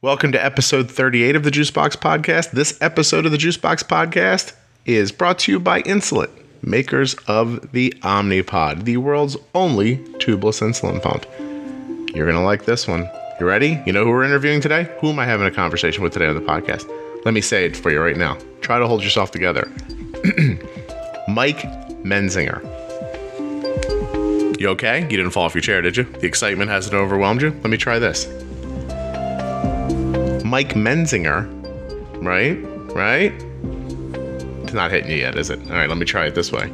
Welcome 0.00 0.30
to 0.30 0.44
episode 0.44 0.88
38 0.88 1.34
of 1.34 1.42
the 1.42 1.50
Juicebox 1.50 1.96
Podcast. 1.96 2.52
This 2.52 2.80
episode 2.80 3.26
of 3.26 3.32
the 3.32 3.36
Juicebox 3.36 3.82
Podcast 3.82 4.52
is 4.86 5.10
brought 5.10 5.40
to 5.40 5.50
you 5.50 5.58
by 5.58 5.82
Insulet, 5.82 6.30
makers 6.62 7.14
of 7.26 7.72
the 7.72 7.90
Omnipod, 8.02 8.84
the 8.84 8.96
world's 8.98 9.36
only 9.56 9.96
tubeless 10.20 10.62
insulin 10.62 11.02
pump. 11.02 11.26
You're 12.14 12.30
going 12.30 12.38
to 12.38 12.44
like 12.44 12.64
this 12.64 12.86
one. 12.86 13.10
You 13.40 13.46
ready? 13.46 13.82
You 13.86 13.92
know 13.92 14.04
who 14.04 14.10
we're 14.10 14.22
interviewing 14.22 14.60
today? 14.60 14.88
Who 15.00 15.08
am 15.08 15.18
I 15.18 15.24
having 15.24 15.48
a 15.48 15.50
conversation 15.50 16.04
with 16.04 16.12
today 16.12 16.28
on 16.28 16.36
the 16.36 16.42
podcast? 16.42 16.88
Let 17.24 17.34
me 17.34 17.40
say 17.40 17.64
it 17.64 17.76
for 17.76 17.90
you 17.90 18.00
right 18.00 18.16
now. 18.16 18.38
Try 18.60 18.78
to 18.78 18.86
hold 18.86 19.02
yourself 19.02 19.32
together. 19.32 19.68
Mike 21.26 21.62
Menzinger. 22.04 22.62
You 24.60 24.68
okay? 24.68 25.00
You 25.00 25.16
didn't 25.16 25.30
fall 25.30 25.42
off 25.42 25.56
your 25.56 25.62
chair, 25.62 25.82
did 25.82 25.96
you? 25.96 26.04
The 26.04 26.26
excitement 26.28 26.70
hasn't 26.70 26.94
overwhelmed 26.94 27.42
you? 27.42 27.50
Let 27.50 27.70
me 27.70 27.76
try 27.76 27.98
this. 27.98 28.28
Mike 30.48 30.72
Menzinger, 30.72 31.46
right? 32.24 32.56
Right? 32.96 33.32
It's 34.62 34.72
not 34.72 34.90
hitting 34.90 35.10
you 35.10 35.18
yet, 35.18 35.36
is 35.36 35.50
it? 35.50 35.60
All 35.66 35.76
right, 35.76 35.90
let 35.90 35.98
me 35.98 36.06
try 36.06 36.24
it 36.24 36.34
this 36.34 36.50
way. 36.50 36.72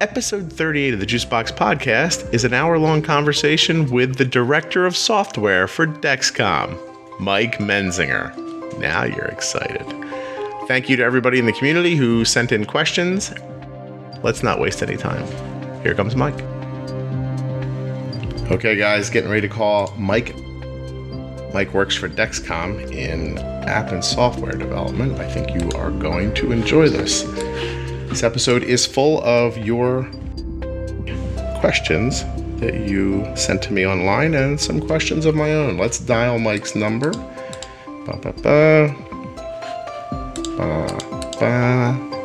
Episode 0.00 0.50
38 0.50 0.94
of 0.94 1.00
the 1.00 1.06
Juicebox 1.06 1.54
Podcast 1.54 2.32
is 2.32 2.44
an 2.44 2.54
hour 2.54 2.78
long 2.78 3.02
conversation 3.02 3.90
with 3.90 4.16
the 4.16 4.24
director 4.24 4.86
of 4.86 4.96
software 4.96 5.68
for 5.68 5.86
Dexcom, 5.86 6.78
Mike 7.20 7.58
Menzinger. 7.58 8.34
Now 8.78 9.04
you're 9.04 9.26
excited. 9.26 9.84
Thank 10.66 10.88
you 10.88 10.96
to 10.96 11.02
everybody 11.02 11.38
in 11.38 11.44
the 11.44 11.52
community 11.52 11.96
who 11.96 12.24
sent 12.24 12.50
in 12.50 12.64
questions. 12.64 13.30
Let's 14.22 14.42
not 14.42 14.58
waste 14.58 14.82
any 14.82 14.96
time. 14.96 15.26
Here 15.82 15.94
comes 15.94 16.16
Mike. 16.16 16.40
Okay, 18.50 18.74
guys, 18.74 19.10
getting 19.10 19.28
ready 19.28 19.46
to 19.46 19.52
call 19.54 19.94
Mike 19.98 20.34
Mike 21.52 21.72
works 21.72 21.94
for 21.94 22.08
Dexcom 22.08 22.92
in 22.92 23.38
app 23.68 23.92
and 23.92 24.04
software 24.04 24.52
development. 24.52 25.18
I 25.18 25.28
think 25.28 25.54
you 25.54 25.70
are 25.78 25.90
going 25.90 26.34
to 26.34 26.52
enjoy 26.52 26.88
this. 26.88 27.22
This 28.08 28.22
episode 28.22 28.62
is 28.62 28.86
full 28.86 29.22
of 29.24 29.58
your 29.58 30.04
questions 31.60 32.24
that 32.60 32.88
you 32.88 33.26
sent 33.36 33.62
to 33.62 33.72
me 33.72 33.86
online 33.86 34.34
and 34.34 34.58
some 34.58 34.80
questions 34.80 35.26
of 35.26 35.34
my 35.34 35.52
own. 35.52 35.76
Let's 35.76 35.98
dial 35.98 36.38
Mike's 36.38 36.74
number. 36.74 37.10
Ba, 37.10 38.16
ba, 38.22 38.32
ba. 38.32 38.94
Ba, 40.56 40.98
ba. 41.38 42.16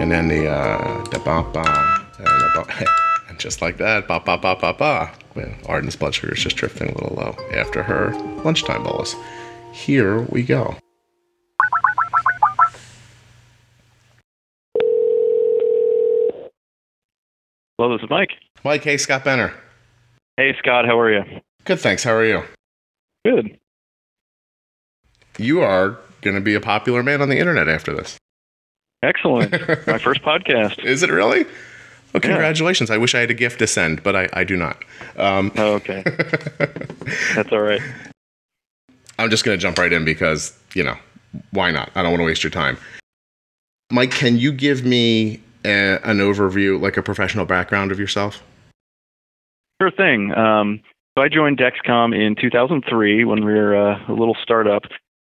And 0.00 0.10
then 0.10 0.28
the 0.28 0.48
uh, 0.48 1.04
ba, 1.10 1.18
ba, 1.52 2.04
and, 2.18 2.26
the, 2.26 2.50
ba, 2.54 2.86
and 3.28 3.38
just 3.38 3.62
like 3.62 3.76
that, 3.78 4.08
ba 4.08 4.20
ba 4.20 4.36
ba 4.36 4.56
ba 4.60 4.72
ba. 4.72 5.12
Well, 5.34 5.52
Arden's 5.66 5.96
blood 5.96 6.14
sugar 6.14 6.34
is 6.34 6.42
just 6.42 6.56
drifting 6.56 6.90
a 6.90 6.94
little 6.94 7.16
low 7.16 7.36
after 7.52 7.82
her 7.82 8.12
lunchtime 8.44 8.82
bolus. 8.82 9.14
Here 9.72 10.20
we 10.20 10.42
go. 10.42 10.76
Hello, 17.78 17.96
this 17.96 18.04
is 18.04 18.10
Mike. 18.10 18.30
Mike, 18.64 18.84
hey, 18.84 18.96
Scott 18.96 19.24
Benner. 19.24 19.52
Hey, 20.36 20.54
Scott, 20.58 20.84
how 20.84 20.98
are 21.00 21.12
you? 21.12 21.40
Good, 21.64 21.80
thanks. 21.80 22.04
How 22.04 22.12
are 22.12 22.24
you? 22.24 22.42
Good. 23.24 23.58
You 25.38 25.62
are 25.62 25.98
going 26.20 26.36
to 26.36 26.42
be 26.42 26.54
a 26.54 26.60
popular 26.60 27.02
man 27.02 27.22
on 27.22 27.28
the 27.28 27.38
internet 27.38 27.68
after 27.68 27.94
this. 27.94 28.18
Excellent. 29.02 29.50
My 29.86 29.98
first 29.98 30.22
podcast. 30.22 30.84
Is 30.84 31.02
it 31.02 31.10
really? 31.10 31.46
Well, 32.12 32.20
congratulations. 32.20 32.90
Yeah. 32.90 32.96
I 32.96 32.98
wish 32.98 33.14
I 33.14 33.20
had 33.20 33.30
a 33.30 33.34
gift 33.34 33.58
to 33.60 33.66
send, 33.66 34.02
but 34.02 34.14
I, 34.14 34.28
I 34.32 34.44
do 34.44 34.56
not. 34.56 34.84
Um, 35.16 35.50
oh, 35.56 35.74
okay. 35.74 36.02
That's 37.34 37.50
all 37.50 37.62
right. 37.62 37.80
I'm 39.18 39.30
just 39.30 39.44
going 39.44 39.56
to 39.56 39.62
jump 39.62 39.78
right 39.78 39.92
in 39.92 40.04
because, 40.04 40.56
you 40.74 40.82
know, 40.82 40.96
why 41.52 41.70
not? 41.70 41.90
I 41.94 42.02
don't 42.02 42.12
want 42.12 42.20
to 42.20 42.26
waste 42.26 42.42
your 42.42 42.50
time. 42.50 42.76
Mike, 43.90 44.10
can 44.10 44.36
you 44.36 44.52
give 44.52 44.84
me 44.84 45.40
a, 45.64 45.98
an 46.04 46.18
overview, 46.18 46.80
like 46.80 46.96
a 46.96 47.02
professional 47.02 47.46
background 47.46 47.92
of 47.92 47.98
yourself? 47.98 48.42
Sure 49.80 49.90
thing. 49.90 50.32
Um, 50.32 50.80
so 51.16 51.22
I 51.22 51.28
joined 51.28 51.58
Dexcom 51.58 52.14
in 52.14 52.36
2003 52.40 53.24
when 53.24 53.44
we 53.44 53.52
were 53.52 53.76
uh, 53.76 54.00
a 54.08 54.12
little 54.12 54.36
startup. 54.42 54.82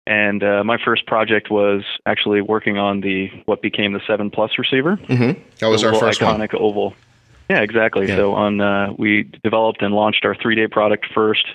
And 0.06 0.44
uh, 0.44 0.64
my 0.66 0.78
first 0.84 1.06
project 1.06 1.50
was 1.50 1.84
actually 2.06 2.42
working 2.42 2.78
on 2.78 3.02
the 3.02 3.30
what 3.46 3.62
became 3.62 3.94
the 3.94 4.02
Seven 4.06 4.30
Plus 4.30 4.52
receiver. 4.58 4.98
Mm-hmm. 4.98 5.42
That 5.60 5.68
was 5.68 5.84
our 5.84 5.96
first 5.96 6.20
iconic 6.20 6.54
one. 6.54 6.62
oval. 6.62 6.94
Yeah, 7.50 7.62
exactly. 7.62 8.08
Yeah. 8.08 8.18
So 8.18 8.34
on 8.34 8.60
uh, 8.60 8.94
we 8.98 9.30
developed 9.44 9.82
and 9.82 9.94
launched 9.94 10.26
our 10.26 10.36
three 10.36 10.56
day 10.56 10.68
product 10.68 11.06
first, 11.14 11.46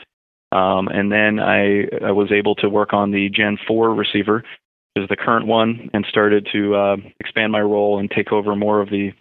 um, 0.52 0.88
and 0.88 1.12
then 1.12 1.40
I, 1.40 1.88
I, 2.06 2.12
was 2.12 2.32
able 2.32 2.54
to 2.56 2.70
work 2.70 2.94
on 2.94 3.10
the 3.10 3.28
Gen 3.28 3.58
4 3.66 3.94
receiver, 3.94 4.44
which 4.94 5.02
is 5.02 5.08
the 5.08 5.16
current 5.16 5.46
one, 5.46 5.90
and 5.92 6.06
started 6.08 6.48
to 6.52 6.74
uh, 6.74 6.96
expand 7.20 7.52
my 7.52 7.60
role 7.60 7.98
and 7.98 8.10
take 8.10 8.32
over 8.32 8.56
more 8.56 8.80
of 8.80 8.88
the 8.88 9.12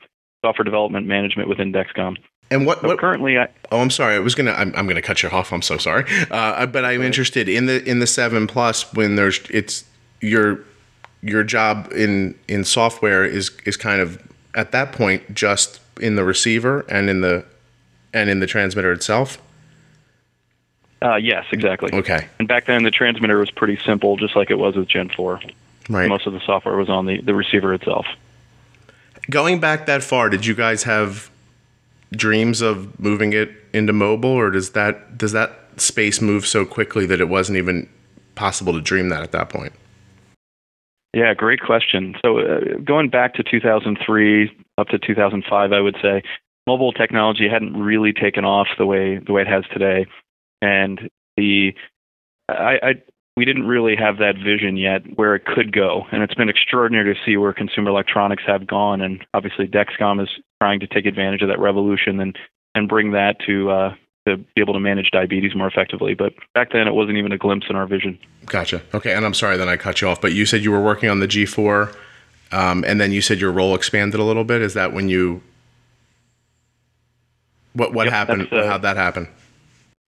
software 0.45 0.63
development 0.63 1.05
management 1.05 1.49
within 1.49 1.73
Dexcom. 1.73 2.15
And 2.49 2.65
what, 2.65 2.81
so 2.81 2.87
what 2.87 2.99
currently? 2.99 3.37
I, 3.37 3.49
oh, 3.71 3.81
I'm 3.81 3.89
sorry. 3.89 4.15
I 4.15 4.19
was 4.19 4.35
gonna. 4.35 4.53
I'm, 4.53 4.73
I'm 4.75 4.87
gonna 4.87 5.01
cut 5.01 5.21
you 5.21 5.29
off. 5.29 5.51
I'm 5.51 5.61
so 5.61 5.77
sorry. 5.77 6.05
Uh, 6.31 6.65
but 6.65 6.85
I'm 6.85 7.01
interested 7.01 7.49
in 7.49 7.65
the 7.65 7.83
in 7.83 7.99
the 7.99 8.07
seven 8.07 8.47
plus 8.47 8.93
when 8.93 9.15
there's 9.15 9.39
it's 9.49 9.83
your 10.21 10.59
your 11.21 11.43
job 11.43 11.91
in 11.93 12.35
in 12.47 12.63
software 12.63 13.25
is 13.25 13.51
is 13.65 13.75
kind 13.75 14.01
of 14.01 14.21
at 14.55 14.71
that 14.71 14.91
point 14.91 15.33
just 15.33 15.81
in 15.99 16.15
the 16.15 16.23
receiver 16.23 16.85
and 16.89 17.09
in 17.09 17.21
the 17.21 17.43
and 18.13 18.29
in 18.29 18.39
the 18.39 18.47
transmitter 18.47 18.91
itself. 18.91 19.41
Uh, 21.01 21.15
yes, 21.15 21.45
exactly. 21.51 21.91
Okay. 21.93 22.27
And 22.39 22.47
back 22.47 22.65
then, 22.65 22.83
the 22.83 22.91
transmitter 22.91 23.37
was 23.37 23.51
pretty 23.51 23.77
simple, 23.85 24.17
just 24.17 24.35
like 24.35 24.49
it 24.49 24.57
was 24.57 24.75
with 24.75 24.87
Gen 24.87 25.09
4. 25.09 25.39
Right. 25.89 26.09
Most 26.09 26.25
of 26.25 26.33
the 26.33 26.39
software 26.39 26.75
was 26.75 26.89
on 26.89 27.05
the, 27.05 27.21
the 27.21 27.35
receiver 27.35 27.73
itself. 27.73 28.07
Going 29.29 29.59
back 29.59 29.85
that 29.85 30.03
far, 30.03 30.29
did 30.29 30.45
you 30.45 30.55
guys 30.55 30.83
have 30.83 31.29
dreams 32.11 32.61
of 32.61 32.99
moving 32.99 33.33
it 33.33 33.51
into 33.73 33.93
mobile, 33.93 34.29
or 34.29 34.49
does 34.49 34.71
that 34.71 35.17
does 35.17 35.31
that 35.31 35.51
space 35.77 36.21
move 36.21 36.45
so 36.45 36.65
quickly 36.65 37.05
that 37.05 37.21
it 37.21 37.29
wasn't 37.29 37.57
even 37.57 37.89
possible 38.35 38.73
to 38.73 38.81
dream 38.81 39.09
that 39.09 39.23
at 39.23 39.31
that 39.31 39.49
point? 39.49 39.73
Yeah, 41.13 41.33
great 41.33 41.61
question. 41.61 42.15
So 42.23 42.39
uh, 42.39 42.59
going 42.83 43.09
back 43.09 43.33
to 43.35 43.43
2003 43.43 44.51
up 44.77 44.87
to 44.89 44.99
2005, 44.99 45.71
I 45.71 45.79
would 45.79 45.97
say 46.01 46.21
mobile 46.67 46.91
technology 46.91 47.47
hadn't 47.49 47.75
really 47.75 48.13
taken 48.13 48.45
off 48.45 48.67
the 48.77 48.85
way 48.85 49.17
the 49.17 49.33
way 49.33 49.41
it 49.41 49.47
has 49.47 49.63
today, 49.71 50.05
and 50.61 51.09
the 51.35 51.73
I, 52.49 52.79
I 52.83 52.93
we 53.37 53.45
didn't 53.45 53.67
really 53.67 53.95
have 53.95 54.17
that 54.17 54.35
vision 54.35 54.77
yet 54.77 55.03
where 55.15 55.35
it 55.35 55.45
could 55.45 55.71
go. 55.71 56.07
And 56.11 56.23
it's 56.23 56.33
been 56.33 56.49
extraordinary 56.49 57.13
to 57.13 57.19
see 57.23 57.37
where 57.37 57.53
consumer 57.53 57.91
electronics 57.91 58.41
have 58.47 58.65
gone. 58.65 58.99
And 58.99 59.23
obviously, 59.35 59.67
Dexcom 59.67 60.19
is 60.23 60.27
trying 60.59 60.79
to 60.79 60.87
take 60.87 61.05
advantage 61.05 61.43
of 61.43 61.49
that 61.49 61.59
revolution 61.59 62.19
and, 62.19 62.35
and 62.73 62.89
bring 62.89 63.11
that 63.11 63.35
to, 63.45 63.69
uh, 63.69 63.95
to 64.27 64.37
be 64.37 64.59
able 64.59 64.73
to 64.73 64.79
manage 64.79 65.11
diabetes 65.11 65.55
more 65.55 65.67
effectively. 65.67 66.15
But 66.15 66.33
back 66.55 66.71
then, 66.71 66.87
it 66.87 66.95
wasn't 66.95 67.19
even 67.19 67.31
a 67.31 67.37
glimpse 67.37 67.67
in 67.69 67.75
our 67.75 67.85
vision. 67.85 68.17
Gotcha. 68.47 68.81
Okay. 68.95 69.13
And 69.13 69.23
I'm 69.23 69.35
sorry 69.35 69.55
that 69.55 69.69
I 69.69 69.77
cut 69.77 70.01
you 70.01 70.07
off, 70.07 70.19
but 70.19 70.33
you 70.33 70.47
said 70.47 70.63
you 70.63 70.71
were 70.71 70.81
working 70.81 71.07
on 71.07 71.19
the 71.19 71.27
G4, 71.27 71.95
um, 72.51 72.83
and 72.87 72.99
then 72.99 73.11
you 73.11 73.21
said 73.21 73.39
your 73.39 73.51
role 73.51 73.75
expanded 73.75 74.19
a 74.19 74.23
little 74.23 74.45
bit. 74.45 74.63
Is 74.63 74.73
that 74.73 74.93
when 74.93 75.09
you. 75.09 75.43
What, 77.73 77.93
what 77.93 78.05
yep, 78.05 78.13
happened? 78.13 78.51
Uh, 78.51 78.65
How'd 78.65 78.81
that 78.81 78.97
happen? 78.97 79.27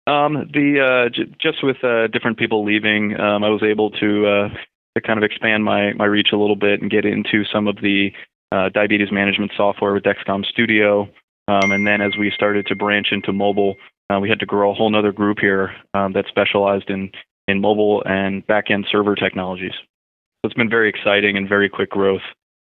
Um, 0.09 0.49
the 0.55 0.81
uh, 0.81 1.09
j- 1.11 1.31
just 1.39 1.63
with 1.63 1.85
uh, 1.85 2.07
different 2.07 2.39
people 2.39 2.65
leaving, 2.65 3.19
um, 3.21 3.45
I 3.45 3.51
was 3.51 3.63
able 3.63 3.91
to 3.91 4.27
uh, 4.27 4.49
to 4.97 5.03
kind 5.07 5.19
of 5.19 5.23
expand 5.23 5.65
my 5.65 5.93
my 5.93 6.07
reach 6.07 6.29
a 6.33 6.37
little 6.37 6.57
bit 6.57 6.81
and 6.81 6.91
get 6.91 7.05
into 7.05 7.45
some 7.53 7.69
of 7.69 7.77
the 7.77 8.11
uh, 8.51 8.71
diabetes 8.71 9.13
management 9.13 9.53
software 9.55 9.93
with 9.93 10.05
Dexcom 10.05 10.47
Studio. 10.47 11.09
Um, 11.47 11.73
and 11.73 11.87
then 11.87 12.01
as 12.01 12.13
we 12.19 12.31
started 12.35 12.67
to 12.67 12.75
branch 12.75 13.09
into 13.11 13.33
mobile, 13.33 13.77
uh, 14.11 14.19
we 14.19 14.31
had 14.31 14.41
to 14.41 14.47
grow 14.47 14.71
a 14.71 14.75
whole 14.75 14.95
other 14.97 15.13
group 15.13 15.39
here 15.41 15.75
um, 15.93 16.15
that 16.15 16.25
specialized 16.29 16.89
in 16.89 17.11
in 17.47 17.61
mobile 17.61 18.03
and 18.07 18.47
back-end 18.47 18.87
server 18.91 19.15
technologies. 19.15 19.73
So 19.73 20.45
it's 20.45 20.55
been 20.55 20.71
very 20.71 20.89
exciting 20.89 21.37
and 21.37 21.49
very 21.49 21.69
quick 21.69 21.91
growth 21.91 22.23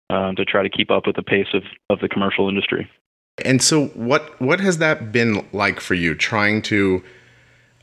um, 0.10 0.36
to 0.38 0.46
try 0.46 0.64
to 0.64 0.70
keep 0.70 0.90
up 0.90 1.06
with 1.06 1.16
the 1.16 1.24
pace 1.24 1.48
of, 1.54 1.64
of 1.90 2.00
the 2.00 2.08
commercial 2.08 2.50
industry. 2.50 2.90
And 3.46 3.62
so, 3.62 3.88
what 3.90 4.42
what 4.42 4.60
has 4.60 4.80
that 4.80 5.12
been 5.12 5.46
like 5.54 5.80
for 5.80 5.94
you, 5.94 6.16
trying 6.16 6.64
to 6.64 7.04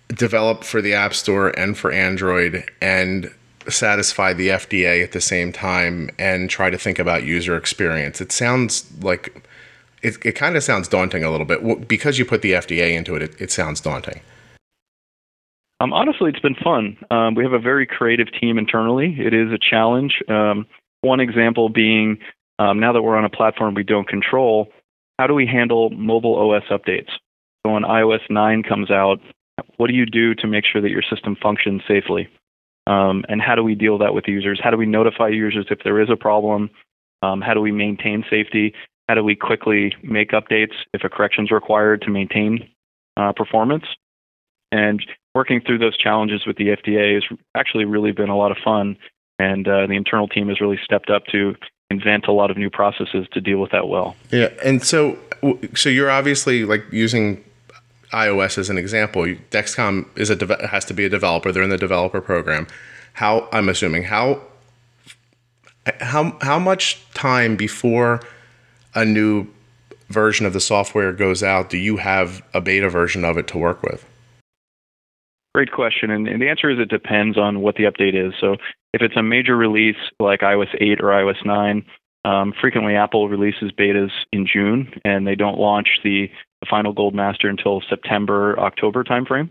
develop 0.08 0.64
for 0.64 0.82
the 0.82 0.94
App 0.94 1.14
Store 1.14 1.48
and 1.58 1.76
for 1.76 1.90
Android 1.90 2.70
and 2.80 3.32
satisfy 3.68 4.32
the 4.32 4.48
FDA 4.48 5.02
at 5.02 5.12
the 5.12 5.20
same 5.20 5.52
time 5.52 6.10
and 6.18 6.50
try 6.50 6.70
to 6.70 6.78
think 6.78 6.98
about 6.98 7.24
user 7.24 7.56
experience. 7.56 8.20
It 8.20 8.32
sounds 8.32 8.90
like 9.02 9.46
it, 10.02 10.16
it 10.24 10.32
kind 10.32 10.56
of 10.56 10.62
sounds 10.62 10.86
daunting 10.86 11.24
a 11.24 11.30
little 11.30 11.46
bit. 11.46 11.88
Because 11.88 12.18
you 12.18 12.24
put 12.24 12.42
the 12.42 12.52
FDA 12.52 12.94
into 12.94 13.16
it, 13.16 13.22
it, 13.22 13.40
it 13.40 13.50
sounds 13.50 13.80
daunting. 13.80 14.20
Um, 15.80 15.92
honestly, 15.92 16.30
it's 16.30 16.40
been 16.40 16.54
fun. 16.54 16.96
Um, 17.10 17.34
we 17.34 17.42
have 17.42 17.52
a 17.52 17.58
very 17.58 17.86
creative 17.86 18.28
team 18.40 18.58
internally. 18.58 19.16
It 19.18 19.34
is 19.34 19.50
a 19.50 19.58
challenge. 19.58 20.22
Um, 20.28 20.66
one 21.00 21.20
example 21.20 21.68
being 21.68 22.18
um, 22.58 22.78
now 22.78 22.92
that 22.92 23.02
we're 23.02 23.16
on 23.16 23.24
a 23.24 23.30
platform 23.30 23.74
we 23.74 23.82
don't 23.82 24.06
control, 24.06 24.68
how 25.18 25.26
do 25.26 25.34
we 25.34 25.46
handle 25.46 25.90
mobile 25.90 26.36
OS 26.36 26.62
updates? 26.70 27.10
So 27.64 27.72
when 27.72 27.82
iOS 27.82 28.20
9 28.30 28.62
comes 28.62 28.90
out, 28.90 29.20
what 29.76 29.88
do 29.88 29.94
you 29.94 30.06
do 30.06 30.34
to 30.36 30.46
make 30.46 30.64
sure 30.70 30.80
that 30.80 30.90
your 30.90 31.02
system 31.02 31.36
functions 31.40 31.82
safely? 31.86 32.28
Um, 32.86 33.24
and 33.28 33.40
how 33.40 33.54
do 33.54 33.62
we 33.62 33.74
deal 33.74 33.98
that 33.98 34.14
with 34.14 34.24
users? 34.28 34.60
How 34.62 34.70
do 34.70 34.76
we 34.76 34.86
notify 34.86 35.28
users 35.28 35.66
if 35.70 35.80
there 35.84 36.00
is 36.00 36.10
a 36.10 36.16
problem? 36.16 36.70
Um, 37.22 37.40
how 37.40 37.54
do 37.54 37.60
we 37.60 37.72
maintain 37.72 38.24
safety? 38.28 38.74
How 39.08 39.14
do 39.14 39.24
we 39.24 39.34
quickly 39.34 39.94
make 40.02 40.30
updates 40.32 40.74
if 40.92 41.04
a 41.04 41.08
correction 41.08 41.44
is 41.44 41.50
required 41.50 42.02
to 42.02 42.10
maintain 42.10 42.68
uh, 43.16 43.32
performance? 43.32 43.84
And 44.70 45.04
working 45.34 45.60
through 45.64 45.78
those 45.78 45.96
challenges 45.96 46.46
with 46.46 46.56
the 46.56 46.68
FDA 46.68 47.14
has 47.14 47.24
actually 47.56 47.84
really 47.84 48.12
been 48.12 48.28
a 48.28 48.36
lot 48.36 48.50
of 48.50 48.58
fun. 48.62 48.96
And 49.38 49.66
uh, 49.66 49.86
the 49.86 49.94
internal 49.94 50.28
team 50.28 50.48
has 50.48 50.60
really 50.60 50.78
stepped 50.84 51.10
up 51.10 51.24
to 51.32 51.54
invent 51.90 52.26
a 52.26 52.32
lot 52.32 52.50
of 52.50 52.56
new 52.56 52.70
processes 52.70 53.26
to 53.32 53.40
deal 53.40 53.58
with 53.58 53.70
that 53.72 53.88
well. 53.88 54.16
Yeah, 54.30 54.50
and 54.64 54.82
so 54.82 55.18
so 55.74 55.88
you're 55.88 56.10
obviously 56.10 56.64
like 56.64 56.84
using 56.90 57.44
iOS 58.14 58.58
as 58.58 58.70
an 58.70 58.78
example. 58.78 59.22
Dexcom 59.50 60.06
is 60.16 60.30
a 60.30 60.36
de- 60.36 60.66
has 60.66 60.84
to 60.86 60.94
be 60.94 61.04
a 61.04 61.08
developer. 61.08 61.52
They're 61.52 61.62
in 61.62 61.70
the 61.70 61.78
developer 61.78 62.20
program. 62.20 62.66
How 63.14 63.48
I'm 63.52 63.68
assuming 63.68 64.04
how 64.04 64.40
how 66.00 66.36
how 66.40 66.58
much 66.58 67.04
time 67.12 67.56
before 67.56 68.20
a 68.94 69.04
new 69.04 69.46
version 70.08 70.46
of 70.46 70.52
the 70.52 70.60
software 70.60 71.12
goes 71.12 71.42
out 71.42 71.70
do 71.70 71.78
you 71.78 71.96
have 71.96 72.42
a 72.54 72.60
beta 72.60 72.88
version 72.88 73.24
of 73.24 73.36
it 73.36 73.46
to 73.48 73.58
work 73.58 73.82
with? 73.82 74.06
Great 75.54 75.70
question, 75.70 76.10
and, 76.10 76.26
and 76.26 76.42
the 76.42 76.48
answer 76.48 76.68
is 76.68 76.78
it 76.80 76.88
depends 76.88 77.38
on 77.38 77.60
what 77.60 77.76
the 77.76 77.84
update 77.84 78.14
is. 78.14 78.34
So 78.40 78.56
if 78.92 79.02
it's 79.02 79.16
a 79.16 79.22
major 79.22 79.56
release 79.56 79.96
like 80.18 80.40
iOS 80.40 80.74
8 80.80 81.00
or 81.00 81.08
iOS 81.08 81.44
9, 81.44 81.84
um, 82.24 82.52
frequently 82.60 82.96
Apple 82.96 83.28
releases 83.28 83.70
betas 83.70 84.10
in 84.32 84.48
June, 84.52 84.92
and 85.04 85.26
they 85.26 85.36
don't 85.36 85.58
launch 85.58 86.00
the, 86.02 86.28
the 86.64 86.70
final 86.70 86.92
Gold 86.92 87.14
Master 87.14 87.48
until 87.48 87.82
September 87.88 88.58
October 88.58 89.04
timeframe. 89.04 89.50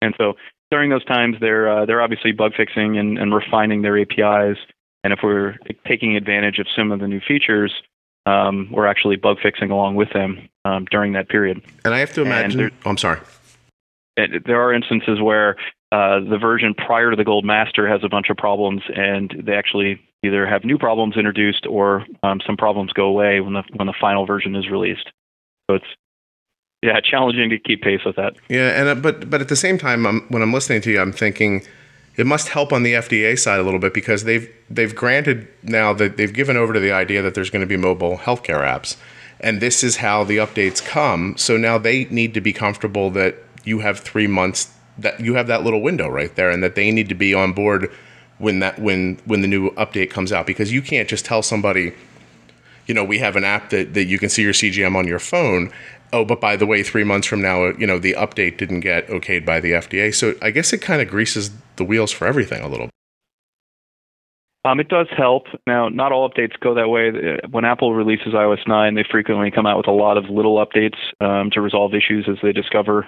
And 0.00 0.14
so 0.18 0.34
during 0.70 0.90
those 0.90 1.04
times, 1.04 1.36
they're 1.40 1.70
uh, 1.70 1.86
they're 1.86 2.02
obviously 2.02 2.32
bug 2.32 2.52
fixing 2.56 2.98
and, 2.98 3.18
and 3.18 3.34
refining 3.34 3.82
their 3.82 4.00
APIs. 4.00 4.58
And 5.04 5.12
if 5.12 5.20
we're 5.22 5.56
taking 5.86 6.16
advantage 6.16 6.58
of 6.58 6.66
some 6.74 6.92
of 6.92 7.00
the 7.00 7.08
new 7.08 7.20
features, 7.20 7.72
um, 8.26 8.68
we're 8.72 8.86
actually 8.86 9.16
bug 9.16 9.38
fixing 9.42 9.70
along 9.70 9.96
with 9.96 10.12
them 10.12 10.48
um, 10.64 10.86
during 10.90 11.12
that 11.12 11.28
period. 11.28 11.62
And 11.84 11.94
I 11.94 11.98
have 11.98 12.12
to 12.14 12.22
imagine. 12.22 12.70
Oh, 12.84 12.90
I'm 12.90 12.98
sorry. 12.98 13.20
There 14.16 14.60
are 14.60 14.72
instances 14.72 15.20
where 15.20 15.56
uh, 15.90 16.20
the 16.20 16.38
version 16.38 16.74
prior 16.74 17.10
to 17.10 17.16
the 17.16 17.24
Gold 17.24 17.44
Master 17.44 17.88
has 17.88 18.02
a 18.04 18.08
bunch 18.08 18.30
of 18.30 18.36
problems, 18.36 18.82
and 18.94 19.34
they 19.44 19.54
actually 19.54 20.00
either 20.22 20.46
have 20.46 20.64
new 20.64 20.78
problems 20.78 21.16
introduced 21.16 21.66
or 21.66 22.06
um, 22.22 22.40
some 22.46 22.56
problems 22.56 22.92
go 22.92 23.06
away 23.06 23.40
when 23.40 23.54
the 23.54 23.62
when 23.74 23.86
the 23.86 23.94
final 24.00 24.24
version 24.26 24.54
is 24.54 24.70
released. 24.70 25.10
So 25.68 25.76
it's 25.76 25.86
yeah, 26.82 27.00
challenging 27.00 27.48
to 27.50 27.58
keep 27.58 27.82
pace 27.82 28.04
with 28.04 28.16
that. 28.16 28.34
Yeah, 28.48 28.78
and 28.78 28.88
uh, 28.88 28.94
but 28.96 29.30
but 29.30 29.40
at 29.40 29.48
the 29.48 29.56
same 29.56 29.78
time, 29.78 30.04
I'm, 30.04 30.20
when 30.28 30.42
I'm 30.42 30.52
listening 30.52 30.80
to 30.82 30.90
you, 30.90 31.00
I'm 31.00 31.12
thinking 31.12 31.64
it 32.16 32.26
must 32.26 32.48
help 32.48 32.72
on 32.72 32.82
the 32.82 32.94
FDA 32.94 33.38
side 33.38 33.60
a 33.60 33.62
little 33.62 33.78
bit 33.78 33.94
because 33.94 34.24
they've 34.24 34.52
they've 34.68 34.94
granted 34.94 35.46
now 35.62 35.92
that 35.94 36.16
they've 36.16 36.32
given 36.32 36.56
over 36.56 36.72
to 36.72 36.80
the 36.80 36.92
idea 36.92 37.22
that 37.22 37.34
there's 37.34 37.50
going 37.50 37.60
to 37.60 37.66
be 37.66 37.76
mobile 37.76 38.18
healthcare 38.18 38.60
apps, 38.60 38.96
and 39.40 39.60
this 39.60 39.84
is 39.84 39.96
how 39.96 40.24
the 40.24 40.38
updates 40.38 40.84
come. 40.84 41.36
So 41.36 41.56
now 41.56 41.78
they 41.78 42.04
need 42.06 42.34
to 42.34 42.40
be 42.40 42.52
comfortable 42.52 43.10
that 43.10 43.36
you 43.64 43.78
have 43.78 44.00
three 44.00 44.26
months 44.26 44.72
that 44.98 45.20
you 45.20 45.34
have 45.34 45.46
that 45.46 45.62
little 45.62 45.80
window 45.80 46.08
right 46.08 46.34
there, 46.34 46.50
and 46.50 46.64
that 46.64 46.74
they 46.74 46.90
need 46.90 47.08
to 47.08 47.14
be 47.14 47.32
on 47.32 47.52
board 47.52 47.92
when 48.38 48.58
that 48.58 48.80
when 48.80 49.20
when 49.24 49.40
the 49.40 49.48
new 49.48 49.70
update 49.72 50.10
comes 50.10 50.32
out 50.32 50.46
because 50.46 50.72
you 50.72 50.82
can't 50.82 51.08
just 51.08 51.24
tell 51.24 51.42
somebody 51.42 51.92
you 52.86 52.94
know 52.94 53.04
we 53.04 53.18
have 53.18 53.36
an 53.36 53.44
app 53.44 53.70
that, 53.70 53.94
that 53.94 54.04
you 54.04 54.18
can 54.18 54.28
see 54.28 54.42
your 54.42 54.52
cgm 54.52 54.96
on 54.96 55.06
your 55.06 55.18
phone 55.18 55.72
oh 56.12 56.24
but 56.24 56.40
by 56.40 56.56
the 56.56 56.66
way 56.66 56.82
three 56.82 57.04
months 57.04 57.26
from 57.26 57.40
now 57.40 57.66
you 57.66 57.86
know 57.86 57.98
the 57.98 58.14
update 58.18 58.56
didn't 58.56 58.80
get 58.80 59.06
okayed 59.08 59.44
by 59.44 59.60
the 59.60 59.72
fda 59.72 60.14
so 60.14 60.34
i 60.42 60.50
guess 60.50 60.72
it 60.72 60.78
kind 60.78 61.02
of 61.02 61.08
greases 61.08 61.50
the 61.76 61.84
wheels 61.84 62.10
for 62.10 62.26
everything 62.26 62.62
a 62.62 62.68
little 62.68 62.88
um, 64.64 64.78
it 64.78 64.88
does 64.88 65.08
help. 65.16 65.46
Now, 65.66 65.88
not 65.88 66.12
all 66.12 66.30
updates 66.30 66.52
go 66.60 66.74
that 66.74 66.88
way. 66.88 67.10
When 67.50 67.64
Apple 67.64 67.94
releases 67.94 68.32
iOS 68.32 68.60
9, 68.64 68.94
they 68.94 69.04
frequently 69.10 69.50
come 69.50 69.66
out 69.66 69.76
with 69.76 69.88
a 69.88 69.92
lot 69.92 70.16
of 70.16 70.26
little 70.26 70.64
updates 70.64 70.94
um, 71.20 71.50
to 71.50 71.60
resolve 71.60 71.94
issues 71.94 72.28
as 72.28 72.36
they 72.44 72.52
discover 72.52 73.04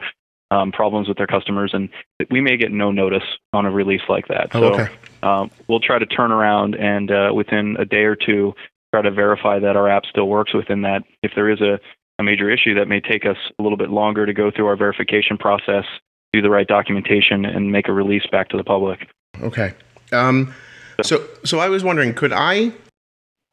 um, 0.50 0.72
problems 0.72 1.08
with 1.08 1.16
their 1.16 1.26
customers, 1.26 1.70
and 1.72 1.88
we 2.30 2.40
may 2.40 2.56
get 2.56 2.70
no 2.72 2.90
notice 2.90 3.22
on 3.52 3.66
a 3.66 3.70
release 3.70 4.02
like 4.08 4.28
that. 4.28 4.50
Oh, 4.54 4.60
so 4.60 4.80
okay. 4.80 4.92
um, 5.22 5.50
we'll 5.68 5.80
try 5.80 5.98
to 5.98 6.06
turn 6.06 6.32
around 6.32 6.74
and 6.74 7.10
uh, 7.10 7.30
within 7.34 7.76
a 7.78 7.84
day 7.84 8.04
or 8.04 8.16
two 8.16 8.54
try 8.92 9.02
to 9.02 9.10
verify 9.10 9.58
that 9.58 9.76
our 9.76 9.88
app 9.88 10.04
still 10.06 10.28
works 10.28 10.54
within 10.54 10.82
that. 10.82 11.02
If 11.22 11.32
there 11.34 11.50
is 11.50 11.60
a, 11.60 11.80
a 12.18 12.22
major 12.22 12.50
issue, 12.50 12.74
that 12.74 12.88
may 12.88 13.00
take 13.00 13.26
us 13.26 13.36
a 13.58 13.62
little 13.62 13.78
bit 13.78 13.90
longer 13.90 14.26
to 14.26 14.32
go 14.32 14.50
through 14.50 14.66
our 14.66 14.76
verification 14.76 15.36
process, 15.36 15.84
do 16.32 16.42
the 16.42 16.50
right 16.50 16.66
documentation, 16.66 17.44
and 17.44 17.72
make 17.72 17.88
a 17.88 17.92
release 17.92 18.26
back 18.30 18.48
to 18.50 18.56
the 18.56 18.64
public. 18.64 19.08
Okay. 19.42 19.74
Um, 20.12 20.54
so, 21.02 21.26
so 21.44 21.58
I 21.58 21.68
was 21.68 21.82
wondering, 21.82 22.14
could 22.14 22.32
I? 22.32 22.72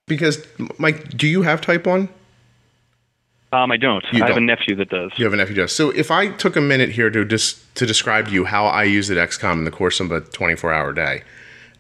Because, 0.07 0.45
Mike, 0.77 1.09
do 1.09 1.27
you 1.27 1.41
have 1.41 1.61
Type 1.61 1.87
One? 1.87 2.09
Um, 3.53 3.71
I 3.71 3.77
don't. 3.77 4.03
You 4.13 4.23
I 4.23 4.27
have 4.27 4.35
don't. 4.35 4.43
a 4.43 4.45
nephew 4.45 4.75
that 4.75 4.89
does. 4.89 5.11
You 5.17 5.25
have 5.25 5.33
a 5.33 5.37
nephew 5.37 5.55
does. 5.55 5.73
So 5.73 5.89
if 5.89 6.09
I 6.09 6.29
took 6.29 6.55
a 6.55 6.61
minute 6.61 6.89
here 6.89 7.09
to 7.09 7.25
just 7.25 7.75
to 7.75 7.85
describe 7.85 8.27
to 8.27 8.31
you 8.31 8.45
how 8.45 8.65
I 8.65 8.83
use 8.83 9.09
the 9.09 9.15
Dexcom 9.15 9.53
in 9.53 9.65
the 9.65 9.71
course 9.71 9.99
of 9.99 10.11
a 10.11 10.21
24 10.21 10.71
hour 10.71 10.93
day, 10.93 11.23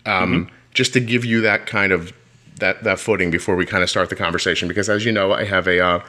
um, 0.05 0.49
just 0.73 0.91
to 0.93 0.99
give 0.99 1.23
you 1.23 1.39
that 1.41 1.67
kind 1.67 1.93
of 1.93 2.11
that 2.59 2.83
that 2.83 2.99
footing 2.99 3.31
before 3.31 3.55
we 3.55 3.65
kind 3.65 3.83
of 3.83 3.89
start 3.89 4.09
the 4.09 4.17
conversation, 4.17 4.67
because 4.67 4.89
as 4.89 5.05
you 5.05 5.13
know, 5.13 5.31
I 5.31 5.45
have 5.45 5.65
a 5.65 5.79
uh, 5.79 6.03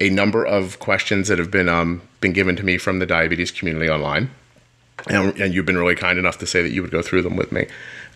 a 0.00 0.10
number 0.10 0.44
of 0.44 0.78
questions 0.78 1.28
that 1.28 1.38
have 1.38 1.50
been 1.50 1.68
um, 1.68 2.02
been 2.20 2.32
given 2.32 2.56
to 2.56 2.64
me 2.64 2.78
from 2.78 2.98
the 2.98 3.06
diabetes 3.06 3.50
community 3.50 3.88
online, 3.88 4.30
and, 5.08 5.38
and 5.40 5.54
you've 5.54 5.66
been 5.66 5.78
really 5.78 5.94
kind 5.94 6.18
enough 6.18 6.38
to 6.38 6.46
say 6.46 6.62
that 6.62 6.70
you 6.70 6.82
would 6.82 6.90
go 6.90 7.02
through 7.02 7.22
them 7.22 7.36
with 7.36 7.52
me. 7.52 7.66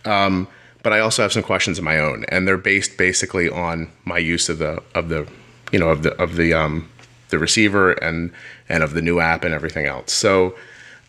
Um, 0.05 0.49
but 0.83 0.93
I 0.93 0.99
also 0.99 1.23
have 1.23 1.33
some 1.33 1.43
questions 1.43 1.79
of 1.79 1.85
my 1.85 1.99
own, 1.99 2.25
and 2.29 2.47
they're 2.47 2.57
based 2.57 2.97
basically 2.97 3.49
on 3.49 3.91
my 4.05 4.19
use 4.19 4.49
of 4.49 4.59
the 4.59 4.83
of 4.95 5.09
the 5.09 5.29
you 5.71 5.79
know 5.79 5.89
of 5.89 6.03
the 6.03 6.13
of 6.21 6.37
the 6.37 6.53
um, 6.55 6.89
the 7.29 7.39
receiver 7.39 7.93
and 7.93 8.33
and 8.69 8.83
of 8.83 8.95
the 8.95 9.03
new 9.03 9.21
app 9.21 9.45
and 9.45 9.55
everything 9.55 9.87
else. 9.87 10.13
So 10.13 10.55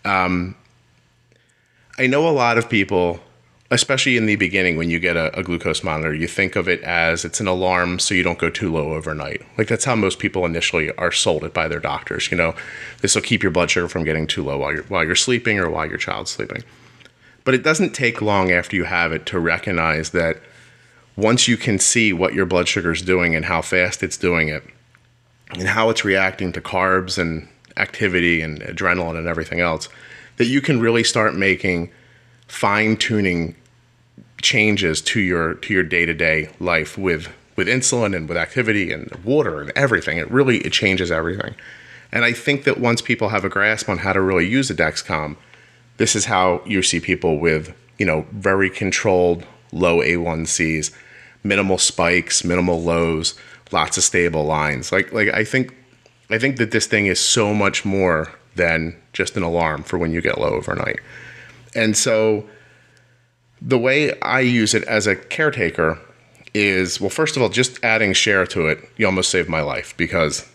um, 0.05 0.55
I 1.97 2.07
know 2.07 2.27
a 2.27 2.31
lot 2.31 2.57
of 2.57 2.69
people, 2.69 3.19
especially 3.73 4.17
in 4.17 4.25
the 4.25 4.35
beginning 4.35 4.77
when 4.77 4.89
you 4.89 4.99
get 4.99 5.15
a, 5.15 5.37
a 5.37 5.43
glucose 5.43 5.83
monitor, 5.83 6.13
you 6.13 6.27
think 6.27 6.55
of 6.55 6.67
it 6.67 6.81
as 6.83 7.25
it's 7.25 7.39
an 7.39 7.47
alarm 7.47 7.97
so 7.99 8.13
you 8.13 8.23
don't 8.23 8.37
go 8.37 8.49
too 8.49 8.71
low 8.71 8.93
overnight. 8.93 9.41
Like 9.57 9.67
that's 9.67 9.85
how 9.85 9.95
most 9.95 10.19
people 10.19 10.45
initially 10.45 10.91
are 10.97 11.11
sold 11.11 11.43
it 11.43 11.53
by 11.53 11.67
their 11.67 11.79
doctors. 11.79 12.29
You 12.29 12.37
know, 12.37 12.55
this 13.01 13.15
will 13.15 13.21
keep 13.21 13.41
your 13.41 13.51
blood 13.51 13.71
sugar 13.71 13.87
from 13.87 14.03
getting 14.03 14.27
too 14.27 14.43
low 14.43 14.57
while 14.57 14.73
you're 14.73 14.83
while 14.83 15.03
you're 15.03 15.15
sleeping 15.15 15.59
or 15.59 15.69
while 15.69 15.87
your 15.87 15.97
child's 15.97 16.31
sleeping. 16.31 16.63
But 17.43 17.53
it 17.53 17.63
doesn't 17.63 17.93
take 17.93 18.21
long 18.21 18.51
after 18.51 18.75
you 18.75 18.85
have 18.85 19.11
it 19.11 19.25
to 19.27 19.39
recognize 19.39 20.11
that 20.11 20.37
once 21.15 21.47
you 21.47 21.57
can 21.57 21.80
see 21.80 22.13
what 22.13 22.33
your 22.33 22.45
blood 22.45 22.68
sugar 22.68 22.92
is 22.92 23.01
doing 23.01 23.35
and 23.35 23.45
how 23.45 23.61
fast 23.61 24.01
it's 24.03 24.18
doing 24.18 24.47
it 24.49 24.63
and 25.51 25.68
how 25.68 25.89
it's 25.89 26.06
reacting 26.06 26.51
to 26.53 26.61
carbs 26.61 27.18
and 27.18 27.47
activity 27.77 28.42
and 28.42 28.61
adrenaline 28.61 29.18
and 29.18 29.27
everything 29.27 29.59
else, 29.59 29.89
that 30.37 30.45
you 30.45 30.61
can 30.61 30.80
really 30.80 31.03
start 31.03 31.35
making 31.35 31.92
fine 32.47 32.95
tuning 32.97 33.56
changes 34.44 35.02
to 35.02 35.19
your 35.19 35.56
to 35.56 35.73
your 35.73 35.83
day 35.83 36.06
to 36.06 36.14
day 36.14 36.50
life 36.59 36.97
with 36.97 37.33
with 37.56 37.68
insulin 37.68 38.16
and 38.16 38.28
with 38.28 38.38
activity 38.38 38.92
and 38.92 39.12
water 39.23 39.62
and 39.62 39.71
everything. 39.76 40.18
It 40.18 40.30
really 40.30 40.59
it 40.59 40.73
changes 40.73 41.12
everything. 41.12 41.56
And 42.12 42.23
I 42.23 42.33
think 42.33 42.64
that 42.66 42.80
once 42.80 43.02
people 43.02 43.30
have 43.30 43.44
a 43.44 43.50
grasp 43.50 43.90
on 43.90 44.00
how 44.00 44.14
to 44.14 44.21
really 44.21 44.47
use 44.47 44.69
a 44.69 44.76
Dexcom, 44.76 45.35
this 45.97 46.16
is 46.16 46.26
how 46.26 46.62
you 46.66 46.83
see 46.83 47.00
people 47.00 47.40
with 47.40 47.73
you 47.97 48.06
know 48.06 48.26
very 48.31 48.69
controlled 48.69 49.45
low 49.71 50.00
A1Cs, 50.00 50.94
minimal 51.44 51.80
spikes, 51.80 52.44
minimal 52.44 52.81
lows, 52.81 53.33
lots 53.71 53.97
of 53.97 54.04
stable 54.04 54.45
lines. 54.45 54.92
Like 54.92 55.12
like 55.12 55.30
I 55.30 55.44
think 55.44 55.76
I 56.30 56.38
think 56.38 56.57
that 56.57 56.71
this 56.71 56.85
thing 56.85 57.07
is 57.07 57.19
so 57.19 57.54
much 57.54 57.85
more 57.85 58.31
than 58.56 58.95
just 59.14 59.35
an 59.35 59.44
alarm 59.44 59.83
for 59.83 59.97
when 59.97 60.12
you 60.12 60.21
get 60.21 60.38
low 60.38 60.50
overnight. 60.50 61.00
And 61.76 61.97
so 61.97 62.47
the 63.65 63.79
way 63.79 64.19
I 64.19 64.41
use 64.41 64.73
it 64.73 64.83
as 64.83 65.07
a 65.07 65.15
caretaker 65.15 65.97
is 66.53 66.99
well 67.01 67.09
first 67.09 67.35
of 67.35 67.41
all 67.41 67.49
just 67.49 67.83
adding 67.83 68.13
share 68.13 68.45
to 68.45 68.67
it 68.67 68.87
you 68.97 69.05
almost 69.05 69.31
saved 69.31 69.49
my 69.49 69.61
life 69.61 69.95
because 69.97 70.47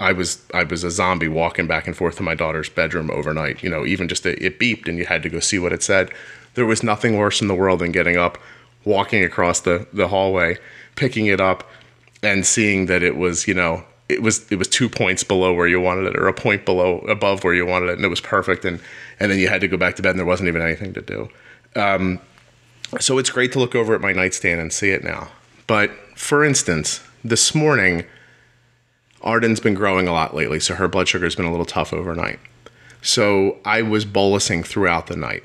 I 0.00 0.12
was 0.12 0.44
I 0.52 0.64
was 0.64 0.82
a 0.82 0.90
zombie 0.90 1.28
walking 1.28 1.66
back 1.66 1.86
and 1.86 1.96
forth 1.96 2.16
to 2.16 2.22
my 2.22 2.34
daughter's 2.34 2.68
bedroom 2.68 3.10
overnight 3.10 3.62
you 3.62 3.70
know 3.70 3.86
even 3.86 4.08
just 4.08 4.26
it, 4.26 4.42
it 4.42 4.58
beeped 4.58 4.88
and 4.88 4.98
you 4.98 5.04
had 5.04 5.22
to 5.22 5.28
go 5.28 5.38
see 5.40 5.58
what 5.58 5.72
it 5.72 5.82
said. 5.82 6.10
There 6.54 6.66
was 6.66 6.82
nothing 6.82 7.18
worse 7.18 7.42
in 7.42 7.48
the 7.48 7.54
world 7.54 7.80
than 7.80 7.92
getting 7.92 8.16
up 8.16 8.38
walking 8.84 9.22
across 9.22 9.60
the 9.60 9.86
the 9.92 10.08
hallway 10.08 10.58
picking 10.96 11.26
it 11.26 11.40
up 11.40 11.68
and 12.22 12.46
seeing 12.46 12.86
that 12.86 13.02
it 13.02 13.16
was 13.16 13.46
you 13.46 13.54
know 13.54 13.84
it 14.08 14.22
was 14.22 14.50
it 14.50 14.56
was 14.56 14.68
two 14.68 14.88
points 14.88 15.22
below 15.22 15.52
where 15.52 15.66
you 15.66 15.80
wanted 15.80 16.06
it 16.06 16.16
or 16.16 16.28
a 16.28 16.32
point 16.32 16.64
below 16.64 16.98
above 17.00 17.44
where 17.44 17.54
you 17.54 17.66
wanted 17.66 17.88
it 17.88 17.96
and 17.96 18.04
it 18.04 18.08
was 18.08 18.20
perfect 18.20 18.64
and 18.64 18.80
and 19.20 19.30
then 19.30 19.38
you 19.38 19.48
had 19.48 19.60
to 19.60 19.68
go 19.68 19.76
back 19.76 19.96
to 19.96 20.02
bed 20.02 20.10
and 20.10 20.18
there 20.18 20.26
wasn't 20.26 20.48
even 20.48 20.62
anything 20.62 20.92
to 20.94 21.02
do. 21.02 21.28
Um, 21.74 22.20
so 23.00 23.18
it's 23.18 23.30
great 23.30 23.52
to 23.52 23.58
look 23.58 23.74
over 23.74 23.94
at 23.94 24.00
my 24.00 24.12
nightstand 24.12 24.60
and 24.60 24.72
see 24.72 24.90
it 24.90 25.04
now 25.04 25.28
but 25.66 25.90
for 26.14 26.44
instance 26.44 27.00
this 27.24 27.54
morning 27.54 28.04
arden's 29.22 29.60
been 29.60 29.74
growing 29.74 30.06
a 30.06 30.12
lot 30.12 30.34
lately 30.34 30.60
so 30.60 30.74
her 30.74 30.88
blood 30.88 31.08
sugar's 31.08 31.34
been 31.34 31.46
a 31.46 31.50
little 31.50 31.66
tough 31.66 31.92
overnight 31.92 32.38
so 33.02 33.58
i 33.64 33.82
was 33.82 34.04
bolusing 34.04 34.64
throughout 34.64 35.06
the 35.06 35.16
night 35.16 35.42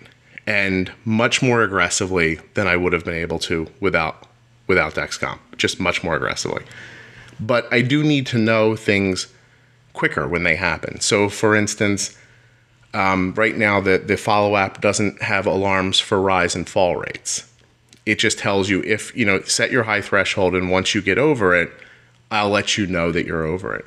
and 0.48 0.92
much 1.06 1.42
more 1.42 1.64
aggressively 1.64 2.40
than 2.56 2.68
I 2.68 2.76
would 2.76 2.94
have 2.94 3.06
been 3.06 3.14
able 3.14 3.40
to 3.40 3.68
without 3.80 4.28
without 4.68 4.96
Dexcom. 4.96 5.40
Just 5.58 5.80
much 5.80 6.04
more 6.04 6.16
aggressively. 6.16 6.64
But 7.40 7.72
I 7.72 7.82
do 7.82 8.04
need 8.04 8.26
to 8.28 8.38
know 8.38 8.76
things 8.76 9.28
quicker 9.94 10.28
when 10.28 10.44
they 10.44 10.56
happen. 10.56 11.00
So, 11.02 11.28
for 11.28 11.56
instance, 11.56 12.18
um, 12.94 13.34
right 13.36 13.56
now 13.56 13.80
the 13.80 13.98
the 13.98 14.18
follow 14.18 14.56
app 14.56 14.82
doesn't 14.82 15.22
have 15.22 15.46
alarms 15.46 16.00
for 16.00 16.22
rise 16.22 16.56
and 16.56 16.68
fall 16.68 16.98
rates. 16.98 17.48
It 18.06 18.20
just 18.20 18.40
tells 18.40 18.70
you 18.70 18.82
if 18.84 19.16
you 19.16 19.26
know 19.26 19.42
set 19.42 19.72
your 19.72 19.84
high 19.84 20.02
threshold, 20.02 20.56
and 20.56 20.70
once 20.70 20.94
you 20.94 21.02
get 21.02 21.18
over 21.18 21.56
it, 21.56 21.72
I'll 22.30 22.50
let 22.50 22.78
you 22.78 22.88
know 22.88 23.12
that 23.12 23.26
you're 23.26 23.46
over 23.46 23.76
it. 23.76 23.86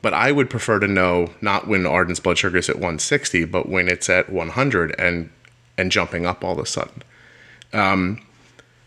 But 0.00 0.14
I 0.14 0.32
would 0.32 0.48
prefer 0.48 0.78
to 0.78 0.86
know 0.86 1.32
not 1.40 1.66
when 1.66 1.84
Arden's 1.84 2.20
blood 2.20 2.38
sugar 2.38 2.58
is 2.58 2.68
at 2.68 2.76
160, 2.76 3.44
but 3.46 3.68
when 3.68 3.88
it's 3.88 4.08
at 4.08 4.30
100 4.30 4.94
and 4.98 5.30
and 5.76 5.92
jumping 5.92 6.26
up 6.26 6.44
all 6.44 6.52
of 6.52 6.58
a 6.58 6.66
sudden. 6.66 7.02
Um, 7.72 8.22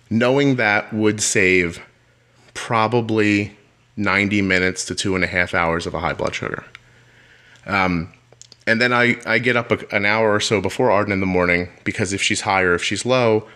knowing 0.10 0.56
that 0.56 0.92
would 0.94 1.22
save 1.22 1.82
probably 2.54 3.56
90 3.98 4.42
minutes 4.42 4.86
to 4.86 4.96
two 4.96 5.16
and 5.16 5.24
a 5.24 5.28
half 5.28 5.54
hours 5.54 5.86
of 5.86 5.94
a 5.94 6.00
high 6.00 6.14
blood 6.14 6.36
sugar. 6.36 6.66
Um, 7.66 8.12
and 8.68 8.82
then 8.82 8.94
I, 8.94 9.18
I 9.26 9.40
get 9.40 9.56
up 9.56 9.72
a, 9.72 9.96
an 9.96 10.06
hour 10.06 10.34
or 10.34 10.40
so 10.40 10.62
before 10.62 10.92
Arden 10.92 11.14
in 11.14 11.20
the 11.20 11.26
morning 11.26 11.70
because 11.84 12.14
if 12.14 12.22
she's 12.22 12.42
high 12.42 12.62
or 12.62 12.74
if 12.76 12.84
she's 12.84 13.06
low, 13.06 13.48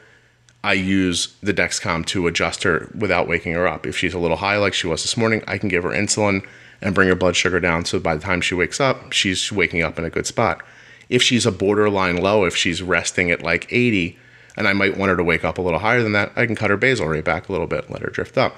I 0.64 0.74
use 0.74 1.36
the 1.44 1.54
Dexcom 1.54 2.06
to 2.08 2.28
adjust 2.28 2.64
her 2.64 2.92
without 2.98 3.28
waking 3.28 3.54
her 3.54 3.68
up. 3.68 3.86
If 3.86 3.98
she's 3.98 4.14
a 4.14 4.20
little 4.20 4.38
high, 4.38 4.58
like 4.58 4.74
she 4.74 4.88
was 4.88 5.04
this 5.04 5.16
morning, 5.16 5.44
I 5.48 5.58
can 5.58 5.70
give 5.70 5.84
her 5.84 5.92
insulin 5.92 6.46
and 6.82 6.96
bring 6.96 7.08
her 7.08 7.16
blood 7.16 7.36
sugar 7.36 7.60
down 7.60 7.86
so 7.86 8.00
by 8.00 8.16
the 8.16 8.22
time 8.22 8.42
she 8.42 8.56
wakes 8.56 8.80
up, 8.80 9.12
she's 9.12 9.52
waking 9.52 9.84
up 9.84 10.00
in 10.00 10.06
a 10.06 10.10
good 10.10 10.26
spot 10.26 10.62
if 11.10 11.22
she's 11.22 11.46
a 11.46 11.52
borderline 11.52 12.18
low, 12.18 12.46
if 12.46 12.56
she's 12.56 12.82
resting 12.82 13.32
at 13.32 13.42
like 13.42 13.72
80, 13.72 14.18
and 14.58 14.68
I 14.68 14.74
might 14.74 14.98
want 14.98 15.10
her 15.10 15.18
to 15.18 15.24
wake 15.24 15.46
up 15.46 15.58
a 15.58 15.62
little 15.62 15.80
higher 15.80 16.02
than 16.02 16.14
that, 16.14 16.32
I 16.36 16.46
can 16.46 16.56
cut 16.56 16.70
her 16.70 16.78
basal 16.78 17.08
rate 17.08 17.26
back 17.26 17.50
a 17.50 17.52
little 17.52 17.68
bit, 17.68 17.86
and 17.86 17.92
let 17.92 18.02
her 18.02 18.10
drift 18.10 18.38
up. 18.38 18.56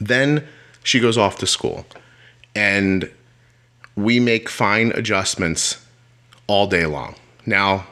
Then 0.00 0.46
she 0.82 1.00
goes 1.00 1.18
off 1.18 1.38
to 1.38 1.46
school, 1.46 1.86
and 2.54 3.10
we 3.98 4.20
make 4.20 4.48
fine 4.48 4.92
adjustments 4.92 5.84
all 6.46 6.68
day 6.68 6.86
long. 6.86 7.16
Now, 7.44 7.86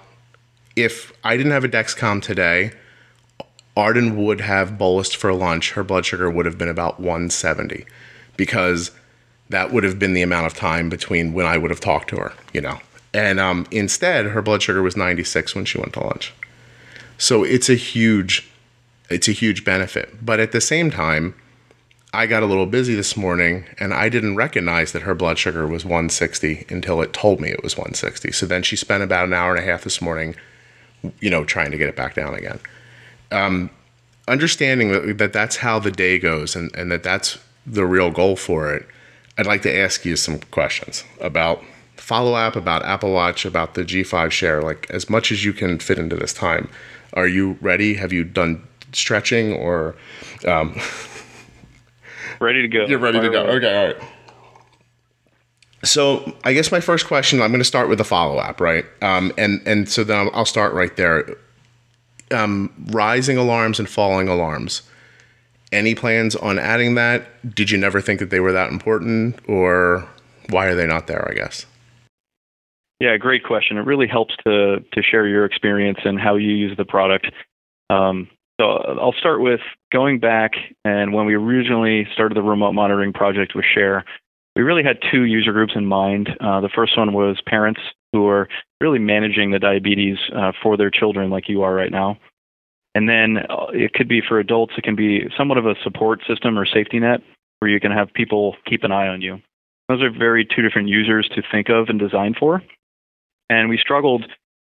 if 0.77 1.13
I 1.25 1.37
didn't 1.37 1.51
have 1.51 1.65
a 1.65 1.69
Dexcom 1.69 2.23
today, 2.23 2.71
Arden 3.77 4.17
would 4.25 4.41
have 4.41 4.73
bolused 4.73 5.17
for 5.17 5.33
lunch. 5.33 5.73
Her 5.73 5.83
blood 5.83 6.07
sugar 6.07 6.31
would 6.31 6.47
have 6.47 6.57
been 6.57 6.69
about 6.69 7.01
170 7.01 7.85
because 8.37 8.93
that 9.51 9.73
would 9.73 9.83
have 9.83 9.99
been 9.99 10.15
the 10.15 10.23
amount 10.23 10.47
of 10.47 10.55
time 10.55 10.89
between 10.89 11.33
when 11.33 11.45
I 11.45 11.59
would 11.59 11.73
have 11.73 11.81
talked 11.81 12.09
to 12.11 12.17
her, 12.17 12.33
you 12.53 12.61
know. 12.61 12.79
And 13.13 13.41
um, 13.41 13.67
instead, 13.73 14.27
her 14.27 14.43
blood 14.43 14.63
sugar 14.63 14.83
was 14.83 14.97
96 14.97 15.57
when 15.57 15.65
she 15.65 15.79
went 15.79 15.95
to 15.95 16.05
lunch. 16.05 16.33
So 17.19 17.43
it's 17.43 17.69
a 17.69 17.75
huge, 17.75 18.49
it's 19.11 19.27
a 19.27 19.33
huge 19.33 19.65
benefit. 19.65 20.25
But 20.25 20.39
at 20.39 20.53
the 20.53 20.61
same 20.61 20.89
time, 20.91 21.35
I 22.17 22.25
got 22.25 22.43
a 22.43 22.47
little 22.47 22.65
busy 22.65 22.95
this 22.95 23.15
morning 23.15 23.67
and 23.79 23.93
I 23.93 24.09
didn't 24.09 24.37
recognize 24.37 24.93
that 24.93 25.03
her 25.03 25.15
blood 25.15 25.37
sugar 25.37 25.67
was 25.67 25.85
160 25.85 26.65
until 26.71 27.03
it 27.03 27.13
told 27.13 27.41
me 27.43 27.51
it 27.51 27.63
was 27.63 27.77
160. 27.77 28.33
So 28.33 28.47
then 28.47 28.63
she 28.63 28.75
spent 28.75 29.03
about 29.03 29.27
an 29.27 29.35
hour 29.35 29.55
and 29.55 29.63
a 29.63 29.71
half 29.71 29.85
this 29.85 30.01
morning, 30.01 30.35
you 31.21 31.29
know, 31.29 31.45
trying 31.45 31.73
to 31.73 31.77
get 31.77 31.91
it 31.91 31.95
back 31.95 32.15
down 32.15 32.35
again. 32.35 32.59
Um, 33.31 33.69
understanding 34.27 34.93
that, 34.93 35.19
that 35.19 35.35
that's 35.35 35.57
how 35.57 35.79
the 35.79 35.91
day 35.91 36.19
goes 36.19 36.57
and, 36.57 36.75
and 36.75 36.91
that 36.91 37.03
that's 37.03 37.37
the 37.67 37.85
real 37.85 38.11
goal 38.11 38.35
for 38.35 38.73
it, 38.73 38.89
I'd 39.37 39.47
like 39.47 39.61
to 39.63 39.79
ask 39.79 40.07
you 40.07 40.17
some 40.17 40.39
questions 40.51 41.05
about 41.21 41.63
follow 41.99 42.33
up 42.33 42.57
about 42.57 42.83
Apple 42.87 43.13
Watch, 43.13 43.45
about 43.45 43.75
the 43.75 43.85
G5 43.85 44.31
share, 44.31 44.63
like 44.63 44.87
as 44.89 45.11
much 45.11 45.31
as 45.31 45.45
you 45.45 45.53
can 45.53 45.79
fit 45.79 45.99
into 45.99 46.17
this 46.17 46.33
time. 46.33 46.71
Are 47.13 47.29
you 47.29 47.59
ready? 47.61 47.93
Have 47.93 48.15
you 48.15 48.25
done 48.25 48.67
stretching 48.93 49.53
or? 49.53 49.97
Um, 50.47 50.81
ready 52.41 52.63
to 52.63 52.69
go. 52.69 52.87
You're 52.87 52.99
ready 52.99 53.19
Fire 53.19 53.27
to 53.27 53.33
go. 53.33 53.45
Away. 53.45 53.53
Okay, 53.53 53.77
all 53.77 53.87
right. 53.87 53.97
So 55.85 56.33
I 56.45 56.53
guess 56.53 56.73
my 56.73 56.81
first 56.81 57.07
question, 57.07 57.41
I'm 57.41 57.51
going 57.51 57.61
to 57.61 57.65
start 57.65 57.89
with 57.89 57.99
the 57.99 58.05
follow 58.05 58.39
up, 58.39 58.61
right? 58.61 58.85
Um, 59.03 59.33
and 59.39 59.61
and 59.67 59.89
so 59.89 60.05
then 60.05 60.31
I'll 60.33 60.45
start 60.45 60.75
right 60.75 60.97
there. 60.97 61.37
Um, 62.33 62.73
rising 62.91 63.37
alarms 63.37 63.79
and 63.79 63.89
falling 63.89 64.29
alarms. 64.29 64.83
Any 65.73 65.95
plans 65.95 66.35
on 66.35 66.59
adding 66.59 66.95
that? 66.95 67.55
Did 67.55 67.71
you 67.71 67.79
never 67.79 68.01
think 68.01 68.21
that 68.21 68.31
they 68.31 68.41
were 68.41 68.53
that 68.53 68.71
important, 68.71 69.39
or 69.49 70.09
why 70.51 70.67
are 70.67 70.75
they 70.75 70.87
not 70.87 71.07
there? 71.07 71.29
I 71.31 71.35
guess. 71.35 71.67
Yeah, 72.99 73.17
great 73.17 73.45
question. 73.45 73.77
It 73.77 73.85
really 73.85 74.07
helps 74.07 74.35
to 74.47 74.81
to 74.81 75.03
share 75.03 75.27
your 75.27 75.45
experience 75.45 75.99
and 76.05 76.19
how 76.19 76.37
you 76.37 76.51
use 76.51 76.77
the 76.77 76.85
product. 76.85 77.31
Um, 77.91 78.29
so 78.61 78.67
I'll 78.67 79.15
start 79.19 79.41
with 79.41 79.61
going 79.93 80.19
back 80.19 80.53
and 80.85 81.13
when 81.13 81.27
we 81.27 81.35
originally 81.35 82.07
started 82.13 82.37
the 82.37 82.43
remote 82.43 82.73
monitoring 82.73 83.13
project 83.13 83.55
with 83.55 83.65
Share, 83.75 84.05
we 84.55 84.63
really 84.63 84.83
had 84.83 84.99
two 85.13 85.25
user 85.25 85.53
groups 85.53 85.75
in 85.77 85.85
mind. 85.85 86.31
Uh, 86.41 86.61
the 86.61 86.71
first 86.75 86.97
one 86.97 87.13
was 87.13 87.39
parents 87.47 87.81
who 88.13 88.27
are 88.27 88.49
really 88.81 88.99
managing 88.99 89.51
the 89.51 89.59
diabetes 89.59 90.17
uh, 90.35 90.53
for 90.63 90.79
their 90.79 90.91
children, 90.91 91.31
like 91.31 91.49
you 91.49 91.63
are 91.63 91.75
right 91.75 91.93
now. 91.93 92.19
And 92.95 93.07
then 93.07 93.37
uh, 93.51 93.67
it 93.75 93.93
could 93.93 94.09
be 94.09 94.23
for 94.27 94.39
adults, 94.39 94.73
it 94.79 94.85
can 94.85 94.97
be 94.97 95.29
somewhat 95.37 95.59
of 95.59 95.67
a 95.67 95.75
support 95.85 96.21
system 96.27 96.59
or 96.59 96.65
safety 96.65 96.99
net 96.99 97.21
where 97.59 97.71
you 97.71 97.79
can 97.79 97.93
have 97.93 98.13
people 98.15 98.57
keep 98.65 98.85
an 98.85 98.93
eye 98.93 99.09
on 99.09 99.21
you. 99.21 99.39
Those 99.91 100.03
are 100.03 100.11
very 100.11 100.47
two 100.47 100.63
different 100.63 100.89
users 100.89 101.29
to 101.35 101.43
think 101.53 101.69
of 101.69 101.89
and 101.89 101.99
design 101.99 102.35
for. 102.39 102.63
And 103.51 103.69
we 103.69 103.77
struggled 103.77 104.25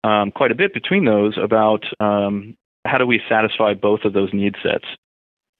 um, 0.05 0.31
quite 0.31 0.51
a 0.51 0.55
bit 0.55 0.73
between 0.73 1.05
those 1.05 1.37
about 1.37 1.83
um, 1.99 2.55
how 2.85 2.97
do 2.97 3.05
we 3.05 3.21
satisfy 3.29 3.73
both 3.73 4.01
of 4.03 4.13
those 4.13 4.33
need 4.33 4.55
sets. 4.63 4.85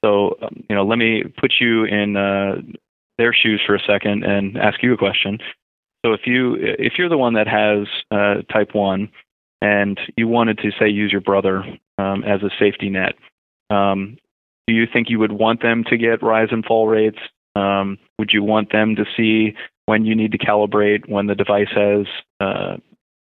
So, 0.04 0.38
um, 0.42 0.64
you 0.70 0.76
know, 0.76 0.86
let 0.86 0.98
me 0.98 1.24
put 1.40 1.54
you 1.60 1.86
in 1.86 2.18
uh, 2.18 2.56
their 3.18 3.34
shoes 3.34 3.62
for 3.66 3.76
a 3.76 3.80
second 3.80 4.24
and 4.24 4.58
ask 4.58 4.84
you 4.84 4.94
a 4.94 4.98
question. 4.98 5.40
So, 6.06 6.12
if 6.14 6.22
you 6.26 6.56
if 6.60 6.94
you're 6.98 7.10
the 7.10 7.18
one 7.18 7.36
that 7.36 7.48
has 7.48 7.88
uh, 8.12 8.42
type 8.52 8.74
one, 8.74 9.10
and 9.62 9.98
you 10.18 10.28
wanted 10.28 10.58
to 10.58 10.72
say 10.78 10.90
use 10.90 11.12
your 11.12 11.22
brother 11.22 11.64
um, 11.98 12.24
as 12.26 12.44
a 12.44 12.50
safety 12.60 12.90
net, 12.90 13.14
um, 13.70 14.18
do 14.68 14.74
you 14.74 14.86
think 14.92 15.10
you 15.10 15.20
would 15.20 15.32
want 15.32 15.62
them 15.62 15.84
to 15.86 15.98
get 15.98 16.22
rise 16.22 16.50
and 16.52 16.66
fall 16.66 16.88
rates? 16.88 17.20
Um, 17.56 17.98
would 18.20 18.32
you 18.34 18.44
want 18.44 18.72
them 18.72 18.96
to 18.96 19.06
see 19.16 19.56
when 19.86 20.06
you 20.06 20.16
need 20.16 20.32
to 20.34 20.38
calibrate 20.38 21.08
when 21.08 21.28
the 21.28 21.36
device 21.36 21.70
has 21.76 22.06
uh, 22.40 22.78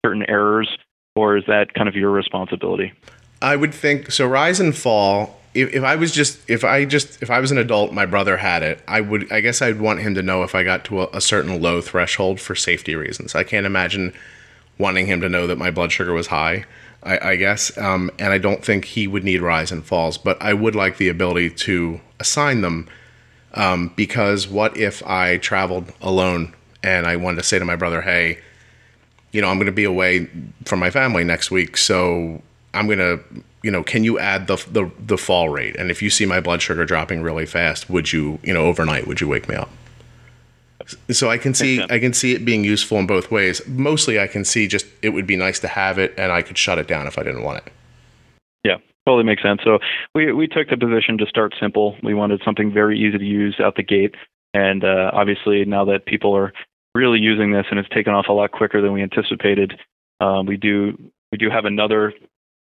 certain 0.06 0.24
errors, 0.29 0.70
or 1.15 1.38
is 1.38 1.44
that 1.48 1.74
kind 1.74 1.89
of 1.89 1.96
your 1.96 2.12
responsibility? 2.12 2.94
I 3.41 3.55
would 3.55 3.74
think 3.74 4.12
so. 4.12 4.27
Rise 4.27 4.60
and 4.60 4.75
fall. 4.75 5.39
If, 5.53 5.74
if 5.74 5.84
I 5.84 5.96
was 5.96 6.12
just 6.12 6.48
if 6.50 6.63
I 6.63 6.86
just 6.86 7.22
if 7.22 7.31
I 7.31 7.39
was 7.39 7.51
an 7.51 7.58
adult, 7.58 7.93
my 7.93 8.05
brother 8.05 8.38
had 8.38 8.63
it. 8.63 8.81
I 8.88 9.01
would 9.01 9.31
I 9.31 9.41
guess 9.41 9.62
I'd 9.62 9.79
want 9.79 10.01
him 10.01 10.15
to 10.15 10.22
know 10.22 10.43
if 10.43 10.55
I 10.55 10.63
got 10.63 10.86
to 10.86 11.01
a, 11.01 11.10
a 11.13 11.22
certain 11.22 11.62
low 11.62 11.81
threshold 11.81 12.39
for 12.39 12.55
safety 12.55 12.96
reasons. 12.96 13.36
I 13.36 13.43
can't 13.43 13.65
imagine 13.65 14.13
wanting 14.77 15.08
him 15.08 15.22
to 15.22 15.29
know 15.29 15.48
that 15.48 15.58
my 15.58 15.72
blood 15.72 15.91
sugar 15.91 16.13
was 16.13 16.27
high. 16.27 16.65
I, 17.01 17.31
I 17.31 17.36
guess, 17.38 17.77
um, 17.77 18.12
and 18.19 18.34
I 18.34 18.38
don't 18.38 18.63
think 18.63 18.84
he 18.84 19.08
would 19.08 19.24
need 19.24 19.41
rise 19.41 19.72
and 19.72 19.86
falls, 19.86 20.17
but 20.17 20.41
I 20.41 20.53
would 20.53 20.75
like 20.75 20.98
the 20.98 21.08
ability 21.08 21.50
to 21.51 22.01
assign 22.19 22.60
them 22.60 22.89
um, 23.53 23.93
because 23.96 24.50
what 24.50 24.75
if 24.75 25.05
I 25.05 25.38
traveled 25.38 25.93
alone 26.01 26.53
and 26.84 27.08
I 27.08 27.15
wanted 27.15 27.38
to 27.38 27.43
say 27.43 27.58
to 27.58 27.65
my 27.65 27.77
brother, 27.77 28.01
"Hey, 28.01 28.39
you 29.31 29.41
know, 29.41 29.48
I'm 29.48 29.58
going 29.58 29.67
to 29.67 29.72
be 29.72 29.84
away 29.86 30.29
from 30.65 30.79
my 30.79 30.89
family 30.89 31.24
next 31.24 31.51
week, 31.51 31.77
so 31.77 32.41
I'm 32.73 32.85
going 32.85 32.99
to, 32.99 33.19
you 33.63 33.71
know, 33.71 33.83
can 33.83 34.03
you 34.03 34.19
add 34.19 34.47
the, 34.47 34.55
the 34.71 34.91
the 34.99 35.17
fall 35.17 35.49
rate? 35.49 35.75
And 35.75 35.89
if 35.89 36.01
you 36.01 36.09
see 36.09 36.25
my 36.25 36.39
blood 36.39 36.61
sugar 36.61 36.85
dropping 36.85 37.21
really 37.21 37.45
fast, 37.45 37.89
would 37.89 38.13
you, 38.13 38.39
you 38.43 38.53
know, 38.53 38.65
overnight, 38.65 39.07
would 39.07 39.21
you 39.21 39.27
wake 39.27 39.49
me 39.49 39.55
up? 39.55 39.69
So 41.11 41.29
I 41.29 41.38
can 41.38 41.53
see 41.53 41.81
I 41.89 41.99
can 41.99 42.13
see 42.13 42.33
it 42.33 42.45
being 42.45 42.63
useful 42.63 42.97
in 42.97 43.05
both 43.05 43.31
ways. 43.31 43.61
Mostly, 43.67 44.19
I 44.19 44.27
can 44.27 44.43
see 44.43 44.67
just 44.67 44.88
it 45.01 45.09
would 45.09 45.27
be 45.27 45.35
nice 45.35 45.59
to 45.59 45.67
have 45.67 45.99
it, 45.99 46.13
and 46.17 46.31
I 46.31 46.41
could 46.41 46.57
shut 46.57 46.77
it 46.79 46.88
down 46.88 47.05
if 47.05 47.17
I 47.17 47.23
didn't 47.23 47.43
want 47.43 47.65
it. 47.65 47.73
Yeah, 48.63 48.77
totally 49.05 49.23
makes 49.23 49.43
sense. 49.43 49.61
So 49.63 49.79
we 50.15 50.31
we 50.33 50.47
took 50.47 50.69
the 50.69 50.77
position 50.77 51.17
to 51.19 51.25
start 51.27 51.53
simple. 51.59 51.95
We 52.01 52.13
wanted 52.13 52.41
something 52.43 52.73
very 52.73 52.99
easy 52.99 53.17
to 53.17 53.25
use 53.25 53.59
out 53.59 53.75
the 53.75 53.83
gate, 53.83 54.15
and 54.53 54.83
uh, 54.83 55.11
obviously 55.13 55.63
now 55.65 55.85
that 55.85 56.05
people 56.05 56.35
are 56.35 56.53
really 56.95 57.19
using 57.19 57.51
this, 57.51 57.65
and 57.69 57.79
it's 57.79 57.89
taken 57.89 58.13
off 58.13 58.25
a 58.29 58.33
lot 58.33 58.51
quicker 58.51 58.81
than 58.81 58.93
we 58.93 59.03
anticipated. 59.03 59.79
Um, 60.19 60.47
we 60.47 60.57
do 60.57 60.97
we 61.31 61.38
do 61.38 61.49
have 61.49 61.65
another 61.65 62.13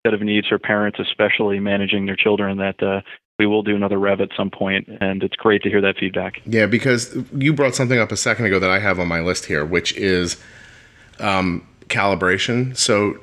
set 0.08 0.14
of 0.14 0.22
needs 0.22 0.48
for 0.48 0.58
parents, 0.58 1.00
especially 1.00 1.60
managing 1.60 2.06
their 2.06 2.16
children. 2.16 2.58
That 2.58 2.82
uh, 2.82 3.02
we 3.40 3.46
will 3.46 3.64
do 3.64 3.76
another 3.76 4.00
rev 4.00 4.22
at 4.22 4.30
some 4.38 4.50
point, 4.50 4.88
and 5.02 5.24
it's 5.24 5.36
great 5.36 5.64
to 5.64 5.70
hear 5.70 5.82
that 5.82 5.98
feedback. 5.98 6.42
Yeah, 6.46 6.66
because 6.66 7.16
you 7.34 7.54
brought 7.54 7.76
something 7.76 8.00
up 8.00 8.12
a 8.12 8.18
second 8.18 8.46
ago 8.46 8.60
that 8.60 8.70
I 8.70 8.80
have 8.80 9.00
on 9.00 9.08
my 9.08 9.20
list 9.20 9.46
here, 9.46 9.66
which 9.66 9.94
is 9.96 10.42
um, 11.20 11.68
calibration. 11.88 12.76
So 12.78 13.18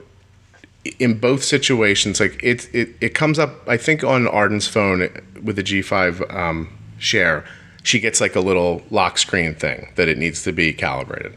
in 0.98 1.18
both 1.18 1.42
situations, 1.42 2.20
like 2.20 2.42
it, 2.42 2.68
it 2.74 2.90
it 3.00 3.14
comes 3.14 3.38
up, 3.38 3.68
I 3.68 3.76
think 3.76 4.04
on 4.04 4.26
Arden's 4.26 4.68
phone 4.68 5.08
with 5.42 5.56
the 5.56 5.62
G5 5.62 6.34
um, 6.34 6.68
share 6.98 7.44
she 7.84 8.00
gets 8.00 8.20
like 8.20 8.34
a 8.34 8.40
little 8.40 8.82
lock 8.90 9.18
screen 9.18 9.54
thing 9.54 9.92
that 9.94 10.08
it 10.08 10.18
needs 10.18 10.42
to 10.42 10.52
be 10.52 10.72
calibrated. 10.72 11.34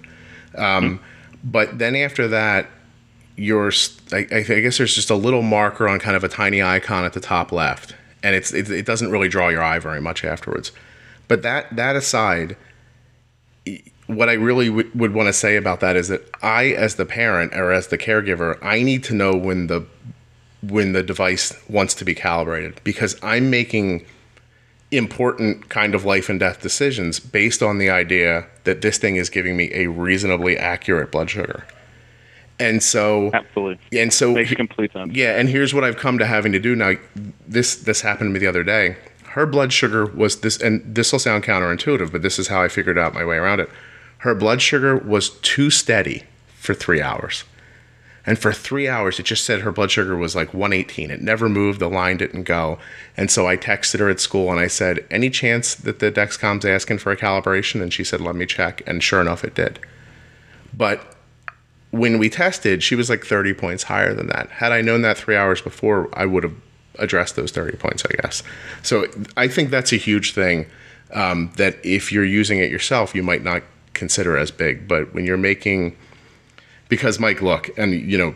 Um, 0.55 0.97
mm-hmm. 0.97 1.03
But 1.43 1.77
then 1.77 1.95
after 1.95 2.27
that, 2.29 2.67
your 3.37 3.71
I, 4.11 4.27
I 4.31 4.41
guess 4.41 4.77
there's 4.79 4.95
just 4.95 5.09
a 5.09 5.15
little 5.15 5.43
marker 5.43 5.87
on 5.87 5.99
kind 5.99 6.17
of 6.17 6.23
a 6.23 6.27
tiny 6.27 6.61
icon 6.61 7.05
at 7.05 7.13
the 7.13 7.19
top 7.19 7.51
left, 7.51 7.95
and 8.23 8.35
it's 8.35 8.51
it, 8.53 8.69
it 8.69 8.85
doesn't 8.85 9.11
really 9.11 9.29
draw 9.29 9.47
your 9.47 9.63
eye 9.63 9.79
very 9.79 10.01
much 10.01 10.25
afterwards. 10.25 10.71
But 11.27 11.43
that 11.43 11.73
that 11.75 11.95
aside, 11.95 12.57
what 14.07 14.27
I 14.27 14.33
really 14.33 14.67
w- 14.67 14.89
would 14.95 15.13
want 15.13 15.27
to 15.27 15.33
say 15.33 15.55
about 15.55 15.79
that 15.81 15.95
is 15.95 16.07
that 16.07 16.27
I, 16.41 16.65
as 16.71 16.95
the 16.95 17.05
parent 17.05 17.53
or 17.53 17.71
as 17.71 17.87
the 17.87 17.97
caregiver, 17.97 18.57
I 18.61 18.81
need 18.81 19.03
to 19.05 19.13
know 19.13 19.35
when 19.35 19.67
the 19.67 19.85
when 20.63 20.93
the 20.93 21.03
device 21.03 21.55
wants 21.69 21.93
to 21.93 22.05
be 22.05 22.15
calibrated 22.15 22.81
because 22.83 23.15
I'm 23.21 23.51
making 23.51 24.05
important 24.89 25.69
kind 25.69 25.93
of 25.93 26.05
life 26.05 26.29
and 26.29 26.39
death 26.39 26.61
decisions 26.61 27.19
based 27.19 27.61
on 27.61 27.77
the 27.77 27.89
idea 27.89 28.47
that 28.63 28.81
this 28.81 28.97
thing 28.97 29.17
is 29.17 29.29
giving 29.29 29.55
me 29.55 29.69
a 29.73 29.87
reasonably 29.87 30.57
accurate 30.57 31.11
blood 31.11 31.29
sugar. 31.29 31.65
And 32.59 32.81
so 32.81 33.31
Absolutely. 33.33 33.99
And 33.99 34.11
so 34.11 34.33
makes 34.33 34.53
complete 34.53 34.91
sense. 34.93 35.13
Yeah, 35.13 35.39
and 35.39 35.47
here's 35.47 35.73
what 35.73 35.83
I've 35.83 35.97
come 35.97 36.17
to 36.17 36.25
having 36.25 36.51
to 36.53 36.59
do 36.59 36.75
now. 36.75 36.93
This 37.47 37.75
this 37.75 38.01
happened 38.01 38.29
to 38.29 38.33
me 38.33 38.39
the 38.39 38.47
other 38.47 38.63
day. 38.63 38.97
Her 39.29 39.45
blood 39.45 39.71
sugar 39.71 40.05
was 40.05 40.41
this 40.41 40.59
and 40.59 40.81
this 40.83 41.11
will 41.11 41.19
sound 41.19 41.43
counterintuitive, 41.43 42.11
but 42.11 42.21
this 42.23 42.39
is 42.39 42.47
how 42.47 42.61
I 42.61 42.67
figured 42.67 42.97
out 42.97 43.13
my 43.13 43.23
way 43.23 43.35
around 43.35 43.59
it. 43.59 43.69
Her 44.19 44.33
blood 44.33 44.61
sugar 44.61 44.97
was 44.97 45.29
too 45.41 45.69
steady 45.69 46.23
for 46.55 46.73
3 46.73 47.01
hours. 47.01 47.43
And 48.27 48.37
for 48.37 48.51
three 48.51 48.89
hours, 48.89 49.19
it 49.19 49.23
just 49.23 49.45
said 49.45 49.61
her 49.61 49.71
blood 49.71 49.89
sugar 49.89 50.17
was 50.17 50.35
like 50.35 50.53
118. 50.53 51.11
It 51.11 51.21
never 51.21 51.47
moved. 51.47 51.79
The 51.79 51.87
line 51.87 52.17
didn't 52.17 52.43
go. 52.43 52.77
And 53.15 53.31
so 53.31 53.47
I 53.47 53.55
texted 53.55 53.99
her 53.99 54.09
at 54.09 54.19
school 54.19 54.51
and 54.51 54.59
I 54.59 54.67
said, 54.67 55.05
Any 55.09 55.29
chance 55.29 55.73
that 55.75 55.99
the 55.99 56.11
Dexcom's 56.11 56.65
asking 56.65 56.97
for 56.97 57.13
a 57.13 57.15
calibration? 57.15 57.81
And 57.81 57.93
she 57.93 58.03
said, 58.03 58.19
Let 58.19 58.35
me 58.35 58.45
check. 58.45 58.81
And 58.85 59.01
sure 59.01 59.21
enough, 59.21 59.45
it 59.45 59.55
did. 59.55 59.79
But 60.73 61.15
when 61.91 62.17
we 62.17 62.29
tested, 62.29 62.83
she 62.83 62.95
was 62.95 63.09
like 63.09 63.25
30 63.25 63.53
points 63.53 63.83
higher 63.83 64.13
than 64.13 64.27
that. 64.27 64.49
Had 64.49 64.71
I 64.71 64.81
known 64.81 65.01
that 65.03 65.17
three 65.17 65.35
hours 65.35 65.61
before, 65.61 66.09
I 66.13 66.25
would 66.25 66.43
have 66.43 66.55
addressed 66.99 67.35
those 67.35 67.51
30 67.51 67.77
points, 67.77 68.03
I 68.05 68.21
guess. 68.21 68.43
So 68.83 69.05
I 69.35 69.47
think 69.47 69.69
that's 69.69 69.93
a 69.93 69.97
huge 69.97 70.33
thing 70.33 70.65
um, 71.13 71.51
that 71.57 71.77
if 71.85 72.11
you're 72.11 72.25
using 72.25 72.59
it 72.59 72.69
yourself, 72.69 73.15
you 73.15 73.23
might 73.23 73.43
not 73.43 73.63
consider 73.93 74.37
as 74.37 74.51
big. 74.51 74.87
But 74.87 75.13
when 75.13 75.25
you're 75.25 75.37
making 75.37 75.95
because 76.89 77.19
Mike, 77.19 77.41
look, 77.41 77.69
and 77.77 77.93
you 77.93 78.17
know, 78.17 78.35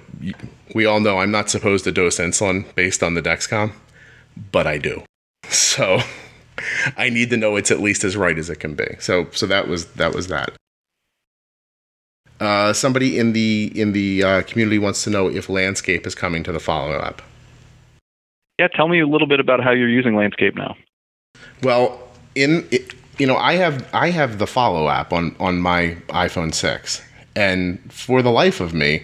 we 0.76 0.86
all 0.86 1.00
know 1.00 1.20
I'm 1.20 1.32
not 1.32 1.50
supposed 1.50 1.84
to 1.86 1.92
dose 1.92 2.20
insulin 2.20 2.74
based 2.76 3.02
on 3.02 3.14
the 3.14 3.22
Dexcom, 3.22 3.72
but 4.52 4.68
I 4.68 4.78
do. 4.78 5.04
So 5.50 6.00
I 6.98 7.10
need 7.10 7.30
to 7.30 7.38
know 7.38 7.56
it's 7.56 7.72
at 7.72 7.80
least 7.80 8.04
as 8.04 8.18
right 8.18 8.38
as 8.38 8.50
it 8.50 8.60
can 8.60 8.76
be. 8.76 8.96
So 9.00 9.28
so 9.32 9.46
that 9.48 9.68
was 9.68 9.94
that 9.94 10.14
was 10.14 10.28
that. 10.28 10.54
Uh, 12.42 12.74
somebody 12.74 13.18
in 13.18 13.34
the 13.34 13.72
in 13.76 13.94
the 13.94 14.24
uh, 14.24 14.42
community 14.42 14.80
wants 14.80 15.04
to 15.04 15.10
know 15.10 15.30
if 15.30 15.48
Landscape 15.48 16.08
is 16.08 16.16
coming 16.16 16.44
to 16.44 16.52
the 16.52 16.60
follow 16.60 16.98
up. 16.98 17.22
Yeah, 18.60 18.68
tell 18.68 18.88
me 18.88 19.00
a 19.00 19.08
little 19.08 19.28
bit 19.28 19.40
about 19.40 19.64
how 19.64 19.72
you're 19.72 19.88
using 19.88 20.16
Landscape 20.16 20.56
now. 20.56 20.76
Well, 21.62 22.02
in 22.36 22.68
it, 22.72 22.96
you 23.20 23.28
know, 23.28 23.38
I 23.38 23.54
have 23.54 23.88
I 23.94 24.10
have 24.10 24.40
the 24.40 24.48
follow 24.48 24.90
app 24.90 25.14
on 25.14 25.36
on 25.40 25.60
my 25.60 25.98
iPhone 26.10 26.52
six, 26.54 27.02
and 27.36 27.80
for 27.94 28.24
the 28.24 28.32
life 28.32 28.60
of 28.60 28.74
me, 28.74 29.04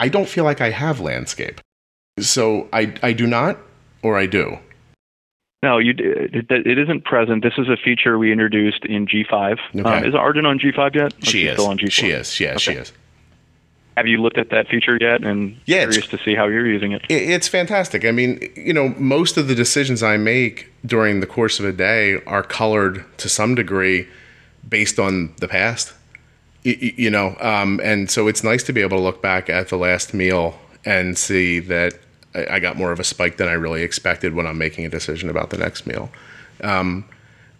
I 0.00 0.08
don't 0.08 0.28
feel 0.28 0.44
like 0.44 0.62
I 0.62 0.70
have 0.70 1.00
landscape. 1.00 1.60
So 2.18 2.68
I, 2.72 2.94
I 3.02 3.12
do 3.12 3.26
not, 3.26 3.58
or 4.02 4.16
I 4.16 4.26
do. 4.26 4.58
No, 5.62 5.78
you, 5.78 5.94
it, 5.96 6.46
it 6.50 6.78
isn't 6.78 7.04
present. 7.04 7.42
This 7.42 7.54
is 7.58 7.68
a 7.68 7.76
feature 7.76 8.18
we 8.18 8.30
introduced 8.30 8.84
in 8.84 9.06
G5. 9.06 9.58
Okay. 9.74 9.82
Um, 9.82 10.04
is 10.04 10.14
Arden 10.14 10.46
on 10.46 10.58
G5 10.58 10.94
yet? 10.94 11.14
She 11.22 11.46
is. 11.46 11.54
Still 11.54 11.70
on 11.70 11.78
G4? 11.78 11.90
She 11.90 12.10
is. 12.10 12.40
Yeah, 12.40 12.50
okay. 12.50 12.58
she 12.58 12.72
is. 12.72 12.92
Have 13.96 14.06
you 14.06 14.20
looked 14.20 14.36
at 14.36 14.50
that 14.50 14.68
feature 14.68 14.98
yet? 15.00 15.24
And 15.24 15.58
yeah, 15.64 15.84
curious 15.84 16.06
to 16.08 16.18
see 16.18 16.34
how 16.34 16.46
you're 16.46 16.66
using 16.66 16.92
it. 16.92 17.02
It's 17.08 17.48
fantastic. 17.48 18.04
I 18.04 18.10
mean, 18.10 18.46
you 18.54 18.74
know, 18.74 18.90
most 18.98 19.38
of 19.38 19.48
the 19.48 19.54
decisions 19.54 20.02
I 20.02 20.18
make 20.18 20.70
during 20.84 21.20
the 21.20 21.26
course 21.26 21.58
of 21.58 21.64
a 21.64 21.72
day 21.72 22.22
are 22.26 22.42
colored 22.42 23.06
to 23.16 23.30
some 23.30 23.54
degree 23.54 24.06
based 24.68 24.98
on 24.98 25.34
the 25.40 25.48
past 25.48 25.94
you 26.66 27.10
know, 27.10 27.36
um, 27.38 27.80
and 27.84 28.10
so 28.10 28.26
it's 28.26 28.42
nice 28.42 28.64
to 28.64 28.72
be 28.72 28.80
able 28.80 28.96
to 28.96 29.02
look 29.02 29.22
back 29.22 29.48
at 29.48 29.68
the 29.68 29.76
last 29.76 30.12
meal 30.12 30.58
and 30.84 31.16
see 31.16 31.60
that 31.60 31.94
I 32.50 32.58
got 32.58 32.76
more 32.76 32.92
of 32.92 33.00
a 33.00 33.04
spike 33.04 33.36
than 33.36 33.48
I 33.48 33.52
really 33.52 33.82
expected 33.82 34.34
when 34.34 34.46
I'm 34.46 34.58
making 34.58 34.84
a 34.84 34.88
decision 34.88 35.28
about 35.28 35.50
the 35.50 35.58
next 35.58 35.86
meal. 35.86 36.10
Um, 36.62 37.04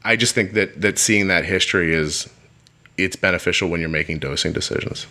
I 0.05 0.17
just 0.17 0.35
think 0.35 0.53
that 0.53 0.81
that 0.81 0.99
seeing 0.99 1.29
that 1.29 1.45
history 1.45 1.95
is 1.95 2.29
it's 2.97 3.17
beneficial 3.17 3.69
when 3.69 3.81
you're 3.81 3.89
making 3.89 4.19
dosing 4.19 4.53
decisions. 4.53 5.07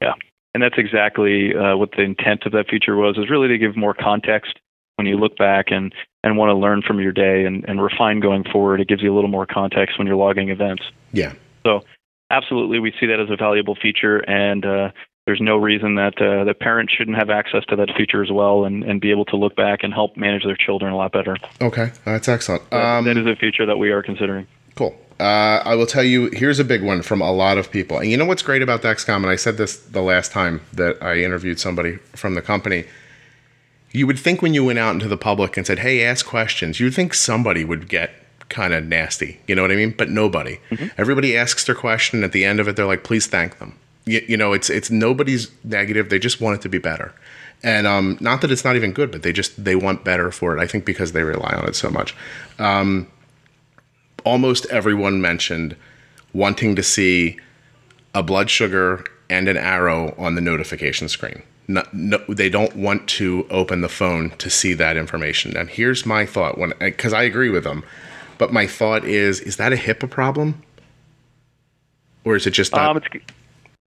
Yeah, 0.00 0.14
and 0.54 0.62
that's 0.62 0.78
exactly 0.78 1.54
uh, 1.54 1.76
what 1.76 1.92
the 1.92 2.02
intent 2.02 2.44
of 2.46 2.52
that 2.52 2.68
feature 2.68 2.96
was: 2.96 3.16
is 3.18 3.30
really 3.30 3.48
to 3.48 3.58
give 3.58 3.76
more 3.76 3.94
context 3.94 4.58
when 4.96 5.06
you 5.06 5.16
look 5.16 5.36
back 5.36 5.66
and 5.70 5.94
and 6.24 6.36
want 6.36 6.50
to 6.50 6.54
learn 6.54 6.82
from 6.82 7.00
your 7.00 7.12
day 7.12 7.44
and, 7.44 7.64
and 7.68 7.80
refine 7.80 8.20
going 8.20 8.44
forward. 8.44 8.80
It 8.80 8.88
gives 8.88 9.02
you 9.02 9.12
a 9.12 9.14
little 9.14 9.30
more 9.30 9.46
context 9.46 9.96
when 9.98 10.06
you're 10.06 10.16
logging 10.16 10.48
events. 10.48 10.82
Yeah. 11.12 11.32
So 11.64 11.84
absolutely, 12.30 12.80
we 12.80 12.92
see 12.98 13.06
that 13.06 13.20
as 13.20 13.30
a 13.30 13.36
valuable 13.36 13.76
feature, 13.80 14.18
and 14.28 14.66
uh, 14.66 14.90
there's 15.28 15.42
no 15.42 15.58
reason 15.58 15.96
that 15.96 16.18
uh, 16.22 16.42
the 16.44 16.54
parents 16.54 16.90
shouldn't 16.90 17.18
have 17.18 17.28
access 17.28 17.62
to 17.66 17.76
that 17.76 17.90
feature 17.94 18.22
as 18.22 18.32
well 18.32 18.64
and, 18.64 18.82
and 18.82 18.98
be 18.98 19.10
able 19.10 19.26
to 19.26 19.36
look 19.36 19.54
back 19.54 19.80
and 19.82 19.92
help 19.92 20.16
manage 20.16 20.42
their 20.42 20.56
children 20.56 20.90
a 20.90 20.96
lot 20.96 21.12
better. 21.12 21.36
Okay, 21.60 21.92
that's 22.06 22.28
excellent. 22.28 22.62
Um, 22.72 23.04
that 23.04 23.18
is 23.18 23.26
a 23.26 23.36
feature 23.36 23.66
that 23.66 23.76
we 23.76 23.90
are 23.90 24.02
considering. 24.02 24.46
Cool. 24.74 24.98
Uh, 25.20 25.60
I 25.66 25.74
will 25.74 25.84
tell 25.84 26.02
you, 26.02 26.30
here's 26.32 26.58
a 26.58 26.64
big 26.64 26.82
one 26.82 27.02
from 27.02 27.20
a 27.20 27.30
lot 27.30 27.58
of 27.58 27.70
people. 27.70 27.98
And 27.98 28.10
you 28.10 28.16
know 28.16 28.24
what's 28.24 28.40
great 28.40 28.62
about 28.62 28.80
Dexcom, 28.80 29.16
and 29.16 29.26
I 29.26 29.36
said 29.36 29.58
this 29.58 29.76
the 29.76 30.00
last 30.00 30.32
time 30.32 30.62
that 30.72 30.96
I 31.02 31.18
interviewed 31.18 31.60
somebody 31.60 31.96
from 32.16 32.34
the 32.34 32.40
company. 32.40 32.84
You 33.92 34.06
would 34.06 34.18
think 34.18 34.40
when 34.40 34.54
you 34.54 34.64
went 34.64 34.78
out 34.78 34.94
into 34.94 35.08
the 35.08 35.18
public 35.18 35.58
and 35.58 35.66
said, 35.66 35.80
hey, 35.80 36.02
ask 36.02 36.24
questions, 36.24 36.80
you'd 36.80 36.94
think 36.94 37.12
somebody 37.12 37.66
would 37.66 37.90
get 37.90 38.12
kind 38.48 38.72
of 38.72 38.86
nasty. 38.86 39.40
You 39.46 39.56
know 39.56 39.60
what 39.60 39.72
I 39.72 39.76
mean? 39.76 39.94
But 39.94 40.08
nobody. 40.08 40.58
Mm-hmm. 40.70 40.86
Everybody 40.96 41.36
asks 41.36 41.64
their 41.64 41.74
question. 41.74 42.24
At 42.24 42.32
the 42.32 42.46
end 42.46 42.60
of 42.60 42.68
it, 42.68 42.76
they're 42.76 42.86
like, 42.86 43.04
please 43.04 43.26
thank 43.26 43.58
them. 43.58 43.78
You, 44.08 44.24
you, 44.26 44.36
know, 44.36 44.52
it's 44.52 44.70
it's 44.70 44.90
nobody's 44.90 45.50
negative. 45.64 46.08
They 46.08 46.18
just 46.18 46.40
want 46.40 46.56
it 46.58 46.62
to 46.62 46.68
be 46.68 46.78
better. 46.78 47.14
And 47.62 47.86
um, 47.86 48.18
not 48.20 48.40
that 48.42 48.52
it's 48.52 48.64
not 48.64 48.76
even 48.76 48.92
good, 48.92 49.10
but 49.10 49.22
they 49.22 49.32
just 49.32 49.62
they 49.62 49.74
want 49.74 50.04
better 50.04 50.30
for 50.30 50.56
it. 50.56 50.60
I 50.60 50.66
think 50.66 50.84
because 50.84 51.12
they 51.12 51.22
rely 51.22 51.54
on 51.54 51.66
it 51.68 51.74
so 51.74 51.90
much. 51.90 52.14
Um, 52.58 53.08
almost 54.24 54.66
everyone 54.66 55.20
mentioned 55.20 55.76
wanting 56.32 56.76
to 56.76 56.82
see 56.82 57.38
a 58.14 58.22
blood 58.22 58.50
sugar 58.50 59.04
and 59.30 59.48
an 59.48 59.56
arrow 59.56 60.14
on 60.18 60.34
the 60.34 60.40
notification 60.40 61.08
screen. 61.08 61.42
No, 61.66 61.82
no, 61.92 62.18
they 62.28 62.48
don't 62.48 62.74
want 62.76 63.06
to 63.08 63.46
open 63.50 63.82
the 63.82 63.88
phone 63.88 64.30
to 64.38 64.48
see 64.48 64.72
that 64.74 64.96
information. 64.96 65.56
And 65.56 65.68
here's 65.68 66.06
my 66.06 66.24
thought 66.24 66.56
when 66.56 66.72
because 66.78 67.12
I 67.12 67.22
agree 67.24 67.50
with 67.50 67.64
them. 67.64 67.84
But 68.38 68.52
my 68.52 68.66
thought 68.66 69.04
is, 69.04 69.40
is 69.40 69.56
that 69.56 69.72
a 69.72 69.76
HIPAA 69.76 70.08
problem, 70.08 70.62
or 72.24 72.36
is 72.36 72.46
it 72.46 72.52
just 72.52 72.72
not? 72.72 72.96
Um, 72.96 73.20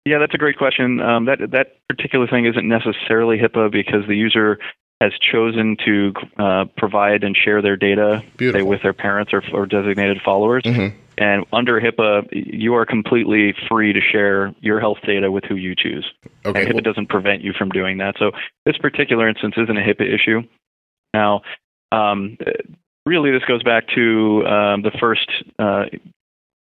yeah, 0.05 0.17
that's 0.19 0.33
a 0.33 0.37
great 0.37 0.57
question. 0.57 0.99
Um, 0.99 1.25
that 1.25 1.51
that 1.51 1.77
particular 1.87 2.27
thing 2.27 2.45
isn't 2.45 2.67
necessarily 2.67 3.37
HIPAA 3.37 3.71
because 3.71 4.05
the 4.07 4.15
user 4.15 4.59
has 5.01 5.11
chosen 5.19 5.75
to 5.85 6.13
uh, 6.37 6.65
provide 6.77 7.23
and 7.23 7.35
share 7.35 7.61
their 7.61 7.75
data 7.75 8.23
say, 8.39 8.61
with 8.61 8.81
their 8.81 8.93
parents 8.93 9.33
or, 9.33 9.43
or 9.53 9.65
designated 9.65 10.21
followers. 10.23 10.63
Mm-hmm. 10.63 10.97
And 11.17 11.45
under 11.53 11.79
HIPAA, 11.79 12.27
you 12.31 12.73
are 12.75 12.85
completely 12.85 13.53
free 13.69 13.93
to 13.93 13.99
share 14.01 14.53
your 14.61 14.79
health 14.79 14.99
data 15.05 15.31
with 15.31 15.43
who 15.43 15.55
you 15.55 15.75
choose. 15.75 16.05
Okay, 16.45 16.61
and 16.61 16.69
HIPAA 16.69 16.73
well, 16.73 16.83
doesn't 16.83 17.09
prevent 17.09 17.41
you 17.41 17.53
from 17.53 17.69
doing 17.69 17.97
that. 17.97 18.15
So 18.17 18.31
this 18.65 18.77
particular 18.77 19.27
instance 19.27 19.55
isn't 19.57 19.77
a 19.77 19.81
HIPAA 19.81 20.13
issue. 20.13 20.41
Now, 21.13 21.41
um, 21.91 22.37
really 23.05 23.31
this 23.31 23.43
goes 23.47 23.63
back 23.63 23.87
to 23.95 24.45
um, 24.45 24.81
the 24.81 24.91
first 24.99 25.29
uh, 25.59 25.85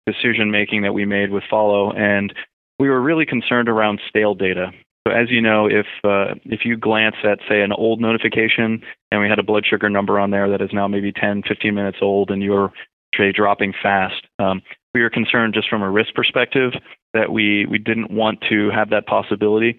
decision 0.07 0.51
making 0.51 0.83
that 0.83 0.93
we 0.93 1.07
made 1.07 1.31
with 1.31 1.45
Follow, 1.49 1.93
and 1.93 2.35
we 2.83 2.91
were 2.91 3.01
really 3.01 3.25
concerned 3.25 3.69
around 3.69 4.01
stale 4.09 4.35
data. 4.35 4.73
So 5.07 5.15
as 5.15 5.31
you 5.31 5.41
know, 5.41 5.69
if 5.69 5.87
uh, 6.03 6.35
if 6.45 6.65
you 6.65 6.77
glance 6.77 7.15
at 7.23 7.39
say 7.49 7.63
an 7.63 7.71
old 7.71 8.01
notification 8.01 8.83
and 9.13 9.21
we 9.21 9.29
had 9.29 9.39
a 9.39 9.45
blood 9.45 9.65
sugar 9.65 9.89
number 9.89 10.19
on 10.19 10.33
there 10.33 10.51
that 10.51 10.61
is 10.61 10.71
now 10.73 10.89
maybe 10.89 11.13
10, 11.13 11.45
15 11.47 11.75
minutes 11.77 11.99
old, 12.03 12.33
and 12.33 12.43
you're 12.43 12.73
say 13.17 13.31
dropping 13.31 13.73
fast, 13.81 14.27
um, 14.41 14.63
we 14.95 15.01
were 15.01 15.11
concerned 15.11 15.55
just 15.55 15.69
from 15.69 15.83
a 15.83 15.89
risk 15.89 16.13
perspective 16.15 16.73
that 17.15 17.31
we 17.31 17.67
we 17.67 17.79
didn't 17.79 18.11
want 18.11 18.41
to 18.49 18.71
have 18.71 18.91
that 18.91 19.07
possibility. 19.07 19.79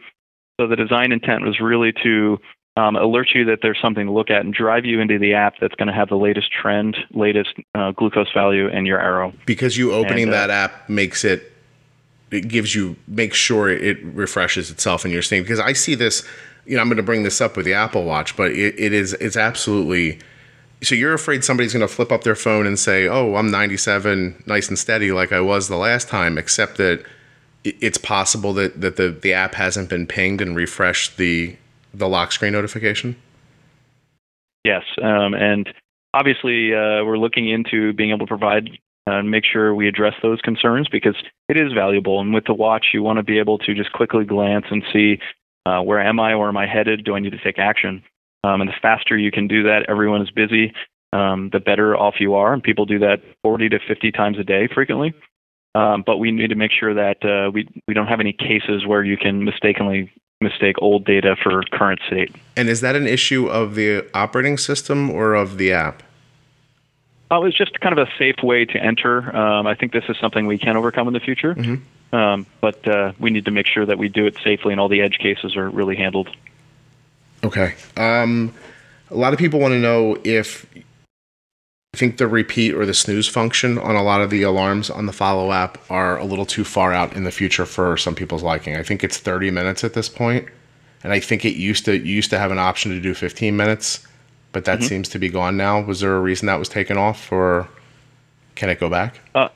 So 0.61 0.67
the 0.67 0.77
design 0.77 1.11
intent 1.11 1.43
was 1.43 1.59
really 1.59 1.91
to 2.03 2.37
um, 2.77 2.95
alert 2.95 3.29
you 3.35 3.43
that 3.45 3.59
there's 3.61 3.79
something 3.81 4.05
to 4.07 4.13
look 4.13 4.29
at 4.29 4.45
and 4.45 4.53
drive 4.53 4.85
you 4.85 5.01
into 5.01 5.19
the 5.19 5.33
app 5.33 5.55
that's 5.59 5.75
going 5.75 5.87
to 5.87 5.93
have 5.93 6.07
the 6.07 6.15
latest 6.15 6.51
trend, 6.53 6.95
latest 7.11 7.53
uh, 7.75 7.91
glucose 7.91 8.31
value, 8.33 8.69
and 8.69 8.87
your 8.87 9.01
arrow. 9.01 9.33
Because 9.45 9.77
you 9.77 9.93
opening 9.93 10.23
and, 10.23 10.33
uh, 10.33 10.47
that 10.47 10.49
app 10.49 10.89
makes 10.89 11.25
it, 11.25 11.52
it 12.35 12.47
gives 12.47 12.75
you, 12.75 12.95
make 13.07 13.33
sure 13.33 13.69
it 13.69 14.03
refreshes 14.03 14.71
itself 14.71 15.05
in 15.05 15.11
your 15.11 15.21
state. 15.21 15.41
Because 15.41 15.59
I 15.59 15.73
see 15.73 15.95
this, 15.95 16.27
you 16.65 16.75
know, 16.75 16.81
I'm 16.81 16.87
going 16.87 16.97
to 16.97 17.03
bring 17.03 17.23
this 17.23 17.41
up 17.41 17.57
with 17.57 17.65
the 17.65 17.73
Apple 17.73 18.03
Watch, 18.03 18.35
but 18.35 18.51
it, 18.51 18.75
it 18.77 18.93
is, 18.93 19.13
it's 19.13 19.37
absolutely. 19.37 20.19
So 20.81 20.95
you're 20.95 21.13
afraid 21.13 21.45
somebody's 21.45 21.71
going 21.71 21.87
to 21.87 21.93
flip 21.93 22.11
up 22.11 22.25
their 22.25 22.35
phone 22.35 22.67
and 22.67 22.77
say, 22.77 23.07
"Oh, 23.07 23.35
I'm 23.35 23.49
97, 23.49 24.43
nice 24.45 24.67
and 24.67 24.77
steady, 24.77 25.13
like 25.13 25.31
I 25.31 25.39
was 25.39 25.69
the 25.69 25.77
last 25.77 26.09
time," 26.09 26.37
except 26.37 26.75
that 26.77 27.05
it's 27.63 27.97
possible 27.97 28.51
that, 28.55 28.81
that 28.81 28.97
the, 28.97 29.09
the 29.09 29.33
app 29.33 29.55
hasn't 29.55 29.89
been 29.89 30.05
pinged 30.05 30.41
and 30.41 30.57
refreshed 30.57 31.15
the 31.15 31.55
the 31.93 32.09
lock 32.09 32.31
screen 32.31 32.53
notification? 32.53 33.15
Yes, 34.63 34.83
um, 35.01 35.33
and 35.33 35.69
obviously 36.13 36.73
uh, 36.73 37.03
we're 37.03 37.17
looking 37.17 37.49
into 37.49 37.93
being 37.93 38.09
able 38.09 38.25
to 38.25 38.27
provide 38.27 38.69
and 39.05 39.27
uh, 39.27 39.29
make 39.29 39.43
sure 39.43 39.75
we 39.75 39.87
address 39.87 40.13
those 40.21 40.39
concerns 40.41 40.87
because 40.89 41.15
it 41.49 41.57
is 41.57 41.73
valuable. 41.73 42.21
And 42.21 42.33
with 42.33 42.45
the 42.45 42.53
watch, 42.53 42.87
you 42.93 43.03
want 43.03 43.17
to 43.17 43.23
be 43.23 43.39
able 43.39 43.57
to 43.59 43.73
just 43.73 43.91
quickly 43.91 44.23
glance 44.23 44.65
and 44.71 44.83
see 44.93 45.19
uh, 45.65 45.81
where 45.81 46.01
am 46.01 46.19
I, 46.19 46.35
where 46.35 46.47
am 46.47 46.57
I 46.57 46.67
headed? 46.67 47.03
Do 47.03 47.15
I 47.15 47.19
need 47.19 47.31
to 47.31 47.43
take 47.43 47.59
action? 47.59 48.03
Um, 48.43 48.61
and 48.61 48.69
the 48.69 48.75
faster 48.81 49.17
you 49.17 49.31
can 49.31 49.47
do 49.47 49.63
that, 49.63 49.85
everyone 49.87 50.21
is 50.21 50.29
busy, 50.29 50.73
um, 51.13 51.49
the 51.51 51.59
better 51.59 51.95
off 51.95 52.15
you 52.19 52.33
are. 52.35 52.53
And 52.53 52.61
people 52.61 52.85
do 52.85 52.99
that 52.99 53.21
40 53.43 53.69
to 53.69 53.79
50 53.87 54.11
times 54.11 54.37
a 54.39 54.43
day 54.43 54.67
frequently. 54.73 55.13
Um, 55.75 56.03
but 56.05 56.17
we 56.17 56.31
need 56.31 56.49
to 56.49 56.55
make 56.55 56.71
sure 56.71 56.93
that 56.93 57.25
uh, 57.25 57.49
we 57.51 57.67
we 57.87 57.95
don't 57.95 58.05
have 58.05 58.19
any 58.19 58.31
cases 58.31 58.85
where 58.85 59.03
you 59.03 59.17
can 59.17 59.43
mistakenly 59.43 60.11
mistake 60.39 60.75
old 60.79 61.03
data 61.05 61.35
for 61.41 61.63
current 61.71 61.99
state. 62.05 62.35
And 62.55 62.69
is 62.69 62.81
that 62.81 62.95
an 62.95 63.07
issue 63.07 63.47
of 63.47 63.73
the 63.73 64.05
operating 64.13 64.57
system 64.57 65.09
or 65.09 65.33
of 65.33 65.57
the 65.57 65.73
app? 65.73 66.03
Oh, 67.33 67.45
it's 67.45 67.57
just 67.57 67.79
kind 67.79 67.97
of 67.97 68.07
a 68.07 68.11
safe 68.19 68.43
way 68.43 68.63
to 68.63 68.77
enter. 68.77 69.35
Um, 69.35 69.65
I 69.65 69.73
think 69.73 69.91
this 69.91 70.03
is 70.07 70.15
something 70.21 70.45
we 70.45 70.59
can 70.59 70.77
overcome 70.77 71.07
in 71.07 71.15
the 71.15 71.19
future, 71.19 71.55
mm-hmm. 71.55 72.15
um, 72.15 72.45
but 72.61 72.87
uh, 72.87 73.13
we 73.19 73.31
need 73.31 73.45
to 73.45 73.51
make 73.51 73.65
sure 73.65 73.87
that 73.87 73.97
we 73.97 74.07
do 74.07 74.27
it 74.27 74.37
safely 74.43 74.71
and 74.71 74.79
all 74.79 74.87
the 74.87 75.01
edge 75.01 75.17
cases 75.17 75.55
are 75.55 75.67
really 75.67 75.95
handled. 75.95 76.29
Okay. 77.43 77.73
Um, 77.97 78.53
a 79.09 79.15
lot 79.15 79.33
of 79.33 79.39
people 79.39 79.59
want 79.59 79.71
to 79.71 79.79
know 79.79 80.19
if 80.23 80.67
I 80.75 81.97
think 81.97 82.17
the 82.17 82.27
repeat 82.27 82.75
or 82.75 82.85
the 82.85 82.93
snooze 82.93 83.27
function 83.27 83.79
on 83.79 83.95
a 83.95 84.03
lot 84.03 84.21
of 84.21 84.29
the 84.29 84.43
alarms 84.43 84.91
on 84.91 85.07
the 85.07 85.11
follow 85.11 85.51
app 85.51 85.79
are 85.89 86.19
a 86.19 86.25
little 86.25 86.45
too 86.45 86.63
far 86.63 86.93
out 86.93 87.15
in 87.15 87.23
the 87.23 87.31
future 87.31 87.65
for 87.65 87.97
some 87.97 88.13
people's 88.13 88.43
liking. 88.43 88.75
I 88.75 88.83
think 88.83 89.03
it's 89.03 89.17
30 89.17 89.49
minutes 89.49 89.83
at 89.83 89.95
this 89.95 90.07
point, 90.07 90.47
and 91.03 91.11
I 91.11 91.19
think 91.19 91.45
it 91.45 91.55
used 91.55 91.85
to 91.85 91.97
used 91.97 92.29
to 92.29 92.37
have 92.37 92.51
an 92.51 92.59
option 92.59 92.91
to 92.91 92.99
do 92.99 93.15
15 93.15 93.57
minutes, 93.57 94.05
but 94.53 94.65
that 94.65 94.79
mm-hmm. 94.79 94.87
seems 94.87 95.09
to 95.09 95.19
be 95.19 95.27
gone 95.27 95.57
now. 95.57 95.81
Was 95.81 95.99
there 95.99 96.15
a 96.15 96.21
reason 96.21 96.45
that 96.45 96.59
was 96.59 96.69
taken 96.69 96.97
off, 96.97 97.31
or 97.31 97.67
can 98.55 98.69
it 98.69 98.79
go 98.79 98.89
back? 98.89 99.19
Uh, 99.35 99.49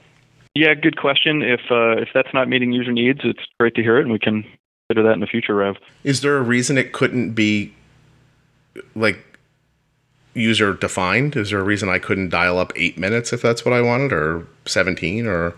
yeah, 0.56 0.74
good 0.74 0.98
question. 0.98 1.42
If 1.42 1.62
uh, 1.72 2.02
if 2.02 2.10
that's 2.14 2.34
not 2.34 2.50
meeting 2.50 2.74
user 2.74 2.92
needs, 2.92 3.22
it's 3.24 3.40
great 3.60 3.76
to 3.76 3.82
hear 3.82 3.98
it, 3.98 4.02
and 4.02 4.12
we 4.12 4.20
can 4.20 4.44
consider 4.90 5.08
that 5.08 5.14
in 5.14 5.20
the 5.22 5.28
future, 5.28 5.56
Rev. 5.56 5.78
Is 6.04 6.22
there 6.22 6.36
a 6.38 6.42
reason 6.42 6.78
it 6.78 6.92
couldn't 6.92 7.34
be 7.34 7.74
like 8.96 9.24
user 10.34 10.74
defined? 10.74 11.36
Is 11.36 11.52
there 11.52 11.60
a 11.60 11.64
reason 11.64 11.90
I 11.90 12.00
couldn't 12.00 12.30
dial 12.30 12.58
up 12.58 12.74
eight 12.76 12.98
minutes 12.98 13.32
if 13.32 13.42
that's 13.42 13.64
what 13.64 13.74
I 13.74 13.82
wanted, 13.82 14.12
or 14.12 14.48
seventeen, 14.66 15.28
or? 15.28 15.54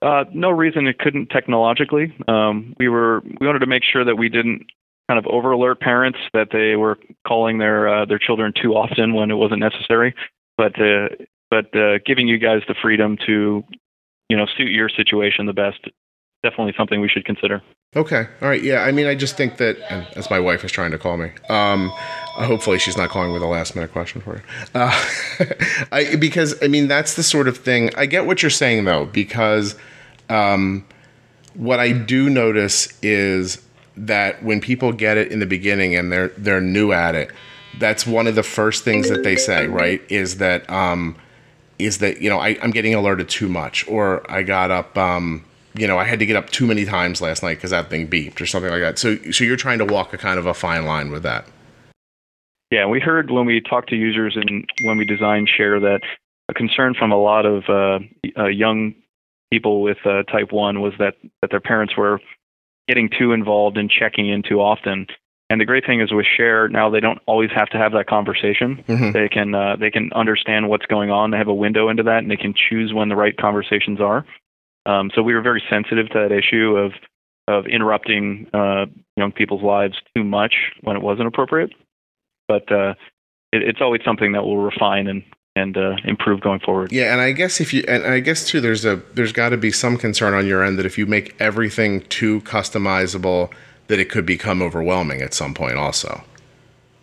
Uh, 0.00 0.24
no 0.32 0.50
reason 0.50 0.86
it 0.86 0.98
couldn't 0.98 1.28
technologically. 1.28 2.14
Um, 2.28 2.74
we 2.78 2.88
were 2.88 3.20
we 3.40 3.46
wanted 3.46 3.60
to 3.60 3.66
make 3.66 3.82
sure 3.84 4.04
that 4.04 4.16
we 4.16 4.28
didn't 4.28 4.66
kind 5.08 5.18
of 5.18 5.26
over 5.26 5.52
alert 5.52 5.80
parents 5.80 6.18
that 6.34 6.48
they 6.52 6.76
were 6.76 6.98
calling 7.26 7.58
their 7.58 7.88
uh, 7.88 8.04
their 8.04 8.18
children 8.18 8.52
too 8.52 8.74
often 8.74 9.14
when 9.14 9.30
it 9.30 9.34
wasn't 9.34 9.60
necessary. 9.60 10.14
But 10.56 10.80
uh, 10.80 11.08
but 11.50 11.74
uh, 11.76 11.98
giving 12.04 12.28
you 12.28 12.38
guys 12.38 12.62
the 12.68 12.74
freedom 12.80 13.16
to 13.26 13.64
you 14.28 14.36
know 14.36 14.46
suit 14.56 14.70
your 14.70 14.88
situation 14.88 15.46
the 15.46 15.52
best 15.52 15.88
definitely 16.42 16.74
something 16.76 17.00
we 17.00 17.08
should 17.08 17.24
consider. 17.24 17.62
Okay. 17.96 18.26
All 18.42 18.48
right. 18.48 18.62
Yeah. 18.62 18.82
I 18.82 18.92
mean, 18.92 19.06
I 19.06 19.14
just 19.14 19.36
think 19.36 19.56
that, 19.56 19.78
as 20.16 20.30
my 20.30 20.38
wife 20.38 20.64
is 20.64 20.70
trying 20.70 20.90
to 20.90 20.98
call 20.98 21.16
me, 21.16 21.30
um, 21.48 21.88
hopefully 21.90 22.78
she's 22.78 22.96
not 22.96 23.08
calling 23.08 23.32
with 23.32 23.42
a 23.42 23.46
last 23.46 23.74
minute 23.74 23.92
question 23.92 24.20
for 24.20 24.36
you. 24.36 24.42
Uh, 24.74 25.04
I, 25.92 26.16
because, 26.16 26.62
I 26.62 26.68
mean, 26.68 26.86
that's 26.86 27.14
the 27.14 27.22
sort 27.22 27.48
of 27.48 27.56
thing. 27.56 27.90
I 27.96 28.06
get 28.06 28.26
what 28.26 28.42
you're 28.42 28.50
saying, 28.50 28.84
though, 28.84 29.06
because 29.06 29.74
um, 30.28 30.84
what 31.54 31.80
I 31.80 31.92
do 31.92 32.28
notice 32.28 32.92
is 33.02 33.62
that 34.06 34.42
when 34.42 34.60
people 34.60 34.92
get 34.92 35.16
it 35.16 35.32
in 35.32 35.38
the 35.40 35.46
beginning 35.46 35.94
and 35.94 36.12
they're 36.12 36.28
they're 36.28 36.60
new 36.60 36.92
at 36.92 37.14
it, 37.14 37.30
that's 37.78 38.06
one 38.06 38.26
of 38.26 38.34
the 38.34 38.42
first 38.42 38.84
things 38.84 39.08
that 39.08 39.22
they 39.22 39.36
say, 39.36 39.66
right? 39.66 40.02
Is 40.08 40.38
that 40.38 40.68
um, 40.70 41.16
is 41.78 41.98
that 41.98 42.20
you 42.20 42.30
know 42.30 42.38
I, 42.38 42.50
am 42.62 42.70
getting 42.70 42.94
alerted 42.94 43.28
too 43.28 43.48
much, 43.48 43.86
or 43.88 44.28
I 44.30 44.42
got 44.42 44.70
up 44.70 44.96
um, 44.96 45.44
you 45.78 45.86
know, 45.86 45.98
I 45.98 46.04
had 46.04 46.18
to 46.18 46.26
get 46.26 46.36
up 46.36 46.50
too 46.50 46.66
many 46.66 46.84
times 46.84 47.20
last 47.20 47.42
night 47.42 47.54
because 47.54 47.70
that 47.70 47.88
thing 47.88 48.08
beeped 48.08 48.40
or 48.40 48.46
something 48.46 48.70
like 48.70 48.80
that. 48.80 48.98
So, 48.98 49.16
so 49.30 49.44
you're 49.44 49.56
trying 49.56 49.78
to 49.78 49.84
walk 49.84 50.12
a 50.12 50.18
kind 50.18 50.38
of 50.38 50.46
a 50.46 50.54
fine 50.54 50.86
line 50.86 51.10
with 51.10 51.22
that. 51.22 51.46
Yeah, 52.70 52.86
we 52.86 53.00
heard 53.00 53.30
when 53.30 53.46
we 53.46 53.60
talked 53.60 53.88
to 53.90 53.96
users 53.96 54.36
and 54.36 54.68
when 54.82 54.98
we 54.98 55.04
designed 55.04 55.48
Share 55.48 55.80
that 55.80 56.00
a 56.48 56.54
concern 56.54 56.94
from 56.94 57.12
a 57.12 57.16
lot 57.16 57.46
of 57.46 57.64
uh, 57.68 57.98
uh, 58.36 58.46
young 58.46 58.94
people 59.50 59.82
with 59.82 59.98
uh, 60.04 60.22
Type 60.24 60.52
One 60.52 60.80
was 60.80 60.92
that 60.98 61.14
that 61.40 61.50
their 61.50 61.60
parents 61.60 61.96
were 61.96 62.20
getting 62.88 63.10
too 63.16 63.32
involved 63.32 63.76
and 63.76 63.90
checking 63.90 64.28
in 64.28 64.42
too 64.42 64.60
often. 64.60 65.06
And 65.50 65.60
the 65.60 65.64
great 65.64 65.86
thing 65.86 66.00
is 66.00 66.12
with 66.12 66.26
Share 66.36 66.68
now 66.68 66.90
they 66.90 67.00
don't 67.00 67.20
always 67.26 67.50
have 67.54 67.68
to 67.70 67.78
have 67.78 67.92
that 67.92 68.06
conversation. 68.06 68.84
Mm-hmm. 68.86 69.12
They 69.12 69.28
can 69.28 69.54
uh, 69.54 69.76
they 69.76 69.90
can 69.90 70.10
understand 70.14 70.68
what's 70.68 70.86
going 70.86 71.10
on. 71.10 71.30
They 71.30 71.38
have 71.38 71.48
a 71.48 71.54
window 71.54 71.88
into 71.88 72.02
that, 72.02 72.18
and 72.18 72.30
they 72.30 72.36
can 72.36 72.54
choose 72.54 72.92
when 72.92 73.08
the 73.08 73.16
right 73.16 73.36
conversations 73.36 74.00
are. 74.00 74.26
Um, 74.84 75.10
so 75.14 75.22
we 75.22 75.34
were 75.34 75.42
very 75.42 75.62
sensitive 75.70 76.08
to 76.10 76.28
that 76.28 76.32
issue 76.32 76.76
of 76.76 76.92
of 77.46 77.66
interrupting 77.66 78.46
uh, 78.52 78.86
young 79.16 79.32
people's 79.32 79.62
lives 79.62 79.94
too 80.14 80.22
much 80.22 80.54
when 80.82 80.96
it 80.96 81.02
wasn't 81.02 81.28
appropriate. 81.28 81.70
But 82.46 82.70
uh, 82.70 82.94
it, 83.52 83.62
it's 83.62 83.80
always 83.80 84.02
something 84.04 84.32
that 84.32 84.44
we'll 84.44 84.58
refine 84.58 85.06
and 85.06 85.22
and 85.58 85.76
uh, 85.76 85.96
improve 86.04 86.40
going 86.40 86.60
forward. 86.60 86.92
Yeah, 86.92 87.12
and 87.12 87.20
I 87.20 87.32
guess 87.32 87.60
if 87.60 87.74
you 87.74 87.84
and 87.88 88.04
I 88.04 88.20
guess 88.20 88.46
too, 88.46 88.60
there's 88.60 88.84
a 88.84 88.96
there's 89.14 89.32
got 89.32 89.50
to 89.50 89.56
be 89.56 89.70
some 89.70 89.96
concern 89.96 90.34
on 90.34 90.46
your 90.46 90.62
end 90.62 90.78
that 90.78 90.86
if 90.86 90.96
you 90.96 91.06
make 91.06 91.34
everything 91.40 92.02
too 92.08 92.40
customizable, 92.42 93.50
that 93.88 93.98
it 93.98 94.10
could 94.10 94.24
become 94.24 94.62
overwhelming 94.62 95.20
at 95.20 95.34
some 95.34 95.54
point, 95.54 95.76
also. 95.76 96.22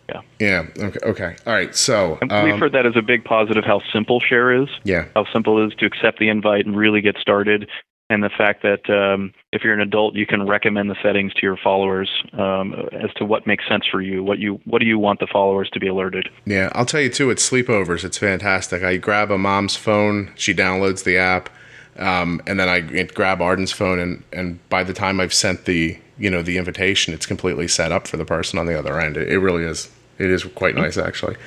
Yeah. 0.10 0.22
Yeah. 0.40 0.66
Okay. 0.78 1.00
Okay. 1.04 1.36
All 1.48 1.54
right. 1.54 1.76
So 1.76 2.20
um, 2.30 2.46
we've 2.46 2.60
heard 2.60 2.74
that 2.74 2.86
as 2.86 2.96
a 2.96 3.02
big 3.02 3.24
positive. 3.24 3.64
How 3.64 3.82
simple 3.92 4.20
share 4.20 4.54
is. 4.54 4.70
Yeah. 4.84 5.06
How 5.16 5.26
simple 5.34 5.64
it 5.64 5.68
is 5.68 5.76
to 5.80 5.86
accept 5.86 6.20
the 6.20 6.30
invite 6.30 6.66
and 6.66 6.78
really 6.78 7.02
get 7.02 7.18
started, 7.18 7.68
and 8.10 8.22
the 8.22 8.30
fact 8.30 8.62
that 8.62 8.88
um, 8.90 9.34
if 9.52 9.64
you're 9.64 9.74
an 9.74 9.82
adult, 9.82 10.16
you 10.16 10.28
can 10.28 10.46
recommend 10.46 10.90
the 10.90 10.96
settings 11.02 11.34
to 11.34 11.42
your 11.42 11.58
followers 11.58 12.10
um, 12.34 12.74
as 12.92 13.12
to 13.16 13.26
what 13.26 13.48
makes 13.48 13.68
sense 13.68 13.86
for 13.90 14.02
you. 14.02 14.24
What 14.24 14.38
you 14.38 14.60
what 14.66 14.80
do 14.80 14.86
you 14.86 15.00
want 15.00 15.20
the 15.20 15.28
followers 15.32 15.70
to 15.72 15.80
be 15.80 15.88
alerted? 15.88 16.30
Yeah. 16.46 16.70
I'll 16.74 16.86
tell 16.86 17.02
you 17.02 17.10
too. 17.10 17.32
It's 17.32 17.48
sleepovers. 17.50 18.04
It's 18.04 18.18
fantastic. 18.18 18.84
I 18.84 18.98
grab 18.98 19.32
a 19.32 19.38
mom's 19.38 19.76
phone. 19.76 20.32
She 20.36 20.54
downloads 20.54 21.04
the 21.04 21.18
app. 21.18 21.50
Um, 21.98 22.42
and 22.46 22.60
then 22.60 22.68
I 22.68 22.82
grab 22.82 23.42
Arden's 23.42 23.72
phone, 23.72 24.00
and, 24.00 24.22
and 24.34 24.68
by 24.68 24.84
the 24.84 24.92
time 24.92 25.22
I've 25.22 25.34
sent 25.34 25.64
the 25.64 25.98
you 26.18 26.30
know 26.30 26.42
the 26.42 26.58
invitation, 26.58 27.14
it's 27.14 27.26
completely 27.26 27.70
set 27.70 27.94
up 27.94 28.06
for 28.06 28.18
the 28.18 28.26
person 28.26 28.60
on 28.60 28.66
the 28.66 28.78
other 28.78 29.00
end. 29.00 29.16
It, 29.16 29.30
it 29.30 29.40
really 29.40 29.64
is 29.64 29.90
it 30.20 30.30
is 30.30 30.44
quite 30.44 30.76
nice, 30.76 30.98
actually. 30.98 31.38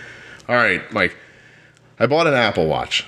All 0.49 0.57
right, 0.57 0.91
Mike. 0.91 1.15
I 2.01 2.07
bought 2.07 2.27
an 2.27 2.35
Apple 2.35 2.67
Watch, 2.67 3.07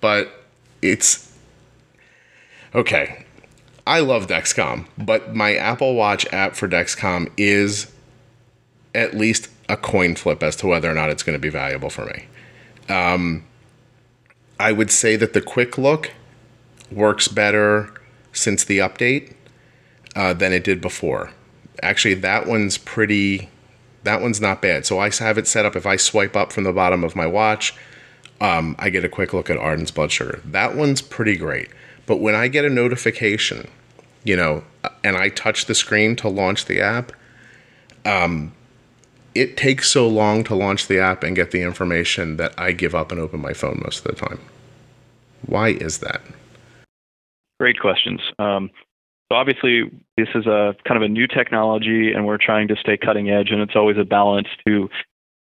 but 0.00 0.32
it's 0.80 1.31
okay. 2.74 3.24
I 3.86 4.00
love 4.00 4.28
Dexcom, 4.28 4.86
but 4.96 5.34
my 5.34 5.56
Apple 5.56 5.94
Watch 5.94 6.30
app 6.32 6.54
for 6.54 6.68
Dexcom 6.68 7.30
is 7.36 7.90
at 8.94 9.14
least 9.14 9.48
a 9.68 9.76
coin 9.76 10.14
flip 10.14 10.42
as 10.42 10.54
to 10.56 10.66
whether 10.66 10.90
or 10.90 10.94
not 10.94 11.10
it's 11.10 11.22
going 11.22 11.34
to 11.34 11.40
be 11.40 11.48
valuable 11.48 11.90
for 11.90 12.04
me. 12.06 12.26
Um, 12.88 13.44
I 14.60 14.70
would 14.70 14.90
say 14.90 15.16
that 15.16 15.32
the 15.32 15.40
quick 15.40 15.78
look 15.78 16.12
works 16.90 17.26
better 17.26 17.92
since 18.32 18.64
the 18.64 18.78
update 18.78 19.34
uh, 20.14 20.34
than 20.34 20.52
it 20.52 20.62
did 20.62 20.80
before. 20.80 21.32
Actually, 21.82 22.14
that 22.14 22.46
one's 22.46 22.78
pretty 22.78 23.48
that 24.04 24.20
one's 24.20 24.40
not 24.40 24.60
bad. 24.60 24.84
So 24.84 24.98
I 24.98 25.10
have 25.10 25.38
it 25.38 25.46
set 25.46 25.64
up. 25.64 25.76
If 25.76 25.86
I 25.86 25.96
swipe 25.96 26.36
up 26.36 26.52
from 26.52 26.64
the 26.64 26.72
bottom 26.72 27.04
of 27.04 27.14
my 27.14 27.26
watch, 27.26 27.74
um, 28.40 28.74
I 28.78 28.90
get 28.90 29.04
a 29.04 29.08
quick 29.08 29.32
look 29.32 29.48
at 29.48 29.56
Arden's 29.56 29.92
blood 29.92 30.10
sugar. 30.10 30.40
That 30.44 30.74
one's 30.74 31.00
pretty 31.00 31.36
great. 31.36 31.70
But 32.06 32.16
when 32.16 32.34
I 32.34 32.48
get 32.48 32.64
a 32.64 32.70
notification, 32.70 33.68
you 34.24 34.36
know, 34.36 34.64
and 35.04 35.16
I 35.16 35.28
touch 35.28 35.66
the 35.66 35.74
screen 35.74 36.16
to 36.16 36.28
launch 36.28 36.66
the 36.66 36.80
app, 36.80 37.12
um, 38.04 38.52
it 39.34 39.56
takes 39.56 39.90
so 39.90 40.08
long 40.08 40.44
to 40.44 40.54
launch 40.54 40.88
the 40.88 40.98
app 40.98 41.22
and 41.22 41.34
get 41.34 41.52
the 41.52 41.62
information 41.62 42.36
that 42.36 42.54
I 42.58 42.72
give 42.72 42.94
up 42.94 43.10
and 43.10 43.20
open 43.20 43.40
my 43.40 43.52
phone 43.52 43.80
most 43.82 44.04
of 44.04 44.14
the 44.14 44.26
time. 44.26 44.40
Why 45.46 45.68
is 45.68 45.98
that? 45.98 46.20
Great 47.58 47.80
questions. 47.80 48.20
Um, 48.38 48.70
so 49.30 49.36
obviously, 49.36 49.84
this 50.16 50.28
is 50.34 50.46
a 50.46 50.74
kind 50.86 51.02
of 51.02 51.02
a 51.02 51.08
new 51.08 51.26
technology, 51.26 52.12
and 52.12 52.26
we're 52.26 52.38
trying 52.38 52.68
to 52.68 52.76
stay 52.76 52.98
cutting 52.98 53.30
edge. 53.30 53.50
And 53.50 53.62
it's 53.62 53.74
always 53.74 53.96
a 53.96 54.04
balance 54.04 54.48
to 54.66 54.90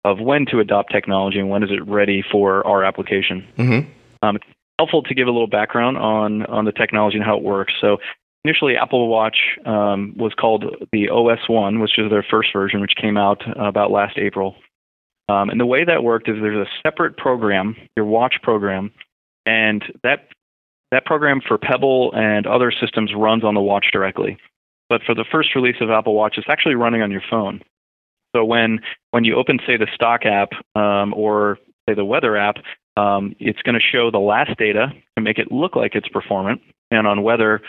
of 0.05 0.19
when 0.19 0.45
to 0.45 0.59
adopt 0.59 0.91
technology 0.91 1.39
and 1.39 1.49
when 1.49 1.63
is 1.63 1.71
it 1.71 1.85
ready 1.85 2.23
for 2.31 2.65
our 2.65 2.83
application. 2.83 3.45
Mm-hmm. 3.57 3.89
Um, 4.21 4.37
helpful 4.79 5.03
to 5.03 5.13
give 5.13 5.27
a 5.27 5.31
little 5.31 5.47
background 5.47 5.97
on 5.97 6.45
on 6.45 6.63
the 6.63 6.71
technology 6.71 7.17
and 7.17 7.25
how 7.25 7.35
it 7.35 7.43
works. 7.43 7.73
So 7.81 7.97
initially, 8.45 8.77
Apple 8.77 9.09
Watch 9.09 9.37
um, 9.65 10.13
was 10.17 10.33
called 10.33 10.63
the 10.93 11.09
OS 11.09 11.49
One, 11.49 11.81
which 11.81 11.99
is 11.99 12.09
their 12.09 12.23
first 12.23 12.53
version, 12.53 12.79
which 12.79 12.93
came 12.95 13.17
out 13.17 13.41
about 13.59 13.91
last 13.91 14.17
April. 14.17 14.55
Um, 15.27 15.49
and 15.49 15.59
the 15.59 15.65
way 15.65 15.83
that 15.83 16.03
worked 16.03 16.29
is 16.29 16.37
there's 16.41 16.65
a 16.65 16.71
separate 16.81 17.17
program, 17.17 17.75
your 17.97 18.05
watch 18.05 18.35
program, 18.41 18.91
and 19.45 19.83
that 20.03 20.29
that 20.91 21.05
program 21.05 21.41
for 21.45 21.57
Pebble 21.57 22.11
and 22.15 22.47
other 22.47 22.71
systems 22.71 23.11
runs 23.13 23.43
on 23.43 23.55
the 23.55 23.61
watch 23.61 23.87
directly. 23.91 24.37
But 24.87 25.01
for 25.03 25.13
the 25.13 25.25
first 25.29 25.53
release 25.55 25.75
of 25.81 25.91
Apple 25.91 26.15
Watch, 26.15 26.35
it's 26.37 26.47
actually 26.49 26.75
running 26.75 27.01
on 27.01 27.11
your 27.11 27.21
phone. 27.29 27.61
So 28.33 28.45
when 28.45 28.79
when 29.11 29.25
you 29.25 29.35
open, 29.35 29.59
say, 29.67 29.75
the 29.75 29.87
stock 29.93 30.21
app 30.25 30.51
um, 30.73 31.13
or 31.13 31.59
say 31.87 31.95
the 31.95 32.05
weather 32.05 32.37
app, 32.37 32.55
um, 32.99 33.35
it's 33.39 33.61
going 33.61 33.75
to 33.75 33.81
show 33.81 34.11
the 34.11 34.19
last 34.19 34.57
data 34.57 34.87
to 35.17 35.23
make 35.23 35.37
it 35.37 35.51
look 35.51 35.75
like 35.75 35.95
it's 35.95 36.07
performant. 36.09 36.61
And 36.91 37.07
on 37.07 37.23
weather, 37.23 37.61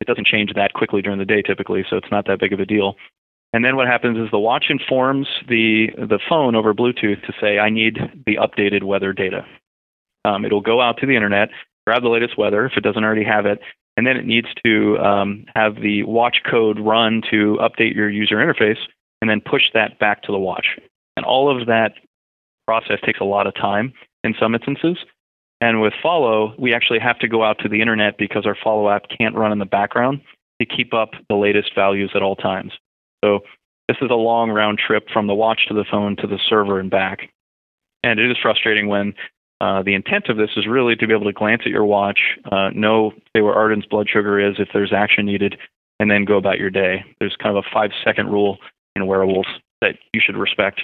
it 0.00 0.06
doesn't 0.06 0.26
change 0.26 0.52
that 0.54 0.74
quickly 0.74 1.00
during 1.00 1.18
the 1.18 1.24
day 1.24 1.42
typically, 1.42 1.84
so 1.88 1.96
it's 1.96 2.10
not 2.10 2.26
that 2.26 2.40
big 2.40 2.52
of 2.52 2.60
a 2.60 2.66
deal. 2.66 2.96
And 3.54 3.64
then 3.64 3.76
what 3.76 3.86
happens 3.86 4.18
is 4.18 4.30
the 4.30 4.38
watch 4.38 4.66
informs 4.70 5.26
the 5.48 5.88
the 5.96 6.18
phone 6.28 6.54
over 6.54 6.72
Bluetooth 6.74 7.24
to 7.26 7.32
say, 7.40 7.58
I 7.58 7.70
need 7.70 7.98
the 8.26 8.36
updated 8.36 8.82
weather 8.82 9.12
data. 9.12 9.44
Um, 10.24 10.44
it'll 10.44 10.62
go 10.62 10.80
out 10.80 10.98
to 10.98 11.06
the 11.06 11.16
internet, 11.16 11.50
grab 11.86 12.02
the 12.02 12.08
latest 12.08 12.38
weather 12.38 12.64
if 12.66 12.72
it 12.76 12.82
doesn't 12.82 13.04
already 13.04 13.24
have 13.24 13.44
it, 13.46 13.60
and 13.96 14.06
then 14.06 14.16
it 14.16 14.26
needs 14.26 14.48
to 14.64 14.98
um, 14.98 15.44
have 15.54 15.76
the 15.76 16.02
watch 16.04 16.38
code 16.50 16.78
run 16.80 17.22
to 17.30 17.58
update 17.60 17.94
your 17.94 18.08
user 18.08 18.36
interface, 18.36 18.80
and 19.20 19.30
then 19.30 19.40
push 19.40 19.64
that 19.74 19.98
back 19.98 20.22
to 20.22 20.32
the 20.32 20.38
watch. 20.38 20.78
And 21.16 21.26
all 21.26 21.54
of 21.54 21.66
that 21.66 21.92
process 22.66 22.98
takes 23.04 23.20
a 23.20 23.24
lot 23.24 23.46
of 23.46 23.54
time 23.54 23.92
in 24.24 24.34
some 24.38 24.54
instances. 24.54 24.98
And 25.60 25.80
with 25.80 25.92
Follow, 26.02 26.54
we 26.58 26.74
actually 26.74 26.98
have 26.98 27.18
to 27.20 27.28
go 27.28 27.44
out 27.44 27.58
to 27.60 27.68
the 27.68 27.80
internet 27.80 28.18
because 28.18 28.46
our 28.46 28.56
Follow 28.62 28.90
app 28.90 29.04
can't 29.16 29.36
run 29.36 29.52
in 29.52 29.58
the 29.58 29.64
background 29.64 30.20
to 30.60 30.66
keep 30.66 30.92
up 30.92 31.10
the 31.28 31.36
latest 31.36 31.74
values 31.74 32.10
at 32.14 32.22
all 32.22 32.36
times. 32.36 32.72
So 33.24 33.40
this 33.88 33.96
is 34.02 34.10
a 34.10 34.14
long 34.14 34.50
round 34.50 34.78
trip 34.78 35.08
from 35.12 35.26
the 35.26 35.34
watch 35.34 35.66
to 35.68 35.74
the 35.74 35.84
phone 35.88 36.16
to 36.16 36.26
the 36.26 36.38
server 36.48 36.80
and 36.80 36.90
back. 36.90 37.30
And 38.02 38.18
it 38.18 38.30
is 38.30 38.36
frustrating 38.42 38.88
when 38.88 39.14
uh, 39.60 39.82
the 39.82 39.94
intent 39.94 40.28
of 40.28 40.36
this 40.36 40.50
is 40.56 40.66
really 40.66 40.96
to 40.96 41.06
be 41.06 41.14
able 41.14 41.26
to 41.26 41.32
glance 41.32 41.62
at 41.64 41.70
your 41.70 41.84
watch, 41.84 42.18
uh, 42.50 42.70
know 42.70 43.12
say 43.34 43.42
where 43.42 43.54
Arden's 43.54 43.86
blood 43.86 44.08
sugar 44.12 44.40
is 44.40 44.56
if 44.58 44.68
there's 44.72 44.92
action 44.92 45.24
needed, 45.24 45.56
and 46.00 46.10
then 46.10 46.24
go 46.24 46.36
about 46.36 46.58
your 46.58 46.70
day. 46.70 47.04
There's 47.20 47.36
kind 47.40 47.56
of 47.56 47.64
a 47.64 47.68
five 47.72 47.92
second 48.04 48.30
rule 48.30 48.58
in 48.96 49.06
wearables 49.06 49.46
that 49.80 49.96
you 50.12 50.20
should 50.24 50.36
respect. 50.36 50.82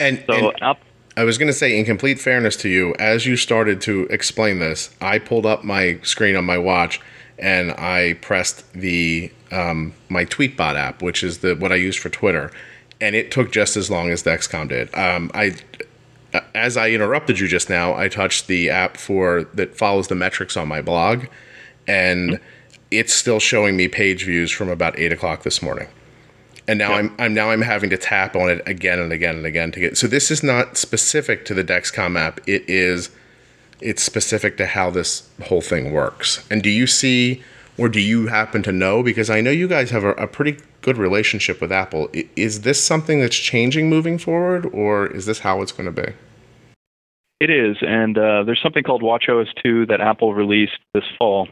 And, 0.00 0.24
so 0.26 0.50
and 0.50 0.76
I 1.16 1.24
was 1.24 1.38
going 1.38 1.46
to 1.46 1.52
say, 1.52 1.78
in 1.78 1.84
complete 1.84 2.20
fairness 2.20 2.56
to 2.56 2.68
you, 2.68 2.94
as 2.98 3.24
you 3.24 3.36
started 3.36 3.80
to 3.82 4.02
explain 4.10 4.58
this, 4.58 4.94
I 5.00 5.18
pulled 5.18 5.46
up 5.46 5.62
my 5.62 5.98
screen 6.02 6.34
on 6.34 6.44
my 6.44 6.58
watch 6.58 7.00
and 7.38 7.70
I 7.72 8.14
pressed 8.20 8.72
the 8.72 9.30
um, 9.52 9.94
my 10.08 10.24
Tweetbot 10.24 10.74
app, 10.74 11.02
which 11.02 11.22
is 11.22 11.38
the 11.38 11.54
what 11.54 11.70
I 11.70 11.76
use 11.76 11.96
for 11.96 12.08
Twitter, 12.08 12.50
and 13.00 13.14
it 13.14 13.30
took 13.30 13.52
just 13.52 13.76
as 13.76 13.90
long 13.90 14.10
as 14.10 14.22
Dexcom 14.22 14.68
did. 14.68 14.92
Um, 14.96 15.30
I 15.34 15.56
as 16.54 16.76
I 16.76 16.90
interrupted 16.90 17.38
you 17.38 17.46
just 17.46 17.70
now, 17.70 17.94
I 17.94 18.08
touched 18.08 18.48
the 18.48 18.70
app 18.70 18.96
for 18.96 19.44
that 19.54 19.76
follows 19.76 20.08
the 20.08 20.16
metrics 20.16 20.56
on 20.56 20.66
my 20.66 20.82
blog, 20.82 21.26
and 21.86 22.40
it's 22.90 23.14
still 23.14 23.38
showing 23.38 23.76
me 23.76 23.86
page 23.88 24.24
views 24.24 24.50
from 24.50 24.68
about 24.68 24.98
eight 24.98 25.12
o'clock 25.12 25.42
this 25.42 25.62
morning 25.62 25.88
and 26.66 26.78
now 26.78 26.94
I'm 26.94 27.14
I'm 27.18 27.34
now 27.34 27.50
I'm 27.50 27.62
having 27.62 27.90
to 27.90 27.96
tap 27.96 28.36
on 28.36 28.50
it 28.50 28.62
again 28.66 28.98
and 28.98 29.12
again 29.12 29.36
and 29.36 29.46
again 29.46 29.72
to 29.72 29.80
get. 29.80 29.96
So 29.96 30.06
this 30.06 30.30
is 30.30 30.42
not 30.42 30.76
specific 30.76 31.44
to 31.46 31.54
the 31.54 31.64
Dexcom 31.64 32.18
app. 32.18 32.40
It 32.46 32.68
is 32.68 33.10
it's 33.80 34.02
specific 34.02 34.56
to 34.58 34.66
how 34.66 34.90
this 34.90 35.28
whole 35.44 35.60
thing 35.60 35.92
works. 35.92 36.46
And 36.50 36.62
do 36.62 36.70
you 36.70 36.86
see 36.86 37.42
or 37.76 37.88
do 37.88 38.00
you 38.00 38.28
happen 38.28 38.62
to 38.62 38.72
know 38.72 39.02
because 39.02 39.28
I 39.28 39.40
know 39.40 39.50
you 39.50 39.68
guys 39.68 39.90
have 39.90 40.04
a, 40.04 40.12
a 40.12 40.26
pretty 40.26 40.58
good 40.84 40.98
relationship 40.98 41.62
with 41.62 41.72
Apple. 41.72 42.08
Is 42.36 42.60
this 42.60 42.84
something 42.84 43.18
that's 43.18 43.36
changing 43.36 43.88
moving 43.88 44.18
forward 44.18 44.66
or 44.66 45.06
is 45.06 45.24
this 45.24 45.40
how 45.40 45.62
it's 45.62 45.72
going 45.72 45.92
to 45.92 46.02
be? 46.02 46.12
It 47.40 47.50
is, 47.50 47.76
and 47.80 48.16
uh, 48.16 48.44
there's 48.44 48.60
something 48.62 48.84
called 48.84 49.02
WatchOS 49.02 49.46
2 49.62 49.86
that 49.86 50.00
Apple 50.00 50.34
released 50.34 50.78
this 50.92 51.04
fall. 51.18 51.48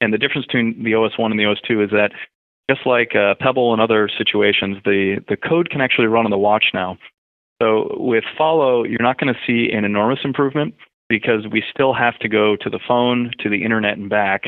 And 0.00 0.12
the 0.12 0.18
difference 0.18 0.46
between 0.46 0.82
the 0.82 0.94
OS 0.94 1.16
1 1.16 1.30
and 1.30 1.40
the 1.40 1.46
OS 1.46 1.58
2 1.66 1.82
is 1.82 1.90
that 1.90 2.10
just 2.68 2.86
like 2.86 3.14
uh, 3.14 3.34
Pebble 3.38 3.72
and 3.72 3.80
other 3.80 4.08
situations, 4.16 4.78
the, 4.84 5.22
the 5.28 5.36
code 5.36 5.70
can 5.70 5.80
actually 5.80 6.06
run 6.06 6.24
on 6.24 6.30
the 6.30 6.38
watch 6.38 6.66
now. 6.74 6.98
So 7.62 7.96
with 7.98 8.24
Follow, 8.36 8.84
you're 8.84 9.02
not 9.02 9.18
going 9.18 9.32
to 9.32 9.40
see 9.46 9.72
an 9.72 9.84
enormous 9.84 10.20
improvement 10.24 10.74
because 11.08 11.46
we 11.50 11.62
still 11.72 11.94
have 11.94 12.18
to 12.18 12.28
go 12.28 12.56
to 12.56 12.68
the 12.68 12.80
phone, 12.86 13.32
to 13.40 13.48
the 13.48 13.62
internet, 13.62 13.96
and 13.96 14.10
back 14.10 14.44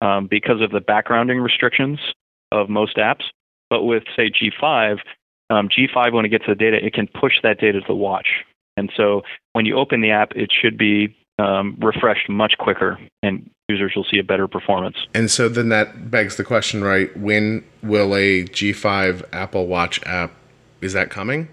um, 0.00 0.26
because 0.28 0.60
of 0.60 0.70
the 0.70 0.80
backgrounding 0.80 1.42
restrictions 1.42 1.98
of 2.52 2.68
most 2.68 2.96
apps. 2.96 3.24
But 3.70 3.84
with, 3.84 4.02
say, 4.16 4.30
G5, 4.30 4.98
um, 5.50 5.68
G5, 5.68 6.12
when 6.12 6.24
it 6.24 6.30
gets 6.30 6.44
the 6.46 6.54
data, 6.54 6.84
it 6.84 6.92
can 6.92 7.06
push 7.06 7.34
that 7.42 7.60
data 7.60 7.80
to 7.80 7.86
the 7.86 7.94
watch. 7.94 8.26
And 8.76 8.90
so 8.96 9.22
when 9.52 9.64
you 9.64 9.76
open 9.76 10.00
the 10.00 10.10
app, 10.10 10.32
it 10.34 10.50
should 10.50 10.76
be 10.76 11.16
um, 11.40 11.76
refreshed 11.80 12.28
much 12.28 12.54
quicker, 12.58 12.98
and 13.22 13.50
users 13.68 13.92
will 13.96 14.06
see 14.10 14.18
a 14.18 14.24
better 14.24 14.46
performance. 14.46 14.96
And 15.14 15.30
so 15.30 15.48
then 15.48 15.68
that 15.70 16.10
begs 16.10 16.36
the 16.36 16.44
question, 16.44 16.84
right? 16.84 17.14
When 17.16 17.64
will 17.82 18.14
a 18.14 18.44
G5 18.44 19.24
Apple 19.32 19.66
Watch 19.66 20.04
app 20.04 20.32
is 20.80 20.92
that 20.94 21.10
coming? 21.10 21.48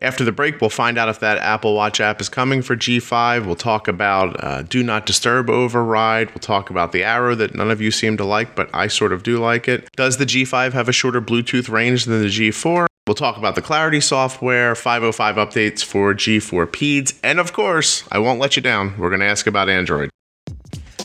After 0.00 0.24
the 0.24 0.32
break, 0.32 0.60
we'll 0.60 0.70
find 0.70 0.96
out 0.96 1.08
if 1.08 1.18
that 1.20 1.38
Apple 1.38 1.74
Watch 1.74 2.00
app 2.00 2.20
is 2.20 2.28
coming 2.28 2.62
for 2.62 2.76
G5. 2.76 3.44
We'll 3.44 3.56
talk 3.56 3.88
about 3.88 4.42
uh, 4.42 4.62
Do 4.62 4.82
Not 4.84 5.06
Disturb 5.06 5.50
override. 5.50 6.30
We'll 6.30 6.38
talk 6.38 6.70
about 6.70 6.92
the 6.92 7.02
Arrow 7.02 7.34
that 7.34 7.54
none 7.54 7.70
of 7.70 7.80
you 7.80 7.90
seem 7.90 8.16
to 8.18 8.24
like, 8.24 8.54
but 8.54 8.70
I 8.72 8.86
sort 8.86 9.12
of 9.12 9.24
do 9.24 9.38
like 9.38 9.66
it. 9.66 9.88
Does 9.96 10.18
the 10.18 10.24
G5 10.24 10.72
have 10.72 10.88
a 10.88 10.92
shorter 10.92 11.20
Bluetooth 11.20 11.68
range 11.68 12.04
than 12.04 12.22
the 12.22 12.28
G4? 12.28 12.86
We'll 13.08 13.14
talk 13.14 13.38
about 13.38 13.54
the 13.54 13.62
Clarity 13.62 14.02
software, 14.02 14.74
505 14.74 15.36
updates 15.36 15.82
for 15.82 16.12
G4 16.12 16.66
PEDS, 16.66 17.18
and 17.22 17.40
of 17.40 17.54
course, 17.54 18.06
I 18.12 18.18
won't 18.18 18.38
let 18.38 18.54
you 18.54 18.60
down. 18.60 18.98
We're 18.98 19.08
going 19.08 19.20
to 19.20 19.26
ask 19.26 19.46
about 19.46 19.70
Android. 19.70 20.10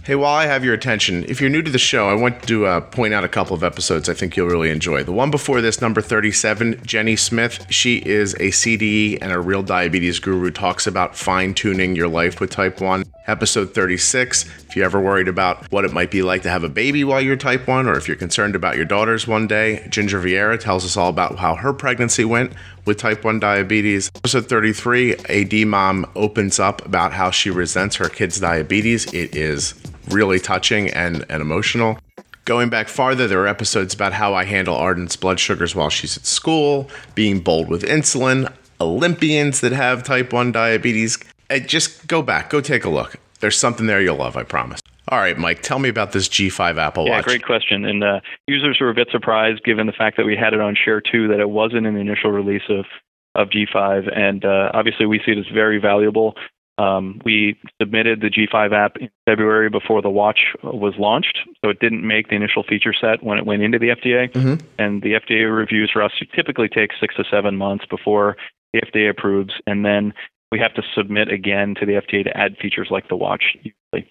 Hey, 0.10 0.16
while 0.16 0.34
I 0.34 0.48
have 0.48 0.66
your 0.66 0.74
attention, 0.74 1.24
if 1.26 1.40
you're 1.40 1.52
new 1.52 1.62
to 1.62 1.70
the 1.70 1.78
show, 1.78 2.10
I 2.10 2.16
want 2.16 2.42
to 2.48 2.66
uh, 2.66 2.82
point 2.82 3.14
out 3.14 3.24
a 3.24 3.28
couple 3.28 3.56
of 3.56 3.64
episodes 3.64 4.10
I 4.10 4.16
think 4.16 4.36
you'll 4.36 4.48
really 4.48 4.72
enjoy. 4.72 5.04
The 5.04 5.12
one 5.12 5.30
before 5.30 5.62
this, 5.62 5.82
number 5.82 6.02
37, 6.02 6.82
Jenny 6.84 7.16
Smith, 7.16 7.64
she 7.70 7.98
is 7.98 8.34
a 8.34 8.50
CDE 8.50 9.20
and 9.22 9.32
a 9.32 9.40
real 9.40 9.62
diabetes 9.62 10.18
guru, 10.18 10.50
talks 10.50 10.88
about 10.88 11.16
fine 11.16 11.54
tuning 11.54 11.96
your 11.96 12.08
life 12.08 12.40
with 12.40 12.50
type 12.50 12.82
1. 12.82 13.04
Episode 13.28 13.76
36, 13.76 14.46
if 14.70 14.76
you're 14.76 14.86
ever 14.86 15.00
worried 15.00 15.28
about 15.28 15.72
what 15.72 15.84
it 15.84 15.92
might 15.92 16.12
be 16.12 16.22
like 16.22 16.44
to 16.44 16.50
have 16.50 16.64
a 16.64 16.70
baby 16.70 17.04
while 17.04 17.20
you're 17.20 17.36
type 17.36 17.68
1, 17.68 17.88
or 17.88 17.98
if 17.98 18.08
you're 18.08 18.16
concerned 18.16 18.56
about 18.56 18.76
your 18.76 18.86
daughters 18.86 19.28
one 19.28 19.48
day, 19.48 19.84
Ginger 19.90 20.22
Vieira 20.22 20.60
tells 20.60 20.86
us 20.86 20.96
all 20.96 21.10
about 21.10 21.40
how 21.40 21.56
her 21.56 21.74
pregnancy 21.74 22.24
went 22.24 22.54
with 22.86 22.98
type 22.98 23.24
1 23.24 23.40
diabetes. 23.40 24.12
Episode 24.14 24.48
33, 24.48 25.16
AD 25.28 25.68
mom 25.68 26.06
opens 26.14 26.60
up 26.60 26.86
about 26.86 27.14
how 27.14 27.32
she 27.32 27.50
resents 27.50 27.96
her 27.96 28.10
kids' 28.10 28.40
diabetes. 28.40 29.12
It 29.12 29.36
is 29.36 29.74
really 30.10 30.40
touching 30.40 30.90
and, 30.92 31.26
and 31.30 31.42
emotional. 31.42 31.98
Going 32.46 32.70
back 32.70 32.90
farther, 32.90 33.28
there 33.28 33.42
are 33.42 33.48
episodes 33.48 33.96
about 33.96 34.14
how 34.14 34.36
I 34.36 34.44
handle 34.44 34.76
Arden's 34.76 35.16
blood 35.16 35.40
sugars 35.40 35.74
while 35.74 35.90
she's 35.90 36.16
at 36.16 36.28
school, 36.28 36.92
being 37.16 37.40
bold 37.40 37.70
with 37.70 37.82
insulin, 37.82 38.54
Olympians 38.80 39.62
that 39.62 39.72
have 39.72 40.04
type 40.04 40.32
1 40.32 40.52
diabetes. 40.52 41.18
Uh, 41.50 41.58
just 41.58 42.06
go 42.06 42.22
back, 42.22 42.52
go 42.52 42.62
take 42.62 42.86
a 42.86 42.90
look. 42.90 43.16
There's 43.40 43.58
something 43.58 43.86
there 43.86 44.02
you'll 44.02 44.18
love, 44.18 44.38
I 44.38 44.44
promise. 44.44 44.82
All 45.10 45.20
right, 45.20 45.38
Mike, 45.38 45.62
tell 45.62 45.80
me 45.80 45.90
about 45.90 46.12
this 46.12 46.28
G5 46.30 46.78
Apple 46.78 47.06
yeah, 47.06 47.12
Watch. 47.12 47.20
Yeah, 47.22 47.34
great 47.34 47.46
question. 47.46 47.86
And 47.86 48.04
uh, 48.04 48.20
users 48.48 48.78
were 48.80 48.90
a 48.90 48.94
bit 48.94 49.08
surprised 49.12 49.64
given 49.64 49.88
the 49.88 49.94
fact 49.94 50.18
that 50.18 50.26
we 50.26 50.36
had 50.36 50.54
it 50.54 50.62
on 50.62 50.76
Share 50.76 51.02
2 51.02 51.30
that 51.30 51.40
it 51.40 51.50
wasn't 51.50 51.88
an 51.88 51.96
initial 51.96 52.32
release 52.32 52.70
of, 52.70 52.86
of 53.34 53.50
G5. 53.50 54.16
And 54.16 54.46
uh, 54.46 54.70
obviously, 54.74 55.08
we 55.08 55.20
see 55.26 55.32
it 55.32 55.40
as 55.40 55.48
very 55.52 55.80
valuable. 55.80 56.36
Um, 56.78 57.20
we 57.26 57.60
submitted 57.82 58.22
the 58.22 58.30
G5 58.30 58.72
app 58.72 58.98
in 58.98 59.10
February 59.26 59.70
before 59.70 60.02
the 60.02 60.10
watch 60.10 60.40
was 60.64 60.94
launched, 60.98 61.40
so 61.64 61.70
it 61.70 61.80
didn't 61.80 62.08
make 62.08 62.30
the 62.30 62.36
initial 62.36 62.64
feature 62.64 62.94
set 62.94 63.22
when 63.22 63.38
it 63.38 63.46
went 63.46 63.64
into 63.64 63.80
the 63.80 63.90
FDA. 63.90 64.32
Mhm. 64.32 64.62
And 64.78 65.02
the 65.02 65.16
FDA 65.16 65.44
reviews 65.54 65.90
for 65.92 66.02
us 66.02 66.12
typically 66.34 66.70
take 66.70 66.92
six 66.98 67.16
to 67.16 67.26
seven 67.30 67.58
months 67.58 67.86
before 67.86 68.38
the 68.72 68.80
FDA 68.80 69.10
approves, 69.10 69.54
and 69.68 69.84
then 69.84 70.14
we 70.52 70.60
have 70.60 70.74
to 70.76 70.84
submit 70.96 71.32
again 71.32 71.76
to 71.80 71.86
the 71.86 71.94
FDA 71.94 72.24
to 72.24 72.36
add 72.36 72.58
features 72.58 72.88
like 72.90 73.08
the 73.10 73.16
watch. 73.16 73.56
Usually, 73.62 74.10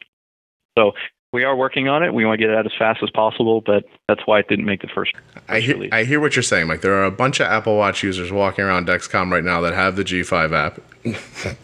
so 0.78 0.92
we 1.32 1.44
are 1.44 1.56
working 1.56 1.88
on 1.88 2.02
it. 2.02 2.14
We 2.14 2.24
want 2.24 2.38
to 2.40 2.46
get 2.46 2.50
it 2.52 2.56
out 2.56 2.64
as 2.64 2.72
fast 2.78 3.00
as 3.02 3.10
possible, 3.10 3.60
but 3.60 3.84
that's 4.08 4.20
why 4.24 4.38
it 4.38 4.48
didn't 4.48 4.64
make 4.64 4.80
the 4.80 4.88
first. 4.94 5.12
I 5.48 5.60
hear, 5.60 5.74
release. 5.74 5.90
I 5.92 6.04
hear 6.04 6.20
what 6.20 6.36
you're 6.36 6.42
saying, 6.42 6.68
Mike. 6.68 6.80
There 6.80 6.94
are 6.94 7.04
a 7.04 7.10
bunch 7.10 7.40
of 7.40 7.46
Apple 7.48 7.76
Watch 7.76 8.02
users 8.02 8.30
walking 8.32 8.64
around 8.64 8.86
Dexcom 8.86 9.30
right 9.30 9.44
now 9.44 9.60
that 9.60 9.74
have 9.74 9.96
the 9.96 10.04
G5 10.04 10.52
app, 10.52 10.80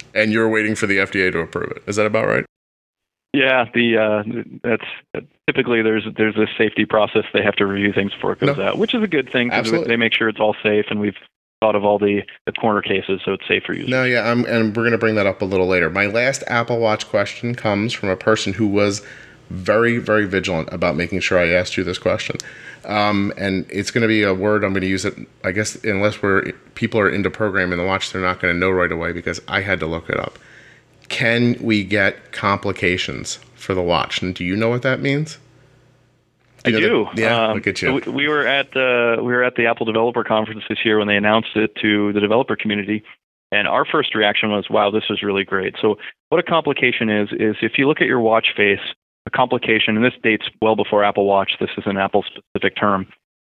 and 0.15 0.33
you're 0.33 0.49
waiting 0.49 0.75
for 0.75 0.87
the 0.87 0.99
FDA 0.99 1.31
to 1.33 1.39
approve 1.39 1.71
it. 1.77 1.83
Is 1.87 1.97
that 1.97 2.07
about 2.07 2.27
right? 2.27 2.45
Yeah, 3.33 3.65
the 3.75 3.97
uh, 3.97 4.23
that's 4.63 5.25
typically 5.49 5.83
there's 5.83 6.05
there's 6.17 6.37
a 6.37 6.47
safety 6.57 6.85
process. 6.85 7.25
They 7.33 7.43
have 7.43 7.57
to 7.57 7.67
review 7.67 7.93
things 7.93 8.13
before 8.13 8.33
it 8.35 8.41
goes 8.41 8.57
No. 8.57 8.63
out, 8.69 8.79
which 8.79 8.95
is 8.95 9.03
a 9.03 9.09
good 9.09 9.31
thing 9.33 9.49
because 9.49 9.87
they 9.87 9.97
make 9.97 10.15
sure 10.15 10.29
it's 10.29 10.39
all 10.39 10.55
safe, 10.63 10.85
and 10.91 11.01
we've 11.01 11.17
thought 11.65 11.75
of 11.75 11.85
all 11.85 11.99
the, 11.99 12.23
the 12.45 12.53
corner 12.53 12.83
cases 12.83 13.23
so 13.25 13.33
it's 13.33 13.49
safe 13.49 13.63
for 13.65 13.73
users. 13.73 13.89
No, 13.89 14.05
yeah, 14.05 14.31
I'm, 14.31 14.45
and 14.45 14.77
we're 14.77 14.83
going 14.83 14.93
to 14.93 14.99
bring 14.99 15.15
that 15.15 15.27
up 15.27 15.41
a 15.41 15.47
little 15.47 15.67
later. 15.67 15.89
My 15.89 16.07
last 16.07 16.45
Apple 16.47 16.79
Watch 16.79 17.09
question 17.09 17.55
comes 17.55 17.95
from 17.95 18.11
a 18.11 18.17
person 18.17 18.53
who 18.53 18.67
was 18.67 19.03
very, 19.49 19.97
very 19.97 20.27
vigilant 20.27 20.69
about 20.73 20.95
making 20.95 21.21
sure 21.21 21.39
I 21.39 21.49
asked 21.49 21.79
you 21.79 21.85
this 21.85 21.97
question. 21.97 22.37
Um, 22.85 23.33
and 23.39 23.65
it's 23.71 23.91
going 23.91 24.03
to 24.03 24.09
be 24.09 24.23
a 24.23 24.35
word 24.35 24.63
I'm 24.63 24.73
going 24.73 24.83
to 24.83 24.87
use 24.87 25.07
it. 25.07 25.15
I 25.43 25.53
guess 25.53 25.83
unless 25.85 26.21
we're 26.21 26.53
people 26.75 27.01
are 27.01 27.09
into 27.09 27.31
programming 27.31 27.79
the 27.79 27.87
watch, 27.87 28.13
they're 28.13 28.21
not 28.21 28.41
going 28.41 28.53
to 28.53 28.61
know 28.61 28.71
right 28.71 28.93
away 28.93 29.13
because 29.13 29.41
I 29.49 29.63
had 29.63 29.81
to 29.81 29.87
look 29.87 30.11
it 30.11 30.21
up. 30.21 30.39
Can 31.09 31.57
we 31.63 31.83
get 31.83 32.33
complications 32.33 33.39
for 33.55 33.75
the 33.75 33.83
watch? 33.83 34.21
And 34.21 34.35
do 34.35 34.45
you 34.45 34.55
know 34.55 34.69
what 34.69 34.83
that 34.83 35.01
means? 35.01 35.39
I 36.65 36.71
you 36.71 36.81
know 36.81 36.89
do. 36.89 37.05
that- 37.15 37.19
yeah, 37.19 37.47
Um, 37.47 37.55
look 37.55 37.67
at 37.67 37.83
you. 37.83 37.95
We, 37.95 38.13
we 38.13 38.29
were 38.29 38.47
at 38.47 38.73
the 38.73 39.17
we 39.19 39.33
were 39.33 39.45
at 39.45 39.55
the 39.57 39.67
Apple 39.67 39.87
Developer 39.87 40.25
Conference 40.25 40.65
this 40.69 40.79
year 40.85 40.99
when 40.99 41.09
they 41.09 41.17
announced 41.17 41.57
it 41.57 41.75
to 41.83 42.13
the 42.13 42.21
developer 42.21 42.57
community, 42.57 43.03
and 43.53 43.69
our 43.69 43.85
first 43.85 44.15
reaction 44.15 44.51
was, 44.51 44.67
"Wow, 44.71 44.91
this 44.91 45.05
is 45.11 45.23
really 45.23 45.45
great." 45.45 45.75
So, 45.81 45.97
what 46.31 46.39
a 46.39 46.43
complication 46.43 47.11
is 47.11 47.29
is 47.33 47.57
if 47.63 47.73
you 47.79 47.87
look 47.87 48.01
at 48.01 48.07
your 48.07 48.21
watch 48.21 48.49
face, 48.57 48.81
a 49.27 49.31
complication, 49.31 49.97
and 49.97 50.05
this 50.05 50.13
dates 50.23 50.45
well 50.61 50.77
before 50.77 51.05
Apple 51.05 51.27
Watch. 51.27 51.53
This 51.61 51.71
is 51.79 51.85
an 51.87 51.97
Apple 51.97 52.25
specific 52.25 52.77
term. 52.79 53.07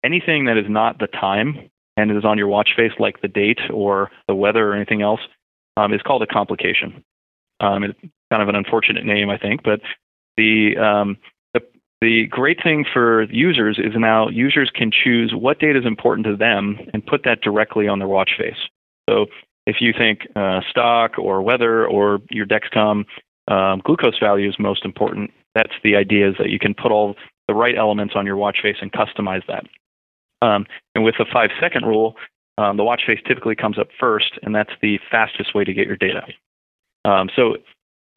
Anything 0.04 0.46
that 0.46 0.56
is 0.56 0.66
not 0.68 0.98
the 0.98 1.06
time 1.06 1.70
and 1.96 2.10
is 2.10 2.24
on 2.24 2.38
your 2.38 2.48
watch 2.48 2.70
face, 2.76 2.92
like 2.98 3.20
the 3.20 3.28
date 3.28 3.60
or 3.72 4.10
the 4.26 4.34
weather 4.34 4.70
or 4.70 4.74
anything 4.74 5.02
else, 5.02 5.20
um, 5.76 5.92
is 5.92 6.00
called 6.02 6.22
a 6.22 6.26
complication. 6.26 7.04
Um, 7.60 7.84
it's 7.84 7.98
kind 8.30 8.42
of 8.42 8.48
an 8.48 8.54
unfortunate 8.56 9.04
name, 9.04 9.28
I 9.28 9.36
think, 9.36 9.62
but 9.62 9.80
the 10.36 10.76
um, 10.78 11.18
the 12.00 12.26
great 12.30 12.62
thing 12.62 12.84
for 12.90 13.24
users 13.24 13.78
is 13.78 13.92
now 13.94 14.28
users 14.28 14.70
can 14.74 14.90
choose 14.90 15.32
what 15.34 15.58
data 15.58 15.78
is 15.78 15.84
important 15.84 16.26
to 16.26 16.36
them 16.36 16.78
and 16.94 17.04
put 17.04 17.24
that 17.24 17.42
directly 17.42 17.88
on 17.88 17.98
their 17.98 18.08
watch 18.08 18.30
face. 18.38 18.56
So 19.08 19.26
if 19.66 19.76
you 19.80 19.92
think 19.96 20.20
uh, 20.34 20.60
stock 20.70 21.18
or 21.18 21.42
weather 21.42 21.86
or 21.86 22.20
your 22.30 22.46
Dexcom 22.46 23.04
um, 23.48 23.82
glucose 23.84 24.18
value 24.18 24.48
is 24.48 24.56
most 24.58 24.84
important, 24.84 25.30
that's 25.54 25.72
the 25.84 25.96
idea 25.96 26.30
is 26.30 26.36
that 26.38 26.48
you 26.48 26.58
can 26.58 26.74
put 26.74 26.90
all 26.90 27.16
the 27.48 27.54
right 27.54 27.76
elements 27.76 28.14
on 28.16 28.24
your 28.24 28.36
watch 28.36 28.58
face 28.62 28.76
and 28.80 28.92
customize 28.92 29.46
that. 29.46 29.66
Um, 30.40 30.66
and 30.94 31.04
with 31.04 31.16
the 31.18 31.26
five 31.30 31.50
second 31.60 31.84
rule, 31.84 32.14
um, 32.56 32.76
the 32.76 32.84
watch 32.84 33.02
face 33.06 33.20
typically 33.26 33.56
comes 33.56 33.78
up 33.78 33.88
first, 33.98 34.38
and 34.42 34.54
that's 34.54 34.72
the 34.80 34.98
fastest 35.10 35.54
way 35.54 35.64
to 35.64 35.72
get 35.74 35.86
your 35.86 35.96
data. 35.96 36.22
Um, 37.04 37.28
so 37.34 37.56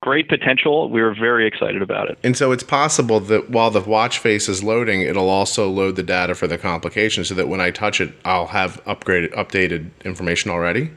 great 0.03 0.27
potential. 0.27 0.89
We 0.89 1.01
were 1.01 1.15
very 1.15 1.47
excited 1.47 1.81
about 1.81 2.09
it. 2.09 2.19
And 2.23 2.35
so 2.35 2.51
it's 2.51 2.63
possible 2.63 3.21
that 3.21 3.49
while 3.49 3.71
the 3.71 3.79
watch 3.79 4.19
face 4.19 4.49
is 4.49 4.61
loading, 4.61 4.99
it'll 5.01 5.29
also 5.29 5.69
load 5.69 5.95
the 5.95 6.03
data 6.03 6.35
for 6.35 6.45
the 6.45 6.57
complication 6.57 7.23
so 7.23 7.33
that 7.35 7.47
when 7.47 7.61
I 7.61 7.71
touch 7.71 8.01
it, 8.01 8.13
I'll 8.25 8.47
have 8.47 8.83
upgraded, 8.83 9.33
updated 9.33 9.91
information 10.03 10.51
already. 10.51 10.91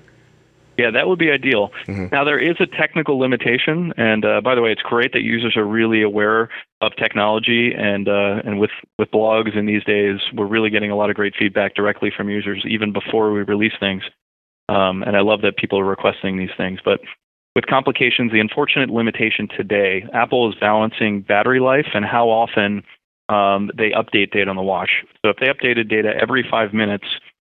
Yeah, 0.77 0.91
that 0.91 1.07
would 1.07 1.21
be 1.21 1.31
ideal. 1.31 1.71
Now, 1.89 2.25
there 2.25 2.39
is 2.39 2.57
a 2.61 2.67
technical 2.67 3.19
limitation, 3.19 3.95
and 3.97 4.27
uh, 4.27 4.41
by 4.43 4.55
the 4.55 4.61
way, 4.61 4.73
it's 4.73 4.83
great 4.83 5.13
that 5.15 5.23
users 5.23 5.57
are 5.57 5.65
really 5.65 6.03
aware 6.03 6.51
of 6.83 6.95
technology, 6.97 7.73
and 7.73 8.07
uh, 8.09 8.43
and 8.45 8.59
with 8.59 8.73
with 8.99 9.11
blogs 9.11 9.57
in 9.57 9.65
these 9.65 9.85
days, 9.85 10.21
we're 10.35 10.45
really 10.47 10.69
getting 10.69 10.91
a 10.91 10.97
lot 10.97 11.09
of 11.09 11.17
great 11.17 11.35
feedback 11.39 11.75
directly 11.75 12.13
from 12.15 12.29
users 12.29 12.63
even 12.69 12.93
before 12.93 13.33
we 13.33 13.41
release 13.43 13.73
things. 13.81 14.03
Um, 14.69 15.03
and 15.03 15.17
I 15.17 15.21
love 15.21 15.41
that 15.43 15.57
people 15.57 15.79
are 15.79 15.85
requesting 15.85 16.37
these 16.37 16.55
things. 16.59 16.81
But 16.85 17.01
with 17.57 17.67
complications, 17.67 18.31
the 18.31 18.39
unfortunate 18.39 18.91
limitation 18.91 19.49
today, 19.49 20.05
Apple 20.13 20.51
is 20.51 20.55
balancing 20.61 21.23
battery 21.23 21.59
life 21.59 21.87
and 21.95 22.05
how 22.05 22.29
often 22.29 22.85
um, 23.31 23.71
they 23.75 23.93
update 23.93 24.31
data 24.31 24.51
on 24.51 24.57
the 24.57 24.63
watch. 24.63 24.91
So 25.25 25.31
if 25.31 25.39
they 25.39 25.47
updated 25.47 25.89
data 25.89 26.13
every 26.21 26.47
five 26.49 26.75
minutes, 26.75 27.07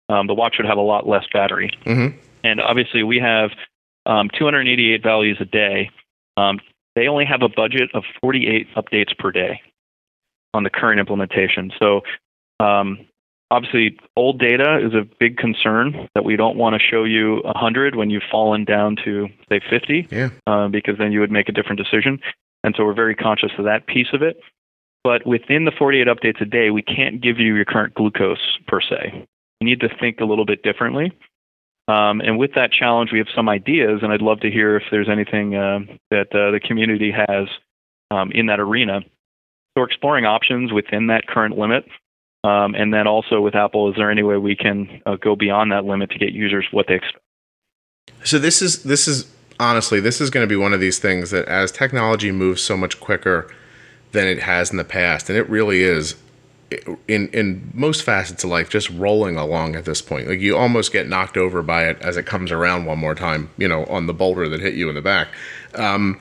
um, 0.08 0.26
the 0.26 0.32
watch 0.32 0.54
would 0.58 0.66
have 0.66 0.78
a 0.78 0.82
lot 0.82 1.06
less 1.06 1.24
battery. 1.30 1.70
Mm-hmm. 1.84 2.16
And 2.42 2.58
obviously, 2.58 3.02
we 3.02 3.18
have 3.18 3.50
um, 4.06 4.30
288 4.30 5.02
values 5.02 5.36
a 5.40 5.44
day. 5.44 5.90
Um, 6.38 6.58
they 6.96 7.06
only 7.06 7.26
have 7.26 7.42
a 7.42 7.50
budget 7.50 7.90
of 7.92 8.04
48 8.22 8.66
updates 8.76 9.16
per 9.18 9.30
day 9.30 9.60
on 10.54 10.62
the 10.62 10.70
current 10.70 11.00
implementation. 11.00 11.70
So, 11.78 12.00
um, 12.60 13.06
obviously, 13.50 13.96
old 14.16 14.38
data 14.38 14.78
is 14.84 14.94
a 14.94 15.06
big 15.18 15.36
concern 15.36 16.08
that 16.14 16.24
we 16.24 16.36
don't 16.36 16.56
want 16.56 16.74
to 16.74 16.78
show 16.80 17.04
you 17.04 17.40
100 17.44 17.96
when 17.96 18.10
you've 18.10 18.22
fallen 18.30 18.64
down 18.64 18.96
to, 19.04 19.28
say, 19.48 19.60
50, 19.70 20.08
Yeah. 20.10 20.30
uh, 20.46 20.68
because 20.68 20.98
then 20.98 21.12
you 21.12 21.20
would 21.20 21.30
make 21.30 21.48
a 21.48 21.52
different 21.52 21.78
decision. 21.78 22.20
And 22.64 22.74
so, 22.76 22.84
we're 22.84 22.94
very 22.94 23.14
conscious 23.14 23.52
of 23.58 23.64
that 23.64 23.86
piece 23.86 24.08
of 24.12 24.22
it. 24.22 24.40
But 25.04 25.26
within 25.26 25.64
the 25.64 25.72
48 25.78 26.06
updates 26.08 26.40
a 26.40 26.44
day, 26.44 26.70
we 26.70 26.82
can't 26.82 27.20
give 27.20 27.38
you 27.38 27.54
your 27.54 27.64
current 27.64 27.94
glucose 27.94 28.58
per 28.66 28.80
se. 28.80 29.26
You 29.60 29.64
need 29.64 29.80
to 29.80 29.88
think 30.00 30.20
a 30.20 30.24
little 30.24 30.44
bit 30.44 30.62
differently. 30.62 31.12
Um, 31.86 32.20
and 32.20 32.38
with 32.38 32.52
that 32.54 32.70
challenge, 32.70 33.10
we 33.12 33.18
have 33.18 33.28
some 33.34 33.48
ideas, 33.48 34.00
and 34.02 34.12
I'd 34.12 34.20
love 34.20 34.40
to 34.40 34.50
hear 34.50 34.76
if 34.76 34.82
there's 34.90 35.08
anything 35.08 35.54
uh, 35.54 35.78
that 36.10 36.28
uh, 36.34 36.50
the 36.50 36.60
community 36.62 37.10
has 37.10 37.48
um, 38.10 38.30
in 38.32 38.46
that 38.46 38.60
arena. 38.60 39.00
So 39.02 39.08
we're 39.76 39.84
exploring 39.86 40.26
options 40.26 40.72
within 40.72 41.06
that 41.06 41.26
current 41.26 41.56
limit. 41.56 41.86
Um, 42.44 42.74
and 42.74 42.94
then 42.94 43.06
also 43.06 43.40
with 43.40 43.54
Apple, 43.54 43.90
is 43.90 43.96
there 43.96 44.10
any 44.10 44.22
way 44.22 44.36
we 44.36 44.54
can 44.54 45.02
uh, 45.06 45.16
go 45.16 45.34
beyond 45.34 45.72
that 45.72 45.84
limit 45.84 46.10
to 46.10 46.18
get 46.18 46.32
users 46.32 46.66
what 46.70 46.86
they 46.86 46.94
expect? 46.94 47.24
So 48.24 48.38
this 48.38 48.62
is 48.62 48.84
this 48.84 49.08
is 49.08 49.30
honestly 49.60 50.00
this 50.00 50.20
is 50.20 50.30
going 50.30 50.44
to 50.44 50.48
be 50.48 50.56
one 50.56 50.72
of 50.72 50.80
these 50.80 50.98
things 50.98 51.30
that 51.30 51.46
as 51.46 51.72
technology 51.72 52.30
moves 52.30 52.62
so 52.62 52.76
much 52.76 53.00
quicker 53.00 53.52
than 54.12 54.26
it 54.26 54.40
has 54.40 54.70
in 54.70 54.76
the 54.76 54.84
past, 54.84 55.28
and 55.28 55.38
it 55.38 55.48
really 55.48 55.82
is 55.82 56.14
in 57.06 57.28
in 57.28 57.70
most 57.74 58.02
facets 58.02 58.44
of 58.44 58.50
life 58.50 58.68
just 58.70 58.90
rolling 58.90 59.36
along 59.36 59.74
at 59.74 59.84
this 59.84 60.00
point. 60.00 60.28
Like 60.28 60.40
you 60.40 60.56
almost 60.56 60.92
get 60.92 61.08
knocked 61.08 61.36
over 61.36 61.62
by 61.62 61.84
it 61.84 61.98
as 62.00 62.16
it 62.16 62.26
comes 62.26 62.52
around 62.52 62.84
one 62.84 62.98
more 62.98 63.14
time, 63.14 63.50
you 63.56 63.68
know, 63.68 63.84
on 63.86 64.06
the 64.06 64.14
boulder 64.14 64.48
that 64.48 64.60
hit 64.60 64.74
you 64.74 64.88
in 64.88 64.94
the 64.94 65.02
back. 65.02 65.28
Um, 65.74 66.20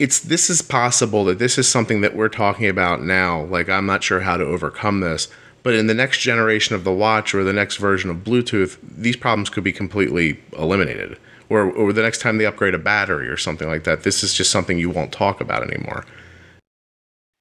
it's 0.00 0.18
this 0.18 0.48
is 0.48 0.62
possible 0.62 1.26
that 1.26 1.38
this 1.38 1.58
is 1.58 1.68
something 1.68 2.00
that 2.00 2.16
we're 2.16 2.30
talking 2.30 2.66
about 2.66 3.02
now. 3.02 3.44
Like 3.44 3.68
I'm 3.68 3.84
not 3.84 4.02
sure 4.02 4.20
how 4.20 4.38
to 4.38 4.44
overcome 4.44 5.00
this, 5.00 5.28
but 5.62 5.74
in 5.74 5.86
the 5.88 5.94
next 5.94 6.20
generation 6.20 6.74
of 6.74 6.84
the 6.84 6.92
watch 6.92 7.34
or 7.34 7.44
the 7.44 7.52
next 7.52 7.76
version 7.76 8.08
of 8.08 8.18
Bluetooth, 8.24 8.78
these 8.82 9.16
problems 9.16 9.50
could 9.50 9.62
be 9.62 9.72
completely 9.72 10.40
eliminated. 10.58 11.18
Or, 11.50 11.70
or 11.70 11.92
the 11.92 12.02
next 12.02 12.20
time 12.20 12.38
they 12.38 12.46
upgrade 12.46 12.74
a 12.74 12.78
battery 12.78 13.28
or 13.28 13.36
something 13.36 13.68
like 13.68 13.84
that, 13.84 14.04
this 14.04 14.22
is 14.22 14.32
just 14.32 14.50
something 14.50 14.78
you 14.78 14.88
won't 14.88 15.12
talk 15.12 15.40
about 15.40 15.62
anymore. 15.62 16.06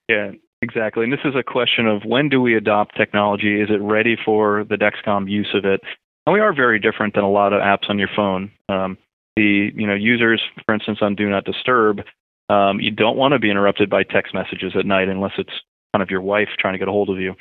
Yeah, 0.10 0.32
exactly. 0.62 1.04
And 1.04 1.14
this 1.14 1.20
is 1.24 1.36
a 1.36 1.44
question 1.44 1.88
of 1.88 2.02
when 2.04 2.28
do 2.28 2.42
we 2.42 2.56
adopt 2.56 2.98
technology? 2.98 3.62
Is 3.62 3.70
it 3.70 3.80
ready 3.82 4.18
for 4.26 4.66
the 4.66 4.76
Dexcom 4.76 5.30
use 5.30 5.54
of 5.54 5.64
it? 5.64 5.80
And 6.26 6.34
we 6.34 6.40
are 6.42 6.54
very 6.54 6.80
different 6.80 7.14
than 7.14 7.24
a 7.24 7.30
lot 7.30 7.54
of 7.54 7.62
apps 7.62 7.90
on 7.90 8.00
your 8.00 8.10
phone. 8.14 8.52
Um, 8.68 8.98
the 9.38 9.72
you 9.74 9.88
know 9.88 9.94
users, 9.94 10.42
for 10.66 10.74
instance, 10.74 10.98
on 11.02 11.16
Do 11.16 11.30
Not 11.30 11.46
Disturb, 11.46 12.02
um, 12.50 12.80
you 12.80 12.92
don't 12.92 13.18
want 13.18 13.34
to 13.34 13.40
be 13.40 13.50
interrupted 13.50 13.90
by 13.90 14.04
text 14.04 14.34
messages 14.34 14.74
at 14.78 14.86
night 14.86 15.08
unless 15.08 15.34
it's 15.38 15.52
kind 15.94 16.04
of 16.04 16.10
your 16.10 16.22
wife 16.22 16.50
trying 16.60 16.74
to 16.74 16.80
get 16.80 16.88
a 16.88 16.92
hold 16.92 17.10
of 17.10 17.20
you. 17.20 17.36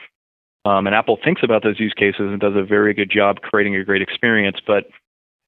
Um, 0.64 0.86
and 0.86 0.94
Apple 0.94 1.18
thinks 1.22 1.42
about 1.42 1.62
those 1.62 1.80
use 1.80 1.94
cases 1.96 2.20
and 2.20 2.40
does 2.40 2.54
a 2.56 2.62
very 2.62 2.92
good 2.92 3.10
job 3.10 3.40
creating 3.40 3.76
a 3.76 3.84
great 3.84 4.02
experience. 4.02 4.58
But 4.66 4.84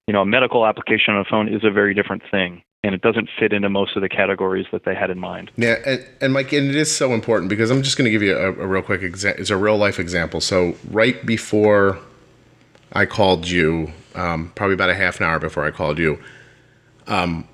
you 0.06 0.12
know, 0.12 0.22
a 0.22 0.26
medical 0.26 0.66
application 0.66 1.14
on 1.14 1.20
a 1.20 1.24
phone 1.24 1.52
is 1.52 1.62
a 1.62 1.70
very 1.70 1.94
different 1.94 2.22
thing, 2.30 2.62
and 2.82 2.94
it 2.94 3.02
doesn't 3.02 3.28
fit 3.38 3.52
into 3.52 3.68
most 3.68 3.96
of 3.96 4.02
the 4.02 4.08
categories 4.08 4.66
that 4.72 4.84
they 4.84 4.94
had 4.94 5.10
in 5.10 5.18
mind. 5.18 5.50
Yeah, 5.56 5.76
and, 5.84 6.06
and 6.20 6.32
Mike, 6.32 6.52
and 6.52 6.68
it 6.68 6.74
is 6.74 6.94
so 6.94 7.12
important 7.12 7.48
because 7.48 7.70
I'm 7.70 7.82
just 7.82 7.96
going 7.96 8.06
to 8.06 8.10
give 8.10 8.22
you 8.22 8.36
a, 8.36 8.48
a 8.48 8.66
real 8.66 8.82
quick 8.82 9.02
example. 9.02 9.40
It's 9.40 9.50
a 9.50 9.56
real 9.56 9.76
life 9.76 9.98
example. 9.98 10.40
So 10.40 10.74
right 10.90 11.24
before 11.24 11.98
I 12.92 13.06
called 13.06 13.48
you 13.48 13.92
um, 14.14 14.52
probably 14.54 14.74
about 14.74 14.90
a 14.90 14.94
half 14.94 15.20
an 15.20 15.26
hour 15.26 15.38
before 15.38 15.64
I 15.64 15.70
called 15.70 15.98
you. 15.98 16.18
Um, 17.06 17.46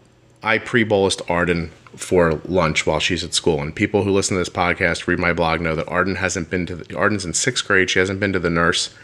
I 0.43 0.59
pre-bolused 0.59 1.28
Arden 1.30 1.70
for 1.97 2.41
lunch 2.45 2.87
while 2.87 3.01
she's 3.01 3.24
at 3.24 3.34
school, 3.34 3.61
and 3.61 3.74
people 3.74 4.05
who 4.05 4.11
listen 4.11 4.37
to 4.37 4.41
this 4.41 4.49
podcast, 4.49 5.07
read 5.07 5.18
my 5.18 5.32
blog, 5.32 5.61
know 5.61 5.74
that 5.74 5.89
Arden 5.89 6.16
hasn't 6.16 6.51
been 6.51 6.66
to 6.66 6.76
the, 6.76 6.97
Arden's 6.97 7.24
in 7.24 7.32
sixth 7.32 7.66
grade. 7.66 7.91
She 7.91 7.99
hasn't 7.99 8.20
been 8.20 8.32
to 8.32 8.39
the 8.39 8.51
nurse 8.51 8.95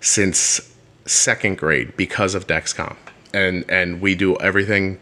since 0.00 0.74
second 1.04 1.58
grade 1.58 1.96
because 1.96 2.34
of 2.34 2.46
Dexcom, 2.46 2.96
and 3.32 3.64
and 3.70 4.00
we 4.00 4.14
do 4.14 4.36
everything 4.36 4.98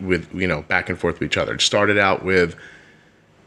with 0.00 0.32
you 0.34 0.46
know 0.46 0.62
back 0.62 0.88
and 0.88 0.98
forth 0.98 1.20
with 1.20 1.30
each 1.30 1.36
other. 1.36 1.54
It 1.54 1.60
started 1.60 1.98
out 1.98 2.24
with 2.24 2.56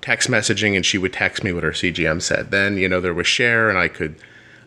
text 0.01 0.30
messaging, 0.30 0.76
and 0.76 0.86
she 0.86 0.97
would 0.97 1.13
text 1.13 1.43
me 1.43 1.51
what 1.51 1.63
her 1.63 1.71
CGM 1.71 2.21
said. 2.21 2.51
Then 2.51 2.78
you 2.78 2.88
know 2.88 3.01
there 3.01 3.13
was 3.13 3.28
share, 3.28 3.69
and 3.69 3.78
I 3.78 3.88
could 3.88 4.15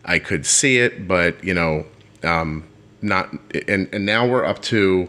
I 0.04 0.18
could 0.18 0.44
see 0.44 0.78
it, 0.78 1.06
but 1.06 1.42
you 1.42 1.54
know 1.54 1.86
um, 2.24 2.64
not. 3.00 3.32
And 3.68 3.88
and 3.92 4.04
now 4.04 4.26
we're 4.26 4.44
up 4.44 4.60
to 4.62 5.08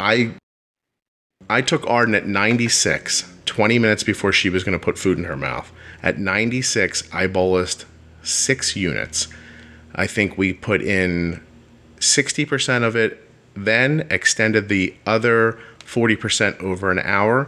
I 0.00 0.34
I 1.48 1.60
took 1.60 1.86
Arden 1.86 2.14
at 2.14 2.26
96, 2.26 3.32
20 3.44 3.78
minutes 3.78 4.02
before 4.02 4.32
she 4.32 4.50
was 4.50 4.64
going 4.64 4.76
to 4.78 4.84
put 4.84 4.98
food 4.98 5.18
in 5.18 5.24
her 5.24 5.36
mouth. 5.36 5.70
At 6.02 6.18
96, 6.18 7.08
I 7.12 7.28
bolused 7.28 7.84
six 8.22 8.74
units. 8.74 9.28
I 9.94 10.06
think 10.08 10.36
we 10.36 10.52
put 10.52 10.82
in 10.82 11.42
60% 11.98 12.82
of 12.82 12.96
it, 12.96 13.28
then 13.54 14.06
extended 14.10 14.68
the 14.68 14.94
other 15.06 15.58
40% 15.80 16.60
over 16.60 16.90
an 16.90 16.98
hour. 16.98 17.46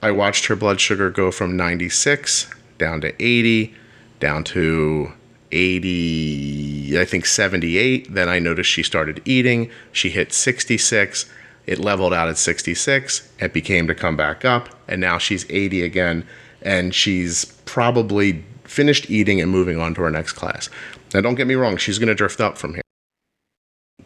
I 0.00 0.10
watched 0.10 0.46
her 0.46 0.56
blood 0.56 0.80
sugar 0.80 1.10
go 1.10 1.30
from 1.30 1.56
96 1.56 2.50
down 2.78 3.00
to 3.02 3.22
80, 3.22 3.74
down 4.20 4.42
to 4.44 5.12
80, 5.52 6.98
I 6.98 7.04
think 7.04 7.26
78. 7.26 8.14
Then 8.14 8.28
I 8.28 8.38
noticed 8.38 8.70
she 8.70 8.82
started 8.82 9.20
eating. 9.24 9.70
She 9.92 10.10
hit 10.10 10.32
66. 10.32 11.26
It 11.68 11.78
leveled 11.78 12.14
out 12.14 12.28
at 12.28 12.38
66. 12.38 13.30
It 13.40 13.52
became 13.52 13.86
to 13.88 13.94
come 13.94 14.16
back 14.16 14.42
up. 14.42 14.70
And 14.88 15.02
now 15.02 15.18
she's 15.18 15.44
80 15.50 15.82
again. 15.82 16.26
And 16.62 16.94
she's 16.94 17.44
probably 17.66 18.42
finished 18.64 19.10
eating 19.10 19.38
and 19.40 19.50
moving 19.50 19.78
on 19.78 19.94
to 19.94 20.00
her 20.00 20.10
next 20.10 20.32
class. 20.32 20.70
Now, 21.12 21.20
don't 21.20 21.34
get 21.34 21.46
me 21.46 21.54
wrong, 21.54 21.76
she's 21.76 21.98
going 21.98 22.08
to 22.08 22.14
drift 22.14 22.40
up 22.40 22.56
from 22.56 22.72
here. 22.72 22.82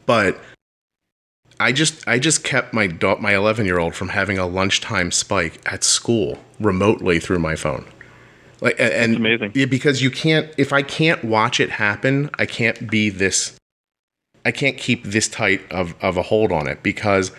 But 0.07 0.41
I 1.61 1.71
just 1.71 2.07
I 2.09 2.19
just 2.19 2.43
kept 2.43 2.75
my 2.75 2.89
my 3.21 3.35
11 3.37 3.67
year 3.67 3.79
old 3.79 3.95
from 3.95 4.09
having 4.09 4.39
a 4.39 4.47
lunchtime 4.47 5.13
spike 5.13 5.61
at 5.65 5.85
school 5.85 6.39
remotely 6.59 7.21
through 7.21 7.39
my 7.39 7.55
phone. 7.55 7.87
Like 8.61 8.75
and 8.81 9.13
That's 9.13 9.19
amazing. 9.19 9.69
Because 9.69 10.03
you 10.03 10.11
can't 10.11 10.53
if 10.59 10.73
I 10.73 10.83
can't 10.83 11.23
watch 11.23 11.61
it 11.61 11.71
happen, 11.71 12.31
I 12.37 12.47
can't 12.47 12.91
be 12.91 13.11
this 13.11 13.57
I 14.45 14.51
can't 14.51 14.77
keep 14.77 15.05
this 15.05 15.29
tight 15.29 15.61
of, 15.71 15.95
of 16.03 16.17
a 16.17 16.23
hold 16.23 16.51
on 16.51 16.67
it 16.67 16.83
because 16.83 17.31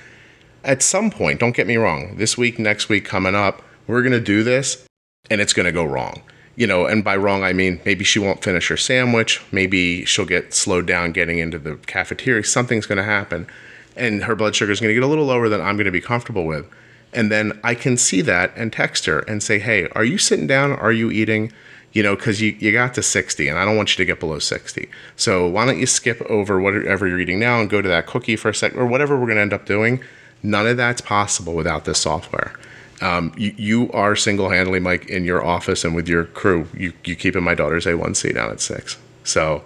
at 0.64 0.82
some 0.82 1.11
point, 1.11 1.39
don't 1.39 1.55
get 1.55 1.68
me 1.68 1.78
wrong, 1.78 2.16
this 2.18 2.38
week, 2.38 2.59
next 2.59 2.89
week 2.89 3.05
coming 3.05 3.36
up, 3.36 3.61
we're 3.88 4.03
gonna 4.03 4.20
do 4.20 4.43
this 4.43 4.86
and 5.30 5.41
it's 5.41 5.53
gonna 5.53 5.72
go 5.72 5.84
wrong 5.84 6.22
you 6.55 6.68
know, 6.68 6.86
and 6.86 7.03
by 7.03 7.16
wrong, 7.16 7.43
I 7.43 7.53
mean 7.53 7.82
maybe 7.86 8.03
she 8.03 8.20
won't 8.20 8.43
finish 8.43 8.68
her 8.68 8.78
sandwich. 8.78 9.41
Maybe 9.51 10.05
she'll 10.05 10.26
get 10.26 10.53
slowed 10.53 10.86
down 10.86 11.11
getting 11.11 11.39
into 11.39 11.57
the 11.57 11.76
cafeteria. 11.76 12.43
Something's 12.43 12.86
going 12.86 12.97
to 12.97 13.03
happen. 13.03 13.47
And 13.95 14.24
her 14.24 14.36
blood 14.36 14.55
sugar 14.55 14.72
is 14.72 14.80
going 14.80 14.89
to 14.89 14.93
get 14.93 15.03
a 15.03 15.07
little 15.07 15.26
lower 15.26 15.49
than 15.49 15.61
I'm 15.61 15.76
going 15.76 15.86
to 15.86 15.91
be 15.91 16.01
comfortable 16.01 16.45
with. 16.45 16.66
And 17.11 17.32
then 17.32 17.59
I 17.64 17.76
can 17.76 17.97
see 17.97 18.22
that 18.22 18.51
and 18.55 18.74
text 18.74 19.05
her 19.05 19.20
and 19.20 19.41
say, 19.41 19.59
hey, 19.59 19.88
are 19.89 20.03
you 20.03 20.18
sitting 20.18 20.47
down? 20.47 20.72
Are 20.72 20.91
you 20.91 21.11
eating? 21.11 21.51
You 21.91 22.01
know, 22.01 22.16
because 22.16 22.41
you, 22.41 22.55
you 22.59 22.72
got 22.72 22.95
to 22.95 23.03
60 23.03 23.47
and 23.47 23.57
I 23.57 23.66
don't 23.66 23.78
want 23.78 23.91
you 23.91 24.03
to 24.03 24.05
get 24.05 24.20
below 24.20 24.39
60. 24.39 24.89
So 25.16 25.47
why 25.47 25.66
don't 25.66 25.80
you 25.80 25.86
skip 25.86 26.22
over 26.24 26.59
whatever 26.59 27.07
you're 27.07 27.20
eating 27.20 27.39
now 27.39 27.61
and 27.61 27.70
go 27.70 27.84
to 27.84 27.89
that 27.89 28.07
cookie 28.07 28.36
for 28.36 28.49
a 28.49 28.55
second 28.55 28.80
or 28.80 28.88
whatever 28.88 29.16
we're 29.16 29.28
going 29.28 29.36
to 29.36 29.43
end 29.43 29.53
up 29.53 29.68
doing? 29.68 30.03
None 30.44 30.68
of 30.68 30.78
that's 30.78 31.02
possible 31.02 31.54
without 31.54 31.86
this 31.86 32.00
software. 32.00 32.54
Um, 33.02 33.34
you, 33.38 33.54
you 33.58 33.91
are 33.91 34.16
single 34.16 34.50
handedly, 34.50 34.80
Mike, 34.80 35.08
in 35.10 35.24
your 35.24 35.44
office 35.44 35.84
and 35.84 35.96
with 35.96 36.08
your 36.08 36.26
crew. 36.26 36.68
You, 36.74 36.94
you 37.04 37.16
keeping 37.16 37.44
my 37.44 37.56
daughter's 37.56 37.86
A1C 37.86 38.34
down 38.34 38.52
at 38.52 38.62
six. 38.62 38.98
So 39.24 39.64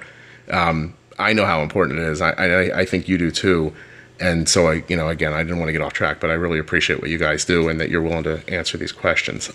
um, 0.50 0.96
I 1.20 1.34
know 1.34 1.46
how 1.46 1.62
important 1.62 2.00
it 2.00 2.06
is. 2.06 2.22
I, 2.22 2.32
I, 2.32 2.80
I 2.80 2.86
think 2.86 3.08
you 3.08 3.18
do 3.18 3.32
too. 3.32 3.74
And 4.20 4.50
so 4.50 4.68
I, 4.68 4.84
you 4.88 4.96
know, 4.96 5.10
again, 5.10 5.34
I 5.34 5.44
didn't 5.44 5.60
want 5.60 5.70
to 5.70 5.74
get 5.74 5.82
off 5.82 5.94
track, 5.94 6.20
but 6.20 6.30
I 6.30 6.34
really 6.34 6.60
appreciate 6.60 7.02
what 7.02 7.10
you 7.10 7.18
guys 7.18 7.46
do 7.46 7.70
and 7.70 7.80
that 7.80 7.90
you're 7.90 8.02
willing 8.02 8.24
to 8.24 8.42
answer 8.48 8.78
these 8.78 8.92
questions. 8.92 9.52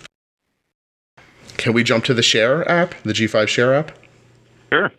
Can 1.57 1.73
we 1.73 1.83
jump 1.83 2.05
to 2.05 2.13
the 2.13 2.23
Share 2.23 2.69
app, 2.69 2.95
the 3.03 3.13
G5 3.13 3.47
Share 3.47 3.73
app? 3.73 3.91
Sure. 4.71 4.91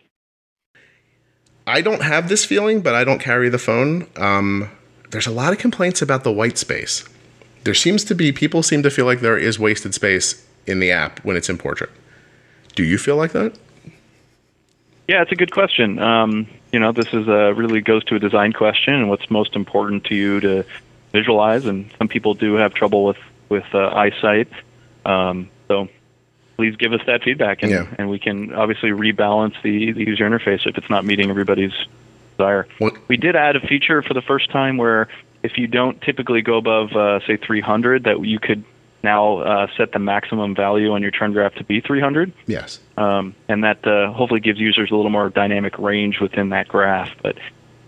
I 1.67 1.81
don't 1.81 2.03
have 2.03 2.29
this 2.29 2.45
feeling, 2.45 2.81
but 2.81 2.93
I 2.93 3.03
don't 3.03 3.19
carry 3.19 3.49
the 3.49 3.57
phone. 3.57 4.07
Um, 4.17 4.69
there's 5.15 5.27
a 5.27 5.31
lot 5.31 5.53
of 5.53 5.59
complaints 5.59 6.01
about 6.01 6.23
the 6.23 6.31
white 6.31 6.57
space 6.57 7.07
there 7.65 7.73
seems 7.73 8.03
to 8.05 8.15
be 8.15 8.31
people 8.31 8.63
seem 8.63 8.83
to 8.83 8.89
feel 8.89 9.05
like 9.05 9.19
there 9.19 9.37
is 9.37 9.59
wasted 9.59 9.93
space 9.93 10.45
in 10.67 10.79
the 10.79 10.91
app 10.91 11.19
when 11.25 11.35
it's 11.35 11.49
in 11.49 11.57
portrait. 11.57 11.89
Do 12.75 12.83
you 12.83 12.97
feel 12.97 13.15
like 13.15 13.31
that? 13.31 13.57
Yeah, 15.07 15.23
it's 15.23 15.31
a 15.31 15.35
good 15.35 15.51
question. 15.51 15.99
Um, 15.99 16.47
you 16.71 16.79
know, 16.79 16.91
this 16.91 17.07
is 17.07 17.27
a, 17.27 17.53
really 17.53 17.81
goes 17.81 18.03
to 18.05 18.15
a 18.15 18.19
design 18.19 18.53
question 18.53 18.93
and 18.93 19.09
what's 19.09 19.29
most 19.31 19.55
important 19.55 20.05
to 20.05 20.15
you 20.15 20.39
to 20.41 20.65
visualize. 21.11 21.65
And 21.65 21.91
some 21.97 22.07
people 22.07 22.35
do 22.35 22.53
have 22.53 22.73
trouble 22.73 23.03
with 23.03 23.17
with 23.49 23.65
uh, 23.73 23.89
eyesight. 23.89 24.47
Um, 25.03 25.49
so 25.67 25.87
please 26.55 26.75
give 26.75 26.93
us 26.93 27.01
that 27.05 27.23
feedback, 27.23 27.61
and, 27.61 27.71
yeah. 27.71 27.87
and 27.97 28.09
we 28.09 28.17
can 28.17 28.53
obviously 28.53 28.89
rebalance 28.89 29.53
the, 29.61 29.91
the 29.91 30.03
user 30.03 30.27
interface 30.27 30.65
if 30.65 30.77
it's 30.77 30.89
not 30.89 31.05
meeting 31.05 31.29
everybody's 31.29 31.73
desire. 32.37 32.67
What? 32.79 32.97
We 33.07 33.17
did 33.17 33.35
add 33.35 33.55
a 33.55 33.59
feature 33.59 34.01
for 34.01 34.13
the 34.13 34.21
first 34.21 34.51
time 34.51 34.77
where 34.77 35.07
if 35.43 35.57
you 35.57 35.67
don't 35.67 36.01
typically 36.01 36.41
go 36.41 36.57
above, 36.57 36.91
uh, 36.93 37.19
say, 37.25 37.37
300, 37.37 38.03
that 38.05 38.25
you 38.25 38.39
could 38.39 38.63
now 39.03 39.37
uh, 39.37 39.67
set 39.77 39.91
the 39.91 39.99
maximum 39.99 40.55
value 40.55 40.91
on 40.91 41.01
your 41.01 41.11
trend 41.11 41.33
graph 41.33 41.53
to 41.55 41.63
be 41.63 41.79
300. 41.79 42.33
Yes. 42.47 42.79
Um, 42.97 43.35
and 43.47 43.63
that 43.63 43.85
uh, 43.85 44.11
hopefully 44.11 44.39
gives 44.39 44.59
users 44.59 44.91
a 44.91 44.95
little 44.95 45.11
more 45.11 45.29
dynamic 45.29 45.77
range 45.77 46.19
within 46.19 46.49
that 46.49 46.67
graph. 46.67 47.11
But 47.21 47.37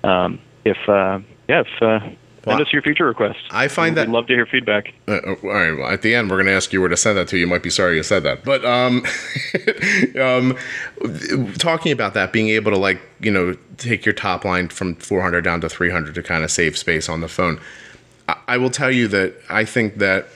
um, 0.07 0.39
if, 0.63 0.77
uh, 0.87 1.19
yeah, 1.49 1.61
if 1.61 1.81
uh, 1.81 2.07
Send 2.47 2.61
us 2.61 2.73
your 2.73 2.81
feature 2.81 3.05
requests. 3.05 3.43
I 3.51 3.67
find 3.67 3.95
We'd 3.95 4.03
that. 4.03 4.09
love 4.09 4.27
to 4.27 4.33
hear 4.33 4.45
feedback. 4.45 4.93
Uh, 5.07 5.13
uh, 5.13 5.35
all 5.43 5.49
right. 5.49 5.71
Well, 5.71 5.89
at 5.89 6.01
the 6.01 6.15
end, 6.15 6.29
we're 6.29 6.37
going 6.37 6.47
to 6.47 6.53
ask 6.53 6.71
you 6.73 6.79
where 6.79 6.89
to 6.89 6.97
send 6.97 7.17
that 7.17 7.27
to. 7.29 7.37
You 7.37 7.47
might 7.47 7.63
be 7.63 7.69
sorry 7.69 7.97
you 7.97 8.03
said 8.03 8.23
that, 8.23 8.43
but 8.43 8.63
um, 8.65 9.03
um, 10.21 11.53
talking 11.57 11.91
about 11.91 12.13
that, 12.13 12.31
being 12.31 12.49
able 12.49 12.71
to 12.71 12.77
like 12.77 13.01
you 13.19 13.31
know 13.31 13.55
take 13.77 14.05
your 14.05 14.13
top 14.13 14.45
line 14.45 14.69
from 14.69 14.95
400 14.95 15.41
down 15.41 15.61
to 15.61 15.69
300 15.69 16.15
to 16.15 16.23
kind 16.23 16.43
of 16.43 16.51
save 16.51 16.77
space 16.77 17.09
on 17.09 17.21
the 17.21 17.27
phone. 17.27 17.59
I, 18.27 18.37
I 18.47 18.57
will 18.57 18.71
tell 18.71 18.91
you 18.91 19.07
that 19.09 19.35
I 19.49 19.65
think 19.65 19.97
that 19.97 20.27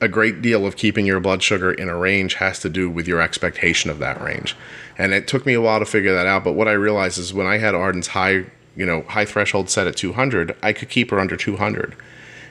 a 0.00 0.08
great 0.08 0.40
deal 0.40 0.66
of 0.66 0.76
keeping 0.76 1.04
your 1.04 1.20
blood 1.20 1.42
sugar 1.42 1.70
in 1.72 1.88
a 1.88 1.96
range 1.96 2.34
has 2.34 2.58
to 2.60 2.68
do 2.68 2.88
with 2.88 3.06
your 3.06 3.20
expectation 3.20 3.90
of 3.90 3.98
that 3.98 4.20
range. 4.20 4.56
And 4.96 5.12
it 5.12 5.28
took 5.28 5.44
me 5.44 5.54
a 5.54 5.60
while 5.60 5.78
to 5.78 5.84
figure 5.84 6.14
that 6.14 6.26
out. 6.26 6.42
But 6.42 6.52
what 6.52 6.68
I 6.68 6.72
realized 6.72 7.18
is 7.18 7.34
when 7.34 7.46
I 7.46 7.58
had 7.58 7.74
Arden's 7.74 8.08
high 8.08 8.46
you 8.76 8.86
know 8.86 9.02
high 9.02 9.24
threshold 9.24 9.68
set 9.70 9.86
at 9.86 9.96
200 9.96 10.56
i 10.62 10.72
could 10.72 10.88
keep 10.88 11.10
her 11.10 11.18
under 11.18 11.36
200 11.36 11.96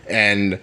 and 0.09 0.59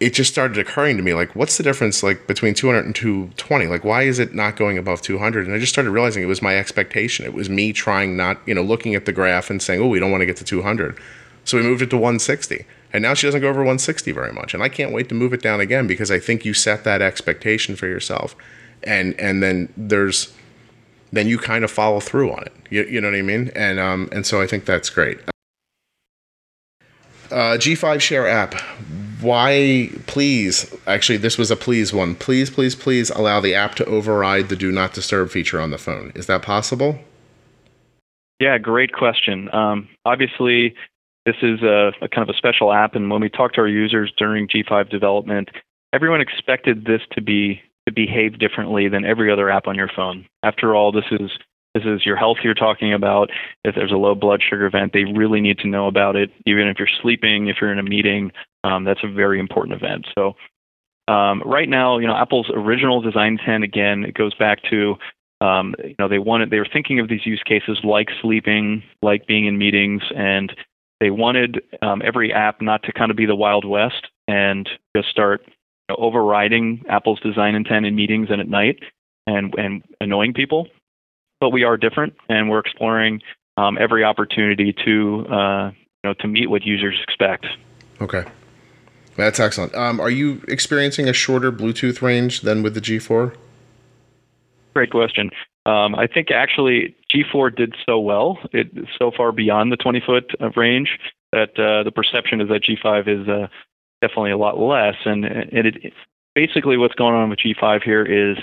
it 0.00 0.14
just 0.14 0.30
started 0.30 0.58
occurring 0.58 0.96
to 0.96 1.02
me 1.02 1.14
like 1.14 1.34
what's 1.34 1.56
the 1.56 1.62
difference 1.62 2.02
like 2.02 2.26
between 2.26 2.54
200 2.54 2.84
and 2.84 2.94
220 2.94 3.66
like 3.66 3.84
why 3.84 4.02
is 4.02 4.18
it 4.18 4.34
not 4.34 4.56
going 4.56 4.78
above 4.78 5.02
200 5.02 5.46
and 5.46 5.54
i 5.54 5.58
just 5.58 5.72
started 5.72 5.90
realizing 5.90 6.22
it 6.22 6.26
was 6.26 6.42
my 6.42 6.56
expectation. 6.56 7.24
It 7.24 7.34
was 7.34 7.48
me 7.50 7.72
trying 7.72 8.16
not 8.16 8.38
you 8.46 8.54
know 8.54 8.62
looking 8.62 8.94
at 8.94 9.06
the 9.06 9.12
graph 9.12 9.50
and 9.50 9.60
saying 9.60 9.80
oh 9.80 9.88
we 9.88 9.98
don't 9.98 10.10
want 10.10 10.22
to 10.22 10.26
get 10.26 10.36
to 10.36 10.44
200 10.44 10.98
so 11.44 11.56
we 11.56 11.62
moved 11.62 11.82
it 11.82 11.90
to 11.90 11.96
160 11.96 12.64
and 12.92 13.02
now 13.02 13.14
she 13.14 13.26
doesn't 13.26 13.40
go 13.40 13.48
over 13.48 13.60
160 13.60 14.12
very 14.12 14.32
much. 14.32 14.54
And 14.54 14.62
i 14.62 14.68
can't 14.68 14.92
wait 14.92 15.08
to 15.08 15.14
move 15.14 15.32
it 15.32 15.42
down 15.42 15.60
again 15.60 15.86
because 15.86 16.10
i 16.10 16.18
think 16.18 16.44
you 16.44 16.54
set 16.54 16.84
that 16.84 17.02
expectation 17.02 17.76
for 17.76 17.86
yourself. 17.86 18.36
And 18.84 19.18
and 19.18 19.42
then 19.42 19.72
there's 19.76 20.32
then 21.12 21.26
you 21.28 21.38
kind 21.38 21.64
of 21.64 21.70
follow 21.70 22.00
through 22.00 22.32
on 22.32 22.42
it. 22.42 22.52
You, 22.70 22.84
you 22.84 23.00
know 23.00 23.10
what 23.10 23.18
I 23.18 23.22
mean? 23.22 23.50
And 23.54 23.78
um, 23.78 24.08
and 24.12 24.26
so 24.26 24.40
I 24.40 24.46
think 24.46 24.64
that's 24.64 24.90
great. 24.90 25.18
Uh, 27.30 27.56
G5 27.58 28.00
Share 28.00 28.26
app. 28.26 28.54
Why, 29.20 29.90
please? 30.06 30.74
Actually, 30.86 31.18
this 31.18 31.36
was 31.36 31.50
a 31.50 31.56
please 31.56 31.92
one. 31.92 32.14
Please, 32.14 32.50
please, 32.50 32.74
please 32.74 33.10
allow 33.10 33.40
the 33.40 33.54
app 33.54 33.74
to 33.76 33.84
override 33.84 34.48
the 34.48 34.56
Do 34.56 34.70
Not 34.70 34.94
Disturb 34.94 35.30
feature 35.30 35.60
on 35.60 35.70
the 35.70 35.78
phone. 35.78 36.12
Is 36.14 36.26
that 36.26 36.42
possible? 36.42 36.98
Yeah, 38.40 38.56
great 38.58 38.92
question. 38.92 39.52
Um, 39.52 39.88
obviously, 40.04 40.74
this 41.26 41.36
is 41.42 41.60
a, 41.62 41.92
a, 42.00 42.08
kind 42.08 42.28
of 42.28 42.34
a 42.34 42.38
special 42.38 42.72
app, 42.72 42.94
and 42.94 43.10
when 43.10 43.20
we 43.20 43.28
talked 43.28 43.56
to 43.56 43.60
our 43.60 43.68
users 43.68 44.12
during 44.16 44.46
G5 44.46 44.88
development, 44.88 45.50
everyone 45.92 46.20
expected 46.20 46.84
this 46.84 47.02
to 47.12 47.20
be 47.20 47.60
to 47.88 47.94
behave 47.94 48.38
differently 48.38 48.88
than 48.88 49.04
every 49.04 49.32
other 49.32 49.50
app 49.50 49.66
on 49.66 49.76
your 49.76 49.90
phone. 49.94 50.26
After 50.42 50.74
all, 50.74 50.92
this 50.92 51.04
is 51.10 51.30
this 51.74 51.84
is 51.84 52.04
your 52.04 52.16
health 52.16 52.38
you're 52.42 52.54
talking 52.54 52.92
about. 52.92 53.30
If 53.64 53.74
there's 53.74 53.92
a 53.92 53.96
low 53.96 54.14
blood 54.14 54.40
sugar 54.48 54.66
event, 54.66 54.92
they 54.92 55.04
really 55.04 55.40
need 55.40 55.58
to 55.58 55.68
know 55.68 55.86
about 55.86 56.16
it. 56.16 56.30
Even 56.46 56.66
if 56.66 56.78
you're 56.78 56.88
sleeping, 57.02 57.48
if 57.48 57.56
you're 57.60 57.72
in 57.72 57.78
a 57.78 57.82
meeting, 57.82 58.32
um, 58.64 58.84
that's 58.84 59.04
a 59.04 59.12
very 59.12 59.38
important 59.38 59.80
event. 59.80 60.06
So 60.16 60.34
um, 61.12 61.42
right 61.44 61.68
now, 61.68 61.98
you 61.98 62.06
know, 62.06 62.16
Apple's 62.16 62.50
original 62.52 63.00
design 63.00 63.38
intent 63.38 63.64
again, 63.64 64.04
it 64.04 64.14
goes 64.14 64.34
back 64.34 64.58
to 64.70 64.96
um, 65.40 65.74
you 65.84 65.94
know, 65.98 66.08
they 66.08 66.18
wanted 66.18 66.50
they 66.50 66.58
were 66.58 66.68
thinking 66.72 66.98
of 67.00 67.08
these 67.08 67.24
use 67.24 67.42
cases 67.44 67.78
like 67.84 68.08
sleeping, 68.20 68.82
like 69.02 69.26
being 69.26 69.46
in 69.46 69.56
meetings, 69.56 70.02
and 70.16 70.52
they 71.00 71.10
wanted 71.10 71.62
um, 71.80 72.02
every 72.04 72.32
app 72.32 72.60
not 72.60 72.82
to 72.84 72.92
kind 72.92 73.10
of 73.10 73.16
be 73.16 73.26
the 73.26 73.36
Wild 73.36 73.64
West 73.64 74.08
and 74.26 74.68
just 74.96 75.08
start 75.08 75.42
know, 75.88 75.96
overriding 75.98 76.84
Apple's 76.88 77.20
design 77.20 77.54
intent 77.54 77.86
in 77.86 77.94
meetings 77.94 78.28
and 78.30 78.40
at 78.40 78.48
night 78.48 78.80
and 79.26 79.54
and 79.56 79.82
annoying 80.00 80.34
people. 80.34 80.68
But 81.40 81.50
we 81.50 81.62
are 81.64 81.76
different, 81.76 82.14
and 82.28 82.50
we're 82.50 82.58
exploring 82.58 83.20
um, 83.56 83.78
every 83.78 84.04
opportunity 84.04 84.74
to 84.84 85.26
uh, 85.28 85.70
you 85.70 86.10
know 86.10 86.14
to 86.14 86.28
meet 86.28 86.50
what 86.50 86.64
users 86.64 86.98
expect. 87.02 87.46
Okay. 88.00 88.24
That's 89.16 89.40
excellent. 89.40 89.74
Um, 89.74 89.98
are 89.98 90.10
you 90.10 90.42
experiencing 90.46 91.08
a 91.08 91.12
shorter 91.12 91.50
Bluetooth 91.50 92.02
range 92.02 92.42
than 92.42 92.62
with 92.62 92.74
the 92.74 92.80
G4? 92.80 93.34
Great 94.74 94.92
question. 94.92 95.30
Um, 95.66 95.96
I 95.96 96.06
think 96.06 96.30
actually 96.30 96.94
G4 97.12 97.54
did 97.54 97.74
so 97.84 97.98
well, 97.98 98.38
it 98.52 98.68
so 98.96 99.10
far 99.14 99.32
beyond 99.32 99.72
the 99.72 99.76
20 99.76 100.00
foot 100.06 100.30
range 100.56 101.00
that 101.32 101.50
uh, 101.58 101.82
the 101.82 101.90
perception 101.90 102.40
is 102.40 102.48
that 102.48 102.62
G5 102.62 103.22
is 103.22 103.28
uh, 103.28 103.48
definitely 104.00 104.30
a 104.30 104.36
lot 104.38 104.58
less. 104.58 104.94
And, 105.04 105.24
and 105.24 105.66
it, 105.66 105.92
basically 106.34 106.76
what's 106.76 106.94
going 106.94 107.14
on 107.14 107.30
with 107.30 107.40
G5 107.40 107.82
here 107.82 108.04
is 108.04 108.36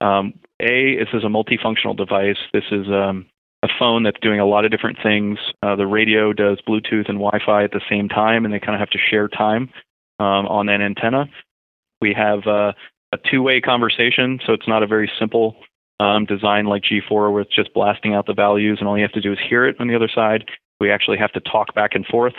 um, 0.00 0.34
a 0.60 0.96
this 0.96 1.08
is 1.12 1.24
a 1.24 1.28
multifunctional 1.28 1.96
device. 1.96 2.38
This 2.52 2.64
is 2.70 2.86
um, 2.88 3.26
a 3.62 3.68
phone 3.78 4.02
that's 4.02 4.18
doing 4.20 4.40
a 4.40 4.46
lot 4.46 4.64
of 4.64 4.70
different 4.70 4.98
things. 5.02 5.38
Uh, 5.62 5.76
the 5.76 5.86
radio 5.86 6.32
does 6.32 6.58
Bluetooth 6.68 7.08
and 7.08 7.18
Wi-Fi 7.18 7.64
at 7.64 7.72
the 7.72 7.80
same 7.88 8.08
time, 8.08 8.44
and 8.44 8.52
they 8.52 8.60
kind 8.60 8.74
of 8.74 8.80
have 8.80 8.90
to 8.90 8.98
share 8.98 9.28
time 9.28 9.70
um, 10.18 10.46
on 10.46 10.66
that 10.66 10.80
antenna. 10.80 11.26
We 12.00 12.14
have 12.14 12.46
uh, 12.46 12.72
a 13.12 13.18
two-way 13.30 13.60
conversation, 13.60 14.40
so 14.44 14.52
it's 14.52 14.68
not 14.68 14.82
a 14.82 14.86
very 14.86 15.10
simple 15.18 15.56
um, 16.00 16.26
design 16.26 16.66
like 16.66 16.82
G4 16.82 17.32
where 17.32 17.40
it's 17.40 17.54
just 17.54 17.72
blasting 17.72 18.14
out 18.14 18.26
the 18.26 18.34
values 18.34 18.78
and 18.80 18.88
all 18.88 18.98
you 18.98 19.02
have 19.02 19.12
to 19.12 19.20
do 19.20 19.32
is 19.32 19.38
hear 19.48 19.66
it 19.66 19.76
on 19.80 19.88
the 19.88 19.96
other 19.96 20.10
side. 20.14 20.44
We 20.78 20.90
actually 20.90 21.18
have 21.18 21.32
to 21.32 21.40
talk 21.40 21.74
back 21.74 21.94
and 21.94 22.04
forth. 22.04 22.34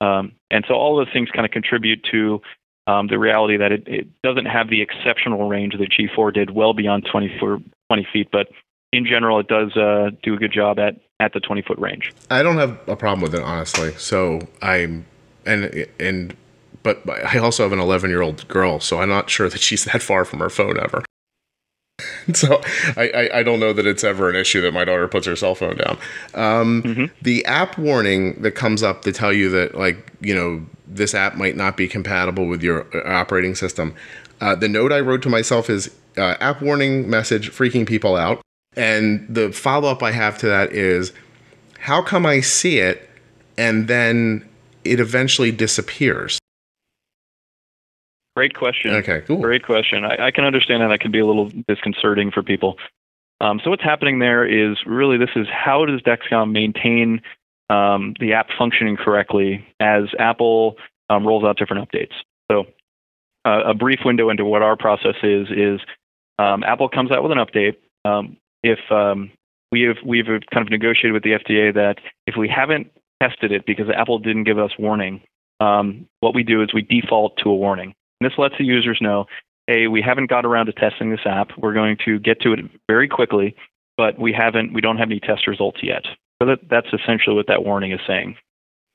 Um, 0.00 0.32
and 0.50 0.64
so 0.68 0.74
all 0.74 0.96
those 0.96 1.12
things 1.12 1.28
kind 1.30 1.44
of 1.44 1.50
contribute 1.50 2.04
to 2.12 2.40
um, 2.86 3.08
the 3.08 3.18
reality 3.18 3.56
that 3.58 3.72
it, 3.72 3.86
it, 3.86 4.22
doesn't 4.22 4.46
have 4.46 4.70
the 4.70 4.80
exceptional 4.80 5.48
range 5.48 5.74
that 5.78 5.90
G4 5.90 6.32
did 6.32 6.50
well 6.50 6.72
beyond 6.72 7.06
20, 7.10 7.38
20 7.38 8.08
feet, 8.12 8.28
but 8.32 8.48
in 8.92 9.04
general, 9.04 9.38
it 9.40 9.48
does 9.48 9.76
uh, 9.76 10.10
do 10.22 10.34
a 10.34 10.38
good 10.38 10.52
job 10.52 10.78
at, 10.78 10.96
at 11.20 11.34
the 11.34 11.40
20 11.40 11.62
foot 11.62 11.78
range. 11.78 12.14
I 12.30 12.42
don't 12.42 12.56
have 12.56 12.78
a 12.88 12.96
problem 12.96 13.20
with 13.20 13.34
it, 13.34 13.42
honestly. 13.42 13.92
So 13.94 14.48
I'm, 14.62 15.04
and, 15.44 15.86
and, 16.00 16.34
but 16.82 17.02
I 17.08 17.38
also 17.38 17.64
have 17.64 17.72
an 17.72 17.80
11 17.80 18.08
year 18.08 18.22
old 18.22 18.48
girl, 18.48 18.80
so 18.80 19.00
I'm 19.00 19.10
not 19.10 19.28
sure 19.28 19.50
that 19.50 19.60
she's 19.60 19.84
that 19.84 20.00
far 20.00 20.24
from 20.24 20.38
her 20.38 20.48
phone 20.48 20.80
ever. 20.80 21.04
so 22.32 22.60
I, 22.96 23.08
I, 23.08 23.38
I, 23.38 23.42
don't 23.42 23.58
know 23.58 23.72
that 23.72 23.86
it's 23.86 24.04
ever 24.04 24.30
an 24.30 24.36
issue 24.36 24.60
that 24.60 24.72
my 24.72 24.84
daughter 24.84 25.08
puts 25.08 25.26
her 25.26 25.34
cell 25.34 25.54
phone 25.54 25.76
down. 25.76 25.98
Um, 26.34 26.82
mm-hmm. 26.82 27.04
The 27.22 27.44
app 27.44 27.76
warning 27.76 28.40
that 28.42 28.52
comes 28.52 28.82
up 28.84 29.02
to 29.02 29.12
tell 29.12 29.32
you 29.32 29.48
that, 29.50 29.74
like, 29.74 30.12
you 30.20 30.34
know, 30.34 30.64
this 30.86 31.12
app 31.12 31.34
might 31.34 31.56
not 31.56 31.76
be 31.76 31.88
compatible 31.88 32.46
with 32.46 32.62
your 32.62 32.86
uh, 32.96 33.12
operating 33.12 33.54
system. 33.54 33.94
Uh, 34.40 34.54
the 34.54 34.68
note 34.68 34.92
I 34.92 35.00
wrote 35.00 35.22
to 35.22 35.28
myself 35.28 35.68
is 35.68 35.92
uh, 36.16 36.36
app 36.40 36.62
warning 36.62 37.10
message 37.10 37.50
freaking 37.50 37.86
people 37.86 38.14
out. 38.14 38.40
And 38.76 39.26
the 39.28 39.50
follow 39.52 39.90
up 39.90 40.02
I 40.02 40.12
have 40.12 40.38
to 40.38 40.46
that 40.46 40.72
is 40.72 41.12
how 41.80 42.00
come 42.00 42.26
I 42.26 42.40
see 42.40 42.78
it 42.78 43.08
and 43.56 43.88
then 43.88 44.48
it 44.84 45.00
eventually 45.00 45.50
disappears? 45.50 46.38
Great 48.38 48.54
question. 48.54 48.92
Okay, 48.92 49.22
cool. 49.26 49.38
Great 49.38 49.64
question. 49.64 50.04
I, 50.04 50.26
I 50.26 50.30
can 50.30 50.44
understand 50.44 50.80
that 50.80 50.90
that 50.90 51.00
can 51.00 51.10
be 51.10 51.18
a 51.18 51.26
little 51.26 51.50
disconcerting 51.66 52.30
for 52.30 52.44
people. 52.44 52.76
Um, 53.40 53.60
so 53.64 53.70
what's 53.70 53.82
happening 53.82 54.20
there 54.20 54.46
is 54.46 54.76
really 54.86 55.18
this 55.18 55.30
is 55.34 55.48
how 55.50 55.84
does 55.86 56.00
Dexcom 56.02 56.52
maintain 56.52 57.20
um, 57.68 58.14
the 58.20 58.34
app 58.34 58.46
functioning 58.56 58.96
correctly 58.96 59.66
as 59.80 60.04
Apple 60.20 60.76
um, 61.10 61.26
rolls 61.26 61.42
out 61.42 61.58
different 61.58 61.90
updates. 61.90 62.12
So 62.48 62.66
uh, 63.44 63.62
a 63.66 63.74
brief 63.74 63.98
window 64.04 64.30
into 64.30 64.44
what 64.44 64.62
our 64.62 64.76
process 64.76 65.16
is 65.24 65.48
is 65.50 65.80
um, 66.38 66.62
Apple 66.62 66.88
comes 66.88 67.10
out 67.10 67.24
with 67.24 67.32
an 67.32 67.38
update. 67.38 67.74
Um, 68.04 68.36
if 68.62 68.78
um, 68.92 69.32
we 69.72 69.80
have 69.82 69.96
we've 70.06 70.26
kind 70.26 70.64
of 70.64 70.70
negotiated 70.70 71.12
with 71.12 71.24
the 71.24 71.30
FDA 71.30 71.74
that 71.74 71.96
if 72.28 72.36
we 72.36 72.48
haven't 72.48 72.92
tested 73.20 73.50
it 73.50 73.66
because 73.66 73.86
Apple 73.92 74.20
didn't 74.20 74.44
give 74.44 74.60
us 74.60 74.70
warning, 74.78 75.22
what 75.58 76.36
we 76.36 76.44
do 76.44 76.62
is 76.62 76.68
we 76.72 76.82
default 76.82 77.36
to 77.38 77.50
a 77.50 77.56
warning. 77.56 77.96
This 78.20 78.32
lets 78.38 78.54
the 78.58 78.64
users 78.64 78.98
know, 79.00 79.26
hey, 79.66 79.86
we 79.86 80.02
haven't 80.02 80.28
got 80.30 80.44
around 80.44 80.66
to 80.66 80.72
testing 80.72 81.10
this 81.10 81.26
app. 81.26 81.50
We're 81.58 81.74
going 81.74 81.96
to 82.04 82.18
get 82.18 82.40
to 82.42 82.52
it 82.52 82.60
very 82.88 83.08
quickly, 83.08 83.54
but 83.96 84.18
we 84.18 84.32
haven't, 84.32 84.72
we 84.72 84.80
don't 84.80 84.96
have 84.96 85.10
any 85.10 85.20
test 85.20 85.46
results 85.46 85.78
yet. 85.82 86.04
So 86.40 86.48
that, 86.48 86.60
that's 86.68 86.88
essentially 86.92 87.36
what 87.36 87.46
that 87.48 87.64
warning 87.64 87.92
is 87.92 88.00
saying. 88.06 88.36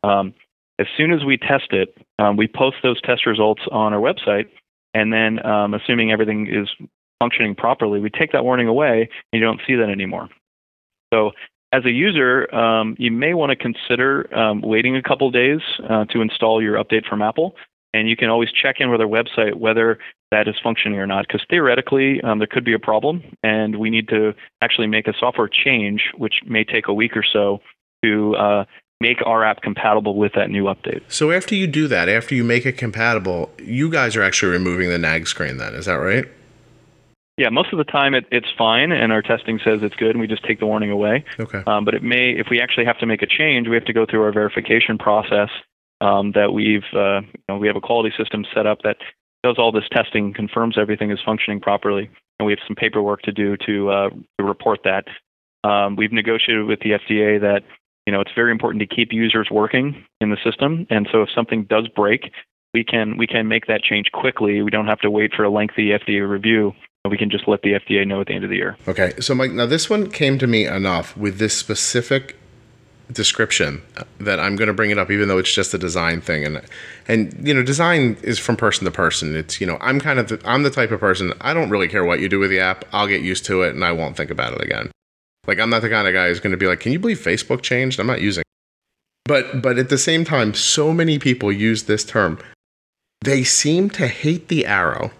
Um, 0.04 0.34
as 0.80 0.88
soon 0.98 1.12
as 1.14 1.24
we 1.24 1.38
test 1.38 1.72
it, 1.72 1.96
um, 2.20 2.36
we 2.36 2.48
post 2.48 2.78
those 2.84 3.00
test 3.02 3.26
results 3.26 3.62
on 3.72 3.94
our 3.94 4.00
website, 4.00 4.48
and 4.94 5.14
then 5.14 5.46
um, 5.46 5.74
assuming 5.74 6.12
everything 6.12 6.48
is 6.48 6.68
functioning 7.20 7.56
properly, 7.56 8.00
we 8.00 8.10
take 8.10 8.32
that 8.32 8.44
warning 8.44 8.68
away, 8.68 9.10
and 9.32 9.40
you 9.40 9.46
don't 9.46 9.62
see 9.66 9.76
that 9.76 9.90
anymore. 9.90 10.30
So 11.14 11.32
as 11.72 11.86
a 11.86 11.92
user, 11.92 12.54
um, 12.54 12.96
you 13.00 13.12
may 13.12 13.34
want 13.34 13.52
to 13.52 13.56
consider 13.56 14.34
um, 14.36 14.62
waiting 14.62 14.96
a 14.96 15.02
couple 15.02 15.30
days 15.32 15.60
uh, 15.90 16.06
to 16.06 16.22
install 16.22 16.62
your 16.62 16.84
update 16.84 17.06
from 17.08 17.22
Apple 17.22 17.56
and 17.94 18.10
you 18.10 18.16
can 18.16 18.30
always 18.30 18.50
check 18.52 18.78
in 18.80 18.90
with 18.90 19.00
our 19.00 19.08
website 19.08 19.56
whether 19.56 20.00
that 20.32 20.48
is 20.48 20.56
functioning 20.64 21.00
or 21.00 21.08
not 21.08 21.26
because 21.28 21.46
theoretically 21.50 22.22
um, 22.22 22.40
there 22.40 22.48
could 22.48 22.66
be 22.66 22.74
a 22.74 22.80
problem 22.80 23.24
and 23.44 23.80
we 23.80 23.90
need 23.90 24.08
to 24.08 24.34
actually 24.62 24.88
make 24.88 25.08
a 25.08 25.14
software 25.20 25.50
change 25.50 26.12
which 26.18 26.36
may 26.46 26.64
take 26.64 26.88
a 26.88 26.94
week 26.94 27.16
or 27.16 27.24
so 27.24 27.60
to 28.04 28.36
uh, 28.36 28.66
make 29.00 29.18
our 29.26 29.44
app 29.44 29.62
compatible 29.62 30.16
with 30.16 30.34
that 30.34 30.50
new 30.50 30.66
update 30.66 31.02
so 31.08 31.32
after 31.32 31.56
you 31.56 31.68
do 31.68 31.88
that 31.88 32.10
after 32.10 32.36
you 32.36 32.44
make 32.44 32.66
it 32.66 32.78
compatible 32.78 33.52
you 33.60 33.90
guys 33.90 34.16
are 34.16 34.24
actually 34.24 34.52
removing 34.52 34.90
the 34.90 34.98
nag 34.98 35.28
screen 35.28 35.58
then 35.58 35.74
is 35.74 35.86
that 35.86 35.96
right 35.96 36.26
yeah, 37.36 37.50
most 37.50 37.74
of 37.74 37.80
the 37.80 37.84
time 37.84 38.14
it, 38.14 38.26
it's 38.30 38.48
fine, 38.56 38.92
and 38.92 39.12
our 39.12 39.24
testing 39.24 39.60
says 39.64 39.80
it's 39.82 39.96
good, 39.96 40.12
and 40.12 40.20
we 40.20 40.28
just 40.28 40.46
take 40.46 40.60
the 40.60 40.68
warning 40.68 40.92
away. 40.92 41.26
Okay. 41.40 41.64
Um, 41.66 41.84
but 41.84 41.96
it 41.96 42.04
may, 42.04 42.30
if 42.30 42.46
we 42.52 42.62
actually 42.62 42.86
have 42.86 43.00
to 43.00 43.08
make 43.08 43.24
a 43.24 43.26
change, 43.26 43.68
we 43.68 43.74
have 43.76 43.86
to 43.86 43.94
go 43.94 44.06
through 44.06 44.22
our 44.22 44.32
verification 44.32 45.00
process 45.00 45.50
um, 46.04 46.34
that 46.34 46.52
we've 46.54 46.84
uh, 46.94 47.22
you 47.22 47.44
know, 47.48 47.58
we 47.58 47.68
have 47.68 47.78
a 47.78 47.82
quality 47.82 48.14
system 48.18 48.46
set 48.54 48.68
up 48.68 48.80
that 48.84 48.98
does 49.44 49.56
all 49.58 49.72
this 49.72 49.88
testing, 49.92 50.34
confirms 50.34 50.78
everything 50.78 51.12
is 51.12 51.20
functioning 51.26 51.60
properly, 51.60 52.10
and 52.40 52.46
we 52.46 52.52
have 52.52 52.60
some 52.68 52.76
paperwork 52.76 53.22
to 53.24 53.32
do 53.32 53.58
to, 53.66 53.90
uh, 53.90 54.10
to 54.10 54.44
report 54.44 54.80
that. 54.84 55.06
Um, 55.64 55.96
we've 55.96 56.12
negotiated 56.12 56.66
with 56.66 56.80
the 56.80 56.92
FDA 56.92 57.40
that 57.40 57.62
you 58.06 58.12
know 58.12 58.20
it's 58.20 58.32
very 58.36 58.52
important 58.52 58.82
to 58.88 58.96
keep 58.96 59.14
users 59.14 59.48
working 59.50 60.06
in 60.20 60.30
the 60.30 60.38
system, 60.44 60.86
and 60.90 61.08
so 61.12 61.22
if 61.22 61.30
something 61.34 61.64
does 61.70 61.88
break, 61.96 62.32
we 62.74 62.84
can 62.84 63.18
we 63.18 63.28
can 63.28 63.48
make 63.48 63.68
that 63.68 63.82
change 63.82 64.08
quickly. 64.14 64.62
We 64.62 64.72
don't 64.72 64.88
have 64.88 65.00
to 65.02 65.10
wait 65.10 65.34
for 65.34 65.44
a 65.44 65.50
lengthy 65.50 65.90
FDA 65.90 66.28
review. 66.28 66.74
We 67.10 67.18
can 67.18 67.30
just 67.30 67.48
let 67.48 67.62
the 67.64 67.74
FDA 67.74 68.08
know 68.08 68.22
at 68.22 68.28
the 68.28 68.34
end 68.34 68.46
of 68.46 68.50
the 68.50 68.56
year. 68.56 68.78
Okay, 68.88 69.14
so 69.20 69.36
Mike, 69.36 69.52
now 69.52 69.66
this 69.66 69.90
one 69.90 70.10
came 70.10 70.38
to 70.38 70.48
me 70.48 70.66
enough 70.66 71.16
with 71.18 71.38
this 71.38 71.56
specific 71.56 72.38
description 73.12 73.82
that 74.20 74.40
I'm 74.40 74.56
going 74.56 74.68
to 74.68 74.74
bring 74.74 74.92
it 74.92 74.98
up, 74.98 75.12
even 75.12 75.28
though 75.28 75.38
it's 75.38 75.54
just 75.54 75.74
a 75.74 75.78
design 75.78 76.22
thing. 76.22 76.46
And 76.46 76.62
and 77.08 77.48
you 77.48 77.54
know, 77.54 77.64
design 77.64 78.18
is 78.24 78.40
from 78.40 78.56
person 78.56 78.86
to 78.86 78.92
person. 78.92 79.36
It's 79.36 79.60
you 79.60 79.68
know, 79.68 79.78
I'm 79.82 80.00
kind 80.00 80.20
of 80.20 80.30
the, 80.30 80.42
I'm 80.46 80.64
the 80.64 80.70
type 80.70 80.92
of 80.92 81.00
person 81.00 81.34
I 81.42 81.54
don't 81.54 81.70
really 81.70 81.88
care 81.88 82.04
what 82.04 82.20
you 82.20 82.30
do 82.30 82.40
with 82.40 82.50
the 82.50 82.60
app. 82.60 82.86
I'll 82.94 83.08
get 83.08 83.22
used 83.22 83.46
to 83.46 83.62
it 83.64 83.76
and 83.76 83.84
I 83.84 83.92
won't 83.92 84.16
think 84.16 84.32
about 84.32 84.54
it 84.54 84.62
again. 84.62 84.92
Like 85.48 85.60
I'm 85.60 85.70
not 85.70 85.82
the 85.82 85.90
kind 85.90 86.08
of 86.08 86.14
guy 86.14 86.30
who's 86.30 86.40
going 86.40 86.52
to 86.52 86.58
be 86.58 86.68
like, 86.68 86.80
can 86.80 86.92
you 86.92 87.00
believe 87.00 87.20
Facebook 87.20 87.62
changed? 87.62 88.00
I'm 88.00 88.08
not 88.08 88.22
using. 88.22 88.42
It. 88.42 88.48
But 89.26 89.62
but 89.62 89.78
at 89.78 89.90
the 89.90 89.98
same 89.98 90.26
time, 90.26 90.54
so 90.54 90.94
many 90.94 91.20
people 91.20 91.52
use 91.52 91.84
this 91.84 92.04
term. 92.04 92.40
They 93.22 93.44
seem 93.44 93.90
to 93.92 94.08
hate 94.08 94.48
the 94.48 94.66
arrow. 94.66 95.12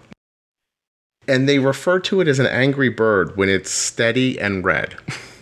And 1.26 1.48
they 1.48 1.58
refer 1.58 2.00
to 2.00 2.20
it 2.20 2.28
as 2.28 2.38
an 2.38 2.46
angry 2.46 2.90
bird 2.90 3.34
when 3.34 3.48
it's 3.48 3.70
steady 3.70 4.38
and 4.38 4.62
red. 4.62 4.96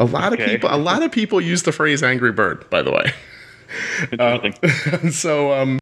A 0.00 0.04
lot 0.04 0.32
okay. 0.32 0.44
of 0.44 0.50
people, 0.50 0.70
a 0.72 0.78
lot 0.78 1.02
of 1.02 1.12
people 1.12 1.42
use 1.42 1.62
the 1.64 1.72
phrase 1.72 2.02
"angry 2.02 2.32
bird." 2.32 2.68
By 2.70 2.80
the 2.80 2.90
way, 2.90 3.12
uh, 4.18 5.10
so 5.10 5.52
um, 5.52 5.78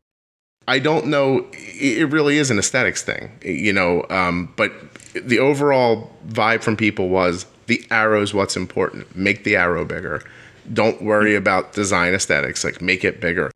I 0.67 0.81
don't 0.81 1.07
know. 1.07 1.47
It 1.53 2.11
really 2.11 2.37
is 2.37 2.51
an 2.51 2.59
aesthetics 2.59 3.05
thing, 3.05 3.31
you 3.43 3.73
know. 3.73 4.05
Um, 4.11 4.53
but 4.57 4.73
the 5.15 5.39
overall 5.39 6.13
vibe 6.27 6.65
from 6.65 6.77
people 6.77 7.09
was 7.09 7.47
the 7.67 7.87
arrow's 7.93 8.35
what's 8.35 8.57
important. 8.57 9.15
Make 9.15 9.45
the 9.45 9.55
arrow 9.55 9.85
bigger. 9.85 10.25
Don't 10.73 11.01
worry 11.01 11.31
mm-hmm. 11.31 11.39
about 11.39 11.75
design 11.75 12.13
aesthetics. 12.13 12.65
Like 12.65 12.83
make 12.83 13.05
it 13.05 13.21
bigger. 13.21 13.53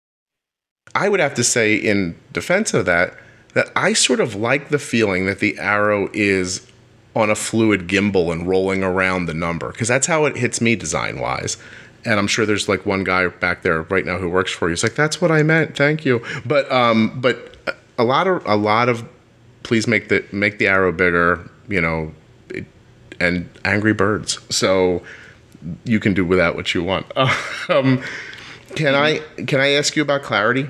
I 0.95 1.09
would 1.09 1.19
have 1.19 1.35
to 1.35 1.45
say, 1.45 1.75
in 1.75 2.15
defense 2.33 2.73
of 2.73 2.87
that, 2.87 3.19
that 3.55 3.73
I 3.75 3.95
sort 3.95 4.21
of 4.21 4.37
like 4.37 4.69
the 4.69 4.79
feeling 4.79 5.27
that 5.27 5.41
the 5.41 5.59
arrow 5.59 6.09
is 6.13 6.71
on 7.15 7.31
a 7.31 7.35
fluid 7.35 7.87
gimbal 7.87 8.33
and 8.33 8.47
rolling 8.47 8.83
around 8.83 9.27
the 9.27 9.35
number 9.35 9.71
because 9.71 9.89
that's 9.89 10.07
how 10.07 10.25
it 10.25 10.37
hits 10.37 10.61
me 10.61 10.77
design 10.77 11.21
wise. 11.21 11.57
And 12.05 12.19
I'm 12.19 12.27
sure 12.27 12.47
there's 12.47 12.69
like 12.69 12.85
one 12.85 13.05
guy 13.05 13.29
back 13.29 13.63
there 13.63 13.83
right 13.83 14.05
now 14.05 14.19
who 14.19 14.29
works 14.29 14.51
for 14.51 14.69
you. 14.69 14.73
He's 14.73 14.83
like, 14.83 14.97
"That's 14.97 15.21
what 15.21 15.31
I 15.31 15.43
meant. 15.43 15.77
Thank 15.77 16.05
you." 16.05 16.25
But 16.45 16.71
um, 16.73 17.21
but 17.21 17.57
a 17.97 18.05
lot 18.05 18.27
of 18.27 18.45
a 18.45 18.57
lot 18.57 18.89
of 18.89 19.07
please 19.63 19.87
make 19.87 20.09
the 20.09 20.25
make 20.33 20.59
the 20.59 20.67
arrow 20.67 20.91
bigger. 20.91 21.49
You 21.69 21.81
know, 21.81 22.13
it, 22.49 22.67
and 23.21 23.49
Angry 23.65 23.93
Birds. 23.93 24.41
So 24.55 25.03
you 25.85 26.01
can 26.01 26.15
do 26.15 26.25
without 26.25 26.57
what 26.57 26.75
you 26.75 26.83
want. 26.83 27.07
um, 27.69 28.03
can 28.75 28.95
I 28.95 29.19
can 29.47 29.61
I 29.61 29.73
ask 29.73 29.97
you 29.97 30.03
about 30.03 30.23
Clarity? 30.23 30.69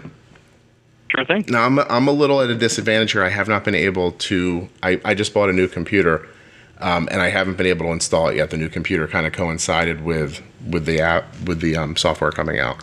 Sure 1.14 1.24
thing. 1.24 1.44
Now 1.48 1.64
I'm 1.64 1.78
I'm 1.78 2.08
a 2.08 2.12
little 2.12 2.40
at 2.40 2.50
a 2.50 2.54
disadvantage 2.54 3.12
here. 3.12 3.22
I 3.22 3.28
have 3.28 3.48
not 3.48 3.64
been 3.64 3.74
able 3.74 4.12
to. 4.12 4.68
I, 4.82 5.00
I 5.04 5.14
just 5.14 5.34
bought 5.34 5.50
a 5.50 5.52
new 5.52 5.68
computer, 5.68 6.26
um, 6.82 7.08
and 7.10 7.22
I 7.22 7.28
haven't 7.28 7.56
been 7.56 7.66
able 7.66 7.86
to 7.86 7.92
install 7.92 8.28
it 8.28 8.36
yet. 8.36 8.50
The 8.50 8.56
new 8.56 8.68
computer 8.68 9.06
kind 9.06 9.26
of 9.26 9.32
coincided 9.32 10.04
with 10.04 10.42
with 10.68 10.84
the 10.84 11.00
app 11.00 11.24
with 11.46 11.60
the 11.60 11.76
um, 11.76 11.96
software 11.96 12.32
coming 12.32 12.58
out. 12.58 12.82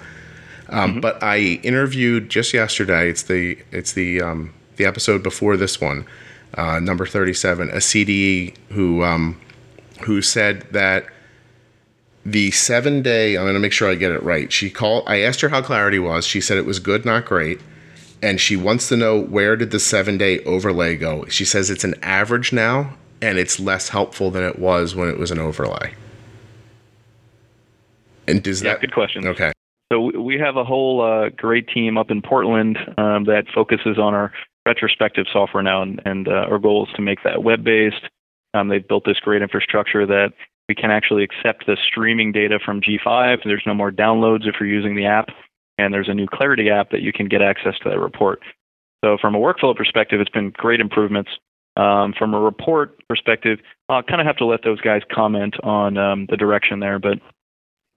Um, 0.69 0.91
mm-hmm. 0.91 0.99
But 1.01 1.21
I 1.21 1.59
interviewed 1.63 2.29
just 2.29 2.53
yesterday. 2.53 3.09
It's 3.09 3.23
the 3.23 3.59
it's 3.71 3.93
the 3.93 4.21
um, 4.21 4.53
the 4.77 4.85
episode 4.85 5.21
before 5.21 5.57
this 5.57 5.81
one, 5.81 6.05
uh, 6.55 6.79
number 6.79 7.05
thirty 7.05 7.33
seven. 7.33 7.69
A 7.69 7.77
CDE 7.77 8.55
who 8.69 9.03
um, 9.03 9.39
who 10.01 10.21
said 10.21 10.61
that 10.71 11.05
the 12.25 12.51
seven 12.51 13.01
day. 13.01 13.35
I'm 13.35 13.43
going 13.43 13.53
to 13.53 13.59
make 13.59 13.73
sure 13.73 13.89
I 13.89 13.95
get 13.95 14.11
it 14.11 14.23
right. 14.23 14.51
She 14.51 14.69
called. 14.69 15.03
I 15.07 15.21
asked 15.21 15.41
her 15.41 15.49
how 15.49 15.61
clarity 15.61 15.99
was. 15.99 16.25
She 16.25 16.39
said 16.39 16.57
it 16.57 16.65
was 16.65 16.79
good, 16.79 17.05
not 17.05 17.25
great 17.25 17.59
and 18.21 18.41
she 18.41 18.57
wants 18.57 18.89
to 18.89 18.97
know 18.97 19.17
where 19.17 19.55
did 19.55 19.71
the 19.71 19.79
seven 19.79 20.17
day 20.17 20.43
overlay 20.43 20.95
go. 20.97 21.25
She 21.27 21.45
says 21.45 21.69
it's 21.69 21.85
an 21.85 21.95
average 22.03 22.51
now, 22.51 22.97
and 23.21 23.37
it's 23.37 23.59
less 23.59 23.89
helpful 23.89 24.31
than 24.31 24.43
it 24.43 24.59
was 24.59 24.95
when 24.95 25.09
it 25.09 25.17
was 25.17 25.31
an 25.31 25.39
overlay. 25.39 25.93
And 28.27 28.43
does 28.43 28.61
yeah, 28.61 28.73
that 28.73 28.81
good 28.81 28.93
question? 28.93 29.27
Okay. 29.27 29.51
So 29.91 30.19
we 30.19 30.37
have 30.37 30.55
a 30.55 30.63
whole 30.63 31.01
uh, 31.01 31.29
great 31.29 31.67
team 31.67 31.97
up 31.97 32.11
in 32.11 32.21
Portland 32.21 32.77
um, 32.97 33.25
that 33.25 33.45
focuses 33.53 33.97
on 33.97 34.13
our 34.13 34.31
retrospective 34.67 35.25
software 35.31 35.63
now, 35.63 35.81
and, 35.81 35.99
and 36.05 36.27
uh, 36.27 36.45
our 36.49 36.59
goal 36.59 36.85
is 36.85 36.93
to 36.95 37.01
make 37.01 37.23
that 37.23 37.43
web 37.43 37.63
based. 37.63 38.07
Um, 38.53 38.67
they've 38.67 38.87
built 38.87 39.05
this 39.05 39.19
great 39.19 39.41
infrastructure 39.41 40.05
that 40.05 40.33
we 40.67 40.75
can 40.75 40.91
actually 40.91 41.23
accept 41.23 41.65
the 41.65 41.77
streaming 41.83 42.31
data 42.31 42.59
from 42.63 42.81
G5. 42.81 43.39
There's 43.43 43.63
no 43.65 43.73
more 43.73 43.91
downloads 43.91 44.47
if 44.47 44.55
you're 44.59 44.69
using 44.69 44.95
the 44.95 45.05
app 45.05 45.29
and 45.79 45.93
there's 45.93 46.09
a 46.09 46.13
new 46.13 46.27
Clarity 46.27 46.69
app 46.69 46.91
that 46.91 47.01
you 47.01 47.13
can 47.13 47.27
get 47.27 47.41
access 47.41 47.75
to 47.81 47.89
that 47.89 47.99
report. 47.99 48.41
So 49.03 49.17
from 49.19 49.33
a 49.33 49.39
workflow 49.39 49.75
perspective, 49.75 50.19
it's 50.19 50.29
been 50.29 50.51
great 50.51 50.81
improvements. 50.81 51.31
Um, 51.77 52.13
from 52.17 52.33
a 52.33 52.39
report 52.39 52.98
perspective, 53.09 53.59
I'll 53.89 54.03
kind 54.03 54.21
of 54.21 54.27
have 54.27 54.37
to 54.37 54.45
let 54.45 54.63
those 54.63 54.79
guys 54.79 55.01
comment 55.11 55.55
on 55.63 55.97
um, 55.97 56.27
the 56.29 56.37
direction 56.37 56.79
there, 56.79 56.99
but 56.99 57.19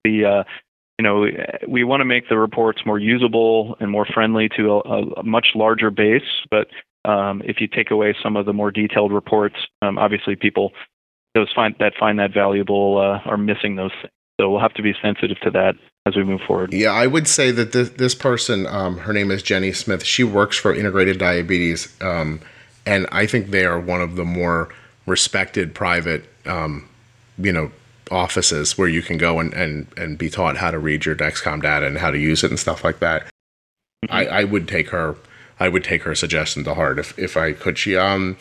the 0.05 0.25
uh, 0.25 0.45
you 0.99 1.03
know 1.05 1.27
we 1.69 1.85
want 1.85 2.01
to 2.01 2.05
make 2.05 2.29
the 2.29 2.39
reports 2.39 2.81
more 2.85 2.99
usable 2.99 3.77
and 3.79 3.91
more 3.91 4.07
friendly 4.07 4.49
to 4.57 4.73
a, 4.73 5.03
a 5.21 5.23
much 5.23 5.49
larger 5.55 5.91
base. 5.91 6.23
But 6.51 6.69
um, 7.05 7.43
if 7.45 7.61
you 7.61 7.69
take 7.69 7.91
away 7.91 8.15
some 8.23 8.37
of 8.37 8.47
the 8.47 8.53
more 8.53 8.71
detailed 8.71 9.13
reports, 9.13 9.57
um, 9.83 9.99
obviously 9.99 10.35
people 10.35 10.73
those 11.35 11.53
find 11.55 11.75
that 11.79 11.93
find 11.99 12.19
that 12.19 12.33
valuable 12.33 12.99
uh, 12.99 13.29
are 13.29 13.37
missing 13.37 13.77
those 13.77 13.93
things. 14.01 14.13
So 14.41 14.51
we'll 14.51 14.61
have 14.61 14.75
to 14.75 14.83
be 14.83 14.95
sensitive 15.01 15.39
to 15.41 15.51
that 15.51 15.75
as 16.07 16.17
we 16.17 16.25
move 16.25 16.41
forward. 16.47 16.73
Yeah, 16.73 16.91
I 16.91 17.07
would 17.07 17.29
say 17.29 17.51
that 17.53 17.73
this, 17.73 17.91
this 17.91 18.15
person, 18.15 18.67
um, 18.67 18.99
her 18.99 19.13
name 19.13 19.31
is 19.31 19.43
Jenny 19.43 19.73
Smith. 19.73 20.05
She 20.05 20.25
works 20.25 20.57
for 20.57 20.75
Integrated 20.75 21.19
Diabetes, 21.19 21.95
um, 22.01 22.41
and 22.87 23.07
I 23.13 23.27
think 23.27 23.49
they 23.49 23.65
are 23.65 23.79
one 23.79 24.01
of 24.01 24.17
the 24.17 24.25
more 24.25 24.71
respected 25.07 25.75
private, 25.75 26.25
um, 26.47 26.89
you 27.39 27.53
know, 27.53 27.71
offices 28.11 28.77
where 28.77 28.89
you 28.89 29.03
can 29.03 29.17
go 29.17 29.39
and, 29.41 29.53
and, 29.55 29.87
and 29.97 30.19
be 30.19 30.29
taught 30.29 30.57
how 30.57 30.71
to 30.71 30.79
read 30.79 31.05
your 31.05 31.17
Dexcom 31.17 31.63
data 31.63 31.87
and 31.87 31.99
how 31.99 32.11
to 32.11 32.19
use 32.19 32.45
it 32.45 32.51
and 32.51 32.61
stuff 32.61 32.85
like 32.85 32.99
that. 32.99 33.23
Mm-hmm. 34.05 34.15
I, 34.15 34.27
I 34.27 34.45
would 34.45 34.69
take 34.69 34.91
her, 34.91 35.17
I 35.59 35.69
would 35.69 35.85
take 35.85 36.03
her 36.03 36.15
suggestion 36.15 36.65
to 36.65 36.75
heart 36.75 36.99
if, 36.99 37.19
if 37.19 37.37
I 37.37 37.53
could. 37.53 37.79
She, 37.79 37.97
um, 37.97 38.37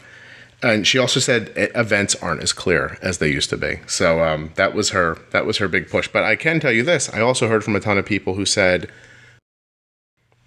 and 0.63 0.85
she 0.85 0.97
also 0.97 1.19
said 1.19 1.51
events 1.55 2.15
aren't 2.15 2.43
as 2.43 2.53
clear 2.53 2.97
as 3.01 3.17
they 3.17 3.29
used 3.29 3.49
to 3.49 3.57
be. 3.57 3.79
So 3.87 4.23
um, 4.23 4.51
that 4.55 4.75
was 4.75 4.91
her 4.91 5.17
that 5.31 5.45
was 5.45 5.57
her 5.57 5.67
big 5.67 5.89
push. 5.89 6.07
But 6.07 6.23
I 6.23 6.35
can 6.35 6.59
tell 6.59 6.71
you 6.71 6.83
this: 6.83 7.09
I 7.11 7.21
also 7.21 7.47
heard 7.47 7.63
from 7.63 7.75
a 7.75 7.79
ton 7.79 7.97
of 7.97 8.05
people 8.05 8.35
who 8.35 8.45
said 8.45 8.89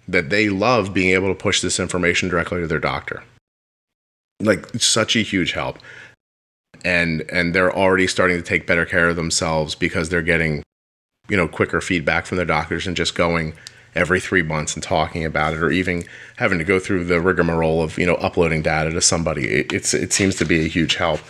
that 0.07 0.29
they 0.29 0.49
love 0.49 0.93
being 0.93 1.11
able 1.11 1.27
to 1.27 1.35
push 1.35 1.61
this 1.61 1.79
information 1.79 2.29
directly 2.29 2.61
to 2.61 2.67
their 2.67 2.79
doctor. 2.79 3.23
Like 4.39 4.69
such 4.75 5.15
a 5.15 5.21
huge 5.21 5.51
help. 5.53 5.79
And 6.85 7.23
and 7.31 7.53
they're 7.53 7.75
already 7.75 8.07
starting 8.07 8.37
to 8.37 8.43
take 8.43 8.67
better 8.67 8.85
care 8.85 9.09
of 9.09 9.15
themselves 9.15 9.73
because 9.75 10.09
they're 10.09 10.21
getting, 10.21 10.63
you 11.27 11.35
know, 11.35 11.47
quicker 11.47 11.81
feedback 11.81 12.27
from 12.27 12.37
their 12.37 12.45
doctors 12.45 12.85
and 12.85 12.95
just 12.95 13.15
going 13.15 13.55
every 13.95 14.19
three 14.19 14.43
months 14.43 14.75
and 14.75 14.83
talking 14.83 15.25
about 15.25 15.53
it, 15.53 15.63
or 15.63 15.71
even 15.71 16.03
having 16.35 16.59
to 16.59 16.63
go 16.63 16.79
through 16.79 17.05
the 17.05 17.19
rigmarole 17.19 17.81
of 17.81 17.97
you 17.97 18.05
know 18.05 18.15
uploading 18.15 18.61
data 18.61 18.91
to 18.91 19.01
somebody. 19.01 19.47
It, 19.49 19.73
it's 19.73 19.93
it 19.93 20.13
seems 20.13 20.35
to 20.35 20.45
be 20.45 20.63
a 20.63 20.67
huge 20.67 20.95
help. 20.95 21.21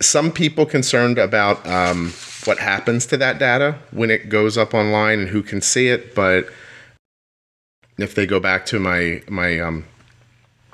Some 0.00 0.30
people 0.30 0.64
concerned 0.64 1.18
about 1.18 1.66
um, 1.66 2.12
what 2.44 2.58
happens 2.58 3.06
to 3.06 3.16
that 3.18 3.38
data 3.38 3.78
when 3.90 4.10
it 4.10 4.28
goes 4.28 4.56
up 4.56 4.72
online 4.72 5.18
and 5.18 5.28
who 5.28 5.42
can 5.42 5.60
see 5.60 5.88
it, 5.88 6.14
but 6.14 6.48
if 7.98 8.14
they 8.14 8.26
go 8.26 8.40
back 8.40 8.64
to 8.66 8.78
my 8.78 9.22
my 9.28 9.58
um, 9.58 9.84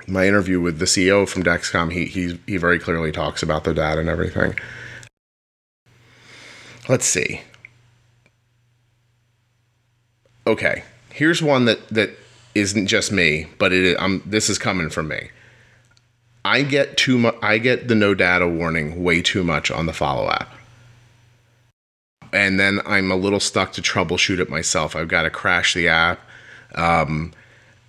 my 0.07 0.27
interview 0.27 0.59
with 0.61 0.79
the 0.79 0.85
CEO 0.85 1.27
from 1.27 1.43
Dexcom, 1.43 1.91
he 1.91 2.05
he 2.05 2.39
he 2.47 2.57
very 2.57 2.79
clearly 2.79 3.11
talks 3.11 3.43
about 3.43 3.63
the 3.63 3.73
data 3.73 3.99
and 3.99 4.09
everything. 4.09 4.55
Let's 6.87 7.05
see 7.05 7.41
okay, 10.47 10.83
here's 11.11 11.43
one 11.43 11.65
that 11.65 11.87
that 11.89 12.17
isn't 12.55 12.87
just 12.87 13.11
me, 13.11 13.47
but 13.59 13.71
it 13.71 13.97
I'm 13.99 14.23
this 14.25 14.49
is 14.49 14.57
coming 14.57 14.89
from 14.89 15.09
me. 15.09 15.29
I 16.43 16.63
get 16.63 16.97
too 16.97 17.19
much. 17.19 17.35
I 17.41 17.57
get 17.57 17.87
the 17.89 17.95
no 17.95 18.15
data 18.15 18.47
warning 18.47 19.03
way 19.03 19.21
too 19.21 19.43
much 19.43 19.69
on 19.69 19.85
the 19.85 19.93
follow 19.93 20.29
app. 20.29 20.49
And 22.33 22.59
then 22.59 22.81
I'm 22.85 23.11
a 23.11 23.15
little 23.15 23.39
stuck 23.39 23.73
to 23.73 23.81
troubleshoot 23.81 24.39
it 24.39 24.49
myself. 24.49 24.95
I've 24.95 25.07
got 25.07 25.23
to 25.23 25.29
crash 25.29 25.73
the 25.73 25.87
app. 25.87 26.19
Um, 26.75 27.33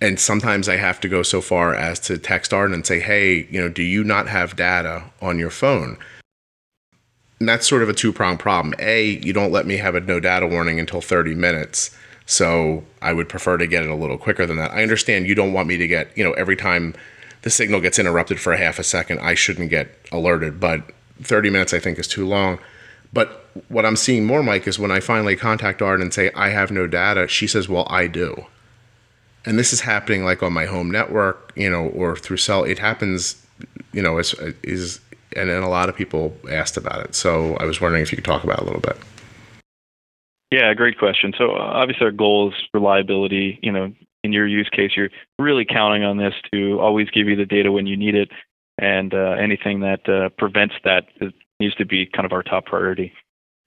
and 0.01 0.19
sometimes 0.19 0.69
I 0.69 0.77
have 0.77 0.99
to 1.01 1.09
go 1.09 1.23
so 1.23 1.41
far 1.41 1.75
as 1.75 1.99
to 2.01 2.17
text 2.17 2.53
Arden 2.53 2.73
and 2.73 2.85
say, 2.85 2.99
hey, 2.99 3.47
you 3.49 3.59
know, 3.59 3.69
do 3.69 3.83
you 3.83 4.03
not 4.03 4.27
have 4.27 4.55
data 4.55 5.03
on 5.21 5.39
your 5.39 5.49
phone? 5.49 5.97
And 7.39 7.47
that's 7.47 7.67
sort 7.67 7.83
of 7.83 7.89
a 7.89 7.93
two 7.93 8.13
pronged 8.13 8.39
problem. 8.39 8.73
A, 8.79 9.03
you 9.03 9.33
don't 9.33 9.51
let 9.51 9.65
me 9.65 9.77
have 9.77 9.95
a 9.95 9.99
no 9.99 10.19
data 10.19 10.47
warning 10.47 10.79
until 10.79 11.01
30 11.01 11.35
minutes. 11.35 11.95
So 12.25 12.83
I 13.01 13.11
would 13.11 13.27
prefer 13.27 13.57
to 13.57 13.67
get 13.67 13.83
it 13.83 13.89
a 13.89 13.95
little 13.95 14.17
quicker 14.17 14.45
than 14.45 14.57
that. 14.57 14.71
I 14.71 14.83
understand 14.83 15.27
you 15.27 15.35
don't 15.35 15.53
want 15.53 15.67
me 15.67 15.77
to 15.77 15.87
get, 15.87 16.15
you 16.17 16.23
know, 16.23 16.33
every 16.33 16.55
time 16.55 16.93
the 17.41 17.49
signal 17.49 17.81
gets 17.81 17.97
interrupted 17.99 18.39
for 18.39 18.53
a 18.53 18.57
half 18.57 18.79
a 18.79 18.83
second, 18.83 19.19
I 19.19 19.33
shouldn't 19.33 19.69
get 19.69 19.89
alerted, 20.11 20.59
but 20.59 20.83
30 21.21 21.49
minutes 21.49 21.73
I 21.73 21.79
think 21.79 21.97
is 21.97 22.07
too 22.07 22.27
long. 22.27 22.59
But 23.11 23.47
what 23.69 23.85
I'm 23.85 23.95
seeing 23.95 24.25
more, 24.25 24.43
Mike, 24.43 24.67
is 24.67 24.77
when 24.77 24.91
I 24.91 24.99
finally 24.99 25.35
contact 25.35 25.81
Arden 25.81 26.03
and 26.03 26.13
say, 26.13 26.31
I 26.35 26.49
have 26.49 26.71
no 26.71 26.87
data, 26.87 27.27
she 27.27 27.47
says, 27.47 27.67
Well, 27.67 27.87
I 27.89 28.07
do. 28.07 28.45
And 29.45 29.57
this 29.57 29.73
is 29.73 29.81
happening 29.81 30.23
like 30.23 30.43
on 30.43 30.53
my 30.53 30.65
home 30.65 30.91
network, 30.91 31.53
you 31.55 31.69
know, 31.69 31.87
or 31.87 32.15
through 32.15 32.37
cell. 32.37 32.63
It 32.63 32.79
happens, 32.79 33.45
you 33.93 34.01
know, 34.01 34.17
is, 34.17 34.33
is 34.63 34.99
and, 35.35 35.49
and 35.49 35.63
a 35.63 35.69
lot 35.69 35.89
of 35.89 35.95
people 35.95 36.35
asked 36.49 36.77
about 36.77 37.03
it. 37.05 37.15
So 37.15 37.55
I 37.55 37.65
was 37.65 37.79
wondering 37.79 38.03
if 38.03 38.11
you 38.11 38.17
could 38.17 38.25
talk 38.25 38.43
about 38.43 38.59
it 38.59 38.61
a 38.63 38.65
little 38.65 38.81
bit. 38.81 38.97
Yeah, 40.51 40.73
great 40.73 40.97
question. 40.97 41.33
So 41.37 41.51
uh, 41.51 41.59
obviously 41.59 42.05
our 42.05 42.11
goal 42.11 42.49
is 42.49 42.55
reliability. 42.73 43.59
You 43.61 43.71
know, 43.71 43.93
in 44.23 44.33
your 44.33 44.47
use 44.47 44.69
case, 44.71 44.91
you're 44.95 45.09
really 45.37 45.65
counting 45.65 46.03
on 46.03 46.17
this 46.17 46.33
to 46.51 46.79
always 46.79 47.09
give 47.11 47.27
you 47.27 47.35
the 47.35 47.45
data 47.45 47.71
when 47.71 47.85
you 47.85 47.95
need 47.95 48.15
it, 48.15 48.29
and 48.79 49.13
uh, 49.13 49.35
anything 49.39 49.81
that 49.81 50.09
uh, 50.09 50.29
prevents 50.37 50.75
that 50.83 51.03
needs 51.59 51.75
to 51.75 51.85
be 51.85 52.05
kind 52.05 52.25
of 52.25 52.31
our 52.31 52.43
top 52.43 52.65
priority. 52.65 53.13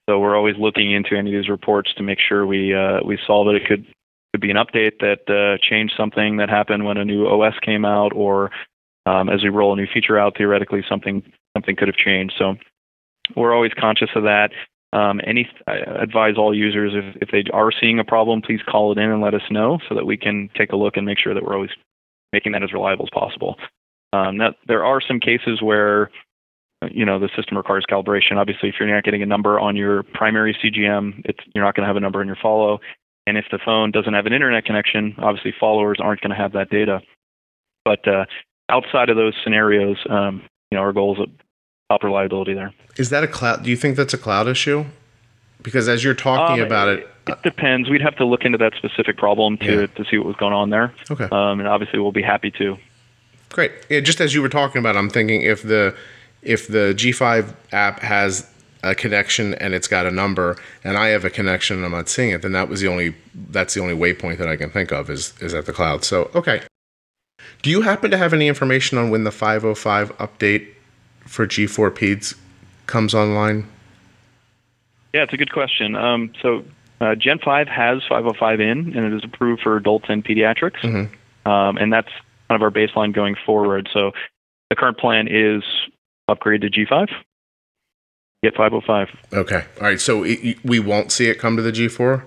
So 0.09 0.19
we're 0.19 0.35
always 0.35 0.55
looking 0.59 0.91
into 0.91 1.15
any 1.15 1.33
of 1.33 1.41
these 1.41 1.49
reports 1.49 1.93
to 1.95 2.03
make 2.03 2.19
sure 2.19 2.45
we 2.45 2.75
uh, 2.75 2.99
we 3.05 3.17
solve 3.25 3.47
it. 3.47 3.55
It 3.55 3.65
could 3.65 3.85
could 4.33 4.41
be 4.41 4.51
an 4.51 4.57
update 4.57 4.99
that 4.99 5.29
uh, 5.29 5.57
changed 5.61 5.93
something 5.95 6.37
that 6.37 6.49
happened 6.49 6.85
when 6.85 6.97
a 6.97 7.05
new 7.05 7.27
OS 7.27 7.53
came 7.61 7.85
out, 7.85 8.13
or 8.13 8.49
um, 9.05 9.29
as 9.29 9.43
we 9.43 9.49
roll 9.49 9.73
a 9.73 9.75
new 9.75 9.87
feature 9.93 10.17
out, 10.17 10.35
theoretically 10.37 10.83
something 10.89 11.23
something 11.55 11.75
could 11.75 11.87
have 11.87 11.95
changed. 11.95 12.33
So 12.37 12.55
we're 13.35 13.53
always 13.53 13.71
conscious 13.79 14.09
of 14.15 14.23
that. 14.23 14.49
Um, 14.91 15.21
any, 15.25 15.49
I 15.67 15.77
advise 15.77 16.35
all 16.37 16.53
users 16.53 16.93
if, 16.93 17.23
if 17.23 17.29
they 17.31 17.49
are 17.51 17.71
seeing 17.71 17.99
a 17.99 18.03
problem, 18.03 18.41
please 18.41 18.59
call 18.67 18.91
it 18.91 18.97
in 18.97 19.09
and 19.09 19.21
let 19.21 19.33
us 19.33 19.41
know 19.49 19.79
so 19.89 19.95
that 19.95 20.05
we 20.05 20.17
can 20.17 20.49
take 20.55 20.71
a 20.71 20.75
look 20.75 20.97
and 20.97 21.05
make 21.05 21.17
sure 21.17 21.33
that 21.33 21.43
we're 21.43 21.55
always 21.55 21.71
making 22.31 22.51
that 22.51 22.63
as 22.63 22.73
reliable 22.73 23.05
as 23.05 23.09
possible. 23.09 23.55
Um, 24.13 24.37
that, 24.37 24.55
there 24.67 24.85
are 24.85 25.01
some 25.01 25.19
cases 25.19 25.61
where 25.61 26.11
you 26.91 27.05
know 27.05 27.19
the 27.19 27.29
system 27.35 27.57
requires 27.57 27.85
calibration. 27.89 28.37
Obviously, 28.37 28.69
if 28.69 28.75
you're 28.79 28.93
not 28.93 29.03
getting 29.03 29.23
a 29.23 29.27
number 29.27 29.59
on 29.59 29.75
your 29.75 30.03
primary 30.03 30.55
CGM, 30.63 31.23
you're 31.53 31.63
not 31.63 31.75
going 31.75 31.83
to 31.83 31.87
have 31.87 31.95
a 31.97 32.01
number 32.01 32.21
in 32.21 32.27
your 32.27 32.37
follow. 32.41 32.79
And 33.25 33.37
if 33.37 33.45
the 33.51 33.59
phone 33.63 33.91
doesn't 33.91 34.13
have 34.13 34.25
an 34.25 34.33
internet 34.33 34.65
connection, 34.65 35.15
obviously 35.17 35.53
followers 35.57 35.97
aren't 36.01 36.21
going 36.21 36.31
to 36.31 36.35
have 36.35 36.53
that 36.53 36.69
data. 36.69 37.01
But 37.85 38.07
uh, 38.07 38.25
outside 38.69 39.09
of 39.09 39.15
those 39.15 39.33
scenarios, 39.43 39.97
um, 40.09 40.43
you 40.71 40.77
know, 40.77 40.81
our 40.81 40.93
goal 40.93 41.21
is 41.21 41.29
top 41.89 42.03
reliability 42.03 42.53
there. 42.53 42.73
Is 42.97 43.09
that 43.09 43.23
a 43.23 43.27
cloud? 43.27 43.63
Do 43.63 43.69
you 43.69 43.77
think 43.77 43.95
that's 43.95 44.13
a 44.13 44.17
cloud 44.17 44.47
issue? 44.47 44.85
Because 45.61 45.87
as 45.87 46.03
you're 46.03 46.13
talking 46.13 46.61
um, 46.61 46.67
about 46.67 46.89
it, 46.89 47.07
it 47.27 47.41
depends. 47.41 47.89
We'd 47.89 48.01
have 48.01 48.17
to 48.17 48.25
look 48.25 48.43
into 48.43 48.57
that 48.57 48.73
specific 48.75 49.17
problem 49.17 49.57
to 49.59 49.81
yeah. 49.81 49.87
to 49.87 50.05
see 50.09 50.17
what 50.17 50.27
was 50.27 50.35
going 50.35 50.53
on 50.53 50.69
there. 50.69 50.93
Okay. 51.09 51.25
Um, 51.25 51.59
and 51.59 51.67
obviously, 51.67 51.99
we'll 51.99 52.11
be 52.11 52.21
happy 52.21 52.51
to. 52.51 52.77
Great. 53.49 53.71
Yeah, 53.89 54.01
just 54.01 54.19
as 54.19 54.33
you 54.33 54.41
were 54.41 54.49
talking 54.49 54.79
about, 54.79 54.97
I'm 54.97 55.09
thinking 55.09 55.41
if 55.41 55.63
the 55.63 55.95
if 56.41 56.67
the 56.67 56.93
G5 56.97 57.53
app 57.71 57.99
has 58.01 58.49
a 58.83 58.93
connection 58.93 59.53
and 59.55 59.73
it's 59.73 59.87
got 59.87 60.05
a 60.05 60.11
number 60.11 60.57
and 60.83 60.97
I 60.97 61.07
have 61.09 61.25
a 61.25 61.29
connection 61.29 61.77
and 61.77 61.85
I'm 61.85 61.91
not 61.91 62.09
seeing 62.09 62.31
it, 62.31 62.41
then 62.41 62.51
that 62.51 62.69
was 62.69 62.81
the 62.81 62.87
only 62.87 63.15
that's 63.49 63.73
the 63.73 63.81
only 63.81 63.95
waypoint 63.95 64.37
that 64.37 64.47
I 64.47 64.55
can 64.55 64.69
think 64.69 64.91
of 64.91 65.09
is 65.09 65.33
is 65.41 65.53
at 65.53 65.65
the 65.65 65.73
cloud. 65.73 66.03
So 66.03 66.29
okay. 66.35 66.61
Do 67.61 67.69
you 67.69 67.81
happen 67.81 68.11
to 68.11 68.17
have 68.17 68.33
any 68.33 68.47
information 68.47 68.97
on 68.97 69.09
when 69.09 69.23
the 69.23 69.31
505 69.31 70.17
update 70.17 70.67
for 71.25 71.47
G4 71.47 71.91
PEDS 71.91 72.35
comes 72.87 73.13
online? 73.13 73.67
Yeah, 75.13 75.23
it's 75.23 75.33
a 75.33 75.37
good 75.37 75.51
question. 75.51 75.95
Um, 75.95 76.33
so 76.41 76.63
uh, 76.99 77.15
Gen 77.15 77.39
5 77.39 77.67
has 77.67 78.01
505 78.09 78.59
in, 78.59 78.97
and 78.97 79.13
it 79.13 79.13
is 79.13 79.23
approved 79.23 79.61
for 79.61 79.77
adults 79.77 80.05
and 80.09 80.23
pediatrics. 80.25 80.79
Mm-hmm. 80.81 81.49
Um, 81.49 81.77
and 81.77 81.91
that's 81.91 82.09
kind 82.49 82.61
of 82.61 82.61
our 82.61 82.71
baseline 82.71 83.13
going 83.13 83.35
forward. 83.45 83.89
So 83.93 84.11
the 84.69 84.75
current 84.75 84.97
plan 84.97 85.27
is 85.29 85.63
upgrade 86.27 86.61
to 86.61 86.69
G5, 86.69 87.09
get 88.43 88.55
505. 88.55 89.09
Okay. 89.33 89.65
All 89.77 89.87
right. 89.87 89.99
So 89.99 90.23
it, 90.23 90.63
we 90.63 90.79
won't 90.79 91.11
see 91.11 91.27
it 91.27 91.39
come 91.39 91.55
to 91.55 91.63
the 91.63 91.71
G4? 91.71 92.23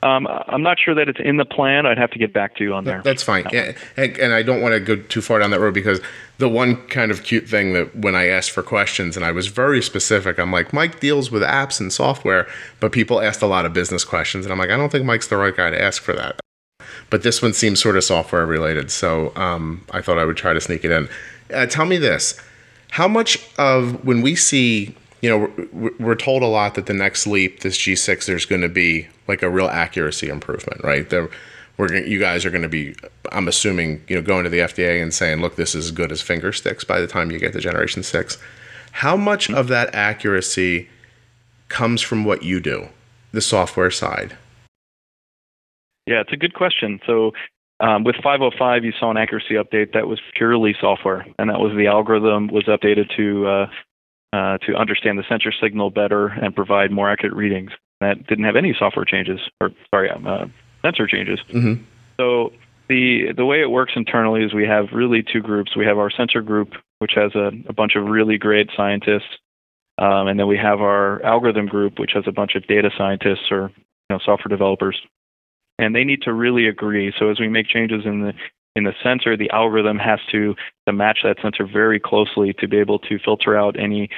Um, 0.00 0.28
I'm 0.28 0.62
not 0.62 0.78
sure 0.78 0.94
that 0.94 1.08
it's 1.08 1.18
in 1.18 1.38
the 1.38 1.44
plan. 1.44 1.84
I'd 1.84 1.98
have 1.98 2.12
to 2.12 2.20
get 2.20 2.32
back 2.32 2.54
to 2.56 2.64
you 2.64 2.72
on 2.72 2.84
there. 2.84 3.02
That's 3.02 3.24
fine. 3.24 3.48
Yeah, 3.52 3.72
and, 3.96 4.16
and, 4.18 4.32
I 4.32 4.44
don't 4.44 4.60
want 4.62 4.74
to 4.74 4.80
go 4.80 4.94
too 4.94 5.20
far 5.20 5.40
down 5.40 5.50
that 5.50 5.58
road 5.58 5.74
because 5.74 6.00
the 6.38 6.48
one 6.48 6.76
kind 6.86 7.10
of 7.10 7.24
cute 7.24 7.48
thing 7.48 7.72
that 7.72 7.96
when 7.96 8.14
I 8.14 8.28
asked 8.28 8.52
for 8.52 8.62
questions 8.62 9.16
and 9.16 9.24
I 9.26 9.32
was 9.32 9.48
very 9.48 9.82
specific, 9.82 10.38
I'm 10.38 10.52
like, 10.52 10.72
Mike 10.72 11.00
deals 11.00 11.32
with 11.32 11.42
apps 11.42 11.80
and 11.80 11.92
software, 11.92 12.46
but 12.78 12.92
people 12.92 13.20
asked 13.20 13.42
a 13.42 13.48
lot 13.48 13.66
of 13.66 13.72
business 13.72 14.04
questions. 14.04 14.46
And 14.46 14.52
I'm 14.52 14.58
like, 14.58 14.70
I 14.70 14.76
don't 14.76 14.92
think 14.92 15.04
Mike's 15.04 15.26
the 15.26 15.36
right 15.36 15.56
guy 15.56 15.70
to 15.70 15.82
ask 15.82 16.00
for 16.00 16.12
that. 16.12 16.38
But 17.10 17.24
this 17.24 17.42
one 17.42 17.52
seems 17.52 17.82
sort 17.82 17.96
of 17.96 18.04
software 18.04 18.46
related. 18.46 18.92
So 18.92 19.32
um, 19.34 19.84
I 19.90 20.00
thought 20.00 20.18
I 20.18 20.24
would 20.24 20.36
try 20.36 20.52
to 20.52 20.60
sneak 20.60 20.84
it 20.84 20.92
in. 20.92 21.08
Uh, 21.52 21.66
tell 21.66 21.86
me 21.86 21.96
this 21.96 22.40
how 22.90 23.08
much 23.08 23.38
of 23.58 24.04
when 24.04 24.22
we 24.22 24.34
see 24.34 24.94
you 25.20 25.28
know, 25.28 25.92
we're 25.98 26.14
told 26.14 26.42
a 26.42 26.46
lot 26.46 26.74
that 26.76 26.86
the 26.86 26.94
next 26.94 27.26
leap, 27.26 27.60
this 27.60 27.76
G6, 27.76 28.26
there's 28.26 28.44
going 28.44 28.62
to 28.62 28.68
be 28.68 29.08
like 29.26 29.42
a 29.42 29.50
real 29.50 29.66
accuracy 29.66 30.28
improvement, 30.28 30.82
right? 30.84 31.08
There, 31.10 31.28
we're 31.76 31.94
you 31.94 32.18
guys 32.18 32.44
are 32.44 32.50
going 32.50 32.62
to 32.62 32.68
be, 32.68 32.94
I'm 33.32 33.48
assuming, 33.48 34.04
you 34.08 34.16
know, 34.16 34.22
going 34.22 34.44
to 34.44 34.50
the 34.50 34.58
FDA 34.58 35.02
and 35.02 35.12
saying, 35.12 35.40
look, 35.40 35.56
this 35.56 35.74
is 35.74 35.86
as 35.86 35.90
good 35.90 36.12
as 36.12 36.22
finger 36.22 36.52
sticks 36.52 36.84
by 36.84 37.00
the 37.00 37.06
time 37.06 37.30
you 37.30 37.38
get 37.38 37.52
to 37.54 37.60
Generation 37.60 38.02
Six. 38.02 38.38
How 38.92 39.16
much 39.16 39.48
hmm. 39.48 39.54
of 39.54 39.68
that 39.68 39.94
accuracy 39.94 40.88
comes 41.68 42.00
from 42.00 42.24
what 42.24 42.42
you 42.42 42.60
do, 42.60 42.88
the 43.32 43.40
software 43.40 43.90
side? 43.90 44.36
Yeah, 46.06 46.20
it's 46.20 46.32
a 46.32 46.36
good 46.36 46.54
question. 46.54 47.00
So 47.06 47.32
um, 47.80 48.04
with 48.04 48.16
505, 48.16 48.84
you 48.84 48.92
saw 48.98 49.10
an 49.10 49.16
accuracy 49.16 49.54
update 49.54 49.92
that 49.92 50.08
was 50.08 50.20
purely 50.34 50.74
software, 50.80 51.26
and 51.38 51.48
that 51.50 51.60
was 51.60 51.76
the 51.76 51.86
algorithm 51.86 52.48
was 52.48 52.64
updated 52.64 53.14
to 53.16 53.46
uh, 53.46 53.66
uh, 54.32 54.58
to 54.58 54.74
understand 54.74 55.18
the 55.18 55.24
sensor 55.28 55.52
signal 55.52 55.90
better 55.90 56.26
and 56.26 56.54
provide 56.54 56.90
more 56.90 57.10
accurate 57.10 57.34
readings. 57.34 57.70
That 58.00 58.26
didn't 58.26 58.44
have 58.44 58.56
any 58.56 58.74
software 58.78 59.04
changes, 59.04 59.40
or 59.60 59.70
sorry, 59.90 60.10
um, 60.10 60.26
uh, 60.26 60.46
sensor 60.82 61.06
changes. 61.06 61.38
Mm-hmm. 61.48 61.82
So 62.18 62.52
the 62.88 63.32
the 63.36 63.44
way 63.44 63.60
it 63.60 63.70
works 63.70 63.92
internally 63.94 64.42
is 64.42 64.52
we 64.52 64.66
have 64.66 64.86
really 64.92 65.22
two 65.22 65.40
groups. 65.40 65.76
We 65.76 65.86
have 65.86 65.98
our 65.98 66.10
sensor 66.10 66.42
group, 66.42 66.72
which 66.98 67.12
has 67.14 67.34
a, 67.36 67.52
a 67.68 67.72
bunch 67.72 67.94
of 67.94 68.06
really 68.06 68.38
great 68.38 68.70
scientists, 68.76 69.38
um, 69.98 70.26
and 70.26 70.38
then 70.38 70.48
we 70.48 70.56
have 70.56 70.80
our 70.80 71.22
algorithm 71.24 71.66
group, 71.66 72.00
which 72.00 72.12
has 72.14 72.24
a 72.26 72.32
bunch 72.32 72.56
of 72.56 72.66
data 72.66 72.90
scientists 72.98 73.52
or 73.52 73.70
you 73.76 73.84
know, 74.10 74.18
software 74.24 74.48
developers. 74.48 75.00
And 75.78 75.94
they 75.94 76.04
need 76.04 76.22
to 76.22 76.32
really 76.32 76.66
agree. 76.66 77.12
So 77.18 77.30
as 77.30 77.38
we 77.38 77.48
make 77.48 77.68
changes 77.68 78.02
in 78.04 78.22
the 78.22 78.32
in 78.76 78.84
the 78.84 78.94
sensor, 79.02 79.36
the 79.36 79.50
algorithm 79.50 79.98
has 79.98 80.20
to, 80.30 80.54
to 80.86 80.92
match 80.92 81.18
that 81.24 81.36
sensor 81.42 81.66
very 81.66 81.98
closely 81.98 82.52
to 82.60 82.68
be 82.68 82.78
able 82.78 83.00
to 83.00 83.18
filter 83.18 83.56
out 83.56 83.78
any 83.78 84.08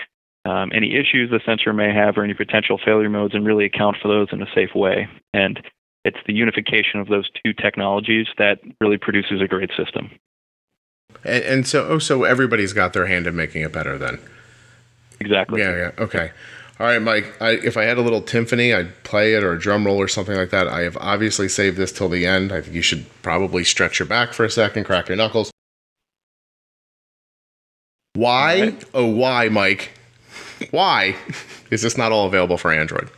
um, 0.44 0.70
any 0.74 0.94
issues 0.96 1.30
the 1.30 1.40
sensor 1.44 1.72
may 1.72 1.92
have 1.92 2.16
or 2.16 2.24
any 2.24 2.34
potential 2.34 2.78
failure 2.82 3.10
modes 3.10 3.34
and 3.34 3.46
really 3.46 3.66
account 3.66 3.96
for 4.00 4.08
those 4.08 4.28
in 4.32 4.42
a 4.42 4.46
safe 4.54 4.74
way. 4.74 5.08
And 5.34 5.60
it's 6.04 6.16
the 6.26 6.32
unification 6.32 6.98
of 6.98 7.08
those 7.08 7.28
two 7.44 7.52
technologies 7.52 8.26
that 8.38 8.58
really 8.80 8.96
produces 8.96 9.42
a 9.42 9.46
great 9.46 9.70
system. 9.76 10.10
And, 11.24 11.44
and 11.44 11.68
so, 11.68 11.86
oh, 11.88 11.98
so 11.98 12.24
everybody's 12.24 12.72
got 12.72 12.94
their 12.94 13.06
hand 13.06 13.26
in 13.26 13.36
making 13.36 13.62
it 13.62 13.72
better 13.72 13.98
then. 13.98 14.18
Exactly. 15.20 15.60
Yeah, 15.60 15.76
yeah. 15.76 15.90
Okay. 15.98 16.30
All 16.80 16.86
right, 16.86 17.02
Mike. 17.02 17.34
I, 17.42 17.50
if 17.50 17.76
I 17.76 17.84
had 17.84 17.98
a 17.98 18.00
little 18.00 18.22
timpani, 18.22 18.74
I'd 18.74 19.04
play 19.04 19.34
it 19.34 19.44
or 19.44 19.52
a 19.52 19.58
drum 19.58 19.84
roll 19.84 19.98
or 19.98 20.08
something 20.08 20.34
like 20.34 20.48
that. 20.48 20.66
I 20.66 20.80
have 20.80 20.96
obviously 20.96 21.46
saved 21.46 21.76
this 21.76 21.92
till 21.92 22.08
the 22.08 22.24
end. 22.24 22.52
I 22.52 22.62
think 22.62 22.74
you 22.74 22.80
should 22.80 23.04
probably 23.20 23.64
stretch 23.64 23.98
your 23.98 24.08
back 24.08 24.32
for 24.32 24.46
a 24.46 24.50
second, 24.50 24.84
crack 24.84 25.08
your 25.08 25.18
knuckles. 25.18 25.50
Why, 28.14 28.60
right. 28.62 28.84
oh, 28.94 29.04
why, 29.04 29.50
Mike? 29.50 29.90
Why 30.70 31.16
is 31.70 31.82
this 31.82 31.98
not 31.98 32.12
all 32.12 32.26
available 32.26 32.56
for 32.56 32.72
Android? 32.72 33.10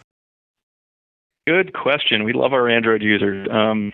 Good 1.46 1.72
question. 1.72 2.24
We 2.24 2.32
love 2.32 2.52
our 2.52 2.68
Android 2.68 3.00
users. 3.00 3.46
Um, 3.48 3.92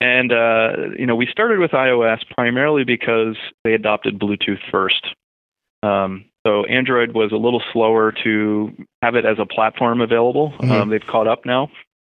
and, 0.00 0.32
uh, 0.32 0.72
you 0.98 1.04
know, 1.04 1.16
we 1.16 1.26
started 1.30 1.58
with 1.58 1.72
iOS 1.72 2.20
primarily 2.30 2.84
because 2.84 3.36
they 3.62 3.74
adopted 3.74 4.18
Bluetooth 4.18 4.58
first. 4.70 5.06
Um, 5.82 6.24
so 6.46 6.64
Android 6.64 7.14
was 7.14 7.30
a 7.32 7.36
little 7.36 7.62
slower 7.72 8.12
to 8.24 8.72
have 9.02 9.14
it 9.14 9.24
as 9.24 9.38
a 9.38 9.46
platform 9.46 10.00
available. 10.00 10.52
Mm-hmm. 10.58 10.72
Um, 10.72 10.90
they've 10.90 11.06
caught 11.06 11.28
up 11.28 11.46
now. 11.46 11.68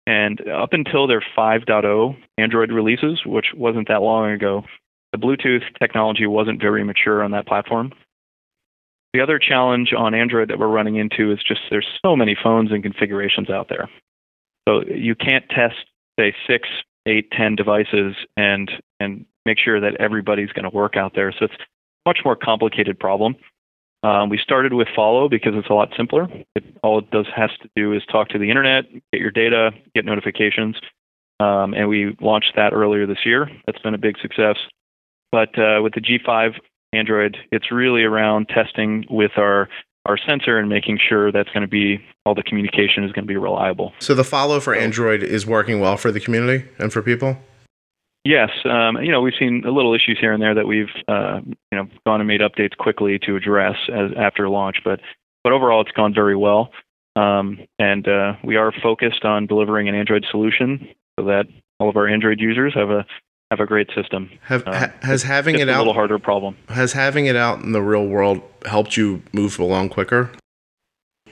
And 0.07 0.41
up 0.49 0.73
until 0.73 1.07
their 1.07 1.23
5.0 1.37 2.17
Android 2.39 2.73
releases, 2.73 3.21
which 3.25 3.47
wasn't 3.55 3.89
that 3.89 4.03
long 4.03 4.31
ago, 4.31 4.65
the 5.13 5.19
Bluetooth 5.19 5.63
technology 5.81 6.27
wasn't 6.27 6.61
very 6.61 6.85
mature 6.85 7.23
on 7.23 7.33
that 7.33 7.47
platform. 7.47 7.93
The 9.13 9.21
other 9.21 9.39
challenge 9.39 9.93
on 9.97 10.15
Android 10.15 10.49
that 10.49 10.59
we're 10.59 10.69
running 10.69 10.97
into 10.97 11.33
is 11.33 11.39
just 11.47 11.61
there's 11.71 11.87
so 12.05 12.17
many 12.17 12.37
phones 12.43 12.73
and 12.73 12.83
configurations 12.83 13.51
out 13.51 13.69
there. 13.69 13.91
So 14.67 14.83
you 14.87 15.15
can't 15.15 15.45
test, 15.51 15.75
say, 16.19 16.35
six, 16.47 16.69
eight, 17.07 17.31
ten 17.31 17.55
devices 17.55 18.15
and 18.37 18.71
and 19.01 19.27
make 19.45 19.59
sure 19.59 19.81
that 19.81 20.01
everybody's 20.01 20.53
going 20.53 20.69
to 20.69 20.75
work 20.75 20.97
out 20.97 21.13
there. 21.15 21.33
So 21.33 21.45
it's 21.45 21.55
a 21.55 22.09
much 22.09 22.21
more 22.25 22.37
complicated 22.37 22.99
problem. 22.99 23.37
Um, 24.03 24.31
we 24.31 24.39
started 24.39 24.73
with 24.73 24.89
Follow 24.97 25.29
because 25.29 25.53
it's 25.55 25.71
a 25.71 25.75
lot 25.75 25.91
simpler. 25.97 26.29
It, 26.57 26.65
all 26.83 26.99
it 26.99 27.11
does 27.11 27.27
has 27.35 27.51
to 27.63 27.69
do 27.77 27.93
is 27.93 28.03
talk 28.11 28.29
to 28.31 28.39
the 28.39 28.51
internet, 28.51 28.85
get 29.13 29.21
your 29.21 29.31
data, 29.31 29.71
get 29.95 30.05
notifications, 30.05 30.77
um, 31.39 31.75
and 31.75 31.89
we 31.89 32.17
launched 32.21 32.53
that 32.57 32.73
earlier 32.73 33.07
this 33.07 33.25
year. 33.25 33.49
That's 33.67 33.79
been 33.81 33.95
a 33.95 33.99
big 33.99 34.19
success. 34.19 34.57
But 35.31 35.59
uh, 35.59 35.81
with 35.83 35.95
the 35.95 36.01
G5 36.01 36.55
Android, 36.93 37.37
it's 37.51 37.71
really 37.71 38.03
around 38.03 38.49
testing 38.49 39.05
with 39.09 39.33
our 39.37 39.69
our 40.05 40.19
sensor 40.19 40.59
and 40.59 40.69
making 40.69 40.99
sure 41.09 41.31
that's 41.31 41.49
going 41.51 41.63
to 41.63 41.69
be 41.69 42.05
all 42.27 42.35
the 42.35 42.43
communication 42.43 43.05
is 43.05 43.13
going 43.13 43.25
to 43.25 43.29
be 43.29 43.37
reliable. 43.37 43.93
So 44.01 44.15
the 44.15 44.25
follow 44.25 44.59
for 44.59 44.75
Android 44.75 45.23
is 45.23 45.47
working 45.47 45.79
well 45.79 45.97
for 45.97 46.11
the 46.11 46.19
community 46.19 46.69
and 46.79 46.93
for 46.93 47.03
people. 47.03 47.37
Yes, 48.25 48.51
um, 48.65 49.03
you 49.03 49.11
know 49.11 49.21
we've 49.21 49.35
seen 49.37 49.65
a 49.67 49.71
little 49.71 49.95
issues 49.95 50.17
here 50.21 50.33
and 50.33 50.41
there 50.41 50.55
that 50.55 50.67
we've 50.67 50.91
uh, 51.09 51.41
you 51.45 51.79
know 51.79 51.89
gone 52.07 52.21
and 52.21 52.29
made 52.29 52.41
updates 52.41 52.77
quickly 52.77 53.19
to 53.21 53.35
address 53.35 53.77
as, 53.93 54.13
after 54.17 54.49
launch, 54.49 54.77
but 54.85 55.01
but 55.43 55.53
overall 55.53 55.81
it's 55.81 55.91
gone 55.91 56.15
very 56.15 56.37
well, 56.37 56.71
um, 57.17 57.59
and 57.81 58.07
uh, 58.07 58.35
we 58.45 58.57
are 58.57 58.73
focused 58.81 59.25
on 59.25 59.47
delivering 59.47 59.89
an 59.89 59.97
Android 59.97 60.25
solution 60.31 60.89
so 61.19 61.27
that 61.27 61.47
all 61.81 61.89
of 61.89 61.97
our 61.97 62.07
Android 62.07 62.39
users 62.39 62.75
have 62.75 62.91
a 62.91 63.05
have 63.51 63.59
a 63.59 63.67
great 63.67 63.91
system. 63.95 64.31
Have, 64.45 64.67
uh, 64.67 64.89
has 65.03 65.25
having 65.25 65.59
it 65.59 65.69
out 65.69 65.77
a 65.77 65.79
little 65.81 65.93
harder 65.93 66.19
problem? 66.21 66.57
Has 66.69 66.93
having 66.93 67.27
it 67.27 67.37
out 67.37 67.61
in 67.61 67.73
the 67.73 67.83
real 67.83 68.07
world 68.07 68.41
helped 68.65 68.97
you 68.97 69.23
move 69.33 69.59
along 69.59 69.89
quicker 69.89 70.31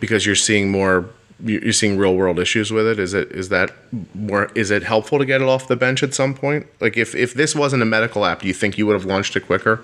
because 0.00 0.26
you're 0.26 0.34
seeing 0.34 0.70
more 0.70 1.08
you're 1.44 1.72
seeing 1.72 1.96
real 1.96 2.14
world 2.14 2.38
issues 2.38 2.70
with 2.70 2.86
it 2.86 2.98
is 2.98 3.14
it 3.14 3.30
is 3.32 3.48
that 3.48 3.70
more 4.14 4.50
is 4.54 4.70
it 4.70 4.82
helpful 4.82 5.18
to 5.18 5.24
get 5.24 5.40
it 5.40 5.48
off 5.48 5.68
the 5.68 5.76
bench 5.76 6.02
at 6.02 6.14
some 6.14 6.34
point 6.34 6.66
like 6.80 6.96
if 6.96 7.14
if 7.14 7.34
this 7.34 7.54
wasn't 7.54 7.82
a 7.82 7.86
medical 7.86 8.24
app 8.24 8.40
do 8.40 8.48
you 8.48 8.54
think 8.54 8.78
you 8.78 8.86
would 8.86 8.94
have 8.94 9.04
launched 9.04 9.36
it 9.36 9.46
quicker 9.46 9.82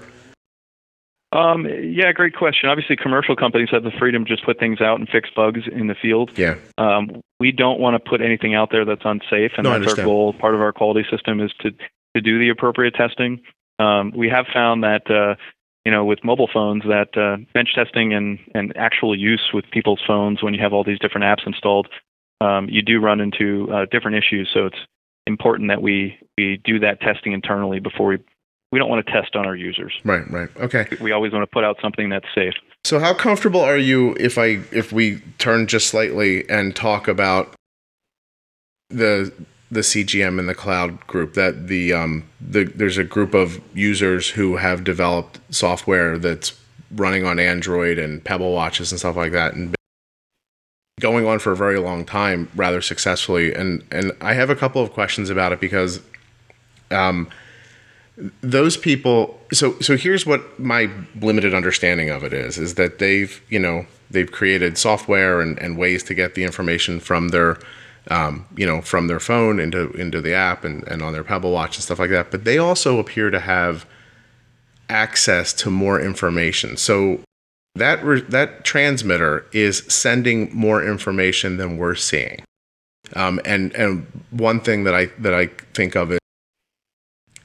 um, 1.33 1.67
yeah, 1.67 2.13
great 2.13 2.35
question. 2.35 2.69
Obviously, 2.69 2.97
commercial 2.97 3.35
companies 3.37 3.69
have 3.73 3.83
the 3.83 3.91
freedom 3.99 4.25
to 4.25 4.29
just 4.31 4.45
put 4.45 4.59
things 4.59 4.81
out 4.81 5.01
and 5.01 5.09
fix 5.09 5.29
bugs 5.35 5.63
in 5.71 5.89
the 5.89 5.95
field. 5.95 6.31
Yeah. 6.37 6.55
Um, 6.79 7.21
we 7.41 7.53
don't 7.53 7.81
want 7.81 7.95
to 8.03 8.11
put 8.11 8.23
anything 8.23 8.55
out 8.55 8.71
there 8.71 8.85
that's 8.85 9.03
unsafe, 9.05 9.53
and 9.57 9.65
no, 9.65 9.79
that's 9.79 9.99
our 9.99 10.05
goal. 10.05 10.33
Part 10.35 10.55
of 10.55 10.61
our 10.61 10.73
quality 10.73 11.05
system 11.11 11.41
is 11.41 11.53
to 11.61 11.73
to 11.73 12.23
do 12.23 12.39
the 12.39 12.49
appropriate 12.49 12.95
testing. 12.95 13.41
Um, 13.79 14.13
we 14.17 14.31
have 14.31 14.47
found 14.53 14.85
that 14.85 15.11
uh, 15.11 15.35
you 15.87 15.93
know, 15.93 16.05
with 16.05 16.25
mobile 16.25 16.49
phones, 16.53 16.83
that 16.83 17.17
uh, 17.17 17.37
bench 17.55 17.69
testing 17.73 18.13
and, 18.13 18.41
and 18.57 18.77
actual 18.77 19.17
use 19.17 19.51
with 19.55 19.65
people's 19.71 20.01
phones 20.05 20.43
when 20.43 20.53
you 20.53 20.61
have 20.61 20.73
all 20.73 20.83
these 20.83 20.99
different 20.99 21.25
apps 21.25 21.47
installed, 21.47 21.87
um, 22.41 22.67
you 22.69 22.83
do 22.83 22.99
run 22.99 23.21
into 23.21 23.69
uh, 23.73 23.87
different 23.89 24.17
issues. 24.17 24.51
So 24.53 24.67
it's 24.67 24.79
important 25.29 25.69
that 25.69 25.81
we, 25.81 26.19
we 26.37 26.61
do 26.65 26.81
that 26.81 27.01
testing 27.01 27.33
internally 27.33 27.79
before 27.79 28.09
we 28.09 28.19
we 28.73 28.81
don't 28.81 28.89
want 28.89 29.07
to 29.07 29.13
test 29.13 29.37
on 29.37 29.47
our 29.47 29.55
users. 29.55 29.95
Right, 30.05 30.29
right. 30.29 30.49
Okay. 30.57 30.89
We 31.01 31.13
always 31.13 31.33
want 31.33 31.45
to 31.45 31.47
put 31.47 31.63
out 31.63 31.77
something 31.81 32.09
that's 32.09 32.27
safe. 32.35 32.55
So 32.85 32.99
how 32.99 33.15
comfortable 33.15 33.61
are 33.61 33.79
you 33.79 34.17
if 34.19 34.39
I 34.39 34.63
if 34.73 34.91
we 34.91 35.21
turn 35.39 35.69
just 35.69 35.87
slightly 35.87 36.51
and 36.51 36.75
talk 36.75 37.07
about 37.07 37.55
the 38.91 39.33
the 39.71 39.81
CGM 39.81 40.39
in 40.39 40.47
the 40.47 40.55
cloud 40.55 41.07
group 41.07 41.35
that 41.35 41.67
the 41.67 41.93
um 41.93 42.25
the 42.41 42.65
there's 42.65 42.99
a 42.99 43.05
group 43.05 43.35
of 43.35 43.61
users 43.75 44.31
who 44.31 44.57
have 44.57 44.85
developed 44.85 45.41
software 45.51 46.19
that's 46.19 46.59
running 46.93 47.27
on 47.27 47.39
Android 47.39 47.99
and 47.99 48.23
Pebble 48.23 48.53
watches 48.53 48.93
and 48.93 48.99
stuff 48.99 49.17
like 49.17 49.33
that, 49.33 49.55
and 49.55 49.75
going 51.01 51.27
on 51.27 51.39
for 51.39 51.53
a 51.53 51.57
very 51.57 51.79
long 51.79 52.05
time, 52.05 52.49
rather 52.55 52.81
successfully. 52.81 53.53
And 53.53 53.85
and 53.91 54.13
I 54.21 54.35
have 54.35 54.51
a 54.51 54.57
couple 54.57 54.83
of 54.83 54.93
questions 54.93 55.31
about 55.31 55.53
it 55.53 55.61
because, 55.61 56.01
um, 56.91 57.29
those 58.41 58.77
people. 58.77 59.41
So 59.53 59.79
so 59.81 59.97
here's 59.97 60.27
what 60.27 60.59
my 60.59 60.91
limited 61.21 61.55
understanding 61.55 62.11
of 62.11 62.25
it 62.25 62.33
is: 62.33 62.59
is 62.59 62.75
that 62.75 62.99
they've 62.99 63.43
you 63.49 63.59
know 63.59 63.87
they've 64.11 64.31
created 64.31 64.79
software 64.79 65.41
and, 65.41 65.59
and 65.59 65.77
ways 65.77 66.03
to 66.05 66.15
get 66.15 66.35
the 66.35 66.45
information 66.45 67.01
from 67.01 67.29
their 67.29 67.59
um, 68.11 68.47
you 68.57 68.67
know 68.67 68.81
from 68.81 69.09
their 69.09 69.21
phone 69.21 69.59
into 69.59 69.91
into 69.93 70.21
the 70.21 70.35
app 70.35 70.65
and, 70.65 70.87
and 70.89 71.03
on 71.03 71.13
their 71.13 71.25
Pebble 71.25 71.53
watch 71.53 71.77
and 71.77 71.85
stuff 71.85 71.99
like 71.99 72.11
that. 72.11 72.31
But 72.31 72.45
they 72.45 72.59
also 72.59 72.99
appear 72.99 73.31
to 73.31 73.41
have 73.41 73.87
access 74.89 75.53
to 75.53 75.71
more 75.71 76.01
information. 76.01 76.77
So 76.77 77.21
that 77.75 78.03
re- 78.05 78.23
that 78.23 78.65
transmitter 78.65 79.47
is 79.53 79.85
sending 79.89 80.55
more 80.55 80.85
information 80.85 81.57
than 81.57 81.77
we're 81.77 81.95
seeing. 81.95 82.43
Um, 83.15 83.41
and 83.45 83.75
and 83.75 84.07
one 84.31 84.61
thing 84.61 84.85
that 84.85 84.95
I 84.95 85.07
that 85.19 85.35
I 85.35 85.47
think 85.75 85.95
of 85.95 86.11
it 86.11 86.21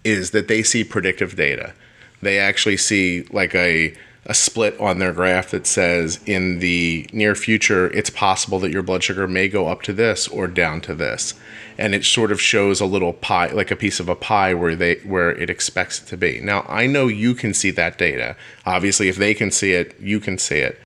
is 0.03 0.31
that 0.31 0.47
they 0.47 0.63
see 0.63 0.83
predictive 0.83 1.35
data. 1.35 1.73
They 2.21 2.39
actually 2.39 2.77
see 2.77 3.23
like 3.31 3.53
a 3.55 3.95
a 4.25 4.33
split 4.33 4.79
on 4.79 4.99
their 4.99 5.13
graph 5.13 5.51
that 5.51 5.65
says 5.65 6.19
in 6.25 6.59
the 6.59 7.09
near 7.11 7.33
future 7.33 7.87
it's 7.87 8.09
possible 8.09 8.59
that 8.59 8.71
your 8.71 8.83
blood 8.83 9.03
sugar 9.03 9.27
may 9.27 9.47
go 9.47 9.67
up 9.67 9.81
to 9.81 9.93
this 9.93 10.27
or 10.27 10.47
down 10.47 10.79
to 10.81 10.93
this. 10.93 11.33
And 11.77 11.95
it 11.95 12.05
sort 12.05 12.31
of 12.31 12.39
shows 12.39 12.79
a 12.79 12.85
little 12.85 13.13
pie 13.13 13.47
like 13.47 13.71
a 13.71 13.75
piece 13.75 13.99
of 13.99 14.09
a 14.09 14.15
pie 14.15 14.53
where 14.53 14.75
they 14.75 14.95
where 14.97 15.31
it 15.31 15.49
expects 15.49 16.01
it 16.01 16.05
to 16.07 16.17
be. 16.17 16.39
Now 16.39 16.65
i 16.69 16.85
know 16.85 17.07
you 17.07 17.33
can 17.33 17.53
see 17.53 17.71
that 17.71 17.97
data. 17.97 18.35
Obviously 18.65 19.09
if 19.09 19.17
they 19.17 19.33
can 19.33 19.49
see 19.49 19.73
it 19.73 19.99
you 19.99 20.19
can 20.19 20.37
see 20.37 20.57
it. 20.57 20.79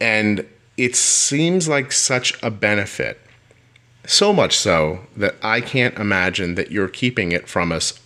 And 0.00 0.46
it 0.76 0.94
seems 0.94 1.68
like 1.68 1.90
such 1.90 2.40
a 2.42 2.50
benefit. 2.50 3.20
So 4.06 4.32
much 4.32 4.56
so 4.56 5.00
that 5.16 5.34
i 5.42 5.60
can't 5.60 5.98
imagine 5.98 6.54
that 6.54 6.70
you're 6.70 6.88
keeping 6.88 7.32
it 7.32 7.48
from 7.48 7.72
us 7.72 7.98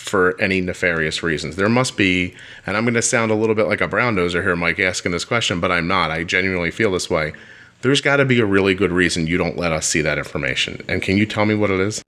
for 0.00 0.40
any 0.40 0.60
nefarious 0.60 1.22
reasons. 1.22 1.56
There 1.56 1.68
must 1.68 1.96
be, 1.96 2.34
and 2.66 2.76
I'm 2.76 2.84
going 2.84 2.94
to 2.94 3.02
sound 3.02 3.30
a 3.30 3.34
little 3.34 3.54
bit 3.54 3.66
like 3.66 3.82
a 3.82 3.86
brown 3.86 4.16
noser 4.16 4.42
here, 4.42 4.56
Mike, 4.56 4.80
asking 4.80 5.12
this 5.12 5.26
question, 5.26 5.60
but 5.60 5.70
I'm 5.70 5.86
not. 5.86 6.10
I 6.10 6.24
genuinely 6.24 6.70
feel 6.70 6.90
this 6.90 7.10
way. 7.10 7.34
There's 7.82 8.00
got 8.00 8.16
to 8.16 8.24
be 8.24 8.40
a 8.40 8.46
really 8.46 8.74
good 8.74 8.92
reason 8.92 9.26
you 9.26 9.36
don't 9.36 9.56
let 9.56 9.72
us 9.72 9.86
see 9.86 10.00
that 10.00 10.18
information. 10.18 10.82
And 10.88 11.02
can 11.02 11.16
you 11.18 11.26
tell 11.26 11.44
me 11.44 11.54
what 11.54 11.70
it 11.70 11.80
is? 11.80 12.02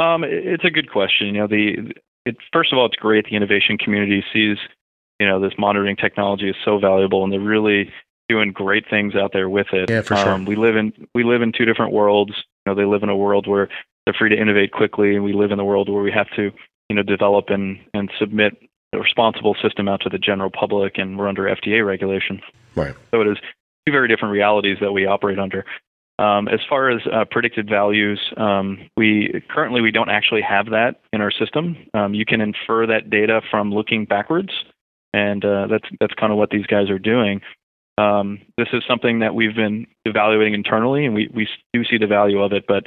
Um, 0.00 0.24
it's 0.24 0.64
a 0.64 0.70
good 0.70 0.90
question. 0.90 1.28
You 1.28 1.32
know, 1.32 1.46
the 1.46 1.92
it, 2.24 2.36
first 2.52 2.72
of 2.72 2.78
all, 2.78 2.86
it's 2.86 2.96
great 2.96 3.26
the 3.28 3.36
innovation 3.36 3.76
community 3.76 4.24
sees, 4.32 4.56
you 5.18 5.26
know, 5.26 5.40
this 5.40 5.52
monitoring 5.58 5.96
technology 5.96 6.48
is 6.48 6.56
so 6.64 6.78
valuable, 6.78 7.22
and 7.22 7.32
they're 7.32 7.40
really 7.40 7.90
doing 8.28 8.52
great 8.52 8.88
things 8.88 9.14
out 9.14 9.32
there 9.32 9.48
with 9.48 9.66
it. 9.72 9.90
Yeah, 9.90 10.02
for 10.02 10.16
sure. 10.16 10.30
Um, 10.30 10.44
we 10.46 10.56
live 10.56 10.76
in 10.76 10.92
we 11.14 11.24
live 11.24 11.42
in 11.42 11.52
two 11.52 11.64
different 11.64 11.92
worlds. 11.92 12.32
You 12.64 12.72
know, 12.72 12.74
they 12.74 12.84
live 12.86 13.02
in 13.02 13.08
a 13.08 13.16
world 13.16 13.46
where 13.46 13.68
they're 14.04 14.14
free 14.18 14.30
to 14.30 14.40
innovate 14.40 14.72
quickly, 14.72 15.14
and 15.14 15.24
we 15.24 15.32
live 15.32 15.50
in 15.50 15.58
the 15.58 15.64
world 15.64 15.88
where 15.88 16.02
we 16.02 16.12
have 16.12 16.28
to, 16.36 16.50
you 16.88 16.96
know, 16.96 17.02
develop 17.02 17.46
and 17.48 17.78
and 17.94 18.10
submit 18.18 18.56
a 18.92 18.98
responsible 18.98 19.54
system 19.62 19.88
out 19.88 20.00
to 20.02 20.08
the 20.08 20.18
general 20.18 20.50
public, 20.50 20.98
and 20.98 21.18
we're 21.18 21.28
under 21.28 21.42
FDA 21.44 21.84
regulation. 21.86 22.40
Right. 22.74 22.94
So 23.12 23.20
it 23.20 23.28
is 23.28 23.38
two 23.86 23.92
very 23.92 24.08
different 24.08 24.32
realities 24.32 24.78
that 24.80 24.92
we 24.92 25.06
operate 25.06 25.38
under. 25.38 25.64
Um, 26.18 26.48
as 26.48 26.60
far 26.68 26.90
as 26.90 27.00
uh, 27.10 27.24
predicted 27.30 27.68
values, 27.68 28.20
um, 28.36 28.90
we 28.96 29.42
currently 29.48 29.80
we 29.80 29.90
don't 29.90 30.10
actually 30.10 30.42
have 30.42 30.66
that 30.66 31.00
in 31.14 31.22
our 31.22 31.30
system. 31.30 31.76
Um, 31.94 32.12
you 32.12 32.26
can 32.26 32.42
infer 32.42 32.86
that 32.88 33.08
data 33.08 33.40
from 33.50 33.72
looking 33.72 34.04
backwards, 34.04 34.52
and 35.14 35.42
uh, 35.44 35.66
that's 35.68 35.88
that's 35.98 36.12
kind 36.14 36.30
of 36.30 36.36
what 36.36 36.50
these 36.50 36.66
guys 36.66 36.90
are 36.90 36.98
doing. 36.98 37.40
Um, 37.96 38.40
this 38.58 38.68
is 38.72 38.82
something 38.88 39.20
that 39.20 39.34
we've 39.34 39.54
been 39.54 39.86
evaluating 40.04 40.54
internally, 40.54 41.06
and 41.06 41.14
we, 41.14 41.30
we 41.34 41.48
do 41.72 41.84
see 41.84 41.98
the 41.98 42.06
value 42.06 42.42
of 42.42 42.52
it, 42.52 42.64
but 42.66 42.84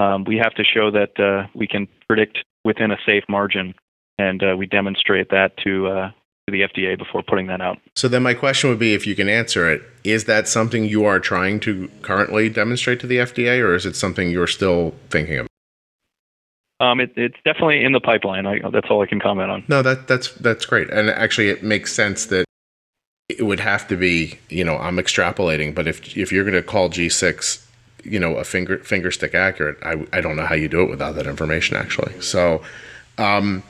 um, 0.00 0.24
we 0.24 0.36
have 0.36 0.54
to 0.54 0.64
show 0.64 0.90
that 0.90 1.20
uh, 1.20 1.46
we 1.54 1.66
can 1.66 1.86
predict 2.08 2.38
within 2.64 2.90
a 2.90 2.96
safe 3.04 3.24
margin, 3.28 3.74
and 4.18 4.42
uh, 4.42 4.56
we 4.56 4.66
demonstrate 4.66 5.28
that 5.28 5.56
to, 5.58 5.88
uh, 5.88 6.08
to 6.46 6.52
the 6.52 6.62
FDA 6.62 6.96
before 6.96 7.22
putting 7.22 7.48
that 7.48 7.60
out. 7.60 7.78
So 7.94 8.08
then, 8.08 8.22
my 8.22 8.32
question 8.32 8.70
would 8.70 8.78
be, 8.78 8.94
if 8.94 9.06
you 9.06 9.14
can 9.14 9.28
answer 9.28 9.70
it, 9.70 9.82
is 10.02 10.24
that 10.24 10.48
something 10.48 10.84
you 10.84 11.04
are 11.04 11.20
trying 11.20 11.60
to 11.60 11.90
currently 12.00 12.48
demonstrate 12.48 13.00
to 13.00 13.06
the 13.06 13.18
FDA, 13.18 13.62
or 13.62 13.74
is 13.74 13.84
it 13.84 13.94
something 13.94 14.30
you're 14.30 14.46
still 14.46 14.94
thinking 15.10 15.38
of? 15.38 15.46
Um, 16.80 16.98
it, 16.98 17.12
it's 17.16 17.36
definitely 17.44 17.84
in 17.84 17.92
the 17.92 18.00
pipeline. 18.00 18.46
I, 18.46 18.60
that's 18.70 18.86
all 18.88 19.02
I 19.02 19.06
can 19.06 19.20
comment 19.20 19.50
on. 19.50 19.64
No, 19.68 19.82
that 19.82 20.08
that's 20.08 20.32
that's 20.36 20.64
great, 20.64 20.88
and 20.88 21.10
actually, 21.10 21.50
it 21.50 21.62
makes 21.62 21.92
sense 21.92 22.24
that 22.26 22.46
it 23.28 23.42
would 23.42 23.60
have 23.60 23.86
to 23.88 23.96
be. 23.96 24.38
You 24.48 24.64
know, 24.64 24.78
I'm 24.78 24.96
extrapolating, 24.96 25.74
but 25.74 25.86
if 25.86 26.16
if 26.16 26.32
you're 26.32 26.44
going 26.44 26.54
to 26.54 26.62
call 26.62 26.88
G6 26.88 27.66
you 28.04 28.18
know 28.18 28.36
a 28.36 28.44
finger 28.44 28.78
finger 28.78 29.10
stick 29.10 29.34
accurate 29.34 29.76
i, 29.82 30.06
I 30.12 30.20
don't 30.20 30.36
know 30.36 30.46
how 30.46 30.54
you 30.54 30.68
do 30.68 30.82
it 30.82 30.90
without 30.90 31.14
that 31.16 31.26
information 31.26 31.76
actually. 31.76 32.20
So 32.20 32.62
um, 33.18 33.62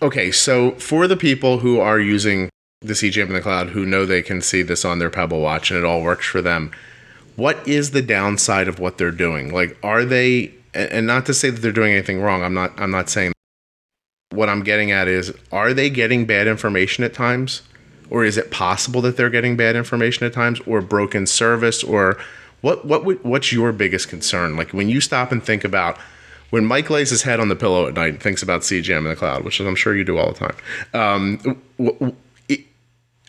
okay 0.00 0.30
so 0.30 0.72
for 0.72 1.06
the 1.06 1.16
people 1.16 1.58
who 1.58 1.80
are 1.80 2.00
using 2.00 2.48
the 2.80 2.94
cgm 2.94 3.26
in 3.26 3.32
the 3.34 3.40
cloud 3.40 3.70
who 3.70 3.86
know 3.86 4.04
they 4.04 4.22
can 4.22 4.42
see 4.42 4.62
this 4.62 4.84
on 4.84 4.98
their 4.98 5.10
pebble 5.10 5.40
watch 5.40 5.70
and 5.70 5.78
it 5.78 5.84
all 5.84 6.02
works 6.02 6.26
for 6.26 6.42
them 6.42 6.72
what 7.36 7.66
is 7.66 7.92
the 7.92 8.02
downside 8.02 8.68
of 8.68 8.78
what 8.78 8.98
they're 8.98 9.10
doing? 9.10 9.54
Like 9.54 9.78
are 9.82 10.04
they 10.04 10.52
and 10.74 11.06
not 11.06 11.26
to 11.26 11.34
say 11.34 11.50
that 11.50 11.60
they're 11.60 11.72
doing 11.72 11.92
anything 11.92 12.20
wrong 12.22 12.42
i'm 12.42 12.54
not 12.54 12.72
i'm 12.80 12.90
not 12.90 13.10
saying 13.10 13.32
what 14.32 14.48
i'm 14.48 14.62
getting 14.62 14.90
at 14.90 15.08
is 15.08 15.32
are 15.50 15.74
they 15.74 15.90
getting 15.90 16.24
bad 16.26 16.46
information 16.46 17.04
at 17.04 17.14
times? 17.14 17.62
Or 18.10 18.24
is 18.24 18.36
it 18.36 18.50
possible 18.50 19.00
that 19.02 19.16
they're 19.16 19.30
getting 19.30 19.56
bad 19.56 19.74
information 19.74 20.26
at 20.26 20.34
times 20.34 20.60
or 20.66 20.82
broken 20.82 21.26
service 21.26 21.82
or 21.82 22.18
what 22.62 22.84
what 22.86 23.04
would, 23.04 23.22
what's 23.22 23.52
your 23.52 23.72
biggest 23.72 24.08
concern? 24.08 24.56
Like 24.56 24.72
when 24.72 24.88
you 24.88 25.00
stop 25.00 25.30
and 25.30 25.42
think 25.42 25.64
about 25.64 25.98
when 26.50 26.64
Mike 26.64 26.90
lays 26.90 27.10
his 27.10 27.22
head 27.22 27.40
on 27.40 27.48
the 27.48 27.56
pillow 27.56 27.86
at 27.86 27.94
night 27.94 28.10
and 28.10 28.22
thinks 28.22 28.42
about 28.42 28.62
CGM 28.62 28.98
in 28.98 29.04
the 29.04 29.16
cloud, 29.16 29.44
which 29.44 29.60
I'm 29.60 29.74
sure 29.74 29.94
you 29.94 30.04
do 30.04 30.18
all 30.18 30.32
the 30.32 30.38
time. 30.38 30.56
Um, 30.92 31.56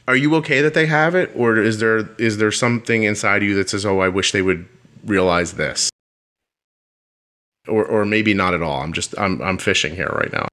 are 0.07 0.15
you 0.15 0.35
okay 0.35 0.61
that 0.61 0.73
they 0.73 0.85
have 0.85 1.15
it, 1.15 1.31
or 1.35 1.57
is 1.57 1.79
there 1.79 2.09
is 2.17 2.37
there 2.37 2.51
something 2.51 3.03
inside 3.03 3.41
you 3.41 3.55
that 3.55 3.69
says, 3.69 3.85
"Oh, 3.85 3.99
I 3.99 4.09
wish 4.09 4.31
they 4.31 4.41
would 4.41 4.67
realize 5.05 5.53
this," 5.53 5.89
or 7.67 7.85
or 7.85 8.05
maybe 8.05 8.33
not 8.33 8.53
at 8.53 8.61
all? 8.61 8.81
I'm 8.81 8.93
just 8.93 9.17
I'm 9.17 9.41
I'm 9.41 9.57
fishing 9.57 9.95
here 9.95 10.09
right 10.09 10.31
now. 10.31 10.47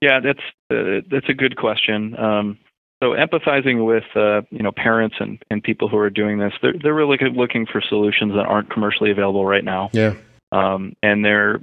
Yeah, 0.00 0.20
that's 0.20 0.40
uh, 0.70 1.02
that's 1.08 1.28
a 1.28 1.34
good 1.34 1.56
question. 1.56 2.16
Um, 2.18 2.58
so 3.02 3.10
empathizing 3.10 3.86
with 3.86 4.04
uh, 4.14 4.42
you 4.50 4.62
know 4.62 4.72
parents 4.72 5.16
and, 5.20 5.42
and 5.50 5.62
people 5.62 5.88
who 5.88 5.98
are 5.98 6.10
doing 6.10 6.38
this, 6.38 6.52
they're 6.62 6.74
they're 6.82 6.94
really 6.94 7.18
looking 7.34 7.66
for 7.66 7.80
solutions 7.80 8.32
that 8.34 8.46
aren't 8.46 8.70
commercially 8.70 9.10
available 9.10 9.44
right 9.44 9.64
now. 9.64 9.90
Yeah. 9.92 10.14
Um, 10.52 10.94
and 11.02 11.24
they're 11.24 11.60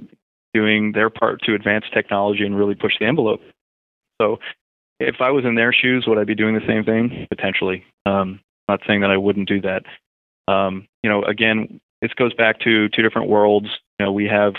doing 0.52 0.92
their 0.92 1.10
part 1.10 1.42
to 1.42 1.54
advance 1.54 1.84
technology 1.92 2.44
and 2.44 2.56
really 2.56 2.74
push 2.74 2.92
the 3.00 3.06
envelope. 3.06 3.40
So 4.20 4.38
if 5.00 5.16
I 5.20 5.30
was 5.30 5.44
in 5.44 5.56
their 5.56 5.72
shoes, 5.72 6.04
would 6.06 6.18
I 6.18 6.24
be 6.24 6.36
doing 6.36 6.54
the 6.54 6.66
same 6.66 6.84
thing? 6.84 7.26
Potentially. 7.28 7.84
Um, 8.06 8.40
not 8.68 8.80
saying 8.86 9.00
that 9.00 9.10
I 9.10 9.16
wouldn't 9.16 9.48
do 9.48 9.60
that. 9.62 9.82
Um, 10.46 10.86
you 11.02 11.10
know, 11.10 11.22
again, 11.24 11.80
this 12.00 12.12
goes 12.14 12.32
back 12.34 12.60
to 12.60 12.88
two 12.88 13.02
different 13.02 13.28
worlds. 13.28 13.66
You 13.98 14.06
know, 14.06 14.12
we 14.12 14.26
have 14.26 14.54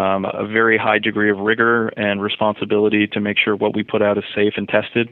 um, 0.00 0.24
a 0.24 0.46
very 0.46 0.76
high 0.76 0.98
degree 0.98 1.30
of 1.30 1.38
rigor 1.38 1.88
and 1.88 2.20
responsibility 2.20 3.06
to 3.08 3.20
make 3.20 3.38
sure 3.38 3.54
what 3.56 3.74
we 3.74 3.82
put 3.82 4.02
out 4.02 4.18
is 4.18 4.24
safe 4.34 4.54
and 4.56 4.68
tested. 4.68 5.08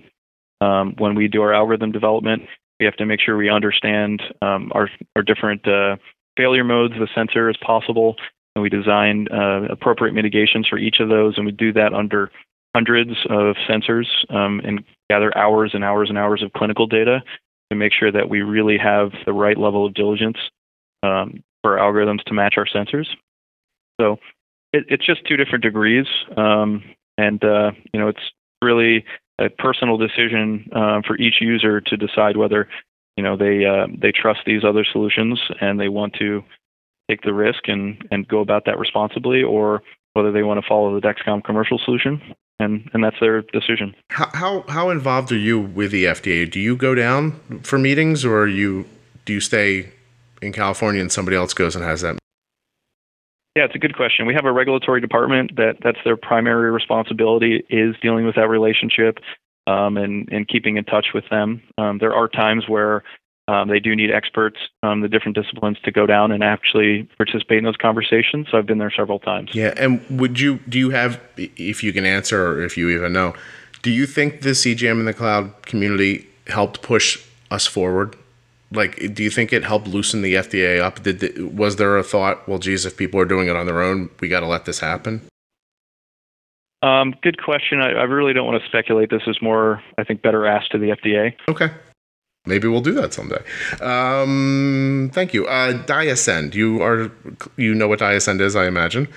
Um, 0.61 0.94
when 0.98 1.14
we 1.14 1.28
do 1.28 1.42
our 1.42 1.52
algorithm 1.52 1.92
development, 1.92 2.42
we 2.80 2.86
have 2.86 2.96
to 2.96 3.07
make 3.07 3.20
sure 3.20 3.36
we 3.36 3.50
understand 3.50 4.22
um, 4.42 4.72
our, 4.74 4.90
our 5.16 5.22
different 5.22 5.66
uh, 5.66 5.96
failure 6.36 6.64
modes 6.64 6.94
of 6.94 7.00
the 7.00 7.09
sensor 7.14 7.48
as 7.48 7.57
possible, 7.59 8.16
and 8.55 8.62
we 8.62 8.68
design 8.68 9.26
uh, 9.32 9.62
appropriate 9.70 10.12
mitigations 10.12 10.66
for 10.68 10.78
each 10.78 11.00
of 11.00 11.09
those, 11.09 11.36
and 11.36 11.46
we 11.46 11.52
do 11.52 11.72
that 11.72 11.92
under 11.92 12.30
hundreds 12.74 13.12
of 13.30 13.57
sensors 13.68 14.07
um, 14.30 14.61
and 14.64 14.84
gather 15.09 15.36
hours 15.36 15.72
and 15.74 15.84
hours 15.84 16.09
and 16.09 16.18
hours 16.18 16.42
of 16.42 16.52
clinical 16.52 16.86
data 16.86 17.22
to 17.70 17.76
make 17.76 17.92
sure 17.92 18.11
that 18.11 18.28
we 18.28 18.42
really 18.42 18.76
have 18.76 19.12
the 19.26 19.32
right 19.32 19.57
level 19.57 19.86
of 19.86 19.94
diligence 19.94 20.38
um, 21.02 21.42
for 21.62 21.76
algorithms 21.76 22.22
to 22.24 22.34
match 22.34 22.55
our 22.57 22.66
sensors. 22.66 23.07
So 24.00 24.18
it, 24.72 24.84
it's 24.88 25.07
just 25.07 25.24
two 25.26 25.36
different 25.36 25.62
degrees, 25.62 26.07
um, 26.36 26.82
and 27.16 27.42
uh, 27.44 27.70
you 27.92 28.00
know 28.00 28.09
it's 28.09 28.32
really 28.61 29.05
a 29.39 29.49
personal 29.49 29.97
decision 29.97 30.68
uh, 30.74 31.03
for 31.07 31.16
each 31.16 31.41
user 31.41 31.80
to 31.80 31.97
decide 31.97 32.37
whether 32.37 32.68
you 33.16 33.22
know 33.22 33.37
they 33.37 33.64
uh, 33.64 33.87
they 34.01 34.12
trust 34.12 34.41
these 34.47 34.64
other 34.64 34.85
solutions 34.91 35.41
and 35.61 35.80
they 35.80 35.89
want 35.89 36.14
to 36.14 36.43
take 37.09 37.22
the 37.22 37.35
risk 37.35 37.68
and 37.68 38.07
and 38.11 38.26
go 38.28 38.41
about 38.41 38.64
that 38.66 38.78
responsibly, 38.78 39.43
or 39.43 39.82
whether 40.14 40.32
they 40.32 40.43
want 40.43 40.61
to 40.61 40.66
follow 40.66 40.99
the 40.99 41.07
Dexcom 41.07 41.43
commercial 41.45 41.78
solution, 41.85 42.20
and 42.59 42.89
and 42.93 43.03
that's 43.03 43.18
their 43.20 43.43
decision. 43.43 43.95
How 44.11 44.30
how, 44.32 44.64
how 44.68 44.91
involved 44.91 45.32
are 45.32 45.39
you 45.39 45.61
with 45.61 45.91
the 45.91 46.05
FDA? 46.05 46.51
Do 46.51 46.61
you 46.61 46.76
go 46.76 46.95
down 46.95 47.41
for 47.62 47.78
meetings, 47.78 48.24
or 48.24 48.47
you 48.47 48.87
do 49.24 49.32
you 49.32 49.41
stay 49.41 49.91
in 50.43 50.53
California 50.53 51.01
and 51.01 51.11
somebody 51.11 51.37
else 51.37 51.55
goes 51.55 51.74
and 51.74 51.85
has 51.85 52.03
that? 52.03 52.18
Yeah, 53.57 53.64
it's 53.64 53.74
a 53.74 53.78
good 53.78 53.94
question. 53.96 54.26
We 54.26 54.34
have 54.34 54.46
a 54.46 54.52
regulatory 54.52 55.00
department 55.00 55.57
that 55.57 55.76
that's 55.82 55.98
their 56.05 56.16
primary 56.16 56.70
responsibility 56.72 57.64
is 57.70 57.94
dealing 58.02 58.26
with 58.26 58.34
that 58.34 58.48
relationship. 58.48 59.18
um, 59.66 59.96
and 59.96 60.28
and 60.30 60.46
keeping 60.46 60.76
in 60.76 60.84
touch 60.84 61.09
with 61.14 61.24
them. 61.30 61.62
Um, 61.78 61.98
there 61.98 62.14
are 62.14 62.28
times 62.28 62.64
where 62.68 63.02
um, 63.48 63.68
they 63.68 63.80
do 63.80 63.94
need 63.94 64.11
experts, 64.11 64.57
um, 64.82 65.00
the 65.00 65.09
different 65.09 65.36
disciplines, 65.36 65.78
to 65.84 65.90
go 65.90 66.07
down 66.07 66.32
and 66.32 66.42
actually 66.42 67.09
participate 67.16 67.59
in 67.59 67.64
those 67.64 67.76
conversations. 67.76 68.46
So 68.50 68.59
I've 68.59 68.66
been 68.66 68.78
there 68.78 68.92
several 68.94 69.18
times. 69.18 69.55
Yeah, 69.55 69.74
and 69.76 70.02
would 70.11 70.40
you 70.40 70.61
do 70.68 70.78
you 70.78 70.90
have, 70.90 71.20
if 71.36 71.82
you 71.82 71.92
can 71.92 72.05
answer 72.05 72.46
or 72.46 72.62
if 72.62 72.76
you 72.76 72.90
even 72.90 73.12
know, 73.12 73.34
do 73.82 73.90
you 73.90 74.07
think 74.07 74.42
the 74.42 74.50
CGM 74.50 75.00
in 75.00 75.05
the 75.05 75.14
cloud 75.14 75.62
community 75.62 76.26
helped 76.46 76.82
push 76.82 77.24
us 77.50 77.66
forward? 77.66 78.16
Like, 78.74 79.14
do 79.14 79.22
you 79.22 79.30
think 79.30 79.52
it 79.52 79.64
helped 79.64 79.86
loosen 79.86 80.22
the 80.22 80.34
FDA 80.34 80.80
up? 80.80 81.02
Did 81.02 81.56
was 81.56 81.76
there 81.76 81.96
a 81.96 82.02
thought? 82.02 82.46
Well, 82.48 82.58
geez, 82.58 82.84
if 82.84 82.96
people 82.96 83.20
are 83.20 83.24
doing 83.24 83.48
it 83.48 83.56
on 83.56 83.66
their 83.66 83.82
own, 83.82 84.10
we 84.20 84.28
got 84.28 84.40
to 84.40 84.46
let 84.46 84.64
this 84.64 84.80
happen. 84.80 85.22
Um, 86.82 87.14
good 87.22 87.42
question. 87.42 87.80
I, 87.80 87.92
I, 87.92 88.02
really 88.02 88.34
don't 88.34 88.46
want 88.46 88.62
to 88.62 88.68
speculate. 88.68 89.08
This 89.08 89.22
is 89.26 89.38
more, 89.40 89.82
I 89.96 90.04
think, 90.04 90.20
better 90.20 90.46
asked 90.46 90.70
to 90.72 90.78
the 90.78 90.88
FDA. 90.90 91.34
Okay. 91.48 91.70
Maybe 92.44 92.68
we'll 92.68 92.82
do 92.82 92.92
that 92.92 93.14
someday. 93.14 93.42
Um, 93.80 95.10
thank 95.14 95.32
you. 95.32 95.46
Uh, 95.46 95.82
Diasend, 95.84 96.54
you 96.54 96.82
are 96.82 97.10
you 97.56 97.74
know 97.74 97.88
what 97.88 98.00
Diasend 98.00 98.42
is, 98.42 98.54
I 98.54 98.66
imagine. 98.66 99.08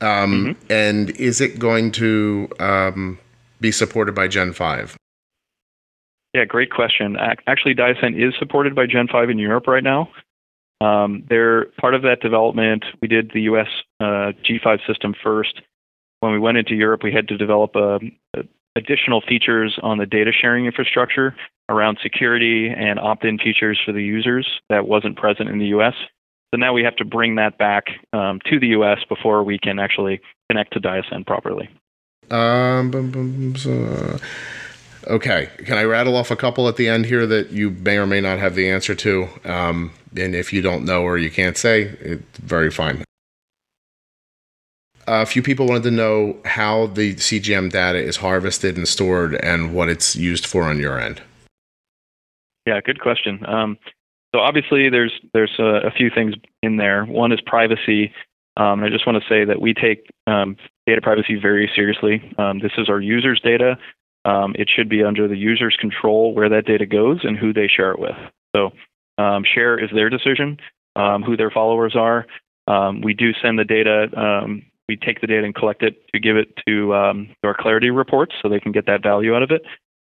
Um, 0.00 0.54
mm-hmm. 0.54 0.72
And 0.72 1.10
is 1.10 1.40
it 1.40 1.58
going 1.58 1.90
to 1.92 2.48
um, 2.60 3.18
be 3.60 3.72
supported 3.72 4.14
by 4.14 4.28
Gen 4.28 4.52
five? 4.52 4.96
Yeah, 6.34 6.44
great 6.44 6.70
question. 6.70 7.16
Actually, 7.46 7.74
Diasend 7.74 8.16
is 8.16 8.34
supported 8.38 8.74
by 8.74 8.86
Gen 8.86 9.08
five 9.10 9.30
in 9.30 9.38
Europe 9.38 9.66
right 9.66 9.82
now. 9.82 10.10
Um, 10.80 11.24
they're 11.28 11.66
part 11.80 11.94
of 11.94 12.02
that 12.02 12.20
development. 12.20 12.84
We 13.02 13.08
did 13.08 13.32
the 13.34 13.42
US 13.42 13.68
uh, 14.00 14.32
G5 14.44 14.86
system 14.86 15.14
first. 15.22 15.60
When 16.20 16.32
we 16.32 16.38
went 16.38 16.58
into 16.58 16.74
Europe, 16.74 17.02
we 17.02 17.12
had 17.12 17.28
to 17.28 17.36
develop 17.36 17.74
a 17.76 17.98
additional 18.76 19.20
features 19.20 19.78
on 19.82 19.98
the 19.98 20.06
data 20.06 20.30
sharing 20.32 20.66
infrastructure 20.66 21.34
around 21.68 21.98
security 22.02 22.68
and 22.68 22.98
opt-in 22.98 23.36
features 23.38 23.78
for 23.84 23.92
the 23.92 24.02
users 24.02 24.48
that 24.70 24.86
wasn't 24.86 25.16
present 25.16 25.48
in 25.48 25.58
the 25.58 25.66
U.S. 25.66 25.94
So 26.54 26.58
now 26.58 26.72
we 26.72 26.82
have 26.84 26.96
to 26.96 27.04
bring 27.04 27.34
that 27.34 27.58
back 27.58 27.84
um, 28.12 28.40
to 28.46 28.58
the 28.58 28.68
U.S. 28.68 28.98
before 29.08 29.42
we 29.42 29.58
can 29.58 29.78
actually 29.78 30.20
connect 30.50 30.72
to 30.74 30.80
Diasend 30.80 31.26
properly. 31.26 31.68
Um, 32.30 33.54
so, 33.56 34.18
okay, 35.08 35.50
can 35.58 35.78
I 35.78 35.84
rattle 35.84 36.16
off 36.16 36.30
a 36.30 36.36
couple 36.36 36.68
at 36.68 36.76
the 36.76 36.88
end 36.88 37.06
here 37.06 37.26
that 37.26 37.50
you 37.50 37.70
may 37.70 37.96
or 37.96 38.06
may 38.06 38.20
not 38.20 38.38
have 38.38 38.54
the 38.54 38.70
answer 38.70 38.94
to? 38.94 39.28
Um, 39.44 39.92
and 40.16 40.34
if 40.34 40.52
you 40.52 40.62
don't 40.62 40.84
know 40.84 41.02
or 41.02 41.18
you 41.18 41.30
can't 41.30 41.56
say, 41.56 41.82
it's 42.00 42.38
very 42.38 42.70
fine 42.70 43.04
a 45.08 45.26
few 45.26 45.42
people 45.42 45.66
wanted 45.66 45.84
to 45.84 45.90
know 45.90 46.36
how 46.44 46.86
the 46.88 47.14
CGM 47.14 47.72
data 47.72 47.98
is 47.98 48.16
harvested 48.16 48.76
and 48.76 48.86
stored 48.86 49.34
and 49.36 49.74
what 49.74 49.88
it's 49.88 50.14
used 50.14 50.46
for 50.46 50.64
on 50.64 50.78
your 50.78 51.00
end. 51.00 51.22
Yeah, 52.66 52.80
good 52.84 53.00
question. 53.00 53.44
Um, 53.46 53.78
so 54.34 54.40
obviously, 54.40 54.90
there's 54.90 55.12
there's 55.32 55.54
a, 55.58 55.86
a, 55.86 55.90
few 55.90 56.10
things 56.10 56.34
in 56.62 56.76
there. 56.76 57.06
One 57.06 57.32
is 57.32 57.40
privacy. 57.40 58.12
Um, 58.58 58.84
I 58.84 58.90
just 58.90 59.06
want 59.06 59.22
to 59.22 59.28
say 59.28 59.44
that 59.44 59.60
we 59.60 59.72
take 59.72 60.10
um, 60.26 60.56
data 60.86 61.00
privacy 61.00 61.36
very 61.40 61.70
seriously. 61.74 62.20
Um, 62.36 62.58
this 62.58 62.72
is 62.76 62.90
our 62.90 63.00
users' 63.00 63.40
data. 63.40 63.78
Um, 64.24 64.54
it 64.58 64.68
should 64.74 64.88
be 64.88 65.02
under 65.02 65.28
the 65.28 65.36
user's 65.36 65.76
control 65.80 66.34
where 66.34 66.48
that 66.48 66.66
data 66.66 66.86
goes 66.86 67.20
and 67.22 67.36
who 67.38 67.52
they 67.52 67.68
share 67.68 67.92
it 67.92 67.98
with. 67.98 68.16
So 68.54 68.70
um, 69.16 69.44
share 69.44 69.82
is 69.82 69.90
their 69.94 70.10
decision, 70.10 70.58
who 70.96 71.36
their 71.36 71.50
followers 71.50 71.94
are. 71.96 72.26
we 73.02 73.14
do 73.14 73.32
send 73.40 73.58
the 73.58 73.64
data 73.64 74.08
we 74.88 74.96
take 74.96 75.20
the 75.20 75.26
data 75.26 75.44
and 75.44 75.54
collect 75.54 75.82
it 75.82 76.02
to 76.14 76.18
give 76.18 76.36
it 76.36 76.48
to, 76.66 76.94
um, 76.94 77.28
our 77.44 77.54
Clarity 77.54 77.90
reports 77.90 78.34
so 78.40 78.48
they 78.48 78.60
can 78.60 78.72
get 78.72 78.86
that 78.86 79.02
value 79.02 79.34
out 79.34 79.42
of 79.42 79.50
it. 79.50 79.62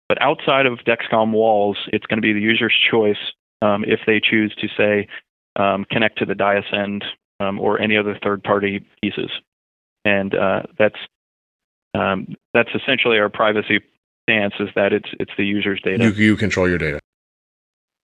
But 0.09 0.21
outside 0.21 0.65
of 0.65 0.79
Dexcom 0.79 1.31
walls, 1.31 1.77
it's 1.87 2.05
going 2.05 2.17
to 2.17 2.21
be 2.21 2.33
the 2.33 2.41
user's 2.41 2.75
choice 2.91 3.31
um, 3.61 3.85
if 3.87 4.01
they 4.05 4.19
choose 4.19 4.53
to 4.59 4.67
say 4.77 5.07
um, 5.55 5.85
connect 5.89 6.19
to 6.19 6.25
the 6.25 6.33
Diasend 6.33 7.03
um, 7.39 7.59
or 7.59 7.79
any 7.79 7.95
other 7.95 8.19
third-party 8.21 8.85
pieces, 9.01 9.31
and 10.03 10.35
uh, 10.35 10.63
that's 10.77 10.97
um, 11.95 12.35
that's 12.53 12.69
essentially 12.75 13.19
our 13.19 13.29
privacy 13.29 13.79
stance 14.23 14.53
is 14.59 14.69
that 14.75 14.93
it's 14.93 15.09
it's 15.19 15.31
the 15.37 15.45
user's 15.45 15.81
data. 15.81 16.03
You, 16.03 16.11
you 16.11 16.35
control 16.35 16.67
your 16.67 16.77
data. 16.77 16.99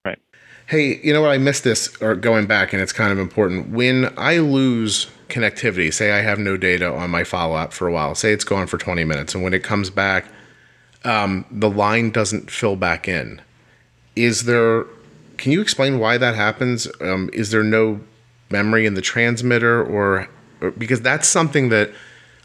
Right. 0.05 0.19
Hey, 0.67 0.99
you 1.03 1.13
know 1.13 1.21
what? 1.21 1.31
I 1.31 1.37
missed 1.37 1.63
this 1.63 1.95
or 2.01 2.15
going 2.15 2.45
back, 2.45 2.73
and 2.73 2.81
it's 2.81 2.93
kind 2.93 3.11
of 3.11 3.19
important. 3.19 3.69
When 3.69 4.13
I 4.17 4.37
lose 4.37 5.07
connectivity, 5.29 5.93
say 5.93 6.11
I 6.11 6.21
have 6.21 6.39
no 6.39 6.57
data 6.57 6.91
on 6.91 7.09
my 7.09 7.23
follow 7.23 7.55
up 7.55 7.73
for 7.73 7.87
a 7.87 7.91
while, 7.91 8.15
say 8.15 8.33
it's 8.33 8.43
gone 8.43 8.67
for 8.67 8.77
20 8.77 9.03
minutes, 9.03 9.33
and 9.33 9.43
when 9.43 9.53
it 9.53 9.63
comes 9.63 9.89
back, 9.89 10.25
um, 11.03 11.45
the 11.51 11.69
line 11.69 12.11
doesn't 12.11 12.51
fill 12.51 12.75
back 12.75 13.07
in. 13.07 13.41
Is 14.15 14.43
there, 14.43 14.85
can 15.37 15.51
you 15.51 15.61
explain 15.61 15.99
why 15.99 16.17
that 16.17 16.35
happens? 16.35 16.87
Um, 16.99 17.29
is 17.31 17.51
there 17.51 17.63
no 17.63 18.01
memory 18.49 18.85
in 18.85 18.95
the 18.95 19.01
transmitter, 19.01 19.83
or, 19.83 20.27
or 20.61 20.71
because 20.71 21.01
that's 21.01 21.27
something 21.27 21.69
that 21.69 21.91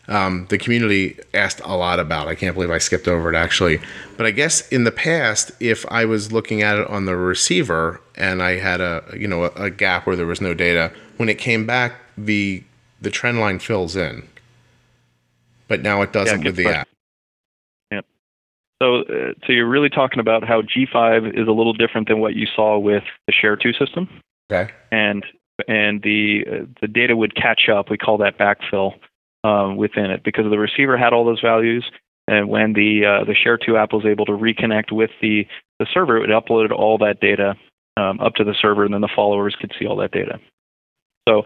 um, 0.08 0.46
the 0.50 0.58
community 0.58 1.18
asked 1.32 1.60
a 1.64 1.76
lot 1.76 1.98
about. 1.98 2.28
I 2.28 2.34
can't 2.34 2.54
believe 2.54 2.70
I 2.70 2.78
skipped 2.78 3.08
over 3.08 3.32
it 3.32 3.36
actually. 3.36 3.80
But 4.16 4.26
I 4.26 4.30
guess 4.30 4.68
in 4.68 4.84
the 4.84 4.92
past, 4.92 5.50
if 5.60 5.86
I 5.90 6.04
was 6.04 6.32
looking 6.32 6.62
at 6.62 6.76
it 6.76 6.86
on 6.88 7.06
the 7.06 7.16
receiver 7.16 8.00
and 8.14 8.42
I 8.42 8.58
had 8.58 8.80
a 8.80 9.02
you 9.16 9.26
know 9.26 9.44
a, 9.44 9.50
a 9.64 9.70
gap 9.70 10.06
where 10.06 10.16
there 10.16 10.26
was 10.26 10.40
no 10.40 10.54
data, 10.54 10.92
when 11.16 11.28
it 11.28 11.38
came 11.38 11.66
back, 11.66 11.94
the 12.18 12.62
the 13.00 13.10
trend 13.10 13.40
line 13.40 13.58
fills 13.58 13.96
in, 13.96 14.28
but 15.68 15.82
now 15.82 16.02
it 16.02 16.12
doesn't 16.12 16.42
yeah, 16.42 16.46
with 16.46 16.56
the 16.56 16.66
app. 16.68 16.88
Yep. 17.90 18.06
So, 18.82 19.00
uh, 19.02 19.32
so 19.46 19.52
you're 19.52 19.68
really 19.68 19.90
talking 19.90 20.20
about 20.20 20.44
how 20.46 20.62
G5 20.62 21.38
is 21.38 21.48
a 21.48 21.52
little 21.52 21.72
different 21.72 22.08
than 22.08 22.20
what 22.20 22.34
you 22.34 22.46
saw 22.54 22.78
with 22.78 23.04
the 23.26 23.32
Share 23.32 23.56
2 23.56 23.72
system. 23.72 24.08
Okay. 24.50 24.72
And 24.90 25.24
and 25.68 26.02
the 26.02 26.44
uh, 26.50 26.66
the 26.80 26.88
data 26.88 27.16
would 27.16 27.34
catch 27.36 27.68
up. 27.68 27.88
We 27.88 27.96
call 27.96 28.18
that 28.18 28.38
backfill 28.38 28.94
um, 29.44 29.76
within 29.76 30.10
it 30.10 30.24
because 30.24 30.44
the 30.50 30.58
receiver 30.58 30.96
had 30.96 31.12
all 31.12 31.24
those 31.24 31.40
values. 31.40 31.84
And 32.26 32.48
when 32.48 32.72
the 32.72 33.04
uh, 33.04 33.24
the 33.24 33.34
Share 33.34 33.58
2 33.58 33.76
app 33.76 33.92
was 33.92 34.06
able 34.06 34.24
to 34.26 34.32
reconnect 34.32 34.90
with 34.90 35.10
the 35.20 35.46
the 35.78 35.86
server, 35.92 36.24
it 36.24 36.30
uploaded 36.30 36.72
all 36.72 36.98
that 36.98 37.20
data 37.20 37.54
um, 37.96 38.18
up 38.20 38.34
to 38.36 38.44
the 38.44 38.54
server, 38.60 38.84
and 38.84 38.94
then 38.94 39.02
the 39.02 39.08
followers 39.14 39.54
could 39.60 39.72
see 39.78 39.86
all 39.86 39.96
that 39.96 40.10
data. 40.10 40.40
So 41.28 41.42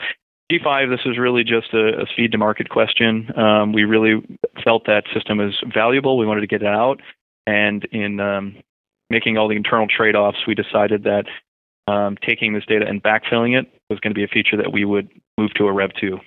G5, 0.51 0.91
this 0.91 1.05
is 1.05 1.19
really 1.19 1.45
just 1.45 1.75
a, 1.75 2.03
a 2.03 2.07
speed 2.13 2.33
to 2.33 2.39
market 2.39 2.69
question. 2.69 3.31
Um, 3.37 3.73
we 3.73 3.85
really 3.85 4.25
felt 4.65 4.87
that 4.87 5.05
system 5.13 5.39
was 5.39 5.55
valuable. 5.75 6.17
We 6.17 6.27
wanted 6.27 6.41
to 6.43 6.47
get 6.47 6.63
it 6.63 6.69
out. 6.69 7.01
And 7.47 7.85
in 7.93 8.21
um, 8.21 8.57
making 9.11 9.37
all 9.37 9.49
the 9.49 9.57
internal 9.57 9.87
trade 9.89 10.17
offs, 10.17 10.47
we 10.47 10.55
decided 10.55 11.05
that 11.05 11.25
um, 11.87 12.17
taking 12.27 12.55
this 12.55 12.65
data 12.67 12.87
and 12.87 13.03
backfilling 13.03 13.59
it 13.59 13.71
was 13.91 13.99
going 14.01 14.13
to 14.13 14.19
be 14.19 14.25
a 14.25 14.29
feature 14.29 14.57
that 14.57 14.73
we 14.73 14.85
would 14.85 15.11
move 15.39 15.53
to 15.55 15.67
a 15.67 15.73
Rev 15.73 15.91
2. 16.01 16.19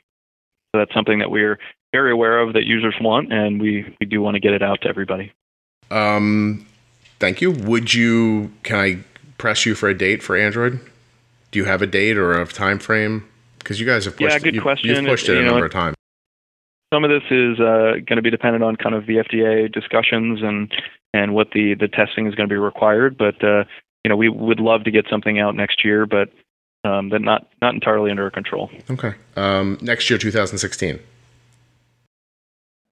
So 0.74 0.80
that's 0.80 0.94
something 0.94 1.20
that 1.20 1.30
we're 1.30 1.60
very 1.92 2.12
aware 2.12 2.40
of 2.40 2.54
that 2.54 2.66
users 2.66 2.96
want, 3.02 3.34
and 3.34 3.62
we, 3.62 3.96
we 4.00 4.06
do 4.06 4.22
want 4.22 4.36
to 4.36 4.40
get 4.40 4.54
it 4.54 4.62
out 4.62 4.82
to 4.82 4.88
everybody. 4.88 5.34
Um, 5.90 6.66
thank 7.20 7.42
you. 7.42 7.52
Would 7.52 7.94
you, 7.94 8.52
can 8.64 8.80
I 8.80 8.98
press 9.38 9.66
you 9.66 9.76
for 9.76 9.90
a 9.90 9.98
date 9.98 10.24
for 10.24 10.38
Android? 10.38 10.80
Do 11.52 11.60
you 11.60 11.66
have 11.66 11.82
a 11.82 11.88
date 11.88 12.18
or 12.18 12.40
a 12.40 12.46
time 12.48 12.80
frame? 12.80 13.28
Because 13.60 13.80
you 13.80 13.86
guys 13.86 14.06
have 14.06 14.16
pushed, 14.16 14.32
yeah, 14.32 14.40
good 14.40 14.56
you've, 14.56 14.64
question. 14.64 14.90
You've 14.90 15.06
pushed 15.06 15.28
it 15.28 15.34
you 15.34 15.40
a 15.40 15.44
know, 15.44 15.52
number 15.52 15.66
of 15.66 15.72
times. 15.72 15.96
Some 16.94 17.04
of 17.04 17.10
this 17.10 17.24
is 17.30 17.60
uh, 17.60 17.94
going 18.06 18.16
to 18.16 18.22
be 18.22 18.32
dependent 18.32 18.64
on 18.64 18.76
kind 18.76 18.96
of 18.96 19.06
the 19.06 19.18
FDA 19.18 19.72
discussions 19.72 20.42
and 20.42 20.72
and 21.14 21.34
what 21.34 21.52
the 21.52 21.76
the 21.76 21.88
testing 21.88 22.26
is 22.28 22.36
going 22.36 22.50
to 22.50 22.54
be 22.54 22.58
required. 22.58 23.18
But 23.18 23.42
uh, 23.44 23.66
you 24.04 24.10
know, 24.10 24.16
we 24.16 24.30
would 24.30 24.60
love 24.60 24.84
to 24.86 24.92
get 24.92 25.06
something 25.10 25.40
out 25.40 25.56
next 25.56 25.86
year, 25.86 26.06
but 26.06 26.30
um, 26.84 27.10
that 27.10 27.22
not 27.22 27.48
not 27.62 27.74
entirely 27.74 28.12
under 28.12 28.24
our 28.24 28.32
control. 28.32 28.70
Okay, 28.90 29.14
um, 29.36 29.78
next 29.82 30.10
year, 30.10 30.20
2016. 30.20 31.00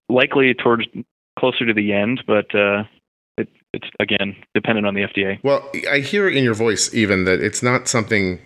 Likely 0.09 0.53
towards 0.53 0.85
closer 1.37 1.65
to 1.65 1.73
the 1.73 1.93
end, 1.93 2.23
but 2.25 2.53
uh, 2.55 2.83
it, 3.37 3.47
it's 3.73 3.87
again 3.99 4.35
dependent 4.53 4.87
on 4.87 4.95
the 4.95 5.01
FDA. 5.01 5.39
Well, 5.43 5.69
I 5.89 5.99
hear 5.99 6.27
in 6.27 6.43
your 6.43 6.55
voice 6.55 6.93
even 6.93 7.25
that 7.25 7.41
it's 7.41 7.63
not 7.63 7.87
something 7.87 8.39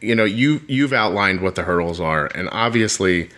you 0.00 0.14
know 0.14 0.24
you 0.24 0.60
you've 0.66 0.92
outlined 0.92 1.40
what 1.40 1.54
the 1.54 1.62
hurdles 1.62 2.00
are 2.00 2.26
and 2.34 2.48
obviously 2.50 3.30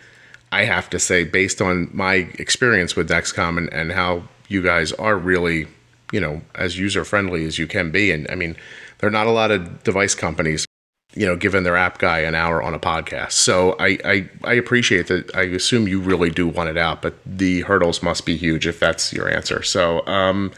i 0.53 0.64
have 0.64 0.89
to 0.89 0.99
say 0.99 1.22
based 1.22 1.61
on 1.61 1.91
my 1.93 2.14
experience 2.39 2.97
with 2.97 3.09
dexcom 3.09 3.59
and, 3.59 3.72
and 3.72 3.93
how 3.93 4.22
you 4.49 4.62
guys 4.62 4.93
are 4.93 5.18
really 5.18 5.66
you 6.12 6.20
know 6.20 6.41
as 6.55 6.78
user 6.78 7.05
friendly 7.05 7.45
as 7.45 7.59
you 7.59 7.66
can 7.66 7.91
be 7.91 8.11
and 8.11 8.26
i 8.30 8.35
mean 8.35 8.57
there 8.99 9.09
are 9.09 9.12
not 9.12 9.26
a 9.26 9.30
lot 9.30 9.51
of 9.51 9.82
device 9.82 10.14
companies 10.14 10.64
you 11.17 11.27
know 11.27 11.37
giving 11.37 11.62
their 11.62 11.77
app 11.77 11.99
guy 11.99 12.21
an 12.21 12.35
hour 12.35 12.62
on 12.62 12.75
a 12.75 12.79
podcast. 12.79 13.33
So 13.33 13.77
i 13.79 13.99
i, 14.05 14.29
I 14.45 14.55
appreciate 14.55 15.09
that. 15.09 15.35
I 15.35 15.43
assume 15.43 15.89
you 15.89 16.01
really 16.01 16.31
do 16.31 16.49
want 16.49 16.69
it 16.69 16.77
out 16.77 17.03
but 17.03 17.15
the 17.25 17.62
hurdles 17.62 18.03
must 18.03 18.27
be 18.27 18.37
huge 18.37 18.67
if 18.67 18.81
that's 18.81 19.12
your 19.12 19.29
answer. 19.29 19.62
So 19.62 20.07
um 20.07 20.53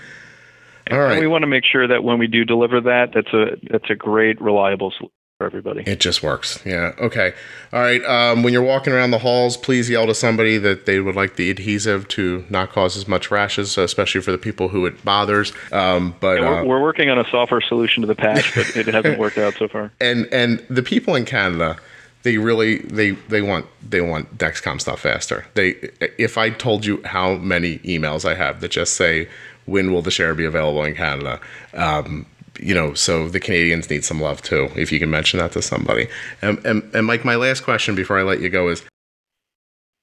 all 0.90 0.98
right. 0.98 1.12
And 1.12 1.20
we 1.20 1.26
want 1.26 1.42
to 1.42 1.48
make 1.48 1.64
sure 1.64 1.88
that 1.88 2.04
when 2.04 2.18
we 2.18 2.26
do 2.26 2.44
deliver 2.44 2.80
that, 2.82 3.10
that's 3.12 3.32
a 3.32 3.56
that's 3.70 3.90
a 3.90 3.94
great, 3.94 4.40
reliable 4.40 4.92
for 5.38 5.44
everybody. 5.44 5.82
It 5.86 6.00
just 6.00 6.22
works. 6.22 6.62
Yeah. 6.64 6.92
Okay. 6.98 7.34
All 7.70 7.80
right. 7.80 8.02
Um, 8.04 8.42
when 8.42 8.54
you're 8.54 8.62
walking 8.62 8.94
around 8.94 9.10
the 9.10 9.18
halls, 9.18 9.58
please 9.58 9.90
yell 9.90 10.06
to 10.06 10.14
somebody 10.14 10.56
that 10.56 10.86
they 10.86 10.98
would 11.00 11.14
like 11.14 11.36
the 11.36 11.50
adhesive 11.50 12.08
to 12.08 12.44
not 12.48 12.72
cause 12.72 12.96
as 12.96 13.06
much 13.06 13.30
rashes, 13.30 13.76
especially 13.76 14.22
for 14.22 14.32
the 14.32 14.38
people 14.38 14.68
who 14.68 14.86
it 14.86 15.04
bothers. 15.04 15.52
Um, 15.72 16.14
but 16.20 16.40
Yeah, 16.40 16.50
we're, 16.50 16.60
uh, 16.60 16.64
we're 16.64 16.82
working 16.82 17.10
on 17.10 17.18
a 17.18 17.28
software 17.28 17.60
solution 17.60 18.00
to 18.00 18.06
the 18.06 18.14
patch, 18.14 18.54
but 18.54 18.74
it 18.76 18.86
hasn't 18.86 19.18
worked 19.18 19.36
out 19.36 19.54
so 19.54 19.68
far. 19.68 19.92
and 20.00 20.26
and 20.32 20.64
the 20.70 20.82
people 20.82 21.14
in 21.14 21.26
Canada, 21.26 21.76
they 22.22 22.38
really 22.38 22.78
they 22.78 23.10
they 23.10 23.42
want 23.42 23.66
they 23.86 24.00
want 24.00 24.38
Dexcom 24.38 24.80
stuff 24.80 25.00
faster. 25.00 25.44
They 25.52 25.72
if 26.16 26.38
I 26.38 26.48
told 26.48 26.86
you 26.86 27.02
how 27.04 27.34
many 27.34 27.78
emails 27.80 28.24
I 28.24 28.36
have 28.36 28.62
that 28.62 28.70
just 28.70 28.94
say 28.94 29.28
when 29.66 29.92
will 29.92 30.00
the 30.00 30.10
share 30.10 30.34
be 30.34 30.46
available 30.46 30.82
in 30.84 30.94
Canada, 30.94 31.40
um, 31.74 32.24
you 32.60 32.74
know, 32.74 32.94
so 32.94 33.28
the 33.28 33.40
Canadians 33.40 33.90
need 33.90 34.04
some 34.04 34.20
love 34.20 34.42
too. 34.42 34.68
If 34.76 34.92
you 34.92 34.98
can 34.98 35.10
mention 35.10 35.38
that 35.38 35.52
to 35.52 35.62
somebody. 35.62 36.08
And 36.42 36.64
and, 36.64 36.82
and 36.94 37.06
Mike, 37.06 37.24
my 37.24 37.36
last 37.36 37.62
question 37.62 37.94
before 37.94 38.18
I 38.18 38.22
let 38.22 38.40
you 38.40 38.48
go 38.48 38.68
is, 38.68 38.82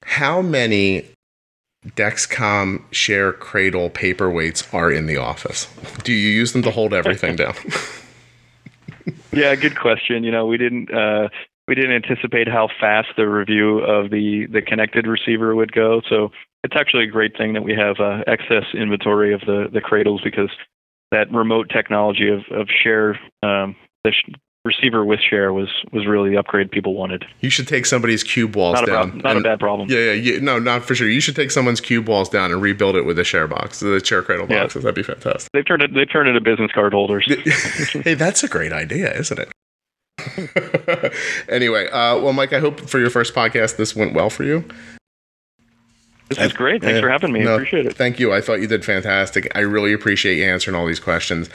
how 0.04 0.42
many 0.42 1.06
Dexcom 1.86 2.84
share 2.92 3.34
cradle 3.34 3.90
paperweights 3.90 4.74
are 4.74 4.92
in 4.92 5.06
the 5.06 5.18
office? 5.18 5.68
Do 6.04 6.14
you 6.14 6.30
use 6.30 6.54
them 6.54 6.62
to 6.64 6.72
hold 6.72 6.94
everything 6.94 7.36
down? 7.36 7.56
Yeah, 9.34 9.56
good 9.56 9.80
question. 9.80 10.24
You 10.24 10.32
know, 10.32 10.46
we 10.46 10.58
didn't 10.58 10.94
uh, 10.94 11.30
we 11.68 11.76
didn't 11.76 11.92
anticipate 11.92 12.48
how 12.48 12.70
fast 12.80 13.10
the 13.18 13.28
review 13.28 13.80
of 13.80 14.12
the 14.12 14.46
the 14.52 14.62
connected 14.62 15.08
receiver 15.08 15.56
would 15.56 15.72
go. 15.72 16.02
So 16.08 16.32
it's 16.64 16.76
actually 16.76 17.06
a 17.06 17.08
great 17.08 17.36
thing 17.36 17.54
that 17.54 17.64
we 17.64 17.74
have 17.74 18.00
uh, 18.00 18.24
excess 18.28 18.66
inventory 18.74 19.34
of 19.34 19.42
the 19.42 19.70
the 19.74 19.82
cradles 19.82 20.22
because 20.24 20.52
that 21.14 21.32
remote 21.32 21.70
technology 21.70 22.30
of 22.30 22.42
of 22.52 22.68
share 22.84 23.20
um, 23.42 23.76
the 24.04 24.12
sh- 24.12 24.34
receiver 24.66 25.04
with 25.04 25.20
share 25.20 25.52
was 25.54 25.68
was 25.92 26.06
really 26.06 26.30
the 26.30 26.38
upgrade 26.38 26.72
people 26.72 26.94
wanted. 26.96 27.26
You 27.42 27.50
should 27.50 27.68
take 27.68 27.86
somebody's 27.86 28.24
cube 28.24 28.56
walls 28.56 28.76
Not 28.76 28.86
down. 28.88 29.12
prob- 29.12 29.24
not 29.24 29.38
a 29.38 29.42
bad 29.42 29.60
problem. 29.60 29.90
Yeah, 29.90 30.12
yeah, 30.12 30.12
yeah, 30.14 30.40
no, 30.42 30.60
not 30.60 30.84
for 30.86 30.96
sure. 30.96 31.10
You 31.10 31.20
should 31.22 31.36
take 31.36 31.52
someone's 31.52 31.82
cube 31.82 32.08
walls 32.08 32.30
down 32.30 32.52
and 32.52 32.62
rebuild 32.62 32.96
it 32.96 33.06
with 33.06 33.18
a 33.20 33.24
share 33.24 33.48
box, 33.48 33.80
the 33.80 34.00
chair 34.02 34.22
cradle 34.22 34.48
Yeah. 34.50 34.64
boxes. 34.64 34.84
That'd 34.84 34.96
be 34.96 35.04
fantastic. 35.04 35.50
They've 35.54 35.66
turned 35.66 35.82
it 35.84 35.94
they 35.94 36.06
turned 36.06 36.30
into 36.30 36.42
business 36.42 36.72
card 36.74 36.94
holders. 36.94 37.26
hey, 38.04 38.14
that's 38.14 38.44
a 38.44 38.48
great 38.48 38.72
idea, 38.74 39.14
isn't 39.18 39.40
it? 39.40 39.52
anyway, 41.50 41.88
uh, 41.90 42.20
well, 42.20 42.34
Mike, 42.34 42.54
I 42.54 42.60
hope 42.60 42.80
for 42.82 43.00
your 43.00 43.10
first 43.10 43.34
podcast 43.34 43.76
this 43.78 43.96
went 43.96 44.14
well 44.14 44.30
for 44.30 44.44
you. 44.44 44.64
This 46.30 46.40
is 46.40 46.54
great. 46.54 46.82
Thanks 46.82 47.00
for 47.00 47.10
having 47.10 47.32
me. 47.32 47.42
I 47.42 47.44
No, 47.44 47.54
appreciate 47.56 47.86
it. 47.86 47.96
Thank 47.96 48.20
you. 48.20 48.34
I 48.34 48.42
thought 48.42 48.62
you 48.62 48.68
did 48.68 48.84
fantastic. 48.86 49.52
I 49.56 49.60
really 49.60 49.94
appreciate 49.94 50.38
you 50.38 50.46
answering 50.46 50.76
all 50.76 50.88
these 50.88 51.00
questions. 51.00 51.50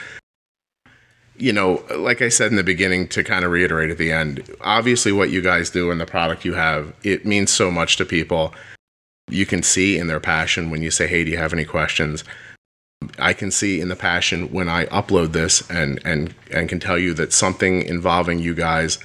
You 1.37 1.53
know, 1.53 1.83
like 1.95 2.21
I 2.21 2.29
said 2.29 2.51
in 2.51 2.57
the 2.57 2.63
beginning, 2.63 3.07
to 3.09 3.23
kind 3.23 3.45
of 3.45 3.51
reiterate 3.51 3.89
at 3.89 3.97
the 3.97 4.11
end, 4.11 4.49
obviously 4.61 5.11
what 5.11 5.29
you 5.29 5.41
guys 5.41 5.69
do 5.69 5.89
and 5.89 5.99
the 5.99 6.05
product 6.05 6.43
you 6.43 6.53
have, 6.53 6.93
it 7.03 7.25
means 7.25 7.49
so 7.51 7.71
much 7.71 7.95
to 7.97 8.05
people. 8.05 8.53
You 9.29 9.45
can 9.45 9.63
see 9.63 9.97
in 9.97 10.07
their 10.07 10.19
passion 10.19 10.69
when 10.69 10.81
you 10.81 10.91
say, 10.91 11.07
"Hey, 11.07 11.23
do 11.23 11.31
you 11.31 11.37
have 11.37 11.53
any 11.53 11.65
questions?" 11.65 12.23
I 13.17 13.31
can 13.33 13.51
see 13.51 13.79
in 13.79 13.87
the 13.87 13.95
passion 13.95 14.51
when 14.51 14.67
I 14.67 14.85
upload 14.87 15.31
this 15.31 15.69
and 15.69 16.01
and 16.03 16.33
and 16.51 16.67
can 16.67 16.79
tell 16.79 16.97
you 16.97 17.13
that 17.13 17.31
something 17.31 17.83
involving 17.83 18.39
you 18.39 18.53
guys 18.53 18.99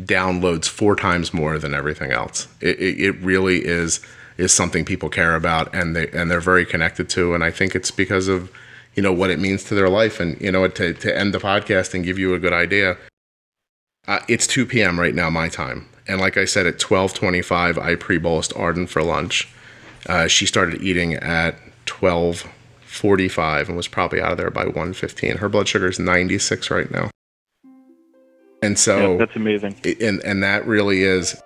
downloads 0.00 0.68
four 0.68 0.96
times 0.96 1.32
more 1.32 1.58
than 1.58 1.74
everything 1.74 2.10
else. 2.10 2.48
It, 2.60 2.80
it, 2.80 3.00
it 3.00 3.12
really 3.20 3.64
is 3.64 4.00
is 4.42 4.52
something 4.52 4.84
people 4.84 5.08
care 5.08 5.36
about 5.36 5.72
and 5.74 5.94
they 5.94 6.08
and 6.08 6.30
they're 6.30 6.40
very 6.40 6.66
connected 6.66 7.08
to. 7.10 7.34
And 7.34 7.44
I 7.44 7.50
think 7.50 7.74
it's 7.74 7.90
because 7.90 8.28
of 8.28 8.50
you 8.94 9.02
know 9.02 9.12
what 9.12 9.30
it 9.30 9.38
means 9.38 9.64
to 9.64 9.74
their 9.74 9.88
life. 9.88 10.20
And 10.20 10.38
you 10.40 10.50
know 10.50 10.66
to 10.68 10.92
to 10.92 11.16
end 11.16 11.32
the 11.32 11.38
podcast 11.38 11.94
and 11.94 12.04
give 12.04 12.18
you 12.18 12.34
a 12.34 12.38
good 12.38 12.52
idea. 12.52 12.98
Uh, 14.08 14.18
it's 14.28 14.48
2 14.48 14.66
p.m. 14.66 14.98
right 14.98 15.14
now, 15.14 15.30
my 15.30 15.48
time. 15.48 15.88
And 16.08 16.20
like 16.20 16.36
I 16.36 16.44
said, 16.44 16.66
at 16.66 16.78
12:25, 16.78 17.78
I 17.78 17.94
pre-bolused 17.94 18.58
Arden 18.58 18.88
for 18.88 19.02
lunch. 19.02 19.48
Uh, 20.06 20.26
she 20.26 20.44
started 20.44 20.82
eating 20.82 21.14
at 21.14 21.56
12:45 21.86 23.68
and 23.68 23.76
was 23.76 23.86
probably 23.86 24.20
out 24.20 24.32
of 24.32 24.38
there 24.38 24.50
by 24.50 24.64
1:15. 24.64 25.38
Her 25.38 25.48
blood 25.48 25.68
sugar 25.68 25.88
is 25.88 26.00
96 26.00 26.68
right 26.70 26.90
now. 26.90 27.10
And 28.60 28.76
so 28.78 29.12
yeah, 29.12 29.18
that's 29.18 29.36
amazing. 29.36 29.76
and 30.00 30.20
and 30.24 30.42
that 30.42 30.66
really 30.66 31.02
is 31.04 31.40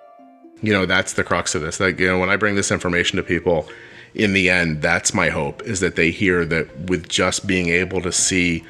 you 0.61 0.73
know 0.73 0.85
that's 0.85 1.13
the 1.13 1.23
crux 1.23 1.55
of 1.55 1.61
this. 1.61 1.79
Like 1.79 1.99
you 1.99 2.07
know 2.07 2.19
when 2.19 2.29
i 2.29 2.35
bring 2.35 2.55
this 2.55 2.71
information 2.71 3.17
to 3.17 3.23
people 3.23 3.67
in 4.15 4.33
the 4.33 4.49
end 4.49 4.81
that's 4.81 5.13
my 5.13 5.29
hope 5.29 5.61
is 5.63 5.79
that 5.81 5.95
they 5.95 6.11
hear 6.11 6.45
that 6.45 6.75
with 6.89 7.07
just 7.07 7.45
being 7.45 7.69
able 7.69 8.01
to 8.01 8.11
see 8.11 8.63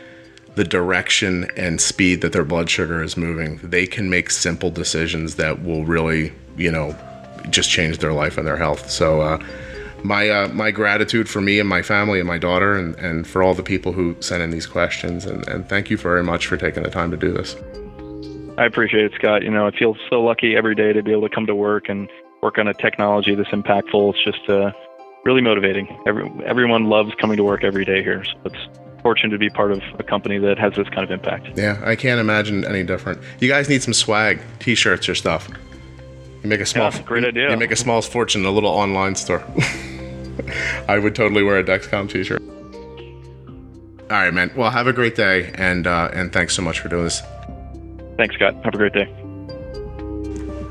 the 0.56 0.64
direction 0.64 1.50
and 1.56 1.80
speed 1.80 2.22
that 2.22 2.34
their 2.34 2.44
blood 2.44 2.70
sugar 2.70 3.02
is 3.04 3.16
moving 3.16 3.58
they 3.58 3.86
can 3.86 4.10
make 4.10 4.30
simple 4.30 4.72
decisions 4.72 5.36
that 5.36 5.64
will 5.64 5.86
really 5.86 6.34
you 6.58 6.72
know 6.72 6.96
just 7.50 7.70
change 7.70 8.00
their 8.00 8.14
life 8.14 8.38
and 8.38 8.46
their 8.46 8.58
health. 8.58 8.90
So 8.90 9.22
uh 9.22 9.44
my 10.04 10.30
uh, 10.30 10.48
my 10.50 10.72
gratitude 10.72 11.28
for 11.28 11.42
me 11.42 11.60
and 11.60 11.68
my 11.68 11.82
family 11.82 12.20
and 12.20 12.28
my 12.28 12.38
daughter 12.38 12.74
and, 12.74 12.96
and 12.96 13.28
for 13.28 13.42
all 13.42 13.54
the 13.54 13.64
people 13.64 13.92
who 13.92 14.16
sent 14.20 14.44
in 14.44 14.52
these 14.52 14.68
questions 14.68 15.26
and, 15.26 15.48
and 15.48 15.68
thank 15.68 15.90
you 15.90 15.98
very 15.98 16.24
much 16.24 16.48
for 16.48 16.58
taking 16.58 16.84
the 16.84 16.90
time 16.90 17.12
to 17.12 17.18
do 17.18 17.32
this 17.32 17.56
I 18.58 18.66
appreciate 18.66 19.05
it, 19.05 19.12
Scott. 19.16 19.43
You 19.43 19.51
know, 19.51 19.68
I 19.68 19.72
feel 19.72 19.95
so 20.10 20.22
lucky 20.22 20.55
every 20.55 20.74
day 20.74 20.91
to 20.91 21.03
be 21.03 21.12
able 21.12 21.30
to 21.30 21.34
come 21.34 21.45
to 21.45 21.55
work 21.55 21.89
and 21.89 22.10
work 22.41 22.58
on 22.58 22.68
a 22.68 22.74
technology 22.74 23.36
this 23.36 23.47
impactful. 23.47 24.16
It's 24.16 24.24
just 24.24 24.49
uh, 24.49 24.72
really 25.26 25.41
motivating. 25.41 25.88
Every, 26.08 26.30
everyone 26.45 26.86
loves 26.86 27.12
coming 27.22 27.38
to 27.38 27.43
work 27.43 27.64
every 27.64 27.86
day 27.86 28.01
here. 28.01 28.24
So 28.24 28.34
it's 28.45 28.78
fortunate 29.03 29.30
to 29.30 29.38
be 29.38 29.49
part 29.49 29.72
of 29.72 29.82
a 29.99 30.03
company 30.03 30.39
that 30.39 30.58
has 30.58 30.74
this 30.76 30.89
kind 30.89 31.03
of 31.03 31.12
impact. 31.12 31.58
Yeah, 31.58 31.80
I 31.84 31.95
can't 31.95 32.20
imagine 32.20 32.66
any 32.66 32.84
different. 32.84 33.22
You 33.39 33.47
guys 33.47 33.70
need 33.70 33.84
some 33.84 33.93
swag, 33.93 34.41
t-shirts 34.60 35.08
or 35.08 35.14
stuff. 35.14 35.47
You 36.43 36.49
make 36.49 36.60
a 36.60 36.66
small, 36.66 36.91
Yeah, 36.91 37.01
great 37.03 37.26
idea. 37.26 37.51
You 37.51 37.58
make 37.58 37.72
a 37.72 37.76
small 37.76 38.01
fortune 38.01 38.41
in 38.41 38.47
a 38.47 38.51
little 38.51 38.72
online 38.72 39.16
store. 39.16 39.43
I 40.88 40.97
would 40.97 41.16
totally 41.16 41.43
wear 41.43 41.58
a 41.60 41.64
Dexcom 41.64 42.10
t-shirt. 42.10 42.41
All 44.10 44.18
right, 44.18 44.34
man. 44.34 44.51
Well, 44.55 44.72
have 44.72 44.88
a 44.88 44.93
great 44.93 45.16
day, 45.16 45.51
and 45.55 45.86
uh, 45.86 46.10
and 46.14 46.32
thanks 46.32 46.55
so 46.55 46.62
much 46.62 46.80
for 46.80 46.88
doing 46.88 47.03
this. 47.03 47.22
Thanks, 48.18 48.36
Scott. 48.36 48.55
Have 48.63 48.74
a 48.74 48.78
great 48.78 48.93
day. 48.93 49.07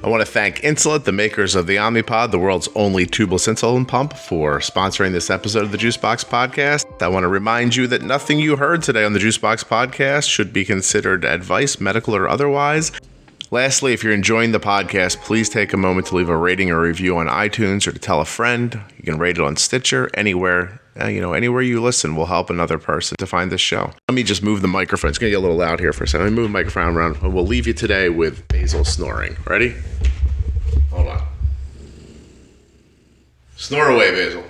I 0.05 0.09
want 0.09 0.25
to 0.25 0.31
thank 0.31 0.61
Insulet, 0.61 1.03
the 1.03 1.11
makers 1.11 1.57
of 1.57 1.67
the 1.67 1.77
Omnipod, 1.77 2.31
the 2.31 2.39
world's 2.39 2.69
only 2.77 3.07
tubeless 3.07 3.49
insulin 3.49 3.89
pump, 3.89 4.13
for 4.17 4.61
sponsoring 4.61 5.11
this 5.11 5.31
episode 5.31 5.65
of 5.65 5.73
the 5.73 5.79
Juicebox 5.79 6.25
Podcast. 6.25 7.03
I 7.03 7.09
want 7.09 7.25
to 7.25 7.29
remind 7.29 7.75
you 7.75 7.89
that 7.89 8.03
nothing 8.03 8.39
you 8.39 8.55
heard 8.55 8.85
today 8.85 9.05
on 9.05 9.15
the 9.15 9.19
Juicebox 9.19 9.65
Podcast 9.65 10.31
should 10.31 10.53
be 10.53 10.65
considered 10.65 11.25
advice, 11.25 11.81
medical 11.81 12.15
or 12.15 12.29
otherwise. 12.29 12.93
Lastly, 13.51 13.95
if 13.95 14.05
you're 14.05 14.13
enjoying 14.13 14.53
the 14.53 14.61
podcast, 14.61 15.17
please 15.23 15.49
take 15.49 15.73
a 15.73 15.77
moment 15.77 16.09
to 16.09 16.17
leave 16.17 16.29
a 16.29 16.37
rating 16.37 16.71
or 16.71 16.81
review 16.81 17.17
on 17.17 17.27
iTunes 17.27 17.87
or 17.87 17.93
to 17.93 17.99
tell 17.99 18.21
a 18.21 18.25
friend. 18.25 18.81
You 18.99 19.05
can 19.05 19.19
rate 19.19 19.39
it 19.39 19.43
on 19.43 19.57
Stitcher, 19.57 20.09
anywhere. 20.15 20.81
Uh, 20.99 21.09
you 21.09 21.21
know, 21.21 21.35
anywhere 21.35 21.61
you 21.61 21.81
listen 21.83 22.17
will 22.17 22.27
help 22.27 22.49
another 22.49 22.79
person 22.79 23.17
to 23.19 23.27
find 23.27 23.53
this 23.53 23.61
show. 23.61 23.93
Let 24.09 24.15
me 24.15 24.23
just 24.23 24.43
move 24.43 24.63
the 24.63 24.69
microphone. 24.69 25.11
It's 25.11 25.19
going 25.19 25.29
to 25.29 25.33
get 25.33 25.39
a 25.39 25.41
little 25.47 25.57
loud 25.57 25.79
here 25.79 25.93
for 25.93 26.05
a 26.05 26.09
second. 26.09 26.25
Let 26.25 26.31
me 26.31 26.37
move 26.37 26.49
the 26.49 26.53
microphone 26.53 26.97
around. 26.97 27.17
and 27.23 27.35
We'll 27.35 27.47
leave 27.47 27.67
you 27.67 27.75
today 27.75 28.09
with 28.09 28.49
Basil 28.49 28.85
snoring. 28.85 29.37
Ready? 29.47 29.75
Hold 30.91 31.09
on. 31.09 31.27
Snore 33.57 33.91
away, 33.91 34.11
Basil. 34.13 34.45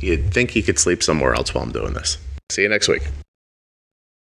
You'd 0.00 0.32
think 0.32 0.52
he 0.52 0.62
could 0.62 0.78
sleep 0.78 1.02
somewhere 1.02 1.34
else 1.34 1.52
while 1.52 1.64
I'm 1.64 1.72
doing 1.72 1.94
this. 1.94 2.18
See 2.50 2.62
you 2.62 2.68
next 2.68 2.86
week. 2.86 3.02